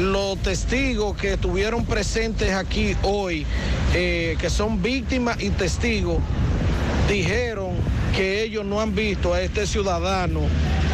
los 0.00 0.38
testigos 0.38 1.16
que 1.16 1.34
estuvieron 1.34 1.84
presentes 1.84 2.52
aquí 2.52 2.96
hoy, 3.02 3.46
eh, 3.94 4.36
que 4.40 4.48
son 4.48 4.82
víctimas 4.82 5.40
y 5.42 5.50
testigos, 5.50 6.18
dijeron 7.08 7.72
que 8.16 8.42
ellos 8.42 8.64
no 8.64 8.80
han 8.80 8.94
visto 8.94 9.34
a 9.34 9.42
este 9.42 9.66
ciudadano 9.66 10.40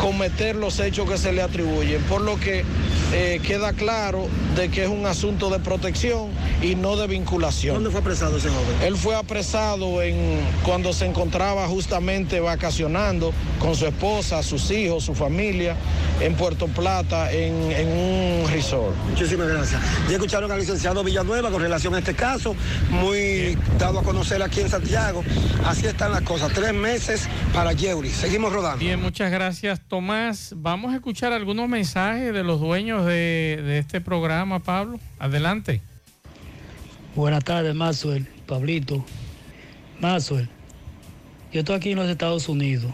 cometer 0.01 0.57
los 0.57 0.81
hechos 0.81 1.09
que 1.09 1.19
se 1.19 1.33
le 1.33 1.43
atribuyen, 1.43 2.03
por 2.03 2.21
lo 2.21 2.39
que 2.39 2.65
eh, 3.13 3.41
queda 3.43 3.73
claro 3.73 4.29
de 4.55 4.69
que 4.69 4.85
es 4.85 4.89
un 4.89 5.07
asunto 5.07 5.51
de 5.51 5.59
protección 5.59 6.31
y 6.63 6.75
no 6.75 6.97
de 6.97 7.07
vinculación. 7.07 7.75
¿Dónde 7.75 7.91
fue 7.91 8.01
apresado 8.01 8.37
ese 8.37 8.49
joven? 8.49 8.83
Él 8.83 8.97
fue 8.97 9.15
apresado 9.15 10.03
en, 10.03 10.41
cuando 10.65 10.93
se 10.93 11.07
encontraba 11.07 11.67
justamente 11.69 12.41
vacacionando 12.41 13.33
con 13.59 13.75
su 13.77 13.87
esposa, 13.87 14.43
sus 14.43 14.71
hijos, 14.71 15.05
su 15.05 15.15
familia 15.15 15.77
en 16.21 16.35
Puerto 16.35 16.67
Plata, 16.67 17.31
en, 17.33 17.71
en 17.73 17.89
un 17.89 18.51
resort. 18.51 18.97
Muchísimas 19.11 19.49
gracias. 19.49 19.81
Ya 20.09 20.15
escucharon 20.15 20.51
al 20.51 20.59
licenciado 20.59 21.05
Villanueva 21.05 21.51
con 21.51 21.61
relación 21.61 21.95
a 21.95 21.99
este 21.99 22.15
caso, 22.15 22.57
muy 22.91 23.57
dado 23.79 24.01
a 24.01 24.03
conocer 24.03 24.43
aquí 24.43 24.61
en 24.61 24.69
Santiago. 24.69 25.23
Así 25.65 25.87
están 25.87 26.13
las 26.13 26.23
cosas. 26.23 26.53
Tres 26.53 26.73
meses 26.73 27.29
para 27.53 27.73
Yeuri. 27.73 28.11
Seguimos 28.11 28.53
rodando. 28.53 28.79
Bien, 28.79 29.01
muchas 29.01 29.31
gracias 29.31 29.81
Tomás. 29.87 30.55
Vamos 30.57 30.93
a 30.93 30.97
escuchar 30.97 31.33
algunos 31.33 31.69
mensajes 31.69 32.33
de 32.33 32.43
los 32.43 32.61
dueños 32.61 32.96
de, 33.05 33.79
este 33.79 34.01
programa, 34.01 34.61
Pablo. 34.61 34.99
Adelante. 35.19 35.81
Buenas 37.15 37.45
tardes, 37.45 37.75
Maxwell, 37.75 38.27
Pablito. 38.47 39.05
Maxwell, 40.01 40.49
yo 41.53 41.61
estoy 41.61 41.77
aquí 41.77 41.91
en 41.93 41.99
los 41.99 42.09
Estados 42.09 42.49
Unidos 42.49 42.93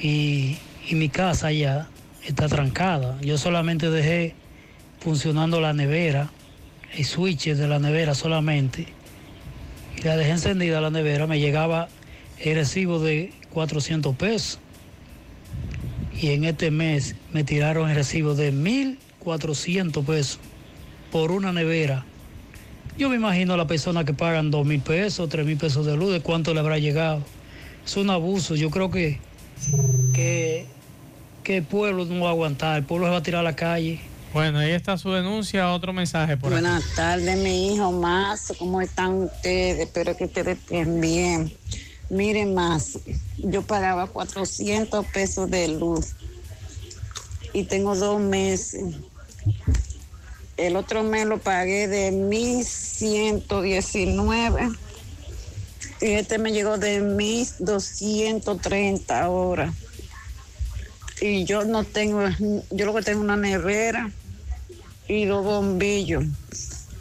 y, 0.00 0.56
y 0.88 0.94
mi 0.94 1.08
casa 1.08 1.48
allá 1.48 1.88
está 2.24 2.48
trancada. 2.48 3.20
Yo 3.20 3.38
solamente 3.38 3.90
dejé 3.90 4.34
funcionando 5.00 5.60
la 5.60 5.72
nevera, 5.72 6.30
el 6.96 7.04
switch 7.04 7.48
de 7.54 7.68
la 7.68 7.78
nevera 7.78 8.14
solamente. 8.14 8.86
Y 9.96 10.02
la 10.02 10.16
dejé 10.16 10.30
encendida 10.30 10.80
la 10.80 10.90
nevera, 10.90 11.26
me 11.26 11.40
llegaba 11.40 11.88
el 12.38 12.54
recibo 12.54 13.00
de 13.00 13.32
400 13.50 14.14
pesos. 14.16 14.60
Y 16.20 16.32
en 16.32 16.44
este 16.44 16.70
mes 16.70 17.16
me 17.32 17.44
tiraron 17.44 17.88
el 17.88 17.96
recibo 17.96 18.34
de 18.34 18.52
1.400 18.52 20.04
pesos 20.04 20.38
por 21.10 21.32
una 21.32 21.52
nevera. 21.52 22.04
Yo 22.98 23.08
me 23.08 23.16
imagino 23.16 23.54
a 23.54 23.56
la 23.56 23.66
persona 23.66 24.04
que 24.04 24.12
pagan 24.12 24.50
dos 24.50 24.66
mil 24.66 24.82
pesos, 24.82 25.30
tres 25.30 25.46
mil 25.46 25.56
pesos 25.56 25.86
de 25.86 25.96
luz, 25.96 26.12
de 26.12 26.20
cuánto 26.20 26.52
le 26.52 26.60
habrá 26.60 26.76
llegado. 26.78 27.22
Es 27.86 27.96
un 27.96 28.10
abuso. 28.10 28.54
Yo 28.54 28.68
creo 28.68 28.90
que, 28.90 29.18
que, 30.12 30.66
que 31.42 31.56
el 31.56 31.62
pueblo 31.62 32.04
no 32.04 32.24
va 32.24 32.28
a 32.28 32.32
aguantar, 32.32 32.76
el 32.76 32.84
pueblo 32.84 33.06
se 33.06 33.12
va 33.12 33.16
a 33.16 33.22
tirar 33.22 33.40
a 33.40 33.44
la 33.44 33.56
calle. 33.56 34.00
Bueno, 34.34 34.58
ahí 34.58 34.72
está 34.72 34.98
su 34.98 35.10
denuncia, 35.10 35.72
otro 35.72 35.94
mensaje 35.94 36.36
por 36.36 36.52
aquí. 36.52 36.62
Buenas 36.62 36.84
tardes, 36.94 37.38
mi 37.38 37.72
hijo 37.74 37.90
más. 37.92 38.52
¿Cómo 38.58 38.82
están 38.82 39.14
ustedes? 39.22 39.78
Espero 39.80 40.14
que 40.16 40.26
ustedes 40.26 40.58
estén 40.58 41.00
bien. 41.00 41.52
Miren 42.10 42.54
más, 42.54 42.98
yo 43.38 43.62
pagaba 43.62 44.06
400 44.08 45.06
pesos 45.06 45.48
de 45.50 45.68
luz 45.68 46.08
y 47.52 47.64
tengo 47.64 47.94
dos 47.94 48.20
meses. 48.20 48.82
El 50.56 50.74
otro 50.76 51.02
mes 51.04 51.26
lo 51.26 51.38
pagué 51.38 51.86
de 51.88 52.10
1119 52.10 54.68
y 56.00 56.06
este 56.06 56.38
me 56.38 56.50
llegó 56.52 56.78
de 56.78 57.00
1230 57.00 59.22
ahora. 59.22 59.72
Y 61.20 61.44
yo 61.44 61.64
no 61.64 61.84
tengo, 61.84 62.22
yo 62.70 62.86
lo 62.86 62.94
que 62.94 63.02
tengo 63.02 63.20
es 63.20 63.24
una 63.24 63.36
nevera 63.36 64.10
y 65.06 65.26
dos 65.26 65.44
bombillos 65.44 66.24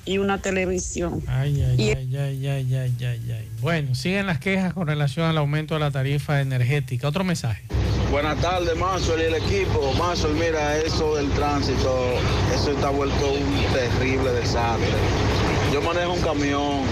y 0.06 0.18
una 0.20 0.40
televisión. 0.42 1.24
Ay, 1.28 1.62
ay, 1.64 1.82
Y- 1.82 1.90
ay, 1.92 2.16
ay, 2.18 2.48
ay, 2.48 2.76
ay, 2.76 2.96
ay, 3.06 3.32
ay. 3.32 3.49
Bueno, 3.62 3.94
siguen 3.94 4.26
las 4.26 4.40
quejas 4.40 4.74
con 4.74 4.88
relación 4.88 5.26
al 5.26 5.38
aumento 5.38 5.74
de 5.74 5.82
la 5.82 5.92
tarifa 5.92 6.40
energética. 6.40 7.08
Otro 7.08 7.24
mensaje. 7.24 7.64
Buenas 8.10 8.40
tardes, 8.42 8.76
Mazo 8.78 9.18
y 9.20 9.24
el 9.24 9.36
equipo. 9.36 9.94
Mazo, 10.00 10.30
mira, 10.30 10.78
eso 10.78 11.16
del 11.16 11.30
tránsito, 11.32 12.16
eso 12.56 12.72
está 12.72 12.90
vuelto 12.90 13.34
un 13.34 13.74
terrible 13.74 14.32
desastre. 14.32 14.88
Yo 15.74 15.82
manejo 15.82 16.14
un 16.14 16.22
camión 16.22 16.84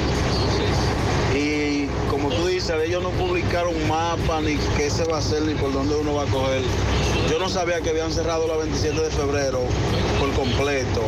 y 1.36 1.88
como 2.10 2.30
tú 2.30 2.48
dices, 2.48 2.76
ellos 2.86 3.02
no 3.02 3.10
publicaron 3.12 3.74
mapa 3.88 4.42
ni 4.42 4.58
qué 4.76 4.90
se 4.90 5.06
va 5.06 5.18
a 5.18 5.20
hacer 5.20 5.42
ni 5.44 5.54
por 5.54 5.74
dónde 5.74 5.96
uno 5.96 6.16
va 6.16 6.24
a 6.24 6.28
coger. 6.28 6.62
Yo 7.30 7.40
no 7.40 7.50
sabía 7.50 7.82
que 7.82 7.90
habían 7.90 8.12
cerrado 8.12 8.48
la 8.48 8.58
27 8.58 9.00
de 9.00 9.10
febrero 9.10 9.62
por 10.20 10.32
completo, 10.34 11.02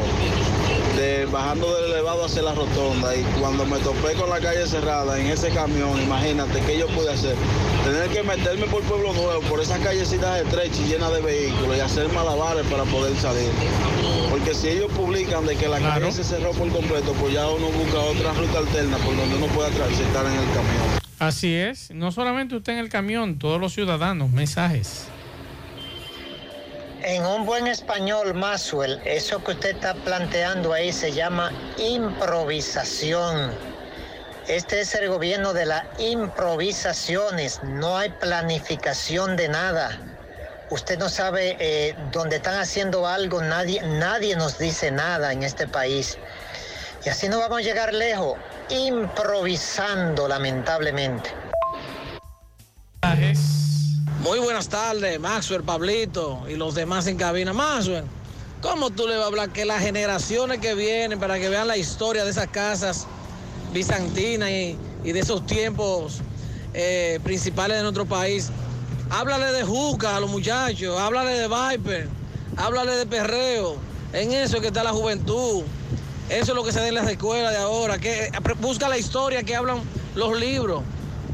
de, 1.00 1.26
bajando 1.26 1.74
del 1.76 1.92
elevado 1.94 2.26
hacia 2.26 2.42
la 2.42 2.54
rotonda 2.54 3.16
y 3.16 3.24
cuando 3.40 3.66
me 3.66 3.78
topé 3.80 4.14
con 4.14 4.30
la 4.30 4.40
calle 4.40 4.68
cerrada 4.68 5.18
en 5.18 5.28
ese 5.28 5.50
camión, 5.50 6.02
imagínate 6.02 6.62
qué 6.62 6.78
yo 6.78 6.88
pude 6.88 7.12
hacer. 7.12 7.36
Tener 7.86 8.10
que 8.10 8.22
meterme 8.24 8.66
por 8.68 8.84
Pueblo 8.84 9.14
Nuevo, 9.14 9.42
por 9.44 9.62
esas 9.62 9.80
callecitas 9.80 10.42
estrechas 10.42 10.80
y 10.80 10.90
llenas 10.90 11.14
de 11.14 11.22
vehículos 11.22 11.78
y 11.78 11.80
hacer 11.80 12.10
malabares 12.10 12.66
para 12.68 12.84
poder 12.84 13.16
salir. 13.16 13.50
Porque 14.30 14.54
si 14.54 14.68
ellos 14.68 14.92
publican 14.92 15.46
de 15.46 15.56
que 15.56 15.68
la 15.70 15.80
calle 15.80 16.12
se 16.12 16.24
cerró 16.24 16.52
por 16.52 16.70
completo, 16.70 17.14
pues 17.14 17.34
ya 17.34 17.48
uno 17.48 17.68
busca 17.68 18.00
otra 18.00 18.34
ruta 18.34 18.60
alterna 18.60 18.98
por 18.98 19.16
donde 19.16 19.38
uno 19.38 19.48
pueda 19.48 19.70
transitar 19.70 20.26
en 20.26 20.34
el 20.34 20.46
camión. 20.48 21.00
Así 21.20 21.54
es, 21.56 21.92
no 21.92 22.12
solamente 22.12 22.56
usted 22.56 22.74
en 22.74 22.80
el 22.80 22.90
camión, 22.90 23.40
todos 23.40 23.60
los 23.60 23.74
ciudadanos, 23.74 24.32
mensajes. 24.32 25.08
En 27.12 27.26
un 27.26 27.44
buen 27.44 27.66
español, 27.66 28.36
Maxwell, 28.36 29.02
eso 29.04 29.44
que 29.44 29.54
usted 29.54 29.72
está 29.72 29.96
planteando 29.96 30.74
ahí 30.74 30.94
se 30.94 31.12
llama 31.12 31.52
improvisación. 31.80 33.52
Este 34.48 34.82
es 34.82 34.94
el 34.94 35.10
gobierno 35.10 35.54
de 35.54 35.66
las 35.66 35.86
improvisaciones, 35.98 37.64
no 37.64 37.98
hay 37.98 38.12
planificación 38.12 39.36
de 39.38 39.48
nada. 39.48 39.98
Usted 40.70 41.00
no 41.00 41.10
sabe 41.10 41.58
eh, 41.60 41.96
dónde 42.12 42.36
están 42.36 42.60
haciendo 42.60 43.08
algo, 43.08 43.42
nadie, 43.42 43.82
nadie 43.82 44.36
nos 44.36 44.60
dice 44.60 44.92
nada 44.92 45.34
en 45.34 45.42
este 45.42 45.66
país. 45.66 46.20
Y 47.04 47.10
así 47.10 47.28
no 47.28 47.40
vamos 47.40 47.58
a 47.58 47.62
llegar 47.64 47.92
lejos, 47.92 48.38
improvisando 48.70 50.28
lamentablemente. 50.28 51.49
Muy 54.22 54.40
buenas 54.40 54.68
tardes, 54.68 55.18
Maxwell, 55.18 55.64
Pablito 55.64 56.42
y 56.50 56.56
los 56.56 56.76
demás 56.76 57.08
en 57.08 57.16
cabina. 57.16 57.54
Maxwell, 57.54 58.04
¿cómo 58.62 58.90
tú 58.90 59.08
le 59.08 59.16
vas 59.16 59.24
a 59.24 59.28
hablar 59.28 59.50
que 59.52 59.64
las 59.64 59.82
generaciones 59.82 60.60
que 60.60 60.76
vienen 60.76 61.20
para 61.20 61.40
que 61.40 61.48
vean 61.48 61.70
la 61.70 61.78
historia 61.78 62.26
de 62.26 62.32
esas 62.32 62.48
casas 62.48 63.08
bizantinas 63.72 64.50
y, 64.50 64.78
y 65.06 65.12
de 65.14 65.20
esos 65.22 65.46
tiempos 65.46 66.20
eh, 66.74 67.22
principales 67.24 67.78
de 67.78 67.84
nuestro 67.84 68.06
país? 68.06 68.52
Háblale 69.10 69.54
de 69.54 69.64
Juca 69.64 70.18
a 70.18 70.20
los 70.20 70.30
muchachos, 70.30 71.00
háblale 71.00 71.40
de 71.40 71.48
Viper, 71.48 72.10
háblale 72.58 72.98
de 72.98 73.06
perreo. 73.06 73.78
En 74.12 74.34
eso 74.34 74.58
es 74.58 74.62
que 74.62 74.68
está 74.68 74.84
la 74.84 74.92
juventud. 74.92 75.64
Eso 76.30 76.52
es 76.52 76.56
lo 76.56 76.64
que 76.66 76.74
se 76.74 76.80
da 76.80 76.90
en 76.90 76.96
las 76.96 77.10
escuelas 77.10 77.54
de 77.54 77.60
ahora. 77.60 77.98
Que, 77.98 78.30
busca 78.60 78.90
la 78.90 78.98
historia 78.98 79.44
que 79.44 79.56
hablan 79.56 79.80
los 80.14 80.38
libros. 80.38 80.84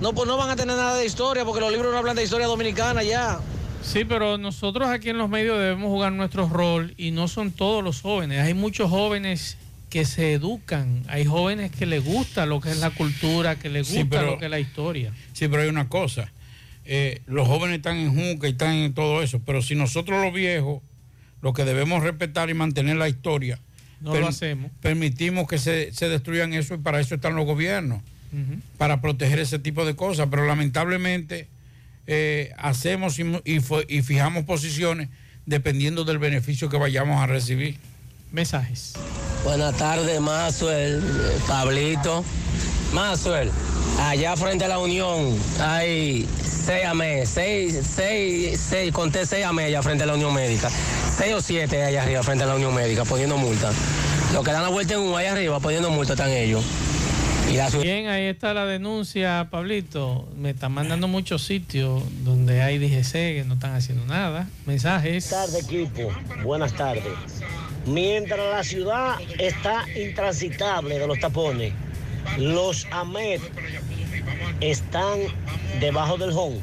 No, 0.05 0.13
pues 0.13 0.27
no 0.27 0.37
van 0.37 0.51
a 0.51 0.55
tener 0.55 0.75
nada 0.77 0.95
de 0.99 1.03
historia 1.07 1.43
porque 1.45 1.61
los 1.61 1.71
libros 1.71 1.91
no 1.91 1.97
hablan 1.97 2.15
de 2.15 2.23
historia 2.23 2.45
dominicana 2.45 3.01
ya. 3.01 3.39
Sí, 3.81 4.05
pero 4.05 4.37
nosotros 4.37 4.87
aquí 4.87 5.09
en 5.09 5.17
los 5.17 5.31
medios 5.31 5.57
debemos 5.57 5.87
jugar 5.87 6.11
nuestro 6.13 6.47
rol 6.47 6.93
y 6.95 7.09
no 7.09 7.27
son 7.27 7.49
todos 7.51 7.83
los 7.83 8.01
jóvenes. 8.01 8.41
Hay 8.41 8.53
muchos 8.53 8.91
jóvenes 8.91 9.57
que 9.89 10.05
se 10.05 10.33
educan. 10.33 11.01
Hay 11.07 11.25
jóvenes 11.25 11.71
que 11.71 11.87
les 11.87 12.05
gusta 12.05 12.45
lo 12.45 12.61
que 12.61 12.69
es 12.69 12.77
la 12.81 12.91
cultura, 12.91 13.55
que 13.55 13.67
les 13.69 13.87
Sí, 13.87 14.01
gusta 14.03 14.17
pero- 14.19 14.31
lo 14.33 14.37
que 14.37 14.45
es 14.45 14.51
la 14.51 14.59
historia. 14.59 15.11
Sí, 15.33 15.47
pero 15.47 15.63
hay 15.63 15.69
una 15.69 15.89
cosa. 15.89 16.31
eh, 16.87 17.23
los 17.25 17.47
jóvenes 17.47 17.77
están 17.77 17.97
en 17.97 18.11
Juca 18.13 18.47
y 18.47 18.51
están 18.51 18.75
en 18.75 18.93
todo 18.93 19.23
eso, 19.23 19.41
pero 19.43 19.63
si 19.63 19.73
nosotros 19.73 20.23
los 20.23 20.31
viejos, 20.31 20.83
lo 21.41 21.51
que 21.51 21.65
debemos 21.65 22.03
respetar 22.03 22.51
y 22.51 22.53
mantener 22.53 22.97
la 22.97 23.09
historia, 23.09 23.59
No 24.01 24.13
lo 24.15 24.27
hacemos. 24.27 24.69
permitimos 24.81 25.47
que 25.47 25.57
se, 25.57 25.91
se 25.93 26.09
destruyan 26.09 26.53
eso 26.53 26.75
y 26.75 26.77
para 26.77 26.99
eso 26.99 27.15
están 27.15 27.33
los 27.33 27.43
gobiernos, 27.47 28.03
Para 28.77 28.99
proteger 29.01 29.39
ese 29.39 29.59
tipo 29.59 29.85
de 29.85 29.95
cosas, 29.95 30.27
pero 30.29 30.45
lamentablemente 30.45 31.47
eh, 32.07 32.51
hacemos 32.57 33.17
y, 33.19 33.23
y 33.45 33.59
fue- 33.61 33.85
y 33.87 34.01
fijamos 34.01 34.43
posiciones 34.43 35.09
dependiendo 35.45 36.03
del 36.03 36.17
beneficio 36.19 36.67
que 36.69 36.77
vayamos 36.77 37.21
a 37.21 37.27
recibir. 37.27 37.77
Mensajes. 38.31 38.93
Buenas 39.45 39.77
tardes, 39.77 40.19
Mazuel, 40.19 41.01
Pablito. 41.47 42.25
Mazuel, 42.93 43.51
allá 44.01 44.35
frente 44.35 44.65
a 44.65 44.67
la 44.67 44.79
Unión 44.79 45.37
hay 45.59 46.27
seis 46.41 46.85
AME, 46.85 47.25
seis, 47.25 47.79
seis, 47.95 48.59
seis, 48.59 48.91
conté 48.91 49.25
seis 49.25 49.45
AME 49.45 49.65
allá 49.65 49.81
frente 49.81 50.03
a 50.03 50.07
la 50.07 50.15
Unión 50.15 50.33
Médica. 50.33 50.69
Seis 51.17 51.33
o 51.33 51.41
siete 51.41 51.83
allá 51.83 52.03
arriba 52.03 52.21
frente 52.23 52.43
a 52.43 52.47
la 52.47 52.55
Unión 52.55 52.73
Médica 52.73 53.05
poniendo 53.05 53.37
multa. 53.37 53.71
Los 54.33 54.43
que 54.43 54.51
dan 54.51 54.63
la 54.63 54.69
vuelta 54.69 54.95
en 54.95 54.99
un 55.01 55.15
allá 55.17 55.31
arriba 55.33 55.59
poniendo 55.59 55.89
multa 55.91 56.13
están 56.13 56.31
ellos. 56.31 56.63
Bien, 57.81 58.07
ahí 58.07 58.25
está 58.25 58.53
la 58.53 58.65
denuncia, 58.65 59.47
Pablito. 59.51 60.27
Me 60.35 60.49
están 60.51 60.71
mandando 60.71 61.07
muchos 61.07 61.43
sitios 61.43 62.03
donde 62.23 62.61
hay 62.61 62.77
DGC 62.79 63.11
que 63.11 63.43
no 63.47 63.53
están 63.55 63.73
haciendo 63.75 64.05
nada. 64.05 64.47
Mensajes. 64.65 65.29
Buenas 65.29 65.47
tardes, 65.51 65.65
equipo. 65.65 66.11
Buenas 66.43 66.73
tardes. 66.73 67.03
Mientras 67.85 68.39
la 68.39 68.63
ciudad 68.63 69.15
está 69.37 69.85
intransitable 69.97 70.97
de 70.99 71.07
los 71.07 71.19
tapones, 71.19 71.73
los 72.37 72.87
AMET 72.91 73.41
están 74.59 75.19
debajo 75.79 76.17
del 76.17 76.31
home, 76.31 76.59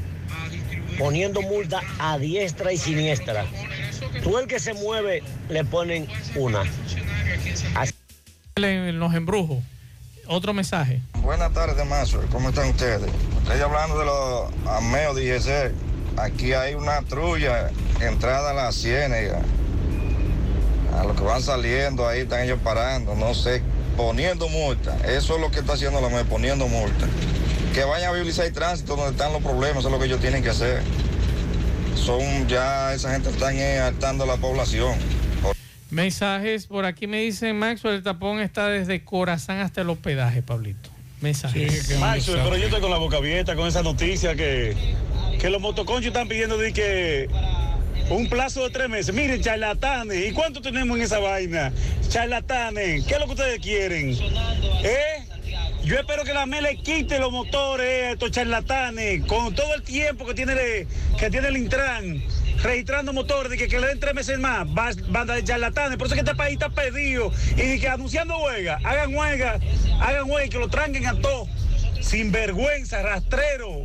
poniendo 0.98 1.40
multa 1.42 1.80
a 2.00 2.18
diestra 2.18 2.72
y 2.72 2.76
siniestra. 2.76 3.46
Tú 4.22 4.36
el 4.38 4.46
que 4.46 4.58
se 4.58 4.74
mueve, 4.74 5.22
le 5.48 5.64
ponen 5.64 6.06
una. 6.34 6.62
Así- 7.76 7.92
En 8.56 8.98
los 8.98 9.14
embrujos. 9.14 9.62
Otro 10.26 10.52
mensaje. 10.54 11.02
Buenas 11.20 11.52
tardes, 11.52 11.84
Mazo. 11.86 12.20
¿Cómo 12.30 12.50
están 12.50 12.68
ustedes? 12.68 13.10
Estoy 13.42 13.60
hablando 13.60 13.98
de 13.98 14.04
los 14.04 14.68
ameos 14.68 15.16
de 15.16 15.24
IGC. 15.24 16.18
Aquí 16.18 16.52
hay 16.52 16.74
una 16.74 17.02
trulla, 17.02 17.70
entrada 18.00 18.50
a 18.50 18.54
la 18.54 18.72
ciénaga. 18.72 19.42
A 20.98 21.04
los 21.04 21.16
que 21.16 21.22
van 21.22 21.42
saliendo, 21.42 22.06
ahí 22.06 22.20
están 22.20 22.42
ellos 22.42 22.58
parando, 22.62 23.14
no 23.14 23.34
sé, 23.34 23.62
poniendo 23.96 24.48
multa. 24.48 24.96
Eso 25.06 25.34
es 25.34 25.40
lo 25.40 25.50
que 25.50 25.60
está 25.60 25.72
haciendo 25.72 26.00
la 26.00 26.08
ME, 26.08 26.24
poniendo 26.24 26.68
multa. 26.68 27.06
Que 27.74 27.84
vayan 27.84 28.10
a 28.10 28.12
viabilizar 28.12 28.44
el 28.44 28.52
tránsito 28.52 28.96
donde 28.96 29.12
están 29.12 29.32
los 29.32 29.42
problemas, 29.42 29.78
eso 29.78 29.88
es 29.88 29.92
lo 29.92 29.98
que 29.98 30.04
ellos 30.04 30.20
tienen 30.20 30.42
que 30.42 30.50
hacer. 30.50 30.82
Son 31.96 32.46
ya, 32.46 32.92
esa 32.92 33.10
gente 33.12 33.30
están 33.30 33.56
eh, 33.56 33.80
hartando 33.80 34.24
a 34.24 34.26
la 34.26 34.36
población. 34.36 34.94
Mensajes. 35.92 36.66
Por 36.66 36.86
aquí 36.86 37.06
me 37.06 37.20
dicen, 37.20 37.58
Maxwell, 37.58 37.96
el 37.96 38.02
tapón 38.02 38.40
está 38.40 38.68
desde 38.68 39.04
Corazán 39.04 39.58
hasta 39.58 39.82
el 39.82 39.90
hospedaje, 39.90 40.40
Pablito. 40.40 40.88
Mensajes. 41.20 41.98
Maxwell, 42.00 42.40
pero 42.42 42.56
yo 42.56 42.64
estoy 42.64 42.80
con 42.80 42.90
la 42.90 42.96
boca 42.96 43.18
abierta 43.18 43.54
con 43.54 43.68
esa 43.68 43.82
noticia 43.82 44.34
que, 44.34 44.74
que 45.38 45.50
los 45.50 45.60
motoconchos 45.60 46.06
están 46.06 46.28
pidiendo 46.28 46.56
de 46.56 46.72
que 46.72 47.28
un 48.08 48.26
plazo 48.30 48.64
de 48.64 48.70
tres 48.70 48.88
meses. 48.88 49.14
Miren, 49.14 49.42
charlatanes, 49.42 50.30
¿y 50.30 50.32
cuánto 50.32 50.62
tenemos 50.62 50.96
en 50.96 51.04
esa 51.04 51.18
vaina? 51.18 51.70
Charlatanes, 52.08 53.04
¿qué 53.04 53.14
es 53.14 53.20
lo 53.20 53.26
que 53.26 53.32
ustedes 53.32 53.60
quieren? 53.60 54.16
¿Eh? 54.82 55.26
Yo 55.84 55.98
espero 55.98 56.24
que 56.24 56.32
la 56.32 56.46
ME 56.46 56.62
le 56.62 56.76
quite 56.78 57.18
los 57.18 57.30
motores 57.30 58.04
a 58.04 58.10
estos 58.12 58.30
charlatanes 58.30 59.26
con 59.26 59.54
todo 59.54 59.74
el 59.74 59.82
tiempo 59.82 60.24
que 60.24 60.32
tiene, 60.32 60.86
que 61.18 61.28
tiene 61.28 61.48
el 61.48 61.56
Intran 61.58 62.22
registrando 62.62 63.12
motores, 63.12 63.50
de 63.50 63.56
que, 63.58 63.68
que 63.68 63.78
le 63.80 63.88
den 63.88 64.00
tres 64.00 64.14
meses 64.14 64.38
más, 64.38 64.66
va- 64.68 64.92
banda 65.08 65.34
de 65.34 65.44
charlatanes. 65.44 65.96
Por 65.98 66.06
eso 66.06 66.14
es 66.14 66.22
que 66.22 66.28
este 66.30 66.36
país 66.36 66.54
está 66.54 66.68
perdido 66.70 67.32
y 67.56 67.62
de 67.62 67.80
que 67.80 67.88
anunciando 67.88 68.38
huelga, 68.38 68.78
hagan 68.84 69.14
huelga, 69.14 69.58
hagan 70.00 70.30
huelga 70.30 70.46
y 70.46 70.48
que 70.50 70.58
lo 70.58 70.68
tranquen 70.68 71.06
a 71.06 71.14
todos, 71.20 71.48
sin 72.00 72.30
vergüenza, 72.32 73.02
rastrero. 73.02 73.84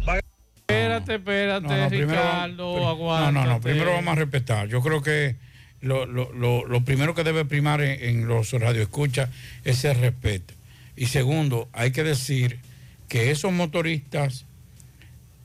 Espérate, 0.55 1.15
espérate, 1.15 1.67
No, 1.67 1.87
primero 1.89 2.21
Ricardo, 2.21 2.75
pri- 2.75 2.85
aguántate. 2.85 3.31
No, 3.33 3.43
no, 3.45 3.53
no, 3.53 3.61
primero 3.61 3.91
vamos 3.93 4.11
a 4.11 4.15
respetar. 4.15 4.67
Yo 4.67 4.81
creo 4.81 5.01
que 5.01 5.35
lo, 5.81 6.05
lo- 6.05 6.31
lo- 6.33 6.65
lo 6.65 6.81
primero 6.83 7.15
que 7.15 7.23
debe 7.23 7.45
primar 7.45 7.81
en, 7.81 8.03
en 8.03 8.27
los 8.27 8.51
radioescuchas 8.51 9.29
es 9.63 9.83
el 9.85 9.95
respeto. 9.99 10.53
Y 10.95 11.05
segundo, 11.05 11.69
hay 11.73 11.91
que 11.91 12.03
decir 12.03 12.59
que 13.07 13.31
esos 13.31 13.53
motoristas, 13.53 14.45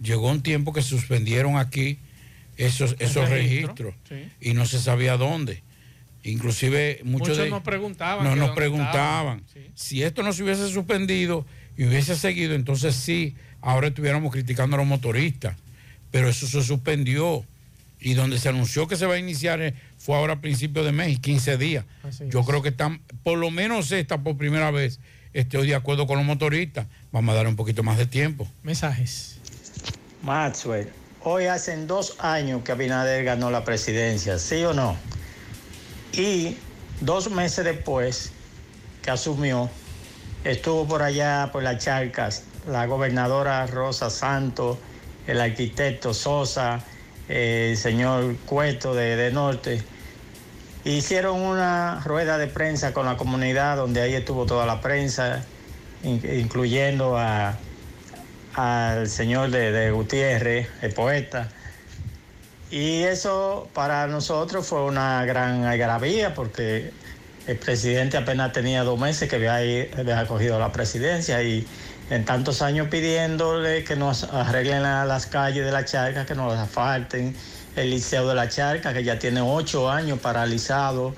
llegó 0.02 0.28
un 0.30 0.42
tiempo 0.42 0.72
que 0.72 0.82
suspendieron 0.82 1.56
aquí 1.58 1.98
esos, 2.56 2.96
esos 2.98 3.28
registro, 3.28 3.90
registros 3.90 3.94
sí. 4.08 4.48
y 4.50 4.54
no 4.54 4.66
se 4.66 4.78
sabía 4.80 5.16
dónde. 5.16 5.62
Inclusive 6.24 7.00
muchos, 7.04 7.28
Muchos 7.30 7.38
de- 7.38 7.50
nos 7.50 7.62
preguntaban. 7.62 8.24
no, 8.24 8.36
nos 8.36 8.50
preguntaban. 8.54 9.42
Si 9.74 10.02
esto 10.02 10.22
no 10.22 10.32
se 10.32 10.42
hubiese 10.44 10.68
suspendido 10.68 11.44
y 11.76 11.84
hubiese 11.84 12.14
seguido, 12.16 12.54
entonces 12.54 12.94
sí, 12.94 13.34
ahora 13.60 13.88
estuviéramos 13.88 14.30
criticando 14.32 14.76
a 14.76 14.78
los 14.78 14.86
motoristas. 14.86 15.56
Pero 16.10 16.28
eso 16.28 16.46
se 16.46 16.62
suspendió. 16.62 17.44
Y 18.04 18.14
donde 18.14 18.38
se 18.40 18.48
anunció 18.48 18.88
que 18.88 18.96
se 18.96 19.06
va 19.06 19.14
a 19.14 19.18
iniciar 19.18 19.60
eh, 19.62 19.74
fue 19.96 20.16
ahora 20.16 20.32
a 20.34 20.40
principios 20.40 20.84
de 20.84 20.90
mes 20.90 21.08
y 21.12 21.16
15 21.18 21.56
días. 21.56 21.84
Así 22.02 22.24
Yo 22.28 22.40
es. 22.40 22.46
creo 22.46 22.60
que 22.60 22.70
están, 22.70 23.00
por 23.22 23.38
lo 23.38 23.50
menos 23.52 23.92
esta 23.92 24.18
por 24.24 24.36
primera 24.36 24.72
vez, 24.72 24.98
estoy 25.32 25.68
de 25.68 25.76
acuerdo 25.76 26.08
con 26.08 26.16
los 26.18 26.26
motoristas. 26.26 26.88
Vamos 27.12 27.32
a 27.32 27.36
dar 27.36 27.46
un 27.46 27.54
poquito 27.54 27.84
más 27.84 27.98
de 27.98 28.06
tiempo. 28.06 28.48
Mensajes. 28.64 29.38
Maxwell, 30.22 30.88
hoy 31.24 31.46
hacen 31.46 31.86
dos 31.86 32.16
años 32.18 32.62
que 32.64 32.72
Abinader 32.72 33.24
ganó 33.24 33.50
la 33.50 33.64
presidencia, 33.64 34.38
¿sí 34.38 34.64
o 34.64 34.72
no? 34.74 34.96
Y 36.12 36.56
dos 37.00 37.30
meses 37.30 37.64
después 37.64 38.32
que 39.02 39.10
asumió, 39.10 39.68
estuvo 40.44 40.86
por 40.86 41.02
allá, 41.02 41.50
por 41.52 41.62
las 41.62 41.82
charcas, 41.82 42.44
la 42.68 42.86
gobernadora 42.86 43.66
Rosa 43.66 44.10
Santos, 44.10 44.78
el 45.26 45.40
arquitecto 45.40 46.14
Sosa, 46.14 46.80
el 47.28 47.76
señor 47.76 48.36
Cueto 48.46 48.94
de, 48.94 49.16
de 49.16 49.30
Norte. 49.32 49.82
Hicieron 50.84 51.40
una 51.40 52.00
rueda 52.04 52.38
de 52.38 52.48
prensa 52.48 52.92
con 52.92 53.06
la 53.06 53.16
comunidad 53.16 53.76
donde 53.76 54.00
ahí 54.02 54.14
estuvo 54.14 54.46
toda 54.46 54.66
la 54.66 54.80
prensa, 54.80 55.44
in- 56.02 56.20
incluyendo 56.40 57.16
a, 57.16 57.56
al 58.54 59.08
señor 59.08 59.50
de, 59.50 59.72
de 59.72 59.90
Gutiérrez, 59.90 60.68
el 60.82 60.92
poeta. 60.92 61.48
Y 62.70 63.02
eso 63.02 63.68
para 63.74 64.06
nosotros 64.06 64.66
fue 64.66 64.82
una 64.84 65.24
gran 65.24 65.64
algarabía 65.64 66.34
porque 66.34 66.90
el 67.46 67.56
presidente 67.58 68.16
apenas 68.16 68.52
tenía 68.52 68.82
dos 68.84 68.98
meses 68.98 69.28
que 69.28 69.36
había, 69.36 69.56
había 69.98 70.26
cogido 70.26 70.58
la 70.58 70.72
presidencia 70.72 71.42
y 71.42 71.66
en 72.10 72.24
tantos 72.24 72.62
años 72.62 72.88
pidiéndole 72.88 73.84
que 73.84 73.96
nos 73.96 74.24
arreglen 74.24 74.82
la- 74.82 75.04
las 75.04 75.26
calles 75.26 75.64
de 75.64 75.72
la 75.72 75.84
charca, 75.84 76.24
que 76.24 76.34
nos 76.34 76.54
asfalten 76.54 77.34
el 77.76 77.90
liceo 77.90 78.28
de 78.28 78.34
la 78.34 78.48
charca, 78.48 78.92
que 78.92 79.02
ya 79.04 79.18
tiene 79.18 79.40
ocho 79.40 79.90
años 79.90 80.18
paralizado, 80.20 81.14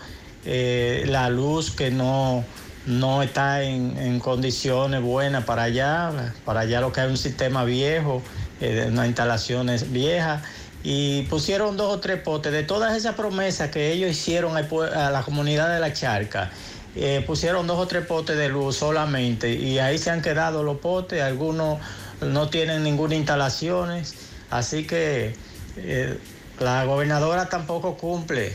eh, 0.47 1.05
la 1.07 1.29
luz 1.31 1.71
que 1.73 1.91
no, 1.91 2.45
no 2.87 3.23
está 3.23 3.63
en, 3.63 4.21
condiciones 4.21 5.01
buenas 5.03 5.45
para 5.45 5.65
allá, 5.65 6.33
para 6.45 6.61
allá 6.61 6.81
lo 6.81 6.93
que 6.93 7.01
hay 7.01 7.11
un 7.11 7.17
sistema 7.17 7.65
viejo, 7.65 8.23
eh, 8.61 8.87
unas 8.89 9.07
instalaciones 9.07 9.91
viejas, 9.91 10.43
y 10.83 11.23
pusieron 11.23 11.77
dos 11.77 11.95
o 11.95 12.01
tres 12.01 12.21
potes 12.21 12.53
de 12.53 12.63
todas 12.63 12.95
esas 12.95 13.15
promesas 13.15 13.71
que 13.71 13.93
ellos 13.93 14.11
hicieron 14.11 14.57
a 14.57 15.11
la 15.11 15.23
comunidad 15.23 15.73
de 15.73 15.81
la 15.81 15.93
charca. 15.93 16.51
eh, 16.97 17.25
pusieron 17.27 17.67
dos 17.67 17.79
o 17.79 17.87
tres 17.89 18.07
potes 18.07 18.37
de 18.37 18.49
luz 18.49 18.77
solamente 18.77 19.53
y 19.53 19.79
ahí 19.81 19.99
se 19.99 20.11
han 20.11 20.23
quedado 20.23 20.63
los 20.63 20.79
potes, 20.79 21.23
algunos 21.23 21.79
no 22.21 22.49
tienen 22.51 22.85
ninguna 22.85 23.17
instalaciones, 23.17 24.15
así 24.51 24.87
que 24.87 25.35
eh, 25.77 26.19
la 26.61 26.85
gobernadora 26.85 27.49
tampoco 27.49 27.97
cumple. 27.97 28.53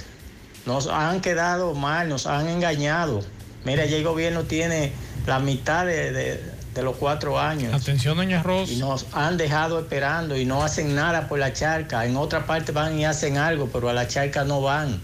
Nos 0.65 0.87
han 0.87 1.21
quedado 1.21 1.73
mal, 1.73 2.09
nos 2.09 2.27
han 2.27 2.47
engañado. 2.47 3.23
Mira, 3.65 3.85
ya 3.85 3.97
el 3.97 4.03
gobierno 4.03 4.43
tiene 4.43 4.91
la 5.27 5.39
mitad 5.39 5.85
de, 5.85 6.11
de- 6.11 6.59
de 6.73 6.83
los 6.83 6.95
cuatro 6.97 7.39
años. 7.39 7.73
Atención, 7.73 8.15
doña 8.15 8.43
Rosa. 8.43 8.71
Y 8.71 8.77
nos 8.77 9.07
han 9.11 9.37
dejado 9.37 9.79
esperando 9.79 10.37
y 10.37 10.45
no 10.45 10.63
hacen 10.63 10.93
nada 10.95 11.27
por 11.27 11.39
la 11.39 11.51
charca. 11.51 12.05
En 12.05 12.15
otra 12.15 12.45
parte 12.45 12.71
van 12.71 12.97
y 12.97 13.05
hacen 13.05 13.37
algo, 13.37 13.69
pero 13.73 13.89
a 13.89 13.93
la 13.93 14.07
charca 14.07 14.43
no 14.45 14.61
van. 14.61 15.01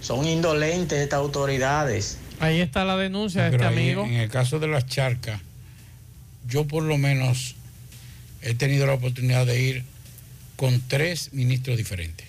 Son 0.00 0.24
indolentes 0.26 0.98
estas 1.00 1.18
autoridades. 1.18 2.16
Ahí 2.40 2.60
está 2.60 2.84
la 2.84 2.96
denuncia 2.96 3.42
de 3.44 3.50
Pero 3.50 3.64
este 3.64 3.74
ahí, 3.76 3.84
amigo. 3.90 4.04
En 4.06 4.14
el 4.14 4.30
caso 4.30 4.60
de 4.60 4.68
las 4.68 4.86
charcas, 4.86 5.40
yo 6.48 6.64
por 6.66 6.84
lo 6.84 6.96
menos 6.96 7.56
he 8.40 8.54
tenido 8.54 8.86
la 8.86 8.94
oportunidad 8.94 9.44
de 9.44 9.60
ir 9.60 9.84
con 10.56 10.80
tres 10.88 11.32
ministros 11.32 11.76
diferentes 11.76 12.26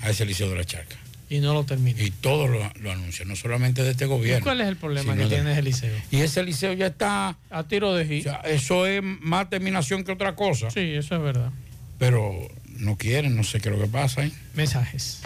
a 0.00 0.10
ese 0.10 0.24
liceo 0.24 0.48
de 0.48 0.56
la 0.56 0.64
charca. 0.64 0.96
Y 1.32 1.40
no 1.40 1.54
lo 1.54 1.64
termina. 1.64 1.98
Y 2.02 2.10
todo 2.10 2.46
lo, 2.46 2.58
lo 2.80 2.92
anuncia, 2.92 3.24
no 3.24 3.36
solamente 3.36 3.82
de 3.82 3.92
este 3.92 4.04
gobierno. 4.04 4.44
¿Cuál 4.44 4.60
es 4.60 4.68
el 4.68 4.76
problema 4.76 5.14
que 5.14 5.22
de- 5.22 5.28
tiene 5.28 5.58
el 5.58 5.64
liceo? 5.64 5.94
Y 6.10 6.20
ese 6.20 6.42
liceo 6.42 6.74
ya 6.74 6.88
está... 6.88 7.38
A 7.48 7.62
tiro 7.64 7.94
de 7.94 8.20
o 8.20 8.22
sea, 8.22 8.40
eso 8.44 8.86
es 8.86 9.02
más 9.02 9.48
terminación 9.48 10.04
que 10.04 10.12
otra 10.12 10.36
cosa. 10.36 10.70
Sí, 10.70 10.80
eso 10.94 11.16
es 11.16 11.22
verdad. 11.22 11.50
Pero 11.98 12.32
no 12.76 12.96
quieren, 12.98 13.34
no 13.34 13.44
sé 13.44 13.60
qué 13.60 13.70
es 13.70 13.76
lo 13.76 13.80
que 13.82 13.88
pasa 13.88 14.20
ahí. 14.20 14.32
Mensajes. 14.54 15.20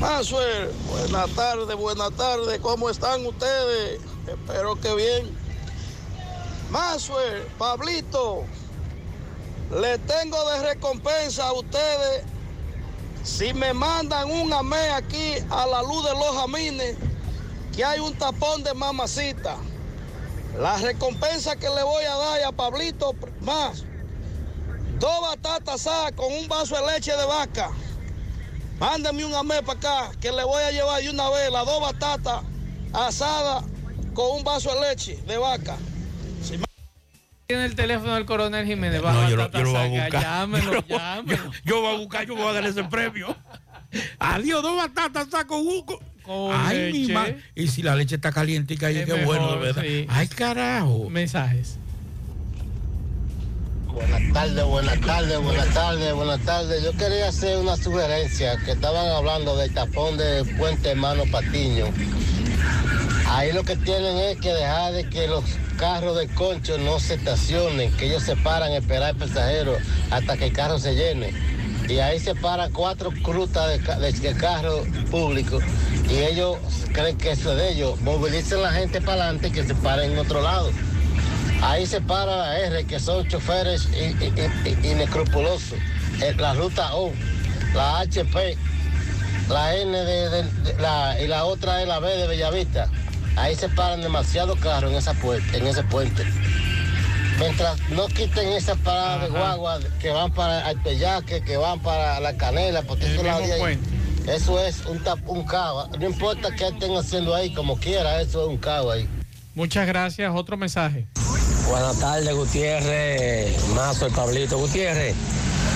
Maxwell, 0.00 0.70
buenas 0.88 1.30
tardes, 1.36 1.76
buenas 1.76 2.10
tardes. 2.16 2.58
¿Cómo 2.58 2.90
están 2.90 3.24
ustedes? 3.24 4.00
Espero 4.26 4.74
que 4.80 4.92
bien. 4.96 5.26
Maxwell, 6.70 7.42
Pablito, 7.58 8.44
le 9.80 9.98
tengo 9.98 10.50
de 10.50 10.62
recompensa 10.74 11.44
a 11.46 11.52
ustedes 11.52 12.24
si 13.24 13.54
me 13.54 13.72
mandan 13.72 14.30
un 14.30 14.52
amé 14.52 14.90
aquí 14.90 15.36
a 15.50 15.66
la 15.66 15.82
luz 15.82 16.04
de 16.04 16.12
los 16.12 16.36
jamines, 16.36 16.96
que 17.74 17.84
hay 17.84 17.98
un 17.98 18.14
tapón 18.14 18.62
de 18.62 18.74
mamacita. 18.74 19.56
La 20.58 20.76
recompensa 20.76 21.56
que 21.56 21.68
le 21.68 21.82
voy 21.82 22.04
a 22.04 22.14
dar 22.14 22.44
a 22.44 22.52
Pablito 22.52 23.14
más, 23.40 23.82
dos 25.00 25.20
batatas 25.22 25.86
asadas 25.86 26.12
con 26.12 26.32
un 26.32 26.46
vaso 26.46 26.76
de 26.76 26.92
leche 26.92 27.16
de 27.16 27.24
vaca. 27.24 27.70
Mándame 28.78 29.24
un 29.24 29.34
amé 29.34 29.62
para 29.62 29.78
acá, 29.78 30.12
que 30.20 30.30
le 30.30 30.44
voy 30.44 30.62
a 30.62 30.70
llevar 30.70 31.02
de 31.02 31.10
una 31.10 31.30
vez 31.30 31.50
las 31.50 31.64
dos 31.64 31.80
batatas 31.80 32.42
asadas 32.92 33.64
con 34.12 34.36
un 34.36 34.44
vaso 34.44 34.72
de 34.74 34.80
leche 34.88 35.16
de 35.26 35.38
vaca. 35.38 35.76
Tiene 37.46 37.66
el 37.66 37.74
teléfono 37.74 38.14
del 38.14 38.24
coronel 38.24 38.66
Jiménez. 38.66 39.00
No, 39.00 39.04
baja 39.06 39.28
yo 39.28 39.36
lo, 39.36 39.50
yo 39.50 39.62
lo 39.62 39.70
voy 39.72 39.80
a 39.80 39.86
buscar. 40.02 40.22
Llámelo, 40.22 40.64
Yo 40.64 40.72
lo 40.74 40.82
voy- 40.82 40.98
llámelo. 40.98 41.44
Yo, 41.44 41.50
yo 41.64 41.80
voy 41.82 41.94
a 41.94 41.98
buscar, 41.98 42.26
yo 42.26 42.36
voy 42.36 42.46
a 42.48 42.52
dar 42.52 42.64
ese 42.66 42.84
premio. 42.84 43.36
Adiós, 44.18 44.62
dos 44.62 44.76
batatas, 44.76 45.28
saco 45.30 45.58
un... 45.58 45.84
Con 46.22 46.56
Ay, 46.56 46.90
mi 46.90 47.00
leche. 47.02 47.12
madre. 47.12 47.42
Y 47.54 47.68
si 47.68 47.82
la 47.82 47.94
leche 47.94 48.14
está 48.14 48.32
calientica, 48.32 48.90
y 48.90 48.96
Es 48.96 49.04
qué 49.06 49.24
bueno, 49.24 49.52
de 49.52 49.58
verdad. 49.58 49.82
sí. 49.82 50.06
Ay, 50.08 50.26
carajo. 50.28 51.10
Mensajes. 51.10 51.76
Buenas 53.92 54.32
tardes, 54.32 54.64
buenas 54.64 55.00
tardes, 55.02 55.38
buenas 55.40 55.68
tardes, 55.74 56.14
buenas 56.14 56.40
tardes. 56.40 56.82
Yo 56.82 56.92
quería 56.92 57.28
hacer 57.28 57.58
una 57.58 57.76
sugerencia, 57.76 58.56
que 58.64 58.72
estaban 58.72 59.06
hablando 59.06 59.54
del 59.56 59.72
tapón 59.74 60.16
de 60.16 60.44
Puente 60.56 60.90
Hermano 60.92 61.24
Patiño. 61.30 61.86
Ahí 63.34 63.52
lo 63.52 63.64
que 63.64 63.76
tienen 63.76 64.16
es 64.16 64.38
que 64.38 64.52
dejar 64.54 64.92
de 64.92 65.08
que 65.08 65.26
los 65.26 65.44
carros 65.76 66.16
de 66.16 66.28
concho 66.28 66.78
no 66.78 67.00
se 67.00 67.14
estacionen, 67.14 67.90
que 67.96 68.06
ellos 68.06 68.22
se 68.22 68.36
paran 68.36 68.70
a 68.70 68.76
esperar 68.76 69.10
al 69.10 69.16
pasajero 69.16 69.76
hasta 70.10 70.36
que 70.36 70.46
el 70.46 70.52
carro 70.52 70.78
se 70.78 70.94
llene. 70.94 71.32
Y 71.88 71.98
ahí 71.98 72.20
se 72.20 72.34
paran 72.36 72.70
cuatro 72.72 73.10
crutas 73.22 73.68
de, 73.68 73.78
de- 73.78 74.12
de 74.12 74.34
carros 74.36 74.86
públicos 75.10 75.62
y 76.08 76.14
ellos 76.18 76.58
creen 76.92 77.18
que 77.18 77.32
eso 77.32 77.50
es 77.52 77.58
de 77.58 77.72
ellos. 77.72 78.00
Movilicen 78.02 78.62
la 78.62 78.70
gente 78.72 79.00
para 79.00 79.24
adelante 79.24 79.50
que 79.50 79.64
se 79.64 79.74
paren 79.74 80.12
en 80.12 80.18
otro 80.20 80.40
lado. 80.40 80.70
Ahí 81.60 81.86
se 81.86 82.00
para 82.00 82.36
la 82.36 82.58
R, 82.60 82.84
que 82.84 83.00
son 83.00 83.26
choferes 83.26 83.88
inescrupulosos. 84.82 85.78
Eh, 86.22 86.34
La 86.38 86.54
ruta 86.54 86.94
O, 86.94 87.12
la 87.74 87.98
HP, 88.00 88.56
la 89.48 89.74
N 89.76 89.98
de- 89.98 90.44
la, 90.80 91.20
y 91.20 91.26
la 91.26 91.44
otra 91.46 91.82
es 91.82 91.88
la 91.88 91.98
B 91.98 92.16
de 92.16 92.26
Bellavista. 92.28 92.88
Ahí 93.36 93.54
se 93.56 93.68
paran 93.68 94.00
demasiados 94.00 94.58
carros 94.60 94.92
en, 94.92 94.98
esa 94.98 95.12
puerta, 95.14 95.56
en 95.56 95.66
ese 95.66 95.82
puente. 95.84 96.24
Mientras 97.38 97.80
no 97.90 98.06
quiten 98.06 98.48
esas 98.52 98.78
paradas 98.78 99.22
de 99.22 99.28
guagua 99.28 99.80
que 100.00 100.10
van 100.10 100.32
para 100.32 100.70
el 100.70 100.80
Pellaque, 100.80 101.42
que 101.42 101.56
van 101.56 101.80
para 101.80 102.20
la 102.20 102.36
Canela, 102.36 102.82
porque 102.82 103.06
eso, 103.12 103.22
ahí- 103.64 103.78
eso 104.28 104.64
es 104.64 104.86
un, 104.86 105.02
tap- 105.02 105.26
un 105.26 105.44
cava. 105.44 105.88
No 105.98 106.06
importa 106.06 106.54
qué 106.54 106.68
estén 106.68 106.96
haciendo 106.96 107.34
ahí, 107.34 107.52
como 107.52 107.76
quiera, 107.76 108.20
eso 108.20 108.42
es 108.42 108.48
un 108.48 108.56
cava 108.56 108.94
ahí. 108.94 109.08
Muchas 109.56 109.86
gracias. 109.86 110.32
Otro 110.34 110.56
mensaje. 110.56 111.08
Buenas 111.68 111.98
tardes, 111.98 112.32
Gutiérrez. 112.34 113.68
Mazo, 113.74 114.06
el 114.06 114.12
Pablito. 114.12 114.56
Gutiérrez, 114.58 115.16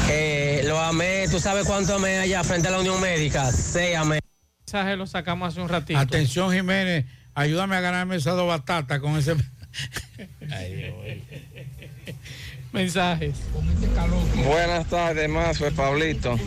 eh, 0.09 0.63
lo 0.65 0.79
amé. 0.79 1.27
¿Tú 1.29 1.41
sabes 1.41 1.67
cuánto 1.67 1.97
amé 1.97 2.19
allá 2.21 2.45
frente 2.45 2.69
a 2.69 2.71
la 2.71 2.79
Unión 2.79 3.01
Médica? 3.01 3.51
Seis 3.51 3.97
amé. 3.97 4.21
mensaje 4.65 4.97
lo 4.97 5.07
sacamos 5.09 5.49
hace 5.49 5.61
un 5.61 5.69
ratito. 5.69 5.99
Atención, 5.99 6.53
Jiménez, 6.53 7.05
ayúdame 7.39 7.77
a 7.77 7.81
ganarme 7.81 8.17
esas 8.17 8.35
dos 8.37 8.49
batatas 8.49 9.01
con 9.01 9.17
ese. 9.17 9.37
Mensajes. 12.73 13.35
Buenas 14.45 14.87
tardes, 14.89 15.29
más 15.29 15.57
soy 15.57 15.71
Pablito. 15.71 16.39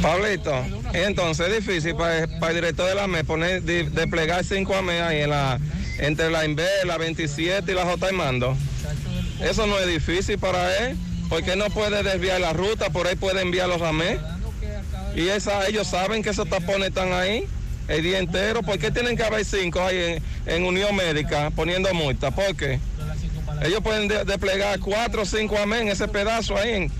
Pablito, 0.00 0.64
entonces 0.94 1.48
es 1.48 1.66
difícil 1.66 1.94
para, 1.94 2.20
el 2.24 2.54
director 2.54 2.88
de 2.88 2.94
la 2.94 3.06
ME 3.06 3.24
poner, 3.24 3.62
di- 3.62 3.82
desplegar 3.82 4.44
cinco 4.44 4.74
AME 4.74 5.02
ahí 5.02 5.20
en 5.22 5.30
la, 5.30 5.58
entre 5.98 6.30
la 6.30 6.44
INVE, 6.46 6.66
la 6.86 6.96
27 6.96 7.70
y 7.70 7.74
la 7.74 7.84
J 7.84 8.12
Mando. 8.12 8.56
Eso 9.40 9.66
no 9.66 9.78
es 9.78 9.86
difícil 9.88 10.38
para 10.38 10.74
él, 10.88 10.96
porque 11.28 11.54
no 11.56 11.66
puede 11.66 12.02
desviar 12.02 12.40
la 12.40 12.52
ruta, 12.52 12.90
por 12.90 13.06
ahí 13.06 13.16
puede 13.16 13.42
enviar 13.42 13.68
los 13.68 13.82
AME. 13.82 14.18
Y 15.14 15.28
esa, 15.28 15.66
ellos 15.68 15.86
saben 15.86 16.22
que 16.22 16.30
esos 16.30 16.48
tapones 16.48 16.88
están 16.88 17.12
ahí 17.12 17.46
el 17.90 18.02
día 18.02 18.18
entero. 18.18 18.62
¿Por 18.62 18.78
qué 18.78 18.90
tienen 18.90 19.16
que 19.16 19.22
haber 19.24 19.44
cinco 19.44 19.80
ahí 19.82 20.20
en, 20.46 20.54
en 20.54 20.64
Unión 20.64 20.94
Médica 20.96 21.50
poniendo 21.54 21.92
multa? 21.92 22.30
¿Por 22.30 22.54
qué? 22.56 22.78
Ellos 23.62 23.80
pueden 23.82 24.08
de- 24.08 24.24
desplegar 24.24 24.78
cuatro 24.80 25.22
o 25.22 25.26
cinco 25.26 25.58
amén 25.58 25.88
ese 25.88 26.08
pedazo 26.08 26.56
ahí. 26.56 26.70
en- 26.74 26.92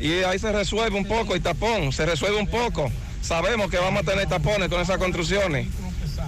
y 0.00 0.24
ahí 0.24 0.38
se 0.38 0.52
resuelve 0.52 0.98
un 0.98 1.06
poco 1.06 1.34
el 1.34 1.40
tapón, 1.40 1.92
se 1.92 2.04
resuelve 2.04 2.38
un 2.38 2.48
poco. 2.48 2.90
Sabemos 3.22 3.70
que 3.70 3.78
vamos 3.78 4.02
a 4.02 4.04
tener 4.10 4.26
tapones 4.28 4.68
con 4.68 4.80
esas 4.80 4.98
construcciones. 4.98 5.68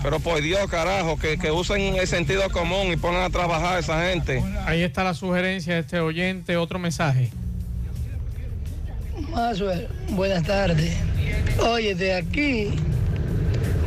Pero 0.03 0.21
por 0.21 0.41
Dios, 0.41 0.69
carajo, 0.71 1.19
que, 1.19 1.37
que 1.37 1.51
usen 1.51 1.97
el 1.97 2.07
sentido 2.07 2.49
común 2.51 2.93
y 2.93 2.97
pongan 2.97 3.23
a 3.25 3.31
trabajar 3.31 3.77
a 3.77 3.79
esa 3.81 4.05
gente. 4.09 4.43
Ahí 4.65 4.83
está 4.83 5.03
la 5.05 5.15
sugerencia 5.15 5.75
de 5.75 5.81
este 5.81 6.01
oyente. 6.01 6.57
Otro 6.57 6.79
mensaje. 6.79 7.31
Buenas 10.11 10.43
tardes. 10.45 10.97
Oye, 11.61 11.95
de 11.95 12.15
aquí, 12.15 12.71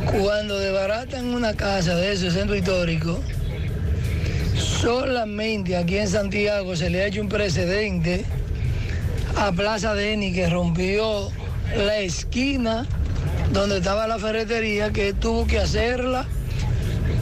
cuando 0.06 0.58
desbaratan 0.58 1.26
una 1.26 1.54
casa 1.54 1.96
de 1.96 2.12
ese 2.12 2.30
centro 2.30 2.56
histórico, 2.56 3.20
solamente 4.56 5.76
aquí 5.76 5.98
en 5.98 6.08
Santiago 6.08 6.76
se 6.76 6.90
le 6.90 7.02
ha 7.02 7.06
hecho 7.06 7.20
un 7.20 7.28
precedente 7.28 8.24
a 9.36 9.52
Plaza 9.52 9.94
Deni 9.94 10.32
que 10.32 10.48
rompió 10.48 11.30
la 11.76 11.98
esquina 11.98 12.86
donde 13.52 13.78
estaba 13.78 14.06
la 14.06 14.18
ferretería, 14.18 14.92
que 14.92 15.12
tuvo 15.12 15.46
que 15.46 15.58
hacerla 15.58 16.26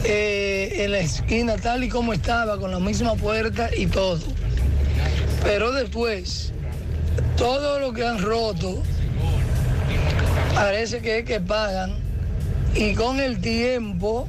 eh, 0.03 0.83
en 0.83 0.91
la 0.91 0.99
esquina 0.99 1.57
tal 1.57 1.83
y 1.83 1.89
como 1.89 2.13
estaba, 2.13 2.59
con 2.59 2.71
la 2.71 2.79
misma 2.79 3.15
puerta 3.15 3.69
y 3.75 3.87
todo. 3.87 4.21
Pero 5.43 5.71
después, 5.71 6.53
todo 7.37 7.79
lo 7.79 7.93
que 7.93 8.05
han 8.05 8.21
roto, 8.21 8.81
parece 10.53 10.99
que 11.01 11.19
es 11.19 11.25
que 11.25 11.39
pagan 11.39 12.08
y 12.75 12.93
con 12.93 13.19
el 13.19 13.41
tiempo 13.41 14.27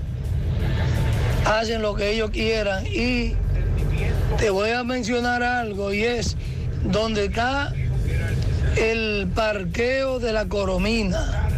hacen 1.45 1.83
lo 1.83 1.95
que 1.95 2.11
ellos 2.11 2.31
quieran. 2.31 2.87
Y 2.87 3.35
te 4.39 4.51
voy 4.51 4.71
a 4.71 4.85
mencionar 4.85 5.43
algo 5.43 5.93
y 5.93 6.05
es 6.05 6.37
donde 6.85 7.27
está 7.27 7.73
el 8.77 9.29
parqueo 9.35 10.19
de 10.19 10.33
la 10.33 10.47
Coromina. 10.47 11.49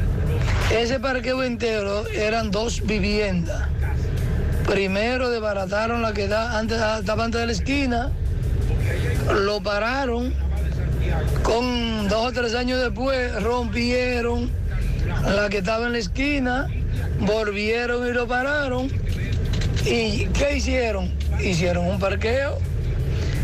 Ese 0.71 0.99
parqueo 0.99 1.43
entero 1.43 2.07
eran 2.09 2.51
dos 2.51 2.85
viviendas. 2.87 3.69
Primero 4.67 5.29
desbarataron 5.29 6.03
la 6.03 6.13
que 6.13 6.29
da 6.29 6.59
antes, 6.59 6.81
estaba 6.99 7.25
antes 7.25 7.41
de 7.41 7.47
la 7.47 7.53
esquina, 7.53 8.11
lo 9.45 9.63
pararon 9.63 10.33
con 11.43 12.09
dos 12.09 12.29
o 12.29 12.33
tres 12.33 12.55
años 12.55 12.81
después 12.81 13.43
rompieron 13.43 14.51
la 15.25 15.49
que 15.49 15.59
estaba 15.59 15.87
en 15.87 15.93
la 15.93 15.99
esquina, 15.99 16.69
volvieron 17.21 18.07
y 18.07 18.13
lo 18.13 18.27
pararon. 18.27 18.89
¿Y 19.85 20.27
qué 20.27 20.57
hicieron? 20.57 21.13
Hicieron 21.41 21.87
un 21.87 21.99
parqueo. 21.99 22.59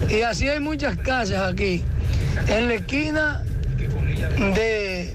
Y 0.08 0.22
así 0.22 0.48
hay 0.48 0.60
muchas 0.60 0.96
casas 0.96 1.52
aquí. 1.52 1.82
En 2.46 2.68
la 2.68 2.74
esquina 2.74 3.42
de 4.54 5.14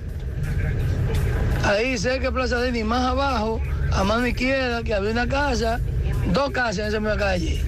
ahí 1.63 1.97
cerca 1.97 2.25
de 2.25 2.31
Plaza 2.31 2.59
Denis, 2.59 2.85
más 2.85 3.03
abajo, 3.03 3.61
a 3.91 4.03
mano 4.03 4.27
izquierda, 4.27 4.83
que 4.83 4.93
había 4.93 5.11
una 5.11 5.27
casa, 5.27 5.79
dos 6.33 6.51
casas 6.51 6.79
en 6.79 6.85
esa 6.87 6.99
misma 6.99 7.17
calle. 7.17 7.61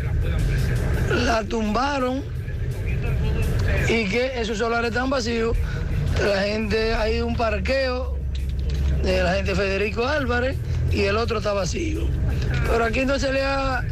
La 1.25 1.43
tumbaron 1.43 2.23
y 3.87 4.05
que 4.09 4.39
esos 4.39 4.57
solares 4.57 4.91
están 4.91 5.09
vacíos. 5.09 5.55
La 6.23 6.41
gente, 6.43 6.93
hay 6.93 7.21
un 7.21 7.35
parqueo 7.35 8.14
de 9.05 9.23
la 9.23 9.35
gente 9.35 9.55
Federico 9.55 10.07
Álvarez 10.07 10.57
y 10.91 11.01
el 11.01 11.17
otro 11.17 11.37
está 11.37 11.53
vacío. 11.53 12.07
Pero 12.69 12.83
aquí 12.83 13.05
no 13.05 13.19
se 13.19 13.31
le 13.31 13.43
ha, 13.43 13.83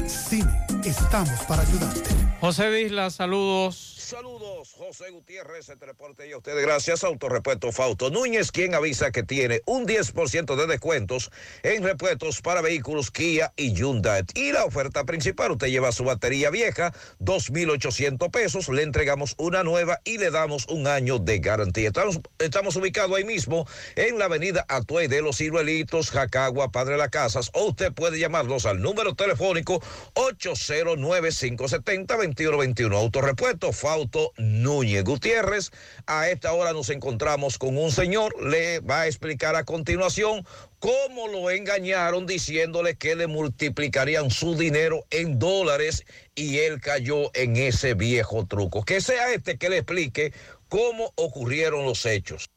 Estamos 0.83 1.39
para 1.47 1.63
ayudarte. 1.63 2.11
José 2.41 2.69
Disla, 2.69 3.09
saludos. 3.09 3.94
Saludos, 4.05 4.73
José 4.77 5.09
Gutiérrez, 5.09 5.67
este 5.67 5.83
reporte 5.83 6.27
y 6.27 6.31
a 6.31 6.37
ustedes 6.37 6.63
gracias 6.63 7.03
Autorepuesto 7.03 7.71
Fausto 7.71 8.11
Núñez, 8.11 8.51
quien 8.51 8.75
avisa 8.75 9.09
que 9.09 9.23
tiene 9.23 9.63
un 9.65 9.87
10% 9.87 10.55
de 10.55 10.67
descuentos 10.67 11.31
en 11.63 11.81
repuestos 11.81 12.43
para 12.43 12.61
vehículos 12.61 13.09
Kia 13.09 13.51
y 13.55 13.73
Hyundai. 13.73 14.21
Y 14.35 14.51
la 14.51 14.65
oferta 14.65 15.05
principal, 15.05 15.53
usted 15.53 15.69
lleva 15.69 15.91
su 15.91 16.03
batería 16.03 16.51
vieja, 16.51 16.93
2.800 17.19 18.29
pesos, 18.29 18.69
le 18.69 18.83
entregamos 18.83 19.33
una 19.39 19.63
nueva 19.63 19.99
y 20.03 20.19
le 20.19 20.29
damos 20.29 20.67
un 20.67 20.85
año 20.85 21.17
de 21.17 21.39
garantía. 21.39 21.87
Estamos, 21.87 22.19
estamos 22.37 22.75
ubicados 22.75 23.17
ahí 23.17 23.23
mismo 23.23 23.67
en 23.95 24.19
la 24.19 24.25
avenida 24.25 24.65
Atuey 24.67 25.07
de 25.07 25.23
los 25.23 25.37
Ciruelitos, 25.37 26.11
Jacagua, 26.11 26.71
Padre 26.71 26.97
Las 26.97 27.09
Casas, 27.09 27.49
o 27.53 27.69
usted 27.69 27.91
puede 27.91 28.19
llamarnos 28.19 28.67
al 28.67 28.83
número 28.83 29.15
telefónico 29.15 29.81
809-570-2121. 30.13 32.95
Autorepuesto 32.95 33.73
Fausto 33.73 33.94
Núñez 34.37 35.03
Gutiérrez. 35.03 35.71
A 36.05 36.29
esta 36.29 36.53
hora 36.53 36.73
nos 36.73 36.89
encontramos 36.89 37.57
con 37.57 37.77
un 37.77 37.91
señor, 37.91 38.35
le 38.43 38.79
va 38.79 39.01
a 39.01 39.07
explicar 39.07 39.55
a 39.55 39.63
continuación 39.63 40.45
cómo 40.79 41.27
lo 41.27 41.49
engañaron 41.49 42.25
diciéndole 42.25 42.95
que 42.95 43.15
le 43.15 43.27
multiplicarían 43.27 44.29
su 44.29 44.55
dinero 44.55 45.05
en 45.09 45.39
dólares 45.39 46.05
y 46.35 46.59
él 46.59 46.81
cayó 46.81 47.31
en 47.33 47.55
ese 47.55 47.93
viejo 47.93 48.45
truco. 48.45 48.83
Que 48.83 49.01
sea 49.01 49.33
este 49.33 49.57
que 49.57 49.69
le 49.69 49.77
explique 49.77 50.33
cómo 50.69 51.11
ocurrieron 51.15 51.85
los 51.85 52.05
hechos. 52.05 52.49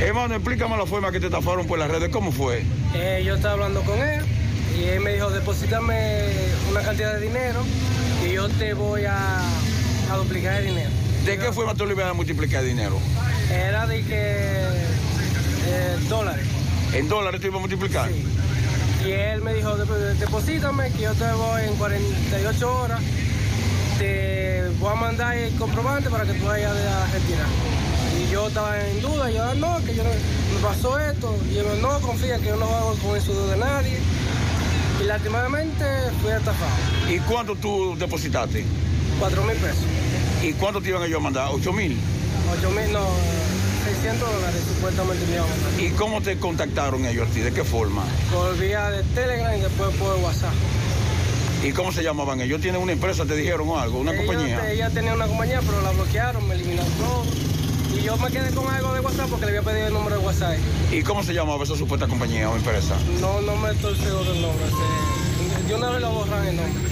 Hermano, 0.00 0.34
explícame 0.36 0.76
la 0.76 0.86
forma 0.86 1.10
que 1.10 1.20
te 1.20 1.26
estafaron 1.26 1.66
por 1.66 1.78
las 1.78 1.90
redes. 1.90 2.08
¿Cómo 2.10 2.32
fue? 2.32 2.62
Eh, 2.94 3.22
yo 3.24 3.34
estaba 3.34 3.54
hablando 3.54 3.82
con 3.82 4.00
él 4.00 4.24
y 4.78 4.84
él 4.84 5.00
me 5.00 5.14
dijo, 5.14 5.30
deposítame 5.30 6.28
una 6.70 6.82
cantidad 6.82 7.14
de 7.14 7.20
dinero 7.20 7.64
y 8.24 8.32
yo 8.32 8.48
te 8.48 8.74
voy 8.74 9.04
a, 9.06 9.40
a 10.10 10.16
duplicar 10.16 10.54
el 10.60 10.66
dinero. 10.66 10.90
¿De 11.24 11.38
qué 11.38 11.52
forma 11.52 11.74
tú 11.74 11.84
le 11.86 11.92
ibas 11.94 12.06
a 12.10 12.14
multiplicar 12.14 12.62
dinero? 12.64 12.98
Era 13.50 13.86
de 13.86 14.02
que 14.02 14.46
eh, 15.66 15.96
dólares. 16.08 16.46
¿En 16.94 17.08
dólares 17.08 17.40
te 17.40 17.48
iba 17.48 17.56
a 17.56 17.60
multiplicar? 17.60 18.10
Y 19.06 19.10
él 19.10 19.42
me 19.42 19.54
dijo, 19.54 19.76
"Dep- 19.76 20.14
deposítame 20.18 20.90
que 20.92 21.02
yo 21.02 21.12
te 21.14 21.30
voy 21.32 21.62
en 21.64 21.74
48 21.76 22.80
horas. 22.82 23.00
Te 23.98 24.62
voy 24.78 24.92
a 24.92 24.94
mandar 24.94 25.36
el 25.36 25.54
comprobante 25.56 26.08
para 26.08 26.24
que 26.24 26.32
tú 26.34 26.46
vayas 26.46 26.72
a 26.72 27.06
retirar. 27.12 27.46
Y 28.18 28.32
yo 28.32 28.48
estaba 28.48 28.78
en 28.88 29.00
duda, 29.02 29.30
yo, 29.30 29.42
"Ah, 29.44 29.54
no, 29.54 29.84
que 29.84 29.94
yo 29.94 30.02
no, 30.04 30.10
me 30.10 30.60
pasó 30.62 30.98
esto. 30.98 31.36
Y 31.50 31.54
yo, 31.56 31.62
no, 31.80 32.00
confía 32.00 32.38
que 32.38 32.46
yo 32.46 32.56
no 32.56 32.66
hago 32.66 32.94
con 32.96 33.16
el 33.16 33.22
sudor 33.22 33.50
de 33.50 33.56
nadie. 33.58 33.98
Y 35.00 35.04
lastimadamente 35.04 35.84
fui 36.22 36.32
estafado. 36.32 36.72
¿Y 37.08 37.18
cuánto 37.20 37.54
tú 37.56 37.96
depositaste? 37.98 38.64
4 39.18 39.42
mil 39.44 39.56
pesos. 39.56 39.84
¿Y 40.42 40.52
cuánto 40.52 40.80
te 40.80 40.88
iban 40.90 41.02
ellos 41.02 41.18
a 41.18 41.22
mandar? 41.22 41.48
¿8 41.50 41.72
mil? 41.72 41.98
8 42.58 42.70
mil, 42.70 42.92
no, 42.92 43.06
600 43.84 44.32
dólares 44.32 44.60
supuestamente 44.74 45.26
me 45.26 45.34
iban 45.34 45.46
a 45.46 45.50
mandar. 45.50 45.80
¿Y 45.80 45.90
cómo 45.90 46.20
te 46.22 46.38
contactaron 46.38 47.04
ellos 47.06 47.28
a 47.28 47.32
ti? 47.32 47.40
¿De 47.40 47.52
qué 47.52 47.64
forma? 47.64 48.04
Por 48.32 48.56
vía 48.58 48.90
de 48.90 49.02
Telegram 49.14 49.56
y 49.56 49.60
después 49.60 49.94
por 49.96 50.16
WhatsApp. 50.16 50.52
¿Y 51.64 51.72
cómo 51.72 51.90
se 51.90 52.02
llamaban 52.04 52.40
ellos? 52.40 52.60
¿Tienen 52.60 52.80
una 52.80 52.92
empresa, 52.92 53.24
te 53.24 53.34
dijeron 53.34 53.68
algo? 53.76 53.98
¿Una 53.98 54.12
Ellos- 54.12 54.26
compañía? 54.26 54.70
Ella 54.70 54.90
tenía 54.90 55.14
una 55.14 55.26
compañía, 55.26 55.60
pero 55.66 55.82
la 55.82 55.90
bloquearon, 55.90 56.46
me 56.46 56.54
eliminaron 56.54 56.92
todo. 56.92 57.24
Y 57.98 58.02
yo 58.02 58.16
me 58.18 58.30
quedé 58.30 58.50
con 58.54 58.68
algo 58.72 58.92
de 58.94 59.00
WhatsApp 59.00 59.28
porque 59.28 59.46
le 59.46 59.58
había 59.58 59.62
pedido 59.72 59.88
el 59.88 59.92
número 59.94 60.18
de 60.20 60.24
WhatsApp. 60.24 60.54
¿Y 60.92 61.02
cómo 61.02 61.24
se 61.24 61.32
llamaba 61.34 61.64
esa 61.64 61.74
supuesta 61.74 62.06
compañía 62.06 62.48
o 62.48 62.54
empresa? 62.54 62.94
No, 63.20 63.40
no 63.40 63.56
me 63.56 63.70
estoy 63.72 63.96
seguro 63.98 64.32
del 64.32 64.40
nombre. 64.42 64.64
se- 64.68 65.66
De 65.68 65.74
una 65.74 65.90
vez 65.90 66.00
lo 66.00 66.10
borran 66.12 66.46
el 66.46 66.56
nombre. 66.56 66.82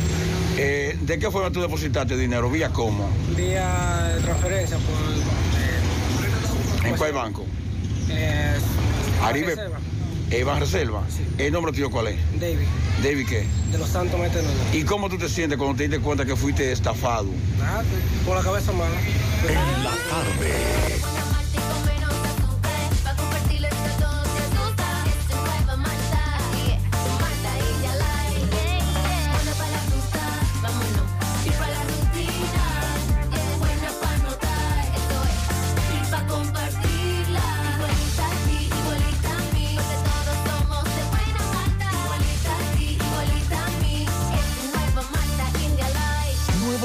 Eh, 0.58 0.96
¿De 1.02 1.18
qué 1.18 1.30
forma 1.30 1.50
tú 1.50 1.60
depositaste 1.60 2.16
dinero? 2.16 2.50
¿Vía 2.50 2.70
cómo? 2.70 3.08
Vía 3.36 4.12
de 4.14 4.22
transferencia 4.22 4.78
por. 4.78 4.96
¿En 6.86 6.96
cuál 6.96 7.12
banco? 7.12 7.44
Eh, 8.10 8.56
Aribe. 9.22 9.48
Reserva. 9.48 9.78
Eh, 10.30 10.44
¿Ban 10.44 10.60
Reserva? 10.60 11.02
¿El 11.38 11.52
nombre 11.52 11.72
tuyo 11.72 11.90
cuál 11.90 12.08
es? 12.08 12.16
David, 12.40 12.66
¿David 13.02 13.26
qué? 13.28 13.46
de 13.70 13.78
los 13.78 13.88
Santos 13.88 14.18
Mete 14.18 14.40
¿Y 14.72 14.82
cómo 14.82 15.08
tú 15.08 15.18
te 15.18 15.28
sientes 15.28 15.56
cuando 15.58 15.76
te 15.76 15.84
diste 15.84 16.00
cuenta 16.00 16.24
que 16.24 16.34
fuiste 16.34 16.72
estafado? 16.72 17.28
Nada, 17.58 17.84
por 18.24 18.36
la 18.36 18.42
cabeza 18.42 18.72
mala. 18.72 18.96
En 19.48 19.84
la 19.84 19.90
tarde. 19.90 21.25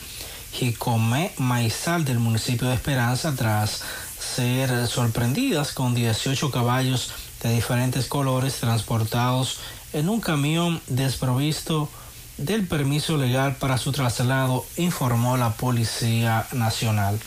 Jicomé 0.52 1.32
Maizal 1.38 2.04
del 2.04 2.20
municipio 2.20 2.68
de 2.68 2.76
Esperanza 2.76 3.34
tras 3.34 3.82
ser 4.20 4.88
sorprendidas 4.88 5.72
con 5.72 5.96
18 5.96 6.52
caballos 6.52 7.14
de 7.42 7.54
diferentes 7.54 8.08
colores 8.08 8.56
transportados 8.56 9.60
en 9.94 10.10
un 10.10 10.20
camión 10.20 10.82
desprovisto 10.88 11.90
del 12.38 12.68
permiso 12.68 13.16
legal 13.16 13.56
para 13.56 13.78
su 13.78 13.94
traslado, 13.94 14.66
informó 14.76 15.38
la 15.38 15.54
Policía 15.54 16.46
Nacional. 16.52 17.20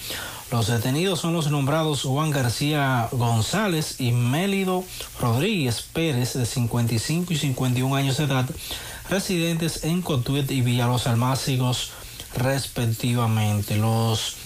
Los 0.52 0.66
detenidos 0.66 1.18
son 1.18 1.32
los 1.32 1.50
nombrados 1.50 2.02
Juan 2.02 2.30
García 2.30 3.08
González 3.10 3.98
y 3.98 4.12
Mélido 4.12 4.84
Rodríguez 5.18 5.80
Pérez, 5.80 6.34
de 6.34 6.44
55 6.44 7.32
y 7.32 7.36
51 7.36 7.96
años 7.96 8.18
de 8.18 8.24
edad, 8.24 8.44
residentes 9.08 9.82
en 9.84 10.02
Cotuit 10.02 10.50
y 10.50 10.60
Villa 10.60 10.86
Los 10.86 11.06
Almácigos, 11.06 11.92
respectivamente. 12.36 13.78
Los 13.78 14.36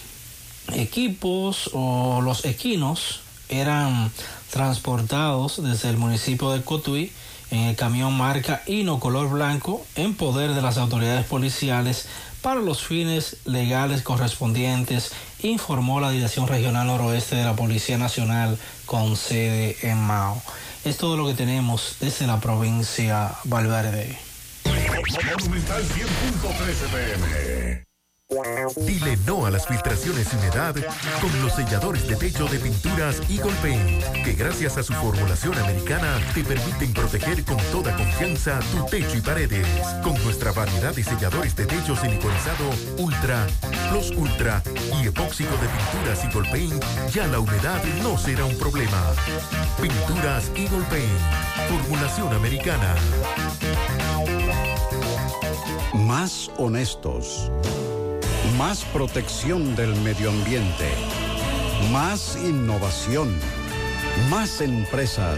equipos 0.74 1.70
o 1.73 2.20
los 2.23 2.45
equinos 2.45 3.23
eran 3.49 4.12
transportados 4.53 5.61
desde 5.61 5.91
el 5.91 5.97
municipio 5.97 6.53
de 6.53 6.62
Cotuí 6.62 7.11
en 7.51 7.61
el 7.61 7.77
camión 7.77 8.16
marca 8.16 8.62
Hino 8.66 9.01
color 9.01 9.28
blanco 9.28 9.85
en 9.97 10.15
poder 10.15 10.55
de 10.55 10.62
las 10.62 10.78
autoridades 10.78 11.27
policiales 11.27 12.07
para 12.47 12.60
los 12.60 12.81
fines 12.86 13.39
legales 13.44 14.02
correspondientes, 14.02 15.10
informó 15.43 16.01
la 16.01 16.12
Dirección 16.12 16.47
Regional 16.47 16.86
Noroeste 16.86 17.35
de 17.35 17.44
la 17.44 17.56
Policía 17.56 17.98
Nacional 17.98 18.56
con 18.85 19.16
sede 19.16 19.77
en 19.82 19.98
Mao. 19.98 20.40
Es 20.85 20.97
todo 20.97 21.16
lo 21.16 21.27
que 21.27 21.35
tenemos 21.35 21.97
desde 21.98 22.28
la 22.28 22.39
provincia 22.39 23.32
Valverde. 23.47 24.16
Monumental 28.28 28.66
100.13 28.69 28.74
pm. 28.74 28.86
Dile 28.86 29.16
no 29.27 29.47
a 29.47 29.51
las 29.51 29.66
filtraciones 29.66 30.32
y 30.32 30.36
humedad 30.36 30.74
con 31.20 31.43
los 31.43 31.53
selladores 31.53 32.09
de 32.09 32.16
techo 32.16 32.47
de 32.47 32.59
pinturas 32.59 33.20
Eagle 33.31 33.53
Paint, 33.62 34.05
que 34.24 34.32
gracias 34.32 34.77
a 34.77 34.82
su 34.82 34.93
formulación 34.94 35.57
americana 35.59 36.19
te 36.35 36.43
permiten 36.43 36.93
proteger 36.93 37.44
con 37.44 37.57
toda 37.70 37.97
confianza 37.97 38.59
tu 38.73 38.85
techo 38.86 39.16
y 39.16 39.20
paredes. 39.20 39.66
Con 40.03 40.15
nuestra 40.24 40.53
variedad 40.53 40.94
de 40.94 41.05
selladores 41.05 41.55
de 41.55 41.66
techo 41.66 41.94
siliconizado 41.94 42.70
Ultra, 42.98 43.47
Plus 43.90 44.11
Ultra 44.11 44.62
y 45.01 45.07
epóxico 45.07 45.53
de 45.59 45.69
pinturas 45.69 46.24
Eagle 46.24 46.51
Paint, 46.51 46.85
ya 47.12 47.27
la 47.28 47.39
humedad 47.39 47.82
no 48.03 48.19
será 48.19 48.44
un 48.44 48.57
problema. 48.59 49.03
Pinturas 49.81 50.51
Eagle 50.57 50.85
Paint, 50.90 51.69
formulación 51.69 52.32
americana. 52.35 52.94
Más 55.94 56.51
honestos. 56.59 57.51
Más 58.55 58.85
protección 58.86 59.77
del 59.77 59.94
medio 59.97 60.31
ambiente. 60.31 60.89
Más 61.93 62.39
innovación. 62.43 63.36
Más 64.31 64.62
empresas. 64.62 65.36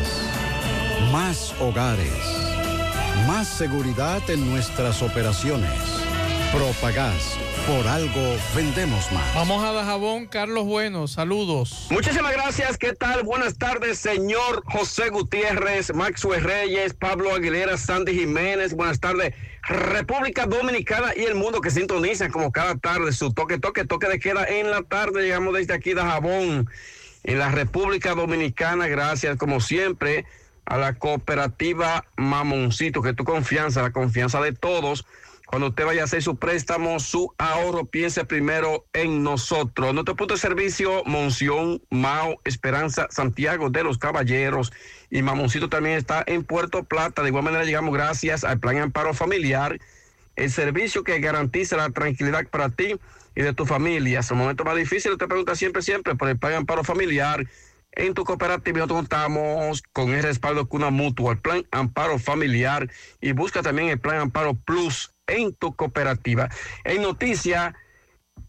Más 1.10 1.52
hogares. 1.60 2.12
Más 3.26 3.48
seguridad 3.48 4.20
en 4.30 4.48
nuestras 4.48 5.02
operaciones. 5.02 5.72
Propagás. 6.52 7.36
Por 7.66 7.89
algo 7.89 8.36
vendemos 8.55 9.10
más. 9.10 9.35
Vamos 9.35 9.64
a 9.64 9.72
Dajabón, 9.72 10.26
Carlos 10.26 10.64
Bueno, 10.64 11.09
saludos. 11.09 11.89
Muchísimas 11.90 12.32
gracias, 12.32 12.78
¿qué 12.78 12.94
tal? 12.94 13.24
Buenas 13.24 13.59
tardes, 13.59 13.98
señor 13.98 14.62
José 14.64 15.10
Gutiérrez, 15.10 15.93
Maxwell 15.93 16.43
Reyes, 16.43 16.94
Pablo 16.94 17.35
Aguilera, 17.35 17.76
Sandy 17.76 18.14
Jiménez, 18.14 18.74
buenas 18.74 19.01
tardes, 19.01 19.35
República 19.69 20.47
Dominicana 20.47 21.12
y 21.15 21.24
el 21.24 21.35
mundo 21.35 21.61
que 21.61 21.70
sintonizan 21.70 22.31
como 22.31 22.51
cada 22.53 22.77
tarde 22.77 23.12
su 23.12 23.32
toque, 23.35 23.59
toque, 23.59 23.85
toque 23.85 24.09
de 24.09 24.19
queda 24.19 24.47
en 24.47 24.70
la 24.70 24.82
tarde. 24.82 25.23
Llegamos 25.23 25.55
desde 25.55 25.74
aquí 25.74 25.93
de 25.93 26.01
Jabón, 26.01 26.70
en 27.23 27.39
la 27.39 27.51
República 27.51 28.15
Dominicana. 28.15 28.86
Gracias, 28.86 29.36
como 29.36 29.61
siempre, 29.61 30.24
a 30.65 30.78
la 30.78 30.95
cooperativa 30.95 32.07
Mamoncito, 32.16 33.03
que 33.03 33.12
tu 33.12 33.24
confianza, 33.24 33.82
la 33.82 33.93
confianza 33.93 34.40
de 34.40 34.53
todos. 34.53 35.05
Cuando 35.49 35.69
usted 35.69 35.87
vaya 35.87 36.03
a 36.03 36.05
hacer 36.05 36.23
su 36.23 36.37
préstamo, 36.37 37.01
su 37.01 37.33
ahorro, 37.39 37.87
piense 37.87 38.27
primero 38.27 38.85
en 38.93 39.23
nosotros. 39.23 39.95
Nuestro 39.95 40.15
punto 40.15 40.35
de 40.35 40.41
servicio, 40.41 41.03
Monción, 41.07 41.81
Mao, 41.89 42.39
Esperanza, 42.45 43.07
Santiago 43.11 43.70
de 43.70 43.83
los 43.83 43.97
Caballeros 43.97 44.75
y 45.09 45.23
Mamoncito 45.23 45.70
también 45.70 45.97
está 45.97 46.23
en 46.27 46.45
Puerto 46.45 46.85
Plata. 46.85 47.23
De 47.23 47.29
igual 47.29 47.45
manera 47.45 47.65
llegamos 47.65 47.95
gracias 47.95 48.45
al 48.45 48.61
Plan 48.61 48.77
Amparo 48.77 49.15
Familiar, 49.15 49.79
el 50.37 50.51
servicio 50.51 51.03
que 51.03 51.19
garantiza 51.19 51.79
la 51.79 51.89
tranquilidad 51.89 52.47
para 52.49 52.69
ti 52.69 52.97
y 53.35 53.41
de 53.41 53.55
tu 53.55 53.65
familia. 53.65 54.20
Es 54.20 54.31
el 54.31 54.37
momento 54.37 54.65
más 54.65 54.77
difícil, 54.77 55.16
te 55.16 55.27
pregunta 55.27 55.55
siempre, 55.55 55.81
siempre 55.81 56.15
por 56.15 56.29
el 56.29 56.39
Plan 56.39 56.53
Amparo 56.53 56.85
Familiar. 56.85 57.47
En 57.93 58.12
tu 58.12 58.23
cooperativa 58.25 58.81
nosotros 58.81 58.99
contamos 58.99 59.83
con 59.95 60.12
el 60.12 60.23
respaldo 60.23 60.65
de 60.65 60.77
una 60.77 60.91
mutua, 60.91 61.33
el 61.33 61.39
Plan 61.39 61.66
Amparo 61.70 62.19
Familiar 62.19 62.91
y 63.23 63.33
busca 63.33 63.62
también 63.62 63.89
el 63.89 63.99
Plan 63.99 64.19
Amparo 64.19 64.53
Plus 64.53 65.11
en 65.29 65.55
tu 65.55 65.75
cooperativa. 65.75 66.49
En 66.85 67.03
noticia, 67.03 67.75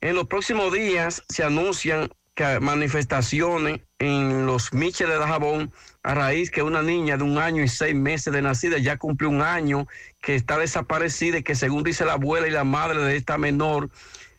en 0.02 0.16
los 0.16 0.28
próximos 0.28 0.74
días 0.74 1.24
se 1.30 1.44
anuncian 1.44 2.10
que 2.34 2.60
manifestaciones 2.60 3.82
en 4.00 4.46
los 4.46 4.74
Miches 4.74 5.10
de 5.10 5.18
Dajabón 5.18 5.74
a 6.04 6.14
raíz 6.14 6.50
que 6.50 6.64
una 6.64 6.82
niña 6.82 7.18
de 7.18 7.24
un 7.24 7.38
año 7.38 7.62
y 7.62 7.68
seis 7.68 7.94
meses 7.94 8.32
de 8.32 8.42
nacida 8.42 8.78
ya 8.78 8.98
cumplió 8.98 9.30
un 9.30 9.42
año 9.42 9.88
que 10.22 10.36
está 10.36 10.58
desaparecida 10.58 11.40
y 11.40 11.44
que 11.44 11.56
según 11.56 11.84
dice 11.84 12.06
la 12.06 12.14
abuela 12.14 12.48
y 12.48 12.52
la 12.52 12.64
madre 12.64 13.02
de 13.02 13.18
esta 13.18 13.38
menor, 13.38 13.90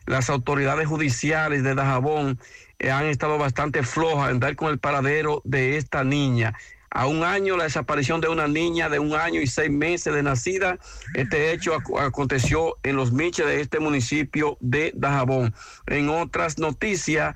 las 0.07 0.31
autoridades 0.31 0.87
judiciales 0.87 1.61
de 1.63 1.75
Dajabón 1.75 2.39
eh, 2.79 2.89
han 2.89 3.05
estado 3.05 3.37
bastante 3.37 3.83
flojas 3.83 4.31
en 4.31 4.39
dar 4.39 4.55
con 4.55 4.71
el 4.71 4.79
paradero 4.79 5.43
de 5.45 5.77
esta 5.77 6.03
niña 6.03 6.55
a 6.91 7.07
un 7.07 7.23
año 7.23 7.57
la 7.57 7.63
desaparición 7.63 8.21
de 8.21 8.27
una 8.27 8.47
niña 8.47 8.89
de 8.89 8.99
un 8.99 9.15
año 9.15 9.41
y 9.41 9.47
seis 9.47 9.71
meses 9.71 10.13
de 10.13 10.21
nacida. 10.21 10.77
Este 11.15 11.51
hecho 11.51 11.77
aconteció 11.97 12.77
en 12.83 12.97
los 12.97 13.11
Miches 13.11 13.45
de 13.45 13.61
este 13.61 13.79
municipio 13.79 14.57
de 14.59 14.91
Dajabón. 14.93 15.55
En 15.87 16.09
otras 16.09 16.59
noticias, 16.59 17.35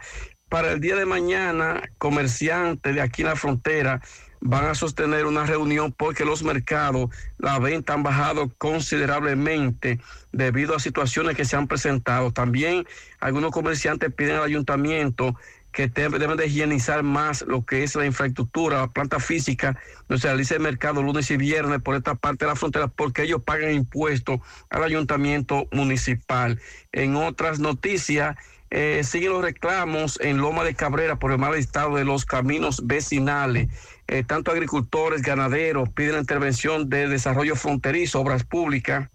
para 0.49 0.73
el 0.73 0.81
día 0.81 0.95
de 0.95 1.05
mañana, 1.05 1.81
comerciantes 1.97 2.93
de 2.93 3.01
aquí 3.01 3.21
en 3.21 3.29
la 3.29 3.35
frontera 3.35 4.01
van 4.41 4.65
a 4.65 4.75
sostener 4.75 5.25
una 5.25 5.45
reunión 5.45 5.91
porque 5.91 6.23
los 6.23 6.43
mercados, 6.43 7.09
la 7.39 7.57
venta 7.57 7.93
han 7.93 8.03
bajado 8.03 8.51
considerablemente 8.57 9.99
debido 10.31 10.75
a 10.75 10.79
situaciones 10.79 11.35
que 11.35 11.45
se 11.45 11.55
han 11.55 11.67
presentado. 11.67 12.31
También 12.31 12.85
algunos 13.19 13.51
comerciantes 13.51 14.13
piden 14.13 14.35
al 14.35 14.43
ayuntamiento 14.43 15.35
que 15.75 15.89
deben 15.89 16.37
de 16.37 16.47
higienizar 16.47 17.03
más 17.03 17.43
lo 17.45 17.65
que 17.65 17.83
es 17.83 17.95
la 17.95 18.05
infraestructura, 18.05 18.79
la 18.79 18.87
planta 18.87 19.19
física, 19.19 19.77
donde 20.07 20.21
se 20.21 20.27
realiza 20.29 20.55
el 20.55 20.61
mercado 20.61 21.03
lunes 21.03 21.29
y 21.29 21.35
viernes 21.35 21.81
por 21.81 21.95
esta 21.95 22.15
parte 22.15 22.45
de 22.45 22.51
la 22.51 22.55
frontera, 22.55 22.87
porque 22.87 23.23
ellos 23.23 23.41
pagan 23.43 23.73
impuestos 23.73 24.39
al 24.69 24.83
ayuntamiento 24.83 25.67
municipal. 25.73 26.61
En 26.93 27.17
otras 27.17 27.59
noticias, 27.59 28.37
eh, 28.69 29.01
siguen 29.03 29.33
los 29.33 29.43
reclamos 29.43 30.17
en 30.21 30.37
Loma 30.37 30.63
de 30.63 30.75
Cabrera 30.75 31.17
por 31.17 31.33
el 31.33 31.39
mal 31.39 31.55
estado 31.55 31.97
de 31.97 32.05
los 32.05 32.23
caminos 32.25 32.87
vecinales. 32.87 33.67
Eh, 34.07 34.23
tanto 34.23 34.51
agricultores, 34.51 35.23
ganaderos 35.23 35.89
piden 35.89 36.13
la 36.13 36.19
intervención 36.19 36.89
de 36.89 37.09
desarrollo 37.09 37.57
fronterizo, 37.57 38.21
obras 38.21 38.45
públicas 38.45 39.09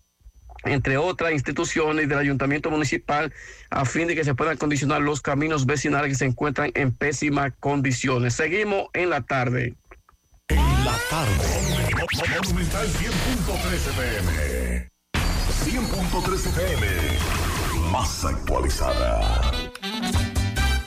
entre 0.64 0.96
otras 0.96 1.32
instituciones 1.32 2.08
del 2.08 2.18
ayuntamiento 2.18 2.70
municipal 2.70 3.32
a 3.70 3.84
fin 3.84 4.08
de 4.08 4.14
que 4.14 4.24
se 4.24 4.34
puedan 4.34 4.56
condicionar 4.56 5.00
los 5.00 5.20
caminos 5.20 5.66
vecinales 5.66 6.10
que 6.10 6.16
se 6.16 6.26
encuentran 6.26 6.70
en 6.74 6.92
pésimas 6.92 7.52
condiciones. 7.60 8.34
Seguimos 8.34 8.88
en 8.92 9.10
la 9.10 9.22
tarde. 9.22 9.74
En 10.48 10.84
la 10.84 10.96
tarde. 11.08 11.70
Monumental 12.42 12.86
100.13 12.88 13.92
pm. 13.96 14.90
100.13 15.64 16.52
pm. 16.54 16.86
Más 17.90 18.24
actualizada. 18.24 19.69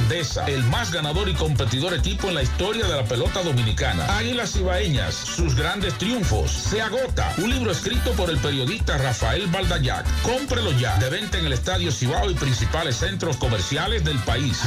grandeza 0.00 0.46
el 0.46 0.62
más 0.64 0.92
ganador 0.92 1.28
y 1.28 1.34
competidor 1.34 1.94
equipo 1.94 2.28
en 2.28 2.34
la 2.34 2.42
historia 2.42 2.86
de 2.86 2.96
la 2.96 3.04
pelota 3.04 3.42
dominicana. 3.42 4.06
Águilas 4.16 4.56
Ibaeñas, 4.56 5.14
sus 5.14 5.54
grandes 5.54 5.96
triunfos. 5.98 6.50
Se 6.50 6.80
agota. 6.80 7.32
Un 7.38 7.50
libro 7.50 7.70
escrito 7.70 8.12
por 8.12 8.30
el 8.30 8.38
periodista 8.38 8.96
Rafael 8.98 9.46
Baldayac. 9.48 10.06
Cómprelo 10.22 10.72
ya. 10.72 10.96
De 10.98 11.10
venta 11.10 11.38
en 11.38 11.46
el 11.46 11.52
Estadio 11.52 11.92
Cibao 11.92 12.30
y 12.30 12.34
principales 12.34 12.96
centros 12.96 13.36
comerciales 13.36 14.04
del 14.04 14.18
país. 14.20 14.62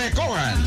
Recojan. 0.00 0.66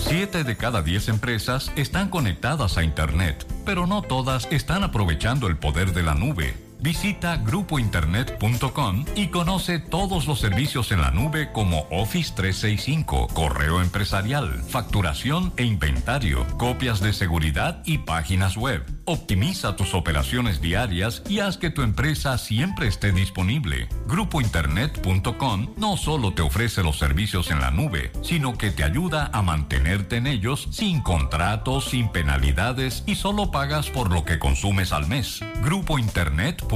Siete 0.00 0.44
de 0.44 0.56
cada 0.56 0.82
diez 0.82 1.08
empresas 1.08 1.70
están 1.76 2.08
conectadas 2.08 2.76
a 2.76 2.84
Internet, 2.84 3.46
pero 3.64 3.86
no 3.86 4.02
todas 4.02 4.46
están 4.50 4.84
aprovechando 4.84 5.46
el 5.46 5.56
poder 5.56 5.92
de 5.92 6.02
la 6.02 6.14
nube. 6.14 6.71
Visita 6.82 7.36
grupointernet.com 7.36 9.04
y 9.14 9.28
conoce 9.28 9.78
todos 9.78 10.26
los 10.26 10.40
servicios 10.40 10.90
en 10.90 11.00
la 11.00 11.12
nube 11.12 11.52
como 11.52 11.86
Office 11.92 12.32
365, 12.34 13.28
correo 13.28 13.80
empresarial, 13.80 14.64
facturación 14.64 15.52
e 15.56 15.64
inventario, 15.64 16.44
copias 16.58 17.00
de 17.00 17.12
seguridad 17.12 17.84
y 17.86 17.98
páginas 17.98 18.56
web. 18.56 18.84
Optimiza 19.04 19.76
tus 19.76 19.94
operaciones 19.94 20.60
diarias 20.60 21.22
y 21.28 21.38
haz 21.38 21.56
que 21.56 21.70
tu 21.70 21.82
empresa 21.82 22.36
siempre 22.36 22.88
esté 22.88 23.12
disponible. 23.12 23.88
Grupointernet.com 24.08 25.74
no 25.76 25.96
solo 25.96 26.34
te 26.34 26.42
ofrece 26.42 26.82
los 26.82 26.98
servicios 26.98 27.52
en 27.52 27.60
la 27.60 27.70
nube, 27.70 28.10
sino 28.22 28.58
que 28.58 28.72
te 28.72 28.82
ayuda 28.82 29.30
a 29.32 29.42
mantenerte 29.42 30.16
en 30.16 30.26
ellos 30.26 30.68
sin 30.72 31.00
contratos, 31.00 31.90
sin 31.90 32.08
penalidades 32.08 33.04
y 33.06 33.14
solo 33.14 33.52
pagas 33.52 33.88
por 33.88 34.10
lo 34.12 34.24
que 34.24 34.40
consumes 34.40 34.92
al 34.92 35.06
mes. 35.06 35.40
Grupointernet.com 35.62 36.71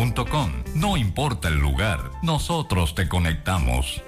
no 0.74 0.98
importa 0.98 1.48
el 1.48 1.58
lugar, 1.58 2.10
nosotros 2.20 2.94
te 2.94 3.08
conectamos. 3.08 4.02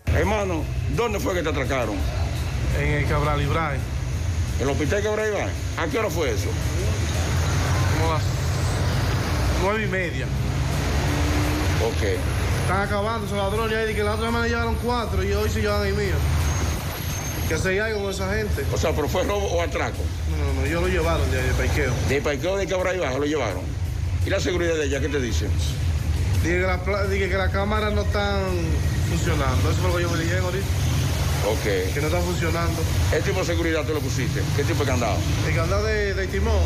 Hermano, 0.07 0.63
¿dónde 0.95 1.19
fue 1.19 1.35
que 1.35 1.43
te 1.43 1.49
atracaron? 1.49 1.95
En 2.79 2.93
el 2.93 3.07
Cabral 3.07 3.39
Ibáez. 3.39 3.96
¿El 4.59 4.69
hospital 4.69 5.01
que 5.01 5.07
ahora 5.07 5.27
iba? 5.27 5.47
¿A 5.77 5.87
qué 5.87 5.99
hora 5.99 6.09
fue 6.09 6.31
eso? 6.31 6.49
Como 7.99 8.13
las 8.13 8.23
nueve 9.61 9.83
y 9.83 9.87
media. 9.87 10.25
Ok. 11.85 12.03
Están 12.63 12.81
acabando 12.81 13.27
esos 13.27 13.37
ladrones 13.37 13.77
ahí, 13.77 13.93
que 13.93 14.03
la 14.03 14.15
otra 14.15 14.25
semana 14.25 14.47
llevaron 14.47 14.75
cuatro 14.83 15.23
y 15.23 15.31
hoy 15.33 15.49
se 15.49 15.61
llevan 15.61 15.83
ahí 15.83 15.93
mío. 15.93 16.15
Que 17.47 17.53
hacer 17.53 17.79
algo 17.79 18.01
con 18.01 18.11
esa 18.11 18.33
gente. 18.33 18.65
O 18.73 18.77
sea, 18.77 18.91
pero 18.91 19.07
fue 19.07 19.23
robo 19.23 19.45
o 19.45 19.61
atraco. 19.61 20.03
No, 20.29 20.37
no, 20.37 20.53
no, 20.59 20.65
ellos 20.65 20.81
lo 20.81 20.87
llevaron 20.89 21.31
de, 21.31 21.41
de 21.41 21.53
parqueo. 21.53 21.93
¿De 22.09 22.21
parqueo 22.21 22.57
de 22.57 22.67
Cabra? 22.67 22.93
Lo 22.93 23.25
llevaron. 23.25 23.61
¿Y 24.25 24.29
la 24.29 24.39
seguridad 24.39 24.75
de 24.75 24.85
ella 24.85 24.99
qué 24.99 25.07
te 25.07 25.21
dice? 25.21 25.47
Dije 26.43 26.59
que, 26.59 27.27
la, 27.29 27.37
las 27.37 27.51
cámaras 27.51 27.93
no 27.93 28.01
están 28.01 28.43
funcionando. 29.09 29.71
Eso 29.71 29.79
fue 29.81 29.89
lo 29.91 29.95
que 29.95 30.03
yo 30.03 30.09
me 30.09 30.23
dije 30.23 30.37
ahorita. 30.39 30.65
Ok. 31.47 31.93
Que 31.93 32.01
no 32.01 32.07
está 32.07 32.19
funcionando. 32.19 32.81
¿Qué 33.11 33.21
tipo 33.21 33.39
de 33.39 33.45
seguridad 33.45 33.83
tú 33.85 33.93
lo 33.93 33.99
pusiste? 34.01 34.41
¿Qué 34.55 34.63
tipo 34.63 34.83
de 34.83 34.91
candado? 34.91 35.17
El 35.47 35.55
candado 35.55 35.83
de, 35.85 36.13
de 36.13 36.27
timón 36.27 36.59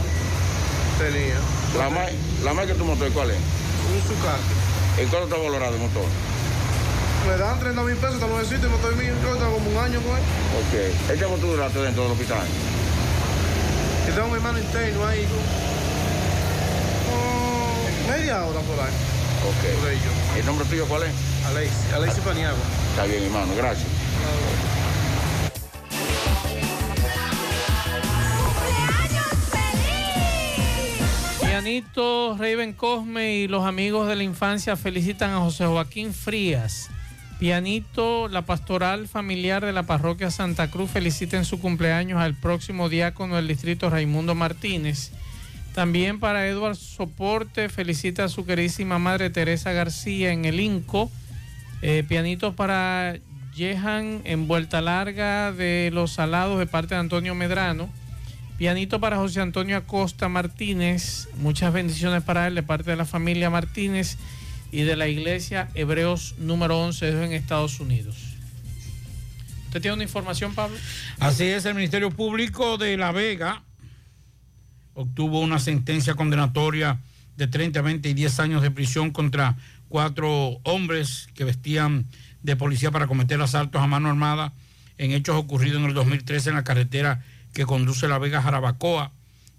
tenía. 0.97 1.35
¿La 1.77 1.89
más, 1.89 2.09
la 2.43 2.53
más 2.53 2.65
que 2.65 2.73
tu 2.73 2.85
motor 2.85 3.09
cuál 3.11 3.31
es? 3.31 3.37
Un 3.37 4.01
Suzuki. 4.01 5.01
¿En 5.01 5.07
cuánto 5.09 5.27
está 5.27 5.37
valorado 5.41 5.75
el 5.75 5.81
motor? 5.81 6.03
Me 7.27 7.37
dan 7.37 7.59
30 7.59 7.81
mil 7.83 7.95
pesos, 7.95 8.15
está 8.15 8.27
nuevecito 8.27 8.65
el 8.65 8.71
motor 8.71 8.95
mío. 8.95 9.13
Yo 9.21 9.35
tengo 9.37 9.53
como 9.53 9.69
un 9.69 9.77
año 9.77 10.01
con 10.01 10.17
él. 10.17 10.23
Ok. 10.57 10.73
¿Este 11.13 11.27
motor 11.27 11.49
duraste 11.51 11.79
dentro 11.79 12.03
del 12.03 12.11
hospital? 12.13 12.45
Que 14.05 14.11
tengo 14.13 14.27
mi 14.29 14.35
hermano 14.35 14.57
interno 14.57 15.05
ahí. 15.05 15.27
Como 17.05 18.17
media 18.17 18.43
hora 18.45 18.59
por 18.61 18.79
ahí. 18.79 18.93
Ok. 19.45 20.37
¿El 20.39 20.45
nombre 20.45 20.65
tuyo 20.65 20.85
cuál 20.87 21.03
es? 21.03 21.11
Alexi, 21.45 21.93
Alexi 21.93 22.21
Paniagua. 22.21 22.59
Está 22.91 23.05
bien, 23.05 23.23
hermano. 23.23 23.53
Gracias. 23.55 23.87
Pianito, 31.51 32.37
Raven 32.39 32.71
Cosme 32.71 33.35
y 33.35 33.47
los 33.49 33.65
amigos 33.65 34.07
de 34.07 34.15
la 34.15 34.23
infancia 34.23 34.77
felicitan 34.77 35.31
a 35.31 35.39
José 35.39 35.65
Joaquín 35.65 36.13
Frías. 36.13 36.89
Pianito, 37.39 38.29
la 38.29 38.43
pastoral 38.43 39.09
familiar 39.09 39.65
de 39.65 39.73
la 39.73 39.83
parroquia 39.83 40.31
Santa 40.31 40.71
Cruz 40.71 40.89
felicita 40.89 41.35
en 41.35 41.43
su 41.43 41.59
cumpleaños 41.59 42.21
al 42.21 42.35
próximo 42.35 42.87
diácono 42.87 43.35
del 43.35 43.49
distrito 43.49 43.89
Raimundo 43.89 44.33
Martínez. 44.33 45.11
También 45.75 46.21
para 46.21 46.47
Edward 46.47 46.77
Soporte 46.77 47.67
felicita 47.67 48.23
a 48.23 48.29
su 48.29 48.45
queridísima 48.45 48.97
madre 48.97 49.29
Teresa 49.29 49.73
García 49.73 50.31
en 50.31 50.45
el 50.45 50.57
INCO. 50.61 51.11
Eh, 51.81 52.05
pianito 52.07 52.55
para 52.55 53.17
Jehan 53.53 54.21
en 54.23 54.47
Vuelta 54.47 54.79
Larga 54.79 55.51
de 55.51 55.89
Los 55.91 56.13
Salados 56.13 56.59
de 56.59 56.65
parte 56.65 56.95
de 56.95 57.01
Antonio 57.01 57.35
Medrano. 57.35 57.89
Pianito 58.61 58.99
para 58.99 59.17
José 59.17 59.41
Antonio 59.41 59.75
Acosta 59.75 60.29
Martínez. 60.29 61.29
Muchas 61.37 61.73
bendiciones 61.73 62.21
para 62.21 62.45
él 62.45 62.53
de 62.53 62.61
parte 62.61 62.91
de 62.91 62.95
la 62.95 63.05
familia 63.05 63.49
Martínez 63.49 64.19
y 64.71 64.83
de 64.83 64.95
la 64.95 65.07
iglesia 65.07 65.69
Hebreos 65.73 66.35
número 66.37 66.79
11 66.79 67.23
en 67.23 67.33
Estados 67.33 67.79
Unidos. 67.79 68.17
¿Usted 69.65 69.81
tiene 69.81 69.95
una 69.95 70.03
información, 70.03 70.53
Pablo? 70.53 70.77
Así 71.19 71.45
es, 71.45 71.65
el 71.65 71.73
Ministerio 71.73 72.11
Público 72.11 72.77
de 72.77 72.97
La 72.97 73.11
Vega 73.11 73.63
obtuvo 74.93 75.39
una 75.39 75.57
sentencia 75.57 76.13
condenatoria 76.13 76.99
de 77.37 77.47
30, 77.47 77.81
20 77.81 78.09
y 78.09 78.13
10 78.13 78.39
años 78.41 78.61
de 78.61 78.69
prisión 78.69 79.09
contra 79.09 79.57
cuatro 79.89 80.59
hombres 80.65 81.29
que 81.33 81.45
vestían 81.45 82.05
de 82.43 82.55
policía 82.55 82.91
para 82.91 83.07
cometer 83.07 83.41
asaltos 83.41 83.81
a 83.81 83.87
mano 83.87 84.07
armada 84.07 84.53
en 84.99 85.13
hechos 85.13 85.35
ocurridos 85.35 85.79
en 85.79 85.85
el 85.85 85.95
2013 85.95 86.49
en 86.49 86.55
la 86.57 86.63
carretera 86.63 87.23
que 87.53 87.65
conduce 87.65 88.07
La 88.07 88.17
Vega 88.17 88.41
Jarabacoa, 88.41 89.11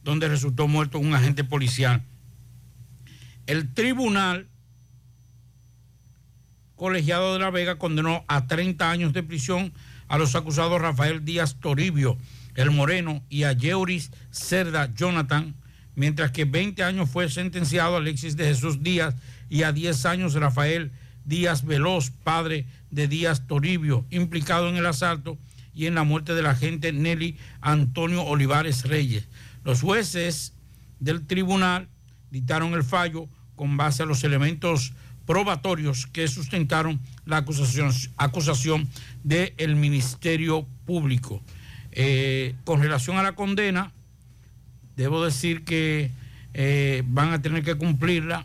donde 0.04 0.28
resultó 0.28 0.68
muerto 0.68 0.98
un 0.98 1.14
agente 1.14 1.44
policial. 1.44 2.02
El 3.46 3.72
tribunal 3.72 4.46
colegiado 6.76 7.32
de 7.32 7.38
La 7.38 7.50
Vega 7.50 7.76
condenó 7.76 8.24
a 8.26 8.46
30 8.46 8.90
años 8.90 9.12
de 9.12 9.22
prisión 9.22 9.72
a 10.08 10.18
los 10.18 10.34
acusados 10.34 10.80
Rafael 10.80 11.24
Díaz 11.24 11.56
Toribio, 11.60 12.18
el 12.54 12.70
Moreno, 12.70 13.22
y 13.30 13.44
a 13.44 13.52
Yeuris 13.52 14.10
Cerda 14.30 14.92
Jonathan, 14.94 15.54
mientras 15.94 16.32
que 16.32 16.44
20 16.44 16.82
años 16.82 17.08
fue 17.08 17.30
sentenciado 17.30 17.96
Alexis 17.96 18.36
de 18.36 18.46
Jesús 18.46 18.82
Díaz 18.82 19.14
y 19.48 19.62
a 19.62 19.72
10 19.72 20.06
años 20.06 20.34
Rafael 20.34 20.90
Díaz 21.24 21.64
Veloz, 21.64 22.10
padre 22.10 22.66
de 22.90 23.08
Díaz 23.08 23.46
Toribio, 23.46 24.04
implicado 24.10 24.68
en 24.68 24.76
el 24.76 24.86
asalto 24.86 25.38
y 25.74 25.86
en 25.86 25.94
la 25.94 26.04
muerte 26.04 26.34
del 26.34 26.46
agente 26.46 26.92
Nelly 26.92 27.36
Antonio 27.60 28.22
Olivares 28.22 28.84
Reyes. 28.84 29.26
Los 29.64 29.80
jueces 29.80 30.52
del 31.00 31.26
tribunal 31.26 31.88
dictaron 32.30 32.74
el 32.74 32.84
fallo 32.84 33.28
con 33.56 33.76
base 33.76 34.02
a 34.02 34.06
los 34.06 34.24
elementos 34.24 34.92
probatorios 35.26 36.06
que 36.06 36.26
sustentaron 36.28 37.00
la 37.26 37.38
acusación, 37.38 37.92
acusación 38.16 38.88
del 39.22 39.76
Ministerio 39.76 40.66
Público. 40.86 41.40
Eh, 41.92 42.54
con 42.64 42.80
relación 42.80 43.18
a 43.18 43.22
la 43.22 43.32
condena, 43.32 43.92
debo 44.96 45.24
decir 45.24 45.62
que 45.64 46.10
eh, 46.54 47.02
van 47.06 47.32
a 47.32 47.40
tener 47.40 47.62
que 47.62 47.74
cumplirla 47.76 48.44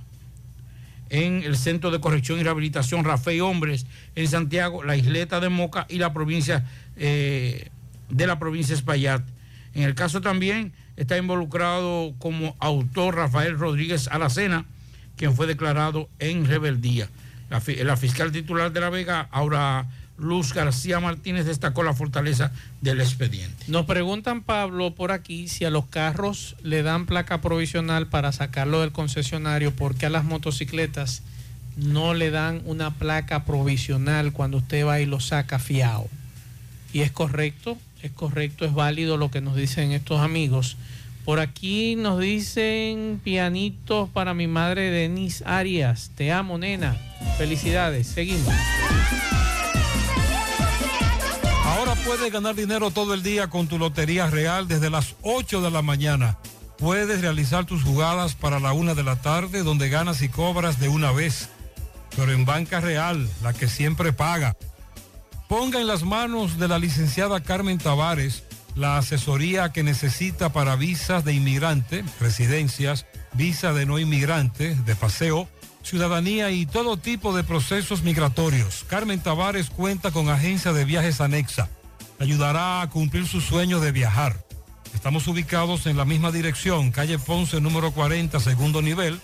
en 1.10 1.44
el 1.44 1.56
Centro 1.56 1.90
de 1.90 2.02
Corrección 2.02 2.40
y 2.40 2.44
Rehabilitación 2.44 3.04
Rafael 3.04 3.42
Hombres 3.42 3.86
en 4.16 4.28
Santiago, 4.28 4.84
la 4.84 4.98
isleta 4.98 5.40
de 5.40 5.50
Moca 5.50 5.86
y 5.90 5.98
la 5.98 6.14
provincia 6.14 6.66
eh, 6.98 7.70
de 8.10 8.28
la 8.28 8.40
provincia 8.40 8.74
de 8.74 8.80
Espaillat. 8.80 9.24
En 9.74 9.84
el 9.84 9.96
caso 9.96 10.22
también 10.22 10.74
está 10.96 11.18
involucrado 11.18 12.14
como 12.20 12.56
autor 12.60 13.16
Rafael 13.16 13.58
Rodríguez 13.58 14.08
Alacena, 14.08 14.66
quien 15.16 15.36
fue 15.36 15.48
declarado 15.48 16.10
en 16.20 16.46
rebeldía. 16.46 17.10
La, 17.50 17.62
la 17.84 17.98
fiscal 17.98 18.32
titular 18.32 18.72
de 18.72 18.80
La 18.82 18.90
Vega, 18.90 19.28
ahora 19.32 19.88
Luz 20.18 20.54
García 20.54 21.00
Martínez 21.00 21.46
destacó 21.46 21.84
la 21.84 21.94
fortaleza 21.94 22.52
del 22.82 23.02
expediente. 23.02 23.66
Nos 23.68 23.86
preguntan, 23.86 24.42
Pablo, 24.42 24.96
por 24.96 25.12
aquí 25.12 25.48
si 25.48 25.64
a 25.64 25.70
los 25.70 25.86
carros 25.86 26.56
le 26.64 26.82
dan 26.82 27.06
placa 27.06 27.40
provisional 27.42 28.08
para 28.08 28.32
sacarlo 28.32 28.82
del 28.82 28.92
concesionario, 28.92 29.76
porque 29.76 30.08
a 30.08 30.10
las 30.10 30.24
motocicletas 30.24 31.22
no 31.76 32.16
le 32.16 32.32
dan 32.32 32.62
una 32.66 32.96
placa 32.96 33.46
provisional 33.46 34.34
cuando 34.34 34.58
usted 34.58 34.86
va 34.86 35.00
y 35.00 35.06
lo 35.06 35.20
saca 35.20 35.60
fiado. 35.60 36.10
Y 36.98 37.02
es 37.02 37.12
correcto, 37.12 37.78
es 38.02 38.10
correcto, 38.10 38.66
es 38.66 38.74
válido 38.74 39.18
lo 39.18 39.30
que 39.30 39.40
nos 39.40 39.56
dicen 39.56 39.92
estos 39.92 40.20
amigos. 40.20 40.78
Por 41.26 41.40
aquí 41.40 41.96
nos 41.96 42.20
dicen 42.20 43.22
pianitos 43.24 44.10
para 44.10 44.34
mi 44.34 44.48
madre 44.48 44.90
Denise 44.90 45.44
Arias. 45.46 46.10
Te 46.16 46.32
amo, 46.32 46.58
nena. 46.58 46.98
Felicidades. 47.38 48.08
Seguimos. 48.08 48.52
Ahora 51.66 51.94
puedes 52.04 52.34
ganar 52.34 52.56
dinero 52.56 52.90
todo 52.90 53.14
el 53.14 53.22
día 53.22 53.48
con 53.48 53.68
tu 53.68 53.78
Lotería 53.78 54.32
Real 54.32 54.68
desde 54.68 54.90
las 54.90 55.14
8 55.22 55.62
de 55.62 55.70
la 55.70 55.84
mañana. 55.84 56.40
Puedes 56.80 57.22
realizar 57.22 57.66
tus 57.66 57.84
jugadas 57.84 58.34
para 58.34 58.60
la 58.60 58.74
una 58.74 58.96
de 58.96 59.04
la 59.04 59.22
tarde 59.22 59.62
donde 59.62 59.90
ganas 59.90 60.24
y 60.24 60.30
cobras 60.30 60.80
de 60.80 60.90
una 60.90 61.12
vez. 61.12 61.50
Pero 62.16 62.32
en 62.32 62.46
Banca 62.46 62.80
Real, 62.80 63.30
la 63.44 63.54
que 63.54 63.68
siempre 63.68 64.14
paga. 64.14 64.58
Ponga 65.48 65.80
en 65.80 65.88
las 65.88 66.04
manos 66.04 66.60
de 66.60 66.68
la 66.68 66.78
licenciada 66.78 67.42
Carmen 67.42 67.78
Tavares 67.78 68.44
la 68.76 68.98
asesoría 68.98 69.72
que 69.72 69.82
necesita 69.82 70.52
para 70.54 70.76
visas 70.76 71.24
de 71.24 71.34
inmigrante, 71.34 72.04
residencias, 72.20 73.08
visa 73.34 73.74
de 73.74 73.86
no 73.86 73.98
inmigrante, 73.98 74.76
de 74.76 74.96
paseo, 74.96 75.48
ciudadanía 75.82 76.52
y 76.52 76.66
todo 76.66 76.98
tipo 76.98 77.36
de 77.36 77.44
procesos 77.44 78.04
migratorios. 78.04 78.86
Carmen 78.88 79.20
Tavares 79.20 79.70
cuenta 79.70 80.12
con 80.12 80.30
agencia 80.30 80.74
de 80.74 80.86
viajes 80.86 81.22
anexa. 81.22 81.70
Ayudará 82.20 82.82
a 82.82 82.90
cumplir 82.90 83.26
su 83.26 83.42
sueño 83.42 83.80
de 83.80 83.92
viajar. 83.92 84.38
Estamos 84.94 85.28
ubicados 85.28 85.88
en 85.88 85.98
la 85.98 86.06
misma 86.06 86.32
dirección, 86.32 86.92
calle 86.92 87.18
Ponce 87.18 87.62
número 87.62 87.92
40, 87.92 88.40
segundo 88.40 88.82
nivel, 88.82 89.20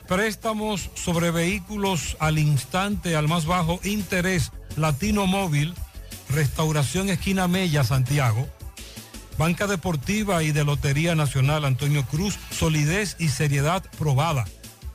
Préstamos 0.07 0.89
sobre 0.95 1.31
vehículos 1.31 2.17
al 2.19 2.38
instante, 2.38 3.15
al 3.15 3.27
más 3.27 3.45
bajo 3.45 3.80
interés. 3.84 4.51
Latino 4.75 5.27
Móvil, 5.27 5.73
Restauración 6.30 7.09
Esquina 7.09 7.47
Mella, 7.47 7.84
Santiago. 7.84 8.47
Banca 9.38 9.65
Deportiva 9.65 10.43
y 10.43 10.51
de 10.51 10.63
Lotería 10.63 11.15
Nacional 11.15 11.65
Antonio 11.65 12.05
Cruz, 12.05 12.38
solidez 12.51 13.15
y 13.17 13.30
seriedad 13.30 13.84
probada. 13.97 14.45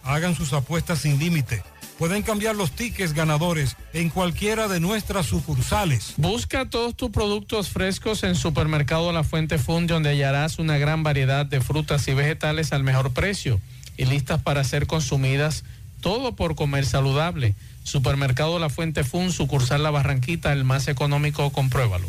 Hagan 0.04 0.34
sus 0.34 0.52
apuestas 0.52 1.00
sin 1.00 1.18
límite. 1.18 1.62
Pueden 1.98 2.22
cambiar 2.22 2.54
los 2.54 2.70
tickets 2.70 3.12
ganadores 3.12 3.76
en 3.92 4.10
cualquiera 4.10 4.68
de 4.68 4.78
nuestras 4.78 5.26
sucursales. 5.26 6.14
Busca 6.16 6.70
todos 6.70 6.94
tus 6.94 7.10
productos 7.10 7.70
frescos 7.70 8.22
en 8.22 8.36
Supermercado 8.36 9.10
La 9.10 9.24
Fuente 9.24 9.58
Fund, 9.58 9.90
donde 9.90 10.10
hallarás 10.10 10.60
una 10.60 10.78
gran 10.78 11.02
variedad 11.02 11.44
de 11.44 11.60
frutas 11.60 12.06
y 12.06 12.14
vegetales 12.14 12.72
al 12.72 12.84
mejor 12.84 13.12
precio 13.12 13.60
y 13.98 14.06
listas 14.06 14.40
para 14.40 14.64
ser 14.64 14.86
consumidas, 14.86 15.64
todo 16.00 16.34
por 16.34 16.54
comer 16.54 16.86
saludable. 16.86 17.54
Supermercado 17.84 18.58
La 18.58 18.70
Fuente 18.70 19.04
Fun, 19.04 19.32
sucursal 19.32 19.82
La 19.82 19.90
Barranquita, 19.90 20.52
el 20.52 20.64
más 20.64 20.88
económico, 20.88 21.50
compruébalo. 21.50 22.08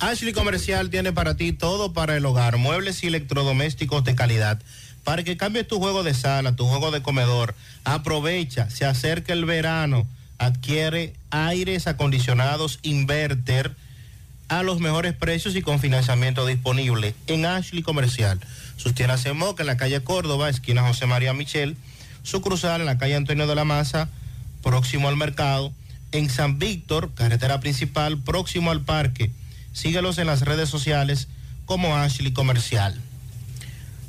Ashley 0.00 0.32
Comercial 0.32 0.88
tiene 0.88 1.12
para 1.12 1.36
ti 1.36 1.52
todo 1.52 1.92
para 1.92 2.16
el 2.16 2.24
hogar, 2.24 2.56
muebles 2.56 3.04
y 3.04 3.08
electrodomésticos 3.08 4.02
de 4.02 4.14
calidad. 4.14 4.58
Para 5.04 5.22
que 5.22 5.36
cambies 5.36 5.68
tu 5.68 5.78
juego 5.78 6.02
de 6.02 6.14
sala, 6.14 6.56
tu 6.56 6.66
juego 6.66 6.90
de 6.90 7.02
comedor, 7.02 7.54
aprovecha, 7.84 8.70
se 8.70 8.86
acerca 8.86 9.34
el 9.34 9.44
verano, 9.44 10.06
adquiere 10.38 11.12
aires 11.30 11.86
acondicionados 11.86 12.78
inverter 12.82 13.76
a 14.50 14.64
los 14.64 14.80
mejores 14.80 15.14
precios 15.14 15.54
y 15.54 15.62
con 15.62 15.78
financiamiento 15.78 16.44
disponible 16.44 17.14
en 17.28 17.46
Ashley 17.46 17.82
Comercial. 17.82 18.40
Sus 18.76 18.94
tiendas 18.94 19.24
en 19.26 19.36
Moca, 19.36 19.62
en 19.62 19.68
la 19.68 19.76
calle 19.76 20.02
Córdoba, 20.02 20.48
esquina 20.48 20.82
José 20.82 21.06
María 21.06 21.32
Michel, 21.32 21.76
su 22.24 22.40
cruzal 22.40 22.80
en 22.80 22.86
la 22.86 22.98
calle 22.98 23.14
Antonio 23.14 23.46
de 23.46 23.54
la 23.54 23.64
Maza, 23.64 24.08
próximo 24.62 25.08
al 25.08 25.16
mercado, 25.16 25.72
en 26.10 26.28
San 26.28 26.58
Víctor, 26.58 27.12
carretera 27.14 27.60
principal, 27.60 28.18
próximo 28.18 28.72
al 28.72 28.80
parque. 28.80 29.30
Síguelos 29.72 30.18
en 30.18 30.26
las 30.26 30.42
redes 30.42 30.68
sociales 30.68 31.28
como 31.64 31.96
Ashley 31.96 32.32
Comercial. 32.32 33.00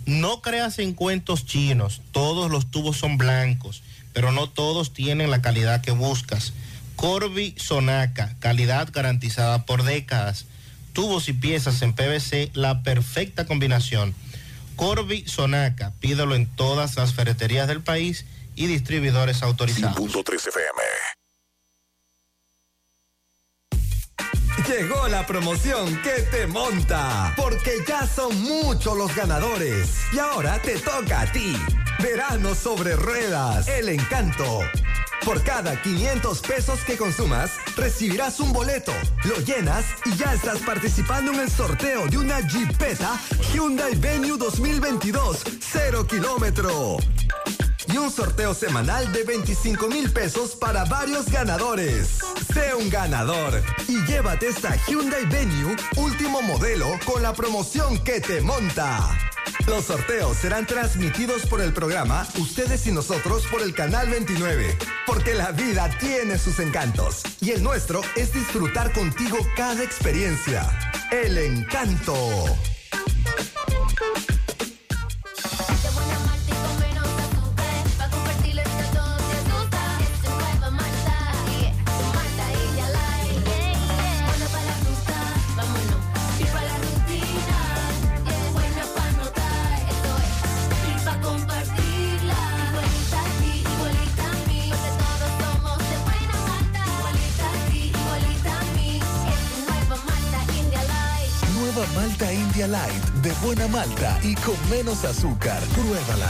No 0.07 0.41
creas 0.41 0.79
en 0.79 0.93
cuentos 0.93 1.45
chinos, 1.45 2.01
todos 2.11 2.49
los 2.49 2.71
tubos 2.71 2.97
son 2.97 3.19
blancos, 3.19 3.83
pero 4.11 4.31
no 4.31 4.49
todos 4.49 4.91
tienen 4.91 5.29
la 5.29 5.43
calidad 5.43 5.81
que 5.81 5.91
buscas. 5.91 6.53
Corby 7.01 7.55
Sonaca, 7.57 8.35
calidad 8.37 8.89
garantizada 8.93 9.65
por 9.65 9.81
décadas. 9.81 10.45
Tubos 10.93 11.29
y 11.29 11.33
piezas 11.33 11.81
en 11.81 11.93
PVC, 11.93 12.51
la 12.53 12.83
perfecta 12.83 13.47
combinación. 13.47 14.13
Corby 14.75 15.27
Sonaca, 15.27 15.93
pídelo 15.99 16.35
en 16.35 16.45
todas 16.45 16.97
las 16.97 17.15
ferreterías 17.15 17.67
del 17.67 17.81
país 17.81 18.27
y 18.55 18.67
distribuidores 18.67 19.41
autorizados. 19.41 19.97
FM. 19.97 20.81
Llegó 24.67 25.07
la 25.07 25.25
promoción 25.25 25.99
que 26.03 26.21
te 26.29 26.45
monta, 26.45 27.33
porque 27.35 27.77
ya 27.87 28.05
son 28.05 28.39
muchos 28.43 28.95
los 28.95 29.15
ganadores. 29.15 29.89
Y 30.13 30.19
ahora 30.19 30.61
te 30.61 30.77
toca 30.77 31.21
a 31.21 31.31
ti. 31.31 31.57
Verano 31.97 32.53
sobre 32.53 32.95
ruedas, 32.95 33.67
el 33.67 33.89
encanto. 33.89 34.61
Por 35.25 35.43
cada 35.43 35.79
500 35.81 36.41
pesos 36.41 36.79
que 36.83 36.97
consumas, 36.97 37.51
recibirás 37.75 38.39
un 38.39 38.51
boleto, 38.51 38.91
lo 39.23 39.37
llenas 39.37 39.85
y 40.05 40.15
ya 40.15 40.33
estás 40.33 40.59
participando 40.59 41.31
en 41.31 41.41
el 41.41 41.49
sorteo 41.49 42.07
de 42.07 42.17
una 42.17 42.39
Jeepeta 42.47 43.19
Hyundai 43.53 43.95
Venue 43.95 44.37
2022, 44.37 45.43
0 45.59 46.07
kilómetro. 46.07 46.97
Y 47.93 47.97
un 47.97 48.09
sorteo 48.09 48.53
semanal 48.53 49.11
de 49.11 49.23
25 49.23 49.87
mil 49.89 50.11
pesos 50.11 50.55
para 50.55 50.85
varios 50.85 51.25
ganadores. 51.29 52.19
Sé 52.53 52.73
un 52.73 52.89
ganador 52.89 53.61
y 53.87 54.03
llévate 54.05 54.47
esta 54.47 54.75
Hyundai 54.87 55.25
Venue 55.25 55.75
último 55.97 56.41
modelo 56.41 56.87
con 57.05 57.21
la 57.21 57.33
promoción 57.33 58.03
que 58.03 58.21
te 58.21 58.41
monta. 58.41 59.17
Los 59.67 59.85
sorteos 59.85 60.37
serán 60.37 60.65
transmitidos 60.65 61.45
por 61.45 61.61
el 61.61 61.73
programa 61.73 62.27
Ustedes 62.37 62.87
y 62.87 62.91
nosotros 62.91 63.45
por 63.51 63.61
el 63.61 63.73
canal 63.73 64.09
29, 64.09 64.77
porque 65.13 65.33
la 65.33 65.51
vida 65.51 65.89
tiene 65.99 66.37
sus 66.37 66.59
encantos 66.59 67.23
y 67.41 67.51
el 67.51 67.61
nuestro 67.61 67.99
es 68.15 68.31
disfrutar 68.31 68.93
contigo 68.93 69.37
cada 69.57 69.83
experiencia. 69.83 70.65
El 71.11 71.37
encanto. 71.37 72.15
Malta 101.95 102.31
India 102.31 102.67
Light, 102.67 103.03
de 103.21 103.31
buena 103.43 103.67
malta 103.67 104.19
y 104.23 104.35
con 104.35 104.55
menos 104.69 105.03
azúcar. 105.05 105.61
Pruébala. 105.75 106.29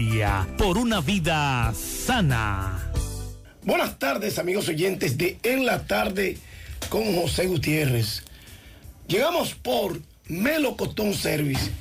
por 0.57 0.77
una 0.77 1.01
vida 1.01 1.73
sana. 1.73 2.91
Buenas 3.63 3.97
tardes, 3.97 4.37
amigos 4.37 4.67
oyentes 4.67 5.17
de 5.17 5.39
En 5.41 5.65
la 5.65 5.87
Tarde 5.87 6.37
con 6.89 7.15
José 7.15 7.47
Gutiérrez. 7.47 8.21
Llegamos 9.07 9.55
por 9.55 9.99
Melo 10.27 10.77
Cotón 10.77 11.15
Service. 11.15 11.71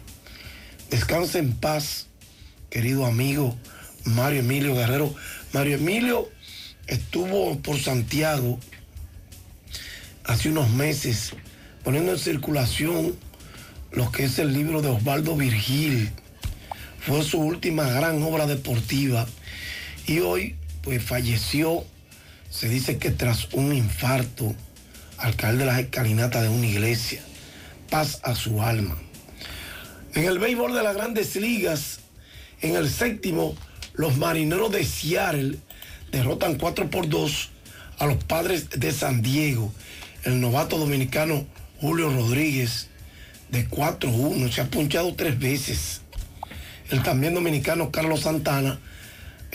Descansa 0.90 1.39
en 1.39 1.52
paz, 1.52 2.06
querido 2.70 3.06
amigo 3.06 3.56
Mario 4.05 4.40
Emilio 4.40 4.74
Guerrero. 4.74 5.14
Mario 5.52 5.77
Emilio 5.77 6.31
estuvo 6.86 7.59
por 7.60 7.78
Santiago 7.81 8.59
hace 10.24 10.51
unos 10.51 10.70
meses 10.70 11.32
poniendo 11.85 12.12
en 12.12 12.18
circulación 12.18 13.16
lo 13.93 14.10
que 14.10 14.24
es 14.24 14.39
el 14.39 14.52
libro 14.52 14.82
de 14.82 14.89
Osvaldo 14.89 15.36
Virgil, 15.36 16.10
fue 17.01 17.23
su 17.23 17.39
última 17.39 17.85
gran 17.85 18.23
obra 18.23 18.47
deportiva 18.47 19.27
y 20.07 20.20
hoy 20.20 20.57
pues 20.83 21.03
falleció, 21.03 21.85
se 22.51 22.69
dice 22.69 22.99
que 22.99 23.11
tras 23.11 23.53
un 23.53 23.74
infarto, 23.74 24.55
al 25.19 25.35
caer 25.35 25.57
de 25.57 25.65
las 25.65 25.78
escalinatas 25.81 26.43
de 26.43 26.49
una 26.49 26.66
iglesia. 26.66 27.23
Paz 27.91 28.20
a 28.23 28.35
su 28.35 28.62
alma. 28.62 28.97
En 30.15 30.24
el 30.24 30.39
béisbol 30.39 30.74
de 30.74 30.83
las 30.83 30.95
grandes 30.95 31.37
ligas, 31.37 32.01
en 32.61 32.77
el 32.77 32.89
séptimo, 32.89 33.55
los 33.95 34.16
marineros 34.16 34.70
de 34.73 34.85
Seattle 34.85 35.59
derrotan 36.12 36.57
4 36.57 36.91
por 36.91 37.09
2 37.09 37.51
a 37.99 38.07
los 38.07 38.23
padres 38.24 38.70
de 38.70 38.93
San 38.93 39.23
Diego. 39.23 39.73
El 40.24 40.41
novato 40.41 40.78
dominicano 40.78 41.47
Julio 41.81 42.11
Rodríguez 42.11 42.89
de 43.51 43.69
4-1 43.69 44.51
se 44.51 44.61
ha 44.61 44.66
punchado 44.66 45.15
tres 45.15 45.39
veces. 45.39 46.03
El 46.91 47.03
también 47.03 47.35
dominicano 47.35 47.91
Carlos 47.91 48.20
Santana 48.20 48.78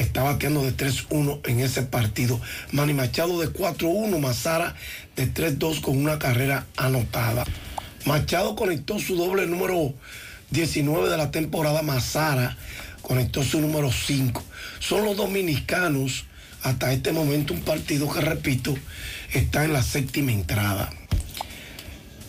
está 0.02 0.24
bateando 0.24 0.64
de 0.64 0.76
3-1 0.76 1.48
en 1.48 1.60
ese 1.60 1.84
partido. 1.84 2.40
Manny 2.72 2.94
Machado 2.94 3.40
de 3.40 3.48
4-1, 3.48 4.20
Mazara 4.20 4.76
de 5.16 5.32
3-2 5.32 5.82
con 5.82 5.98
una 5.98 6.20
carrera 6.20 6.66
anotada. 6.78 7.46
Machado 8.06 8.56
conectó 8.56 9.00
su 9.00 9.16
doble 9.16 9.46
número 9.48 9.94
19 10.50 11.10
de 11.10 11.18
la 11.18 11.32
temporada, 11.32 11.82
Mazara 11.82 12.58
conectó 13.02 13.44
su 13.44 13.62
número 13.62 13.92
5. 13.92 14.44
Son 14.80 15.06
los 15.06 15.18
dominicanos 15.18 16.26
hasta 16.64 16.94
este 16.94 17.12
momento 17.12 17.54
un 17.54 17.62
partido 17.62 18.12
que, 18.12 18.22
repito, 18.22 18.76
está 19.34 19.64
en 19.66 19.74
la 19.74 19.84
séptima 19.84 20.32
entrada. 20.32 20.92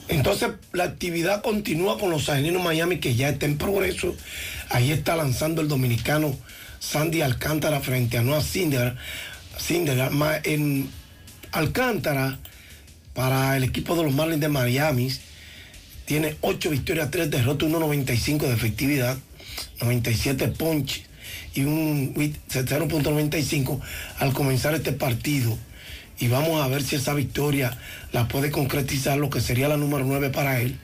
Entonces 0.09 0.51
la 0.73 0.85
actividad 0.85 1.43
continúa 1.43 1.99
con 1.99 2.11
los 2.11 2.29
Angelinos 2.29 2.63
Miami 2.63 2.99
que 2.99 3.15
ya 3.15 3.31
está 3.31 3.47
en 3.47 3.57
progreso. 3.57 4.15
Ahí 4.69 4.93
está 4.93 5.17
lanzando 5.17 5.63
el 5.63 5.69
dominicano 5.69 6.37
Sandy 6.83 7.23
Alcántara 7.23 7.81
frente 7.81 8.19
a 8.19 8.23
Noah 8.23 8.43
Cinder. 8.43 8.97
en 10.45 10.91
Alcántara 11.53 12.39
para 13.15 13.57
el 13.57 13.65
equipo 13.65 13.95
de 13.95 14.03
los 14.03 14.13
Marlins 14.13 14.41
de 14.41 14.49
Miami 14.49 15.09
tiene 16.07 16.37
8 16.41 16.71
victorias, 16.71 17.11
3 17.11 17.31
derrotas, 17.31 17.69
1.95 17.69 18.41
de 18.41 18.53
efectividad, 18.53 19.17
97 19.81 20.49
ponches 20.49 21.05
y 21.55 21.63
un 21.63 22.15
0.95 22.15 23.81
al 24.19 24.33
comenzar 24.33 24.75
este 24.75 24.93
partido. 24.93 25.57
Y 26.19 26.29
vamos 26.29 26.61
a 26.61 26.69
ver 26.69 26.83
si 26.83 26.97
esa 26.97 27.15
victoria 27.15 27.79
la 28.11 28.27
puede 28.27 28.51
concretizar, 28.51 29.19
lo 29.19 29.31
que 29.31 29.41
sería 29.41 29.69
la 29.69 29.77
número 29.77 30.05
9 30.05 30.31
para 30.31 30.61
él. 30.61 30.79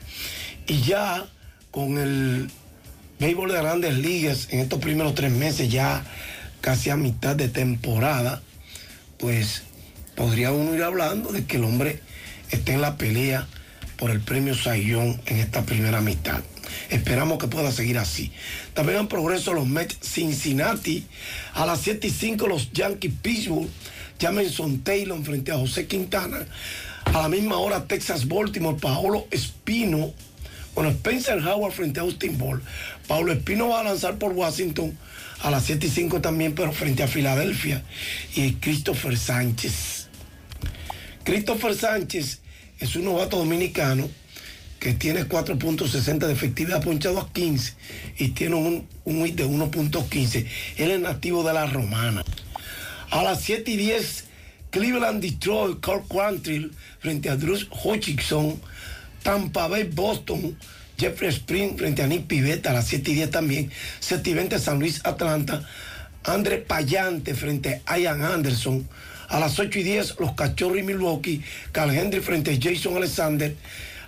Y 0.65 0.81
ya 0.81 1.27
con 1.71 1.97
el 1.97 2.49
béisbol 3.19 3.51
de 3.51 3.57
grandes 3.57 3.97
ligas 3.97 4.47
en 4.51 4.59
estos 4.59 4.79
primeros 4.79 5.13
tres 5.13 5.31
meses, 5.31 5.69
ya 5.69 6.03
casi 6.61 6.89
a 6.89 6.95
mitad 6.95 7.35
de 7.35 7.49
temporada, 7.49 8.41
pues 9.17 9.63
podría 10.15 10.51
uno 10.51 10.73
ir 10.73 10.83
hablando 10.83 11.31
de 11.31 11.45
que 11.45 11.57
el 11.57 11.65
hombre 11.65 12.01
esté 12.51 12.73
en 12.73 12.81
la 12.81 12.97
pelea 12.97 13.47
por 13.97 14.11
el 14.11 14.21
premio 14.21 14.55
Sayón 14.55 15.21
en 15.25 15.37
esta 15.37 15.63
primera 15.63 16.01
mitad. 16.01 16.41
Esperamos 16.89 17.37
que 17.39 17.47
pueda 17.47 17.71
seguir 17.71 17.97
así. 17.97 18.31
También 18.73 18.99
en 18.99 19.07
progreso 19.07 19.53
los 19.53 19.67
Mets 19.67 19.97
Cincinnati. 20.01 21.05
A 21.53 21.65
las 21.65 21.81
7 21.81 22.07
y 22.07 22.11
5 22.11 22.47
los 22.47 22.71
Yankees 22.71 23.13
Pittsburgh. 23.21 23.69
Jameson 24.19 24.79
Taylor 24.79 25.21
frente 25.23 25.51
a 25.51 25.57
José 25.57 25.87
Quintana. 25.87 26.45
A 27.05 27.21
la 27.23 27.29
misma 27.29 27.57
hora 27.57 27.85
Texas 27.85 28.27
Baltimore. 28.27 28.77
Paolo 28.79 29.27
Espino. 29.31 30.13
Bueno, 30.75 30.91
Spencer 30.91 31.39
Howard 31.45 31.73
frente 31.73 31.99
a 31.99 32.03
Austin 32.03 32.37
Ball. 32.37 32.61
Paulo 33.09 33.31
Espino 33.31 33.69
va 33.69 33.79
a 33.79 33.83
lanzar 33.83 34.19
por 34.19 34.33
Washington 34.33 34.95
a 35.41 35.49
las 35.49 35.65
7 35.65 35.87
y 35.87 35.89
5 35.89 36.21
también, 36.21 36.53
pero 36.53 36.71
frente 36.71 37.01
a 37.01 37.07
Filadelfia. 37.07 37.83
Y 38.35 38.53
Christopher 38.53 39.17
Sánchez. 39.17 40.07
Christopher 41.23 41.73
Sánchez 41.73 42.39
es 42.77 42.95
un 42.95 43.05
novato 43.05 43.37
dominicano 43.37 44.07
que 44.79 44.93
tiene 44.93 45.27
4.60 45.27 46.19
de 46.19 46.31
efectividad, 46.31 46.83
ponchado 46.83 47.19
a 47.19 47.33
15 47.33 47.73
y 48.19 48.27
tiene 48.29 48.55
un, 48.55 49.25
hit 49.25 49.35
de 49.35 49.47
1.15. 49.47 50.45
Él 50.77 50.91
es 50.91 50.99
nativo 50.99 51.43
de 51.43 51.53
la 51.53 51.65
Romana. 51.65 52.23
A 53.09 53.23
las 53.23 53.41
7 53.41 53.71
y 53.71 53.77
10, 53.77 54.25
Cleveland 54.69 55.23
Detroit, 55.23 55.83
Kirk 55.83 56.07
Quantrill 56.07 56.71
frente 56.99 57.27
a 57.29 57.35
Drew 57.35 57.57
Hutchinson, 57.83 58.61
Tampa 59.23 59.67
Bay 59.67 59.89
Boston, 59.91 60.55
Jeffrey 60.99 61.29
Spring 61.29 61.77
frente 61.77 62.03
a 62.03 62.07
Nick 62.07 62.27
Pivetta 62.27 62.71
a 62.71 62.73
las 62.73 62.87
7 62.87 63.11
y 63.11 63.15
10 63.15 63.31
también, 63.31 63.71
7 64.01 64.29
y 64.29 64.33
20 64.33 64.59
San 64.59 64.79
Luis 64.79 64.99
Atlanta, 65.05 65.65
André 66.25 66.57
Payante 66.57 67.33
frente 67.35 67.81
a 67.85 67.97
Ian 67.97 68.21
Anderson, 68.21 68.87
a 69.29 69.39
las 69.39 69.57
8 69.57 69.79
y 69.79 69.83
10 69.83 70.15
los 70.19 70.33
Cachorros 70.33 70.77
y 70.77 70.83
Milwaukee, 70.83 71.41
Carl 71.71 71.91
Henry 71.91 72.19
frente 72.19 72.51
a 72.51 72.57
Jason 72.61 72.97
Alexander, 72.97 73.55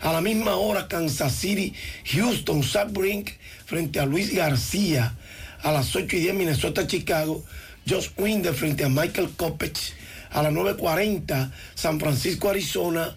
a 0.02 0.12
la 0.12 0.20
misma 0.20 0.56
hora 0.56 0.90
Kansas 0.90 1.34
City, 1.34 1.74
Houston, 2.14 2.62
Zach 2.62 2.92
Brink 2.92 3.32
frente 3.66 4.00
a 4.00 4.06
Luis 4.06 4.34
García, 4.34 5.16
a 5.64 5.72
las 5.72 5.96
8 5.96 6.16
y 6.18 6.20
10 6.20 6.36
Minnesota, 6.36 6.86
Chicago, 6.88 7.46
Josh 7.88 8.10
Winder 8.18 8.54
frente 8.54 8.84
a 8.84 8.90
Michael 8.90 9.30
Kopech, 9.38 9.94
a 10.32 10.44
las 10.44 10.52
9.40 10.52 11.52
San 11.74 12.00
Francisco, 12.00 12.50
Arizona, 12.50 13.16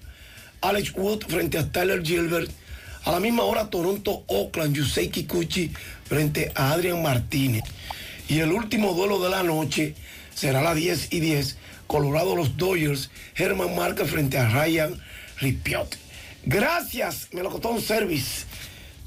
Alex 0.60 0.92
Wood 0.94 1.24
frente 1.28 1.58
a 1.58 1.70
Tyler 1.70 2.02
Gilbert, 2.02 2.50
a 3.04 3.12
la 3.12 3.20
misma 3.20 3.44
hora 3.44 3.68
Toronto, 3.68 4.24
Oakland, 4.26 4.76
Yusei 4.76 5.08
Kikuchi 5.08 5.70
frente 6.04 6.50
a 6.54 6.72
Adrian 6.72 7.02
Martínez. 7.02 7.64
Y 8.28 8.40
el 8.40 8.52
último 8.52 8.94
duelo 8.94 9.20
de 9.20 9.30
la 9.30 9.42
noche 9.42 9.94
será 10.34 10.60
a 10.60 10.62
las 10.62 10.76
10 10.76 11.12
y 11.12 11.20
10, 11.20 11.58
Colorado 11.86 12.34
los 12.34 12.56
Dodgers, 12.56 13.10
Herman 13.36 13.76
Marca 13.76 14.06
frente 14.06 14.38
a 14.38 14.48
Ryan 14.48 14.98
Ripiot. 15.38 15.98
Gracias, 16.46 17.28
Melocotón 17.32 17.80
Service. 17.80 18.44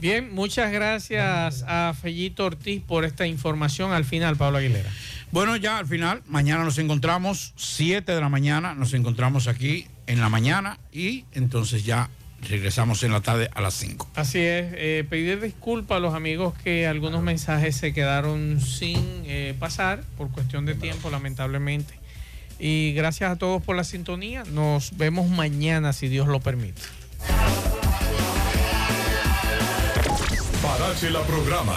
Bien, 0.00 0.34
muchas 0.34 0.72
gracias 0.72 1.62
a 1.68 1.92
Fellito 1.92 2.46
Ortiz 2.46 2.82
por 2.82 3.04
esta 3.04 3.26
información. 3.26 3.92
Al 3.92 4.06
final, 4.06 4.34
Pablo 4.34 4.56
Aguilera. 4.56 4.88
Bueno, 5.30 5.56
ya 5.56 5.76
al 5.76 5.86
final, 5.86 6.22
mañana 6.26 6.64
nos 6.64 6.78
encontramos, 6.78 7.52
7 7.56 8.10
de 8.10 8.20
la 8.20 8.30
mañana, 8.30 8.74
nos 8.74 8.94
encontramos 8.94 9.46
aquí 9.46 9.86
en 10.06 10.22
la 10.22 10.30
mañana 10.30 10.78
y 10.90 11.26
entonces 11.32 11.84
ya 11.84 12.08
regresamos 12.48 13.02
en 13.02 13.12
la 13.12 13.20
tarde 13.20 13.50
a 13.54 13.60
las 13.60 13.74
5. 13.74 14.12
Así 14.14 14.38
es, 14.38 14.72
eh, 14.74 15.04
pedir 15.08 15.38
disculpas 15.42 15.98
a 15.98 16.00
los 16.00 16.14
amigos 16.14 16.54
que 16.64 16.86
algunos 16.86 17.22
mensajes 17.22 17.76
se 17.76 17.92
quedaron 17.92 18.58
sin 18.62 18.96
eh, 19.26 19.54
pasar 19.58 20.02
por 20.16 20.30
cuestión 20.30 20.64
de 20.64 20.76
tiempo, 20.76 21.10
lamentablemente. 21.10 21.92
Y 22.58 22.94
gracias 22.94 23.32
a 23.32 23.36
todos 23.36 23.62
por 23.62 23.76
la 23.76 23.84
sintonía. 23.84 24.44
Nos 24.44 24.96
vemos 24.96 25.28
mañana, 25.28 25.92
si 25.92 26.08
Dios 26.08 26.26
lo 26.26 26.40
permite. 26.40 26.80
Parache 30.70 31.10
la 31.10 31.20
programa. 31.22 31.74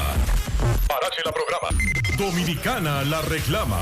Parache 0.87 1.21
la 1.25 1.31
programa. 1.31 1.69
Dominicana 2.15 3.03
la 3.03 3.21
reclama. 3.21 3.79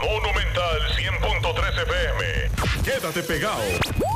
Monumental 0.00 0.80
100.13 0.96 1.82
FM. 1.82 2.84
Quédate 2.84 3.22
pegado. 3.24 3.64